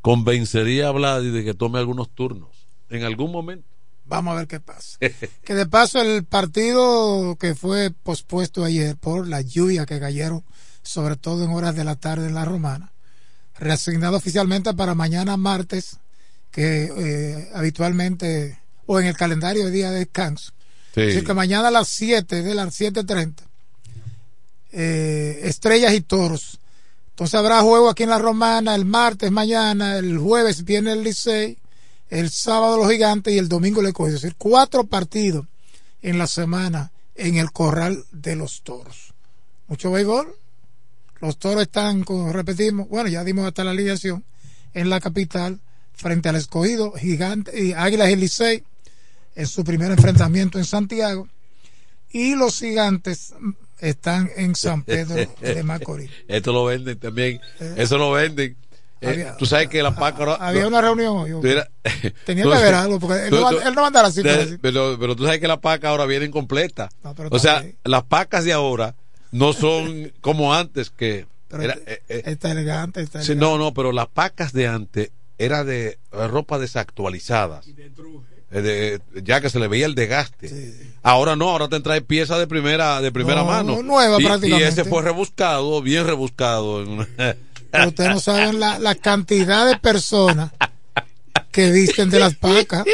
convencería 0.00 0.88
a 0.88 0.92
Vladi 0.92 1.30
de 1.30 1.44
que 1.44 1.54
tome 1.54 1.78
algunos 1.78 2.14
turnos. 2.14 2.50
En 2.88 3.04
algún 3.04 3.32
momento. 3.32 3.66
Vamos 4.04 4.32
a 4.32 4.38
ver 4.38 4.46
qué 4.46 4.60
pasa. 4.60 4.98
que 5.44 5.54
de 5.54 5.66
paso 5.66 6.00
el 6.00 6.24
partido 6.24 7.36
que 7.36 7.54
fue 7.54 7.90
pospuesto 7.90 8.64
ayer 8.64 8.96
por 8.96 9.26
la 9.26 9.40
lluvia 9.40 9.86
que 9.86 9.98
cayeron 9.98 10.44
sobre 10.82 11.16
todo 11.16 11.44
en 11.44 11.50
horas 11.50 11.74
de 11.76 11.84
la 11.84 11.96
tarde 11.96 12.26
en 12.26 12.34
la 12.34 12.44
romana, 12.44 12.92
reasignado 13.58 14.16
oficialmente 14.16 14.74
para 14.74 14.94
mañana 14.94 15.36
martes, 15.36 15.98
que 16.50 16.90
eh, 16.96 17.50
habitualmente, 17.54 18.58
o 18.86 19.00
en 19.00 19.06
el 19.06 19.16
calendario 19.16 19.64
de 19.64 19.70
día 19.70 19.90
de 19.90 20.00
descanso. 20.00 20.52
Así 20.90 21.22
que 21.22 21.34
mañana 21.34 21.68
a 21.68 21.70
las 21.70 21.88
7 21.88 22.42
de 22.42 22.54
las 22.54 22.78
7.30, 22.78 23.44
eh, 24.72 25.40
estrellas 25.44 25.92
y 25.94 26.00
toros. 26.00 26.58
Entonces 27.10 27.34
habrá 27.34 27.60
juego 27.60 27.90
aquí 27.90 28.04
en 28.04 28.10
la 28.10 28.18
romana 28.18 28.74
el 28.74 28.84
martes, 28.84 29.30
mañana, 29.30 29.98
el 29.98 30.18
jueves 30.18 30.64
viene 30.64 30.92
el 30.92 31.04
Licey, 31.04 31.58
el 32.08 32.30
sábado 32.30 32.78
los 32.78 32.90
gigantes 32.90 33.34
y 33.34 33.38
el 33.38 33.48
domingo 33.48 33.82
le 33.82 33.92
coge. 33.92 34.14
Es 34.14 34.22
decir, 34.22 34.34
cuatro 34.38 34.84
partidos 34.84 35.46
en 36.00 36.18
la 36.18 36.26
semana 36.26 36.90
en 37.14 37.36
el 37.36 37.52
corral 37.52 38.04
de 38.12 38.34
los 38.36 38.62
toros. 38.62 39.12
Mucho 39.68 39.90
béisbol, 39.92 40.34
los 41.20 41.38
toros 41.38 41.62
están, 41.62 42.02
como 42.02 42.32
repetimos, 42.32 42.88
bueno, 42.88 43.08
ya 43.08 43.22
dimos 43.24 43.46
hasta 43.46 43.62
la 43.62 43.70
alineación, 43.70 44.24
en 44.74 44.90
la 44.90 45.00
capital, 45.00 45.60
frente 45.92 46.28
al 46.28 46.36
escogido 46.36 46.92
gigante 46.92 47.62
y 47.62 47.72
Águilas 47.72 48.10
y 48.10 48.16
Licey, 48.16 48.64
en 49.34 49.46
su 49.46 49.64
primer 49.64 49.90
enfrentamiento 49.90 50.58
en 50.58 50.64
Santiago. 50.64 51.28
Y 52.10 52.34
los 52.34 52.58
gigantes 52.58 53.34
están 53.82 54.30
en 54.36 54.54
San 54.54 54.82
Pedro 54.84 55.16
de 55.40 55.62
Macorís. 55.62 56.10
Esto 56.28 56.52
lo 56.52 56.64
venden 56.64 56.98
también, 56.98 57.40
eh. 57.60 57.74
eso 57.76 57.98
lo 57.98 58.12
venden. 58.12 58.56
Eh, 59.02 59.32
tú 59.36 59.46
sabes 59.46 59.68
que 59.68 59.82
la 59.82 59.94
PAC 59.96 60.20
había 60.38 60.68
una 60.68 60.80
reunión 60.80 61.16
hoy. 61.18 61.32
tenía 62.24 62.44
que 62.44 62.48
ver 62.50 62.74
algo 62.74 63.00
porque 63.00 63.26
él, 63.26 63.30
no, 63.32 63.42
va, 63.42 63.82
a 63.82 63.86
andar 63.86 64.04
así. 64.04 64.22
pero, 64.22 64.96
pero, 64.98 65.16
tú 65.16 65.24
sabes 65.24 65.40
que 65.40 65.48
la 65.48 65.60
PAC 65.60 65.84
ahora 65.84 66.06
vienen 66.06 66.30
completa. 66.30 66.88
o 67.30 67.38
sea, 67.38 67.64
las 67.84 68.04
pacas 68.04 68.44
de 68.44 68.52
ahora 68.52 68.94
no 69.32 69.52
son 69.52 70.12
como 70.20 70.54
antes 70.54 70.90
que 70.90 71.26
era, 71.50 71.74
eh, 71.86 72.02
eh, 72.08 72.22
está 72.26 72.52
elegante, 72.52 73.02
está 73.02 73.20
no, 73.34 73.58
no, 73.58 73.74
pero 73.74 73.92
las 73.92 74.06
pacas 74.06 74.52
de 74.52 74.68
antes 74.68 75.10
era 75.36 75.64
de 75.64 75.98
ropa 76.12 76.58
desactualizada. 76.58 77.60
Ya 79.22 79.40
que 79.40 79.50
se 79.50 79.58
le 79.58 79.68
veía 79.68 79.86
el 79.86 79.94
desgaste. 79.94 80.74
Ahora 81.02 81.36
no, 81.36 81.50
ahora 81.50 81.68
te 81.68 81.80
trae 81.80 82.02
piezas 82.02 82.38
de 82.38 82.46
primera 82.46 83.00
de 83.00 83.10
primera 83.10 83.44
mano. 83.44 83.82
Nueva 83.82 84.20
y, 84.20 84.24
prácticamente. 84.24 84.64
Y 84.64 84.68
ese 84.68 84.84
fue 84.84 85.02
rebuscado, 85.02 85.80
bien 85.80 86.06
rebuscado. 86.06 86.84
ustedes 86.84 88.10
no 88.10 88.20
saben 88.20 88.60
la, 88.60 88.78
la 88.78 88.94
cantidad 88.94 89.66
de 89.66 89.78
personas 89.78 90.52
que 91.50 91.70
visten 91.70 92.10
de 92.10 92.18
las 92.18 92.34
pacas. 92.34 92.84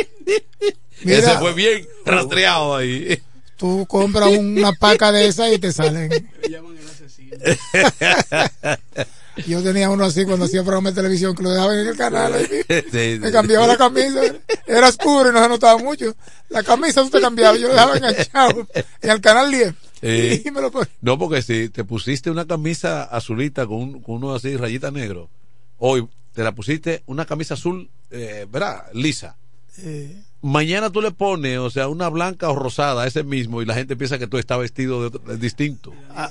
ese 1.04 1.38
fue 1.38 1.52
bien 1.54 1.86
rastreado 2.04 2.76
ahí. 2.76 3.20
Tú 3.56 3.86
compras 3.86 4.30
una 4.30 4.72
paca 4.72 5.10
de 5.10 5.26
esas 5.26 5.52
y 5.52 5.58
te 5.58 5.72
salen. 5.72 6.30
Yo 9.46 9.62
tenía 9.62 9.88
uno 9.88 10.04
así 10.04 10.24
cuando 10.24 10.46
hacía 10.46 10.64
programa 10.64 10.90
de 10.90 10.96
televisión 10.96 11.34
que 11.34 11.44
lo 11.44 11.50
dejaban 11.50 11.78
en 11.78 11.86
el 11.86 11.96
canal. 11.96 12.32
me 13.20 13.30
cambiaba 13.30 13.68
la 13.68 13.76
camisa. 13.76 14.20
Era 14.66 14.88
oscuro 14.88 15.30
y 15.30 15.32
no 15.32 15.42
se 15.42 15.48
notaba 15.48 15.78
mucho. 15.78 16.14
La 16.48 16.62
camisa 16.62 17.02
usted 17.02 17.20
cambiaba. 17.20 17.56
Yo 17.56 17.68
lo 17.68 17.74
dejaba 17.74 17.96
enganchado 17.96 18.66
en 19.02 19.10
el 19.10 19.20
canal 19.20 19.50
10. 19.50 19.74
y 20.44 20.50
me 20.50 20.60
lo 20.60 20.72
no, 21.00 21.18
porque 21.18 21.42
si 21.42 21.68
te 21.68 21.84
pusiste 21.84 22.30
una 22.30 22.46
camisa 22.46 23.04
azulita 23.04 23.66
con, 23.66 24.02
uno 24.04 24.34
así, 24.34 24.56
rayita 24.56 24.90
negro, 24.90 25.28
hoy 25.78 26.08
te 26.34 26.42
la 26.42 26.52
pusiste 26.52 27.02
una 27.06 27.24
camisa 27.24 27.54
azul, 27.54 27.88
eh, 28.10 28.46
¿verdad? 28.50 28.86
Lisa 28.92 29.36
mañana 30.42 30.90
tú 30.90 31.00
le 31.00 31.10
pones, 31.10 31.58
o 31.58 31.70
sea, 31.70 31.88
una 31.88 32.08
blanca 32.08 32.48
o 32.50 32.54
rosada, 32.54 33.06
ese 33.06 33.24
mismo, 33.24 33.62
y 33.62 33.66
la 33.66 33.74
gente 33.74 33.96
piensa 33.96 34.18
que 34.18 34.26
tú 34.26 34.38
estás 34.38 34.58
vestido 34.58 35.10
de, 35.10 35.36
distinto. 35.36 35.92
Ah. 36.10 36.30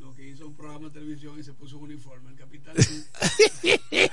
lo 0.00 0.14
que 0.14 0.28
hizo 0.28 0.46
un 0.46 0.54
programa 0.54 0.88
de 0.88 0.94
televisión 0.94 1.38
y 1.38 1.42
se 1.42 1.52
puso 1.52 1.78
un 1.78 1.84
uniforme, 1.84 2.30
el 2.30 2.36
capitán. 2.36 2.74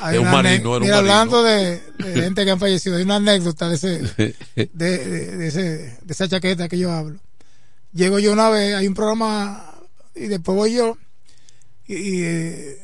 hay 0.00 0.18
un 0.18 0.30
marino, 0.30 0.80
mira, 0.80 0.98
hablando 0.98 1.42
de, 1.42 1.82
gente 2.14 2.44
que 2.44 2.50
han 2.50 2.60
fallecido, 2.60 2.96
hay 2.96 3.02
una 3.02 3.16
anécdota 3.16 3.68
de 3.68 3.74
ese, 3.74 3.98
de, 4.56 4.66
de, 4.74 5.46
ese, 5.46 5.98
de 6.02 6.12
esa 6.12 6.28
chaqueta 6.28 6.68
que 6.68 6.78
yo 6.78 6.92
hablo. 6.92 7.18
Llego 7.92 8.18
yo 8.18 8.32
una 8.32 8.50
vez, 8.50 8.74
hay 8.74 8.86
un 8.86 8.94
programa 8.94 9.64
y 10.14 10.26
después 10.26 10.56
voy 10.56 10.74
yo 10.74 10.98
y, 11.86 12.22
eh, 12.22 12.78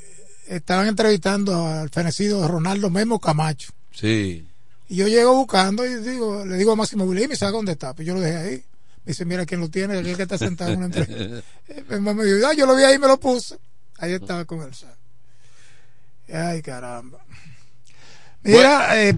estaban 0.48 0.88
entrevistando 0.88 1.66
al 1.66 1.90
fenecido 1.90 2.48
Ronaldo 2.48 2.88
Memo 2.88 3.20
Camacho. 3.20 3.70
Sí 3.92 4.46
y 4.94 4.96
yo 4.96 5.08
llego 5.08 5.34
buscando 5.34 5.84
y 5.84 5.96
digo, 5.96 6.46
le 6.46 6.56
digo 6.56 6.70
a 6.70 6.76
Máximo 6.76 7.02
William, 7.02 7.28
me 7.28 7.34
sabe 7.34 7.50
dónde 7.50 7.72
está. 7.72 7.94
Pues 7.94 8.06
yo 8.06 8.14
lo 8.14 8.20
dejé 8.20 8.36
ahí. 8.36 8.64
Me 9.04 9.10
dice, 9.10 9.24
mira 9.24 9.44
quién 9.44 9.60
lo 9.60 9.68
tiene, 9.68 9.98
el 9.98 10.16
que 10.16 10.22
está 10.22 10.38
sentado 10.38 10.70
en 10.70 10.76
una 10.76 10.86
entrevista. 10.86 11.42
me 11.98 12.24
dijo, 12.24 12.46
ah, 12.46 12.54
yo 12.54 12.64
lo 12.64 12.76
vi 12.76 12.84
ahí 12.84 12.94
y 12.94 12.98
me 13.00 13.08
lo 13.08 13.18
puse. 13.18 13.58
Ahí 13.98 14.12
estaba 14.12 14.44
con 14.44 14.62
el 14.62 14.70
Ay, 16.32 16.62
caramba. 16.62 17.18
Mira, 18.44 19.02
eh, 19.02 19.16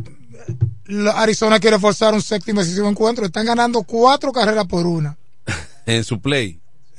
Arizona 1.15 1.61
quiere 1.61 1.79
forzar 1.79 2.15
un 2.15 2.23
séptimo 2.23 2.61
decisivo 2.61 2.89
encuentro. 2.89 3.27
Están 3.27 3.45
ganando 3.45 3.83
cuatro 3.83 4.33
carreras 4.33 4.65
por 4.65 4.87
una. 4.87 5.15
en 5.87 6.05
su 6.05 6.23
play. 6.23 6.59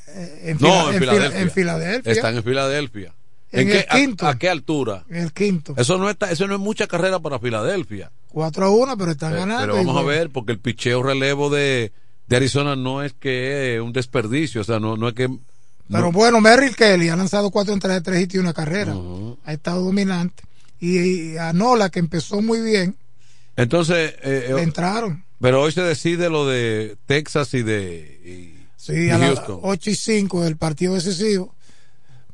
Eh, 0.10 0.42
en, 0.52 0.58
no, 0.60 0.92
en, 0.92 1.00
Filadelfia. 1.00 1.42
en 1.42 1.50
Filadelfia. 1.52 2.12
Están 2.12 2.38
en 2.38 2.44
Filadelfia. 2.44 3.14
¿En, 3.52 3.72
el 3.72 3.86
quinto. 3.88 4.28
A, 4.28 4.38
qué 4.38 4.50
altura? 4.50 5.04
En 5.10 5.24
el 5.24 5.34
quinto. 5.34 5.74
Eso 5.78 5.98
no, 5.98 6.12
está, 6.12 6.32
eso 6.32 6.46
no 6.46 6.54
es 6.54 6.62
mucha 6.62 6.86
carrera 6.86 7.20
para 7.20 7.40
Filadelfia. 7.40 8.12
4 8.38 8.66
a 8.68 8.70
1, 8.70 8.98
pero 9.00 9.12
están 9.14 9.34
ganando. 9.34 9.62
Pero 9.62 9.78
vamos 9.78 9.98
a 9.98 10.06
ver, 10.06 10.30
porque 10.30 10.52
el 10.52 10.60
picheo 10.60 11.02
relevo 11.02 11.50
de, 11.50 11.92
de 12.28 12.36
Arizona 12.36 12.76
no 12.76 13.02
es 13.02 13.14
que 13.14 13.74
es 13.74 13.82
un 13.82 13.94
desperdicio, 13.94 14.62
o 14.62 14.64
sea, 14.64 14.80
no, 14.80 14.96
no 14.96 15.08
es 15.08 15.16
que. 15.16 15.28
Pero 15.90 16.12
bueno, 16.12 16.40
Merrill 16.40 16.76
Kelly 16.76 17.10
ha 17.10 17.16
lanzado 17.16 17.50
4 17.50 17.74
entradas, 17.74 18.04
3 18.04 18.22
hits 18.22 18.36
y 18.36 18.38
una 18.38 18.54
carrera. 18.54 18.94
Ha 19.44 19.54
estado 19.54 19.84
dominante. 19.86 20.44
Y, 20.80 21.36
a 21.38 21.52
Nola, 21.52 21.90
que 21.90 21.98
empezó 21.98 22.44
muy 22.44 22.62
bien. 22.62 22.96
Entonces. 23.56 24.14
Eh, 24.22 24.50
eh 24.50 24.56
entraron. 24.60 25.26
Pero 25.42 25.64
hoy 25.64 25.72
se 25.72 25.82
decide 25.82 26.30
lo 26.30 26.46
de 26.46 26.96
Texas 27.08 27.56
y 27.56 27.64
de. 27.64 28.22
Y, 28.24 28.68
sí, 28.76 29.10
a 29.10 29.18
las 29.18 29.42
8 29.48 29.90
y 29.90 29.96
5 29.96 30.44
del 30.44 30.58
partido 30.58 30.94
decisivo. 30.94 31.56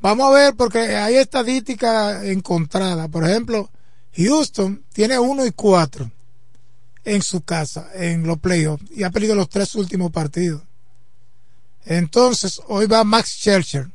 Vamos 0.02 0.28
a 0.28 0.36
ver, 0.36 0.56
porque 0.56 0.80
hay 0.80 1.16
estadísticas 1.16 2.26
encontradas. 2.26 3.08
Por 3.08 3.24
ejemplo, 3.24 3.70
Houston 4.16 4.84
tiene 4.94 5.18
1 5.18 5.46
y 5.46 5.52
4 5.52 6.12
en 7.06 7.22
su 7.22 7.42
casa, 7.42 7.90
en 7.96 8.26
los 8.26 8.40
playoffs, 8.40 8.86
y 8.92 9.04
ha 9.04 9.10
perdido 9.10 9.36
los 9.36 9.50
tres 9.50 9.76
últimos 9.76 10.12
partidos. 10.12 10.62
Entonces, 11.86 12.62
hoy 12.68 12.86
va 12.86 13.04
Max 13.04 13.32
Scherzer, 13.32 13.90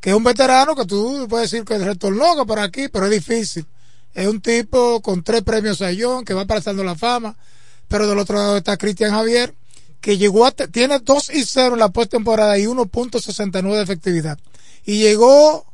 que 0.00 0.10
es 0.10 0.16
un 0.16 0.24
veterano 0.24 0.74
que 0.74 0.84
tú 0.84 1.26
puedes 1.28 1.50
decir 1.50 1.64
que 1.64 1.78
retornó 1.78 2.44
por 2.44 2.58
aquí, 2.58 2.88
pero 2.88 3.06
es 3.06 3.12
difícil. 3.12 3.66
Es 4.12 4.26
un 4.26 4.40
tipo 4.40 5.00
con 5.00 5.22
tres 5.22 5.42
premios 5.42 5.80
a 5.82 5.90
John, 5.98 6.24
que 6.24 6.34
va 6.34 6.44
pasando 6.44 6.84
la 6.84 6.96
fama, 6.96 7.36
pero 7.88 8.06
del 8.06 8.18
otro 8.18 8.36
lado 8.36 8.56
está 8.58 8.76
Cristian 8.76 9.12
Javier, 9.12 9.54
que 10.00 10.18
llegó 10.18 10.44
a, 10.44 10.50
tiene 10.50 10.98
2 10.98 11.30
y 11.30 11.44
0 11.44 11.74
en 11.74 11.80
la 11.80 11.88
postemporada 11.88 12.58
y 12.58 12.64
1.69 12.64 13.76
de 13.76 13.82
efectividad 13.82 14.38
y 14.84 14.98
llegó 14.98 15.69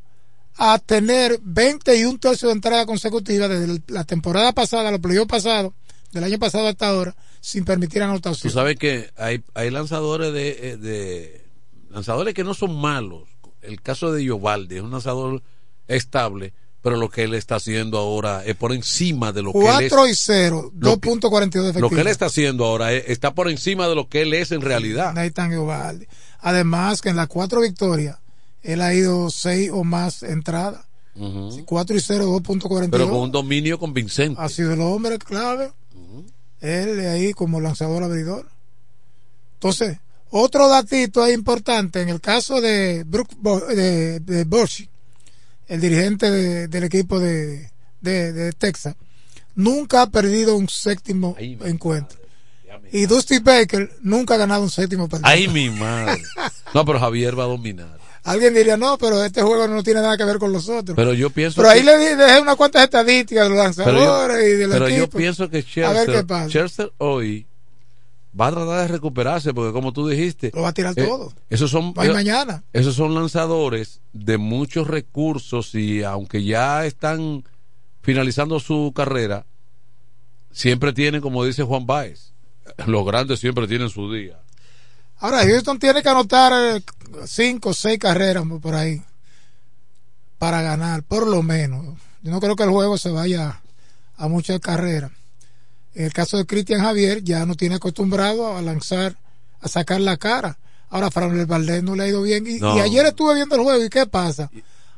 a 0.58 0.78
tener 0.78 1.38
20 1.42 1.96
y 1.98 2.04
un 2.04 2.18
tercio 2.18 2.48
de 2.48 2.54
entrada 2.54 2.86
consecutiva 2.86 3.48
desde 3.48 3.80
la 3.88 4.04
temporada 4.04 4.52
pasada, 4.52 4.90
los 4.90 5.00
playoffs 5.00 5.28
pasados, 5.28 5.72
del 6.12 6.24
año 6.24 6.38
pasado 6.38 6.66
hasta 6.68 6.88
ahora, 6.88 7.14
sin 7.40 7.64
permitir 7.64 8.02
anotación. 8.02 8.50
Tú 8.50 8.54
sabes 8.54 8.76
que 8.76 9.10
hay, 9.16 9.42
hay 9.54 9.70
lanzadores 9.70 10.32
de, 10.32 10.70
eh, 10.70 10.76
de 10.78 11.44
lanzadores 11.90 12.32
que 12.34 12.44
no 12.44 12.54
son 12.54 12.74
malos. 12.80 13.24
El 13.60 13.82
caso 13.82 14.12
de 14.12 14.24
Yovaldi 14.24 14.76
es 14.76 14.82
un 14.82 14.92
lanzador 14.92 15.42
estable, 15.88 16.54
pero 16.80 16.96
lo 16.96 17.08
que 17.10 17.24
él 17.24 17.34
está 17.34 17.56
haciendo 17.56 17.98
ahora 17.98 18.44
es 18.44 18.54
por 18.56 18.72
encima 18.72 19.32
de 19.32 19.42
lo 19.42 19.52
que 19.52 19.58
él 19.58 19.64
es. 19.84 19.90
4 19.90 20.06
y 20.08 20.14
0, 20.14 20.70
2.42 20.74 21.72
de. 21.72 21.80
Lo 21.80 21.90
que 21.90 22.00
él 22.00 22.06
está 22.06 22.26
haciendo 22.26 22.64
ahora 22.64 22.92
es- 22.92 23.04
está 23.08 23.34
por 23.34 23.50
encima 23.50 23.88
de 23.88 23.94
lo 23.94 24.08
que 24.08 24.22
él 24.22 24.32
es 24.34 24.52
en 24.52 24.60
realidad. 24.60 25.12
Nathan 25.12 25.52
Eovaldi. 25.52 26.06
Además 26.40 27.02
que 27.02 27.08
en 27.08 27.16
las 27.16 27.26
cuatro 27.28 27.60
victorias, 27.60 28.18
él 28.66 28.82
ha 28.82 28.92
ido 28.94 29.30
6 29.30 29.70
o 29.72 29.84
más 29.84 30.22
entradas. 30.22 30.84
Ujú. 31.14 31.64
4 31.64 31.96
y 31.96 32.00
0, 32.00 32.26
2.42. 32.42 32.90
Pero 32.90 33.08
con 33.08 33.20
un 33.20 33.32
dominio 33.32 33.78
convincente. 33.78 34.40
ha 34.40 34.48
sido 34.48 34.72
el 34.74 34.80
hombre 34.82 35.18
clave. 35.18 35.72
Él 36.60 37.00
ahí 37.06 37.32
como 37.32 37.60
lanzador 37.60 38.02
abridor. 38.02 38.46
Entonces, 39.54 39.98
otro 40.30 40.68
datito 40.68 41.22
ahí 41.22 41.32
importante, 41.34 42.00
en 42.02 42.08
el 42.08 42.20
caso 42.20 42.60
de 42.60 43.04
Brooke 43.06 43.34
Bo- 43.38 43.60
de, 43.60 44.20
el 45.68 45.80
dirigente 45.80 46.30
de- 46.30 46.68
del 46.68 46.84
equipo 46.84 47.18
de, 47.18 47.70
de, 48.00 48.32
de 48.32 48.52
Texas, 48.52 48.96
nunca 49.54 50.02
ha 50.02 50.06
perdido 50.10 50.56
un 50.56 50.68
séptimo 50.68 51.34
encuentro. 51.38 52.18
Y 52.92 53.06
Dusty 53.06 53.38
Baker 53.40 53.90
nunca 54.02 54.34
ha 54.34 54.38
ganado 54.38 54.62
un 54.62 54.70
séptimo 54.70 55.08
partido. 55.08 55.28
Ay, 55.30 55.48
mi 55.48 55.70
madre. 55.70 56.22
No, 56.74 56.84
pero 56.84 56.98
Javier 57.00 57.38
va 57.38 57.44
a 57.44 57.48
dominar. 57.48 57.98
Alguien 58.26 58.54
diría, 58.54 58.76
no, 58.76 58.98
pero 58.98 59.24
este 59.24 59.40
juego 59.42 59.68
no 59.68 59.82
tiene 59.82 60.00
nada 60.00 60.16
que 60.16 60.24
ver 60.24 60.38
con 60.38 60.52
los 60.52 60.68
otros. 60.68 60.96
Pero 60.96 61.12
yo 61.14 61.30
pienso 61.30 61.56
Pero 61.62 61.70
ahí 61.70 61.80
que- 61.80 61.86
le 61.86 62.16
dejé 62.16 62.40
unas 62.40 62.56
cuantas 62.56 62.82
estadísticas 62.84 63.48
de 63.48 63.54
los 63.54 63.76
Pero 63.76 63.92
yo, 63.92 63.98
lanzadores 64.04 64.44
y 64.48 64.56
del 64.56 64.70
pero 64.70 64.88
yo 64.88 65.08
pienso 65.08 65.48
que. 65.48 65.62
Scherzer 65.62 66.92
hoy 66.98 67.46
va 68.38 68.48
a 68.48 68.52
tratar 68.52 68.82
de 68.82 68.88
recuperarse 68.88 69.54
porque 69.54 69.72
como 69.72 69.92
tú 69.92 70.08
dijiste 70.08 70.50
Lo 70.54 70.62
va 70.62 70.68
a 70.68 70.72
tirar 70.74 70.92
eh, 70.96 71.04
todo. 71.06 71.32
esos 71.48 71.70
son 71.70 71.94
hay 71.96 72.10
mañana. 72.10 72.64
esos 72.72 72.94
son 72.94 73.14
lanzadores 73.14 74.00
de 74.12 74.36
muchos 74.38 74.86
recursos 74.88 75.74
y 75.74 76.02
aunque 76.02 76.44
ya 76.44 76.84
están 76.84 77.44
finalizando 78.02 78.60
su 78.60 78.92
carrera 78.94 79.46
siempre 80.50 80.92
tienen 80.92 81.20
como 81.20 81.44
dice 81.44 81.62
Juan 81.62 81.86
Baez 81.86 82.32
los 82.86 83.06
grandes 83.06 83.40
siempre 83.40 83.66
tienen 83.66 83.88
su 83.88 84.12
día 84.12 84.38
Ahora, 85.18 85.42
Houston 85.44 85.78
tiene 85.78 86.02
que 86.02 86.08
anotar 86.08 86.52
eh, 86.76 86.82
cinco 87.26 87.70
o 87.70 87.74
seis 87.74 87.98
carreras 87.98 88.44
por 88.60 88.74
ahí 88.74 89.02
para 90.38 90.60
ganar, 90.62 91.02
por 91.02 91.26
lo 91.26 91.42
menos. 91.42 91.96
Yo 92.22 92.30
no 92.30 92.40
creo 92.40 92.56
que 92.56 92.64
el 92.64 92.70
juego 92.70 92.98
se 92.98 93.10
vaya 93.10 93.60
a 94.16 94.28
muchas 94.28 94.60
carreras. 94.60 95.10
En 95.94 96.04
el 96.06 96.12
caso 96.12 96.36
de 96.36 96.44
Cristian 96.46 96.80
Javier, 96.82 97.22
ya 97.24 97.46
no 97.46 97.54
tiene 97.54 97.76
acostumbrado 97.76 98.56
a 98.56 98.60
lanzar, 98.62 99.16
a 99.60 99.68
sacar 99.68 100.00
la 100.00 100.16
cara. 100.18 100.58
Ahora, 100.90 101.10
Fran 101.10 101.46
Valdés 101.46 101.82
no 101.82 101.96
le 101.96 102.04
ha 102.04 102.08
ido 102.08 102.22
bien. 102.22 102.46
Y, 102.46 102.58
No. 102.58 102.76
y 102.76 102.80
ayer 102.80 103.06
estuve 103.06 103.34
viendo 103.34 103.54
el 103.56 103.62
juego, 103.62 103.82
¿y 103.82 103.88
qué 103.88 104.06
pasa? 104.06 104.50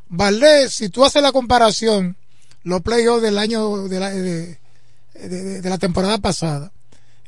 Valdés, 0.08 0.72
si 0.72 0.88
tú 0.88 1.04
haces 1.04 1.22
la 1.22 1.30
comparación, 1.32 2.16
los 2.64 2.82
playoffs 2.82 3.22
del 3.22 3.38
año 3.38 3.86
de 3.88 4.00
la, 4.00 4.10
de- 4.10 4.58
de- 5.14 5.28
de- 5.28 5.60
de 5.60 5.70
la 5.70 5.78
temporada 5.78 6.18
pasada, 6.18 6.72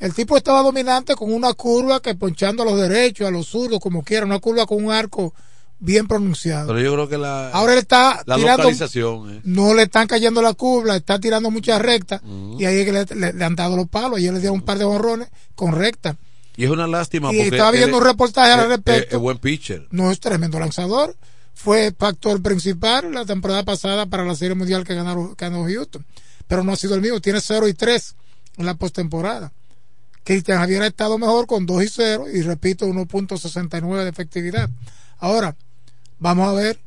el 0.00 0.12
tipo 0.14 0.36
estaba 0.36 0.62
dominante 0.62 1.14
con 1.14 1.32
una 1.32 1.52
curva 1.54 2.00
que 2.02 2.14
ponchando 2.16 2.62
a 2.62 2.66
los 2.66 2.80
derechos, 2.80 3.28
a 3.28 3.30
los 3.30 3.46
zurdos, 3.46 3.78
como 3.78 4.02
quiera, 4.02 4.26
una 4.26 4.38
curva 4.40 4.66
con 4.66 4.84
un 4.84 4.90
arco 4.90 5.32
bien 5.78 6.06
pronunciado. 6.06 6.66
pero 6.68 6.80
yo 6.80 6.92
creo 6.92 7.08
que 7.08 7.16
la 7.18 7.50
Ahora 7.50 7.72
él 7.72 7.78
está 7.78 8.22
la 8.26 8.36
tirando, 8.36 8.64
localización 8.64 9.30
eh. 9.36 9.40
no 9.44 9.72
le 9.74 9.84
están 9.84 10.06
cayendo 10.06 10.42
la 10.42 10.52
curva, 10.54 10.96
está 10.96 11.18
tirando 11.18 11.50
muchas 11.50 11.80
rectas 11.80 12.20
y 12.58 12.64
ahí 12.66 12.80
es 12.80 12.84
que 12.84 12.92
le, 12.92 13.04
le- 13.14 13.32
le 13.32 13.44
han 13.44 13.54
dado 13.56 13.76
los 13.76 13.88
palos. 13.88 14.18
Ayer 14.18 14.32
le 14.32 14.40
dieron 14.40 14.56
un 14.58 14.64
par 14.64 14.76
de 14.78 14.84
honrones 14.84 15.28
con 15.54 15.72
recta. 15.72 16.16
y 16.56 16.64
es 16.64 16.70
una 16.70 16.86
lástima 16.86 17.32
Y 17.32 17.36
porque 17.36 17.48
estaba 17.56 17.70
viendo 17.70 17.96
un 17.96 18.04
reportaje 18.04 18.52
al 18.52 18.60
es- 18.60 18.68
respecto. 18.68 19.16
es- 19.16 19.22
buen 19.22 19.38
pitcher 19.38 19.86
No 19.90 20.10
es 20.10 20.20
tremendo 20.20 20.58
lanzador. 20.60 21.16
Fue 21.54 21.92
factor 21.98 22.40
principal 22.42 23.12
la 23.12 23.24
temporada 23.26 23.64
pasada 23.64 24.06
para 24.06 24.24
la 24.24 24.34
Serie 24.34 24.54
Mundial 24.54 24.84
que 24.84 24.94
ganaron, 24.94 25.34
que 25.34 25.44
ganó 25.46 25.64
Houston. 25.64 26.04
Pero 26.46 26.62
no 26.64 26.72
ha 26.72 26.76
sido 26.76 26.94
el 26.94 27.00
mismo. 27.02 27.20
Tiene 27.20 27.40
0 27.40 27.68
y 27.68 27.74
3 27.74 28.14
en 28.58 28.66
la 28.66 28.74
postemporada. 28.74 29.52
Cristian 30.24 30.58
Javier 30.58 30.82
estado 30.82 31.18
mejor 31.18 31.46
con 31.46 31.66
2 31.66 31.82
y 31.82 31.88
0 31.88 32.24
y 32.32 32.42
repito 32.42 32.86
1.69 32.86 34.02
de 34.04 34.08
efectividad. 34.10 34.70
Ahora, 35.18 35.56
vamos 36.18 36.48
a 36.48 36.52
ver 36.52 36.78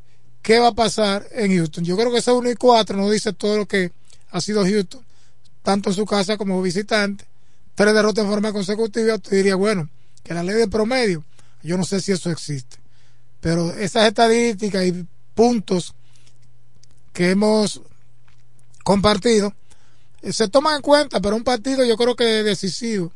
qué 0.42 0.58
va 0.58 0.68
a 0.68 0.74
pasar 0.74 1.26
en 1.32 1.56
Houston. 1.56 1.84
Yo 1.84 1.96
creo 1.96 2.12
que 2.12 2.18
ese 2.18 2.32
1 2.32 2.50
y 2.50 2.54
4 2.54 2.96
nos 2.96 3.10
dice 3.10 3.32
todo 3.32 3.56
lo 3.56 3.66
que 3.66 3.92
ha 4.30 4.40
sido 4.40 4.64
Houston, 4.64 5.04
tanto 5.62 5.90
en 5.90 5.96
su 5.96 6.06
casa 6.06 6.36
como 6.36 6.60
visitante. 6.62 7.24
Tres 7.74 7.94
derrotas 7.94 8.24
en 8.24 8.30
forma 8.30 8.52
consecutiva, 8.52 9.18
te 9.18 9.36
diría, 9.36 9.56
bueno, 9.56 9.88
que 10.22 10.34
la 10.34 10.42
ley 10.42 10.54
de 10.54 10.68
promedio, 10.68 11.24
yo 11.62 11.76
no 11.76 11.84
sé 11.84 12.00
si 12.00 12.12
eso 12.12 12.30
existe. 12.30 12.76
Pero 13.40 13.72
esas 13.74 14.06
estadísticas 14.06 14.84
y 14.86 15.06
puntos 15.34 15.94
que 17.12 17.30
hemos 17.30 17.80
compartido 18.84 19.54
eh, 20.22 20.32
se 20.32 20.48
toman 20.48 20.76
en 20.76 20.82
cuenta, 20.82 21.20
pero 21.20 21.36
un 21.36 21.44
partido 21.44 21.84
yo 21.84 21.96
creo 21.96 22.16
que 22.16 22.24
decisivo. 22.24 23.12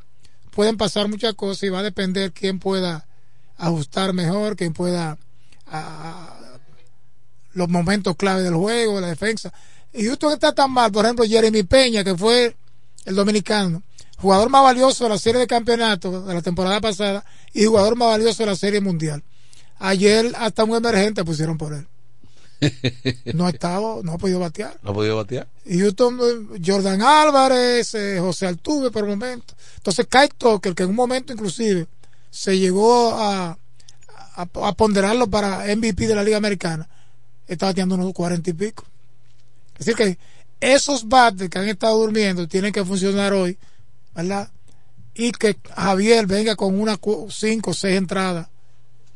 Pueden 0.50 0.76
pasar 0.76 1.08
muchas 1.08 1.34
cosas 1.34 1.62
y 1.64 1.68
va 1.68 1.80
a 1.80 1.82
depender 1.82 2.32
quién 2.32 2.58
pueda 2.58 3.06
ajustar 3.56 4.12
mejor, 4.12 4.56
quién 4.56 4.72
pueda 4.72 5.18
ah, 5.66 6.38
los 7.52 7.68
momentos 7.68 8.16
clave 8.16 8.42
del 8.42 8.54
juego, 8.54 9.00
la 9.00 9.08
defensa. 9.08 9.52
Y 9.92 10.06
Houston 10.06 10.32
está 10.32 10.52
tan 10.52 10.70
mal, 10.70 10.92
por 10.92 11.04
ejemplo, 11.04 11.24
Jeremy 11.24 11.62
Peña, 11.64 12.04
que 12.04 12.16
fue 12.16 12.56
el 13.04 13.14
dominicano, 13.14 13.82
jugador 14.18 14.50
más 14.50 14.62
valioso 14.62 15.04
de 15.04 15.10
la 15.10 15.18
serie 15.18 15.40
de 15.40 15.46
campeonato 15.46 16.22
de 16.22 16.34
la 16.34 16.42
temporada 16.42 16.80
pasada 16.80 17.24
y 17.52 17.64
jugador 17.64 17.96
más 17.96 18.08
valioso 18.08 18.42
de 18.42 18.50
la 18.50 18.56
serie 18.56 18.80
mundial. 18.80 19.22
Ayer 19.78 20.32
hasta 20.38 20.64
un 20.64 20.76
emergente 20.76 21.24
pusieron 21.24 21.56
por 21.56 21.72
él. 21.72 21.86
No 23.34 23.46
ha 23.46 23.50
estado, 23.50 24.02
no 24.02 24.12
ha 24.12 24.18
podido 24.18 24.40
batear. 24.40 24.78
no 24.82 24.90
ha 24.90 24.94
podido 24.94 25.16
batear 25.16 25.46
Y 25.64 25.78
Houston, 25.78 26.18
Jordan 26.64 27.02
Álvarez, 27.02 27.94
eh, 27.94 28.18
José 28.18 28.46
Altuve 28.46 28.90
por 28.90 29.04
el 29.04 29.10
momento. 29.10 29.54
Entonces, 29.76 30.06
Kyle 30.10 30.32
Tucker, 30.36 30.74
que 30.74 30.82
en 30.82 30.90
un 30.90 30.96
momento 30.96 31.32
inclusive 31.32 31.86
se 32.30 32.58
llegó 32.58 33.14
a, 33.14 33.58
a, 34.34 34.42
a 34.42 34.72
ponderarlo 34.72 35.28
para 35.28 35.64
MVP 35.74 36.06
de 36.06 36.14
la 36.14 36.24
Liga 36.24 36.36
Americana, 36.36 36.88
está 37.46 37.66
bateando 37.66 37.94
unos 37.94 38.12
cuarenta 38.12 38.50
y 38.50 38.54
pico. 38.54 38.84
Es 39.78 39.86
decir, 39.86 39.94
que 39.94 40.18
esos 40.60 41.08
bates 41.08 41.48
que 41.48 41.58
han 41.58 41.68
estado 41.68 41.98
durmiendo 41.98 42.48
tienen 42.48 42.72
que 42.72 42.84
funcionar 42.84 43.32
hoy, 43.32 43.56
¿verdad? 44.14 44.50
Y 45.14 45.32
que 45.32 45.56
Javier 45.76 46.26
venga 46.26 46.56
con 46.56 46.78
unas 46.78 46.98
cinco 47.30 47.70
o 47.70 47.74
seis 47.74 47.96
entradas 47.96 48.48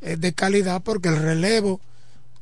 eh, 0.01 0.17
de 0.17 0.33
calidad, 0.33 0.83
porque 0.83 1.09
el 1.09 1.17
relevo 1.19 1.81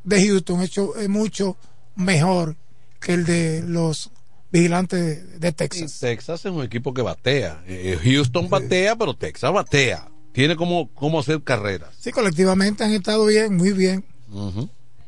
de 0.04 0.26
Houston 0.26 0.62
hecho, 0.62 0.96
es 0.96 1.08
mucho 1.08 1.56
mejor 1.96 2.56
que 3.00 3.14
el 3.14 3.24
de 3.24 3.62
los 3.62 4.10
vigilantes 4.50 5.40
de, 5.40 5.52
Texas. 5.52 5.96
Y 5.96 6.00
Texas 6.00 6.44
es 6.44 6.52
un 6.52 6.62
equipo 6.62 6.92
que 6.92 7.02
batea. 7.02 7.62
Eh, 7.66 7.98
Houston 8.02 8.48
batea, 8.48 8.96
pero 8.96 9.14
Texas 9.14 9.52
batea. 9.52 10.08
Tiene 10.32 10.56
como, 10.56 10.88
como 10.94 11.20
hacer 11.20 11.42
carreras. 11.42 11.90
Sí, 11.98 12.12
colectivamente 12.12 12.84
han 12.84 12.92
estado 12.92 13.26
bien, 13.26 13.56
muy 13.56 13.72
bien. 13.72 14.04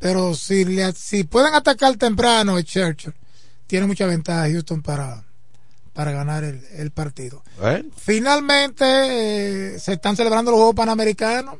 Pero 0.00 0.34
si, 0.34 0.64
le, 0.64 0.92
si 0.92 1.24
pueden 1.24 1.54
atacar 1.54 1.96
temprano 1.96 2.60
Churchill, 2.60 3.14
tiene 3.68 3.86
mucha 3.86 4.06
ventaja 4.06 4.50
Houston 4.50 4.82
para, 4.82 5.24
para 5.92 6.10
ganar 6.10 6.42
el, 6.42 6.60
el 6.76 6.90
partido. 6.90 7.42
Finalmente 7.96 8.84
eh, 9.74 9.78
se 9.78 9.92
están 9.92 10.16
celebrando 10.16 10.50
los 10.50 10.58
Juegos 10.58 10.74
Panamericanos 10.74 11.56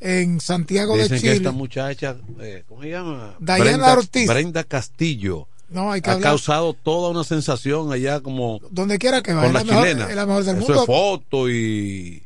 en 0.00 0.40
Santiago 0.40 0.96
de 0.96 1.02
Dicen 1.04 1.16
que 1.18 1.20
Chile. 1.22 1.32
esta 1.36 1.52
muchacha, 1.52 2.16
eh, 2.40 2.64
¿cómo 2.68 2.82
se 2.82 2.90
llama? 2.90 3.34
Diana 3.38 3.64
Brenda, 3.64 3.92
Ortiz. 3.92 4.26
Brenda 4.26 4.64
Castillo. 4.64 5.46
No, 5.68 5.92
hay 5.92 6.00
que 6.00 6.10
ha 6.10 6.14
hablar. 6.14 6.30
causado 6.30 6.72
toda 6.74 7.10
una 7.10 7.22
sensación 7.22 7.92
allá 7.92 8.20
como 8.20 8.58
Donde 8.70 8.98
quiera 8.98 9.22
que 9.22 9.32
con 9.32 9.42
vaya, 9.42 9.52
la 9.52 9.60
es 9.60 9.66
la 9.66 9.72
mejor- 9.72 9.88
chilena. 9.88 10.08
es 10.10 10.16
la 10.16 10.26
mejor 10.26 10.44
del 10.44 10.56
Eso 10.56 10.66
mundo. 10.66 10.80
es 10.80 10.86
foto 10.86 11.48
y 11.50 12.22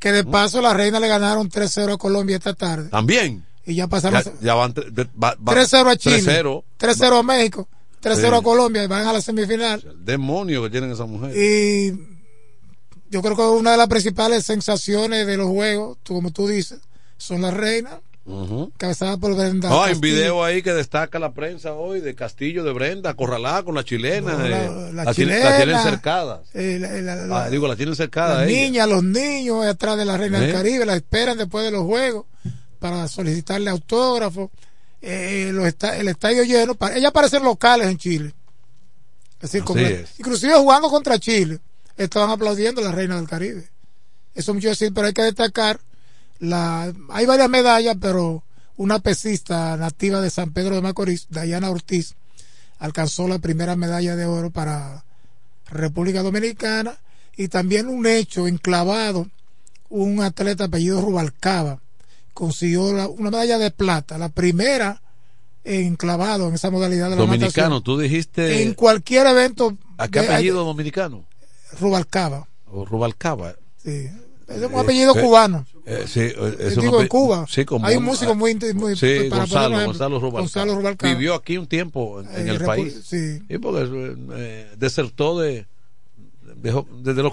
Que 0.00 0.12
de 0.12 0.24
paso 0.24 0.60
la 0.60 0.74
reina 0.74 0.98
le 0.98 1.06
ganaron 1.06 1.48
3-0 1.48 1.92
a 1.92 1.98
Colombia 1.98 2.36
esta 2.36 2.54
tarde. 2.54 2.88
también. 2.88 3.44
Y 3.66 3.74
ya 3.76 3.86
pasaron 3.86 4.22
Ya, 4.24 4.32
ya 4.40 4.54
van 4.54 4.72
tre- 4.74 4.90
de- 4.90 5.04
va- 5.22 5.36
va- 5.36 5.52
3-0 5.52 5.88
a 5.90 5.96
Chile, 5.96 6.16
3-0. 6.22 6.64
3-0 6.78 7.18
a 7.18 7.22
México, 7.22 7.68
3-0 8.00 8.36
Sí. 8.36 8.40
a 8.40 8.42
Colombia 8.42 8.82
y 8.82 8.86
van 8.88 9.06
a 9.06 9.12
la 9.12 9.20
semifinal. 9.20 9.84
El 9.86 10.04
demonio 10.04 10.62
que 10.62 10.70
tienen 10.70 10.90
esa 10.90 11.04
mujer. 11.04 11.36
Y 11.36 11.92
yo 13.10 13.22
creo 13.22 13.36
que 13.36 13.42
una 13.42 13.72
de 13.72 13.76
las 13.76 13.86
principales 13.88 14.44
sensaciones 14.46 15.26
de 15.26 15.36
los 15.36 15.46
juegos, 15.48 15.98
tú, 16.02 16.14
como 16.14 16.32
tú 16.32 16.48
dices, 16.48 16.80
son 17.20 17.42
las 17.42 17.54
reinas, 17.54 17.94
Ujú. 18.24 18.72
cabezadas 18.76 19.18
por 19.18 19.34
Brenda. 19.36 19.68
No, 19.68 19.82
hay 19.82 19.94
un 19.94 20.00
video 20.00 20.44
ahí 20.44 20.62
que 20.62 20.72
destaca 20.72 21.18
la 21.18 21.32
prensa 21.32 21.74
hoy 21.74 22.00
de 22.00 22.14
Castillo 22.14 22.64
de 22.64 22.72
Brenda, 22.72 23.10
acorralada 23.10 23.62
con 23.62 23.74
la 23.74 23.84
chilena. 23.84 24.32
No, 24.34 24.44
eh, 24.46 24.48
la- 24.50 24.68
la 24.92 25.04
la, 25.04 25.14
tiene- 25.14 25.32
chilena, 25.34 25.50
la 25.50 25.56
tienen 25.56 25.82
cercadas. 25.82 26.40
Eh, 26.54 26.78
la- 26.80 26.92
la- 27.00 27.26
la- 27.26 27.44
Ah, 27.44 27.50
digo, 27.50 27.66
la 27.68 27.76
tienen 27.76 27.94
cercada. 27.96 28.38
las 28.40 28.46
niñas, 28.46 28.88
los 28.88 29.02
niños 29.04 29.64
atrás 29.66 29.96
de 29.96 30.04
la 30.04 30.16
reina 30.16 30.38
del 30.40 30.50
¿Eh? 30.50 30.52
Caribe, 30.52 30.86
la 30.86 30.96
esperan 30.96 31.38
después 31.38 31.64
de 31.64 31.70
los 31.70 31.82
juegos 31.84 32.26
para 32.78 33.06
solicitarle 33.08 33.70
autógrafos. 33.70 34.50
eh, 35.02 35.50
los 35.54 35.64
el 35.94 36.08
estadio 36.08 36.42
lleno. 36.44 36.76
Ellas 36.94 37.10
parecen 37.12 37.42
locales 37.42 37.88
en 37.88 37.96
Chile. 37.96 38.34
Es 39.40 39.50
decir, 39.50 39.64
inclusive 40.18 40.52
jugando 40.56 40.90
contra 40.90 41.18
Chile, 41.18 41.58
estaban 41.96 42.28
aplaudiendo 42.28 42.82
a 42.82 42.84
la 42.84 42.92
reina 42.92 43.16
del 43.16 43.26
Caribe. 43.26 43.66
Eso 44.34 44.52
mucho 44.52 44.68
decir, 44.68 44.92
pero 44.92 45.06
hay 45.06 45.14
que 45.14 45.22
destacar 45.22 45.80
la, 46.40 46.92
hay 47.10 47.26
varias 47.26 47.48
medallas, 47.48 47.96
pero 48.00 48.42
una 48.76 48.98
pesista 48.98 49.76
nativa 49.76 50.20
de 50.20 50.30
San 50.30 50.52
Pedro 50.52 50.74
de 50.74 50.82
Macorís, 50.82 51.26
Dayana 51.30 51.70
Ortiz, 51.70 52.14
alcanzó 52.78 53.28
la 53.28 53.38
primera 53.38 53.76
medalla 53.76 54.16
de 54.16 54.26
oro 54.26 54.50
para 54.50 55.04
República 55.66 56.22
Dominicana 56.22 56.98
y 57.36 57.48
también 57.48 57.88
un 57.88 58.06
hecho 58.06 58.48
enclavado, 58.48 59.28
un 59.88 60.22
atleta 60.22 60.64
apellido 60.64 61.00
Rubalcaba 61.00 61.80
consiguió 62.32 62.84
una 62.84 63.30
medalla 63.30 63.58
de 63.58 63.70
plata, 63.70 64.16
la 64.16 64.30
primera 64.30 65.02
enclavado 65.62 66.48
en 66.48 66.54
esa 66.54 66.70
modalidad 66.70 67.10
de 67.10 67.16
la 67.16 67.22
Dominicano, 67.22 67.82
tú 67.82 67.98
dijiste. 67.98 68.62
En 68.62 68.72
cualquier 68.72 69.26
evento. 69.26 69.76
¿A 69.98 70.08
qué 70.08 70.20
apellido 70.20 70.64
dominicano? 70.64 71.26
Rubalcaba. 71.78 72.48
O 72.66 72.86
Rubalcaba. 72.86 73.56
Sí. 73.84 74.08
Es 74.50 74.62
un 74.62 74.78
apellido 74.78 75.16
eh, 75.16 75.20
cubano. 75.20 75.66
Eh, 75.86 76.04
sí, 76.06 76.32
es 76.58 76.76
digo, 76.76 77.00
en 77.00 77.08
Cuba. 77.08 77.46
Sí, 77.48 77.64
como 77.64 77.86
Hay 77.86 77.96
un 77.96 78.04
músico 78.04 78.34
muy. 78.34 78.54
muy 78.74 78.96
sí, 78.96 79.28
Gonzalo, 79.28 79.84
Gonzalo, 79.84 80.18
Rubalcaba. 80.20 81.14
Vivió 81.14 81.34
aquí 81.34 81.56
un 81.56 81.66
tiempo 81.66 82.20
en, 82.20 82.48
el 82.48 82.64
país. 82.64 83.00
Sí. 83.04 83.40
Y 83.48 83.58
porque 83.58 84.16
eh, 84.34 84.70
desertó 84.76 85.38
de. 85.38 85.66
Dejó, 86.56 86.86
desde 87.02 87.22
los 87.22 87.32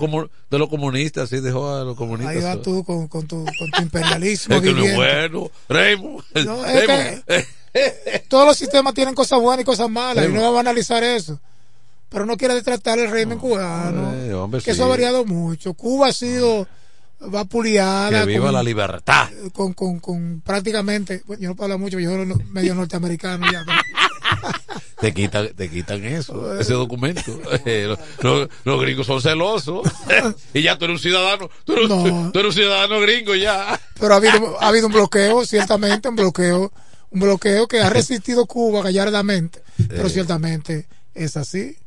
de 0.49 0.57
los 0.57 0.69
comunistas, 0.69 1.29
sí, 1.29 1.41
dejó 1.41 1.75
a 1.75 1.83
los 1.83 1.97
comunistas. 1.97 2.35
Ahí 2.35 2.43
vas 2.43 2.61
tú 2.61 2.83
con, 2.85 3.07
con, 3.09 3.27
tu, 3.27 3.43
con 3.59 3.71
tu 3.71 3.81
imperialismo. 3.81 4.55
es 4.57 4.61
que 4.61 4.73
no 4.73 4.85
es 4.85 4.95
bueno. 4.95 5.51
Raymond. 5.67 6.23
No, 6.45 6.65
es 6.65 6.87
Raymond. 6.87 7.23
Que 7.25 8.23
todos 8.29 8.47
los 8.47 8.55
sistemas 8.55 8.93
tienen 8.93 9.13
cosas 9.13 9.41
buenas 9.41 9.63
y 9.63 9.65
cosas 9.65 9.89
malas, 9.89 10.29
y 10.29 10.31
no 10.31 10.41
vamos 10.41 10.57
a 10.57 10.61
analizar 10.61 11.03
eso 11.03 11.39
pero 12.09 12.25
no 12.25 12.37
quiere 12.37 12.53
detratar 12.53 12.99
el 12.99 13.11
régimen 13.11 13.37
cubano. 13.37 14.49
que 14.63 14.71
eso 14.71 14.85
ha 14.85 14.87
variado 14.87 15.25
mucho. 15.25 15.73
Cuba 15.73 16.07
ha 16.07 16.13
sido 16.13 16.67
vapuleada. 17.19 18.21
Que 18.21 18.25
viva 18.25 18.51
la 18.51 18.63
libertad. 18.63 19.29
Con, 19.53 19.73
con, 19.73 19.99
con 19.99 20.41
prácticamente, 20.41 21.23
bueno, 21.25 21.41
yo 21.41 21.49
no 21.49 21.55
puedo 21.55 21.65
hablar 21.65 21.79
mucho, 21.79 21.99
yo 21.99 22.11
soy 22.11 22.25
medio 22.49 22.75
norteamericano 22.75 23.45
ya. 23.51 23.65
te 25.01 25.13
quitan, 25.13 25.49
te 25.55 25.69
quitan 25.69 26.03
eso, 26.05 26.59
ese 26.59 26.73
documento. 26.73 27.21
Eh, 27.65 27.93
los, 28.21 28.47
los, 28.63 28.81
gringos 28.81 29.07
son 29.07 29.21
celosos. 29.21 29.87
y 30.53 30.61
ya 30.61 30.77
tú 30.77 30.85
eres 30.85 30.95
un 30.95 31.01
ciudadano, 31.01 31.49
tú 31.65 31.73
eres, 31.73 31.87
tú 31.87 32.39
eres, 32.39 32.45
un 32.45 32.53
ciudadano 32.53 32.99
gringo 33.01 33.35
ya. 33.35 33.79
Pero 33.99 34.13
ha 34.13 34.17
habido, 34.17 34.61
ha 34.61 34.67
habido 34.67 34.87
un 34.87 34.93
bloqueo, 34.93 35.45
ciertamente, 35.45 36.07
un 36.07 36.15
bloqueo, 36.15 36.71
un 37.09 37.19
bloqueo 37.19 37.67
que 37.67 37.81
ha 37.81 37.89
resistido 37.89 38.45
Cuba 38.45 38.83
gallardamente. 38.83 39.63
Pero 39.89 40.07
ciertamente 40.07 40.87
es 41.13 41.35
así. 41.35 41.77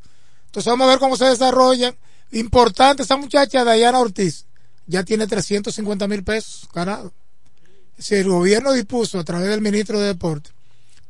Entonces 0.47 0.69
vamos 0.69 0.87
a 0.87 0.89
ver 0.91 0.99
cómo 0.99 1.15
se 1.15 1.25
desarrollan. 1.25 1.95
Importante, 2.31 3.03
esa 3.03 3.17
muchacha 3.17 3.63
Dayana 3.63 3.99
Ortiz 3.99 4.45
ya 4.91 5.03
tiene 5.03 5.25
350 5.25 6.07
mil 6.07 6.23
pesos 6.23 6.67
ganados. 6.73 7.13
Si 7.97 8.15
el 8.15 8.27
gobierno 8.27 8.73
dispuso 8.73 9.19
a 9.19 9.23
través 9.23 9.47
del 9.49 9.61
ministro 9.61 9.99
de 9.99 10.07
Deporte, 10.07 10.49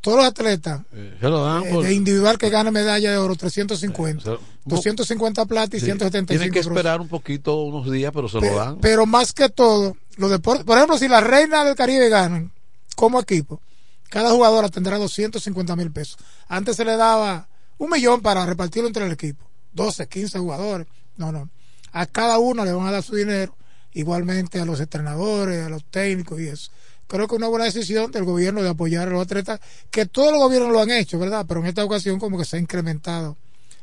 todos 0.02 0.18
los 0.18 0.28
atletas 0.28 0.82
eh, 0.94 1.18
eh, 1.20 1.84
de 1.84 1.94
individual 1.94 2.38
que 2.38 2.50
gana 2.50 2.70
medalla 2.70 3.12
de 3.12 3.18
oro, 3.18 3.36
350. 3.36 4.38
250 4.66 5.46
plata 5.46 5.78
y 5.78 5.80
175. 5.80 6.28
Tienen 6.28 6.52
que 6.52 6.60
esperar 6.60 7.02
un 7.02 7.08
poquito, 7.08 7.64
unos 7.64 7.90
días, 7.92 8.12
pero 8.14 8.30
se 8.30 8.40
lo 8.40 8.56
dan. 8.56 8.80
Pero 8.80 9.06
más 9.06 9.34
que 9.34 9.50
todo, 9.50 9.98
los 10.18 10.30
deportes, 10.30 10.64
por 10.64 10.78
ejemplo, 10.78 10.98
si 10.98 11.08
la 11.08 11.22
reina 11.22 11.64
del 11.64 11.76
Caribe 11.76 12.10
ganan 12.10 12.52
como 12.96 13.20
equipo, 13.20 13.62
cada 14.10 14.30
jugadora 14.32 14.70
tendrá 14.70 14.98
250 14.98 15.76
mil 15.76 15.92
pesos. 15.92 16.18
Antes 16.48 16.76
se 16.76 16.86
le 16.86 16.98
daba 16.98 17.48
un 17.80 17.90
millón 17.90 18.22
para 18.22 18.46
repartirlo 18.46 18.88
entre 18.88 19.06
el 19.06 19.12
equipo. 19.12 19.44
12, 19.74 20.08
15 20.08 20.38
jugadores. 20.38 20.88
No, 21.18 21.32
no. 21.32 21.50
A 21.92 22.06
cada 22.06 22.38
uno 22.38 22.64
le 22.64 22.74
van 22.74 22.88
a 22.88 22.92
dar 22.92 23.04
su 23.04 23.16
dinero, 23.16 23.56
igualmente 23.94 24.60
a 24.60 24.66
los 24.66 24.80
entrenadores, 24.80 25.66
a 25.66 25.70
los 25.70 25.84
técnicos 25.86 26.40
y 26.40 26.48
eso. 26.48 26.72
Creo 27.08 27.28
que 27.28 27.36
es 27.36 27.40
una 27.40 27.48
buena 27.48 27.66
decisión 27.66 28.12
del 28.12 28.24
gobierno 28.24 28.64
de 28.64 28.70
apoyar 28.70 29.10
a 29.10 29.12
los 29.12 29.22
atletas, 29.22 29.60
que 29.90 30.06
todos 30.06 30.32
los 30.32 30.42
gobiernos 30.42 30.72
lo 30.72 30.80
han 30.80 30.92
hecho, 30.92 31.20
¿verdad? 31.20 31.46
Pero 31.48 31.60
en 31.60 31.68
esta 31.68 31.84
ocasión 31.84 32.20
como 32.20 32.38
que 32.38 32.46
se 32.46 32.58
ha 32.58 32.60
incrementado 32.60 33.36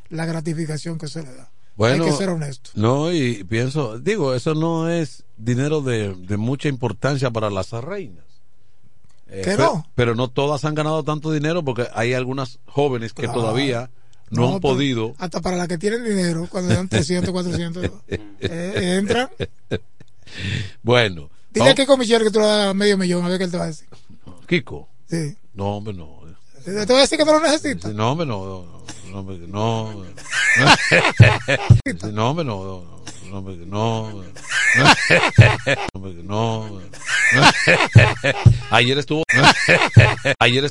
la 0.08 0.24
gratificación 0.24 0.96
que 0.98 1.08
se 1.08 1.22
le 1.22 1.34
da. 1.34 1.50
Bueno, 1.76 2.04
Hay 2.04 2.10
que 2.10 2.16
ser 2.16 2.30
honesto. 2.30 2.70
No, 2.74 3.12
y 3.12 3.44
pienso, 3.44 3.98
digo, 3.98 4.34
eso 4.34 4.54
no 4.54 4.90
es 4.90 5.24
dinero 5.36 5.80
de, 5.80 6.14
mucha 6.36 6.68
importancia 6.68 7.30
para 7.30 7.50
las 7.50 7.70
reinas. 7.70 8.24
Eh, 9.28 9.42
pero, 9.44 9.86
pero, 9.94 10.14
no 10.14 10.28
todas 10.28 10.64
han 10.64 10.74
ganado 10.74 11.04
tanto 11.04 11.30
dinero 11.30 11.62
porque 11.62 11.86
hay 11.92 12.14
algunas 12.14 12.58
jóvenes 12.64 13.12
que 13.12 13.28
todavía 13.28 13.90
no, 14.30 14.54
han 14.54 14.60
podido. 14.60 15.14
Hasta 15.18 15.40
para 15.40 15.56
las 15.56 15.68
que 15.68 15.78
tienen 15.78 16.02
dinero, 16.02 16.46
cuando 16.50 16.74
dan 16.74 16.88
300, 16.88 17.30
400, 17.30 17.90
eh, 18.08 18.96
entran. 18.98 19.28
Bueno. 20.82 21.30
Dile 21.50 21.70
a 21.70 21.74
Kiko 21.74 21.96
Michel 21.96 22.22
que 22.22 22.30
tú 22.30 22.40
le 22.40 22.46
das 22.46 22.74
medio 22.74 22.96
millón, 22.98 23.24
a 23.24 23.28
ver 23.28 23.38
qué 23.38 23.44
él 23.44 23.50
te 23.50 23.56
va 23.56 23.64
a 23.64 23.68
decir. 23.68 23.88
¿Kiko? 24.46 24.88
Sí. 25.08 25.36
No, 25.54 25.76
hombre, 25.76 25.94
no. 25.94 26.18
¿Te 26.64 26.72
va 26.92 26.98
a 26.98 27.00
decir 27.00 27.18
que 27.18 27.24
no 27.24 27.32
lo 27.32 27.40
necesitas? 27.40 27.92
No, 27.94 28.12
hombre, 28.12 28.26
no. 28.26 28.84
No, 29.10 29.20
hombre, 29.20 29.38
no. 29.38 30.04
No, 32.12 32.30
hombre, 32.30 32.44
no. 32.44 33.02
No, 33.30 33.38
hombre, 33.38 33.56
no. 33.66 34.08
No. 36.34 36.80
Ayer 38.70 38.98
estuvo. 38.98 39.22
Ayer 40.38 40.64
estuvo. 40.64 40.66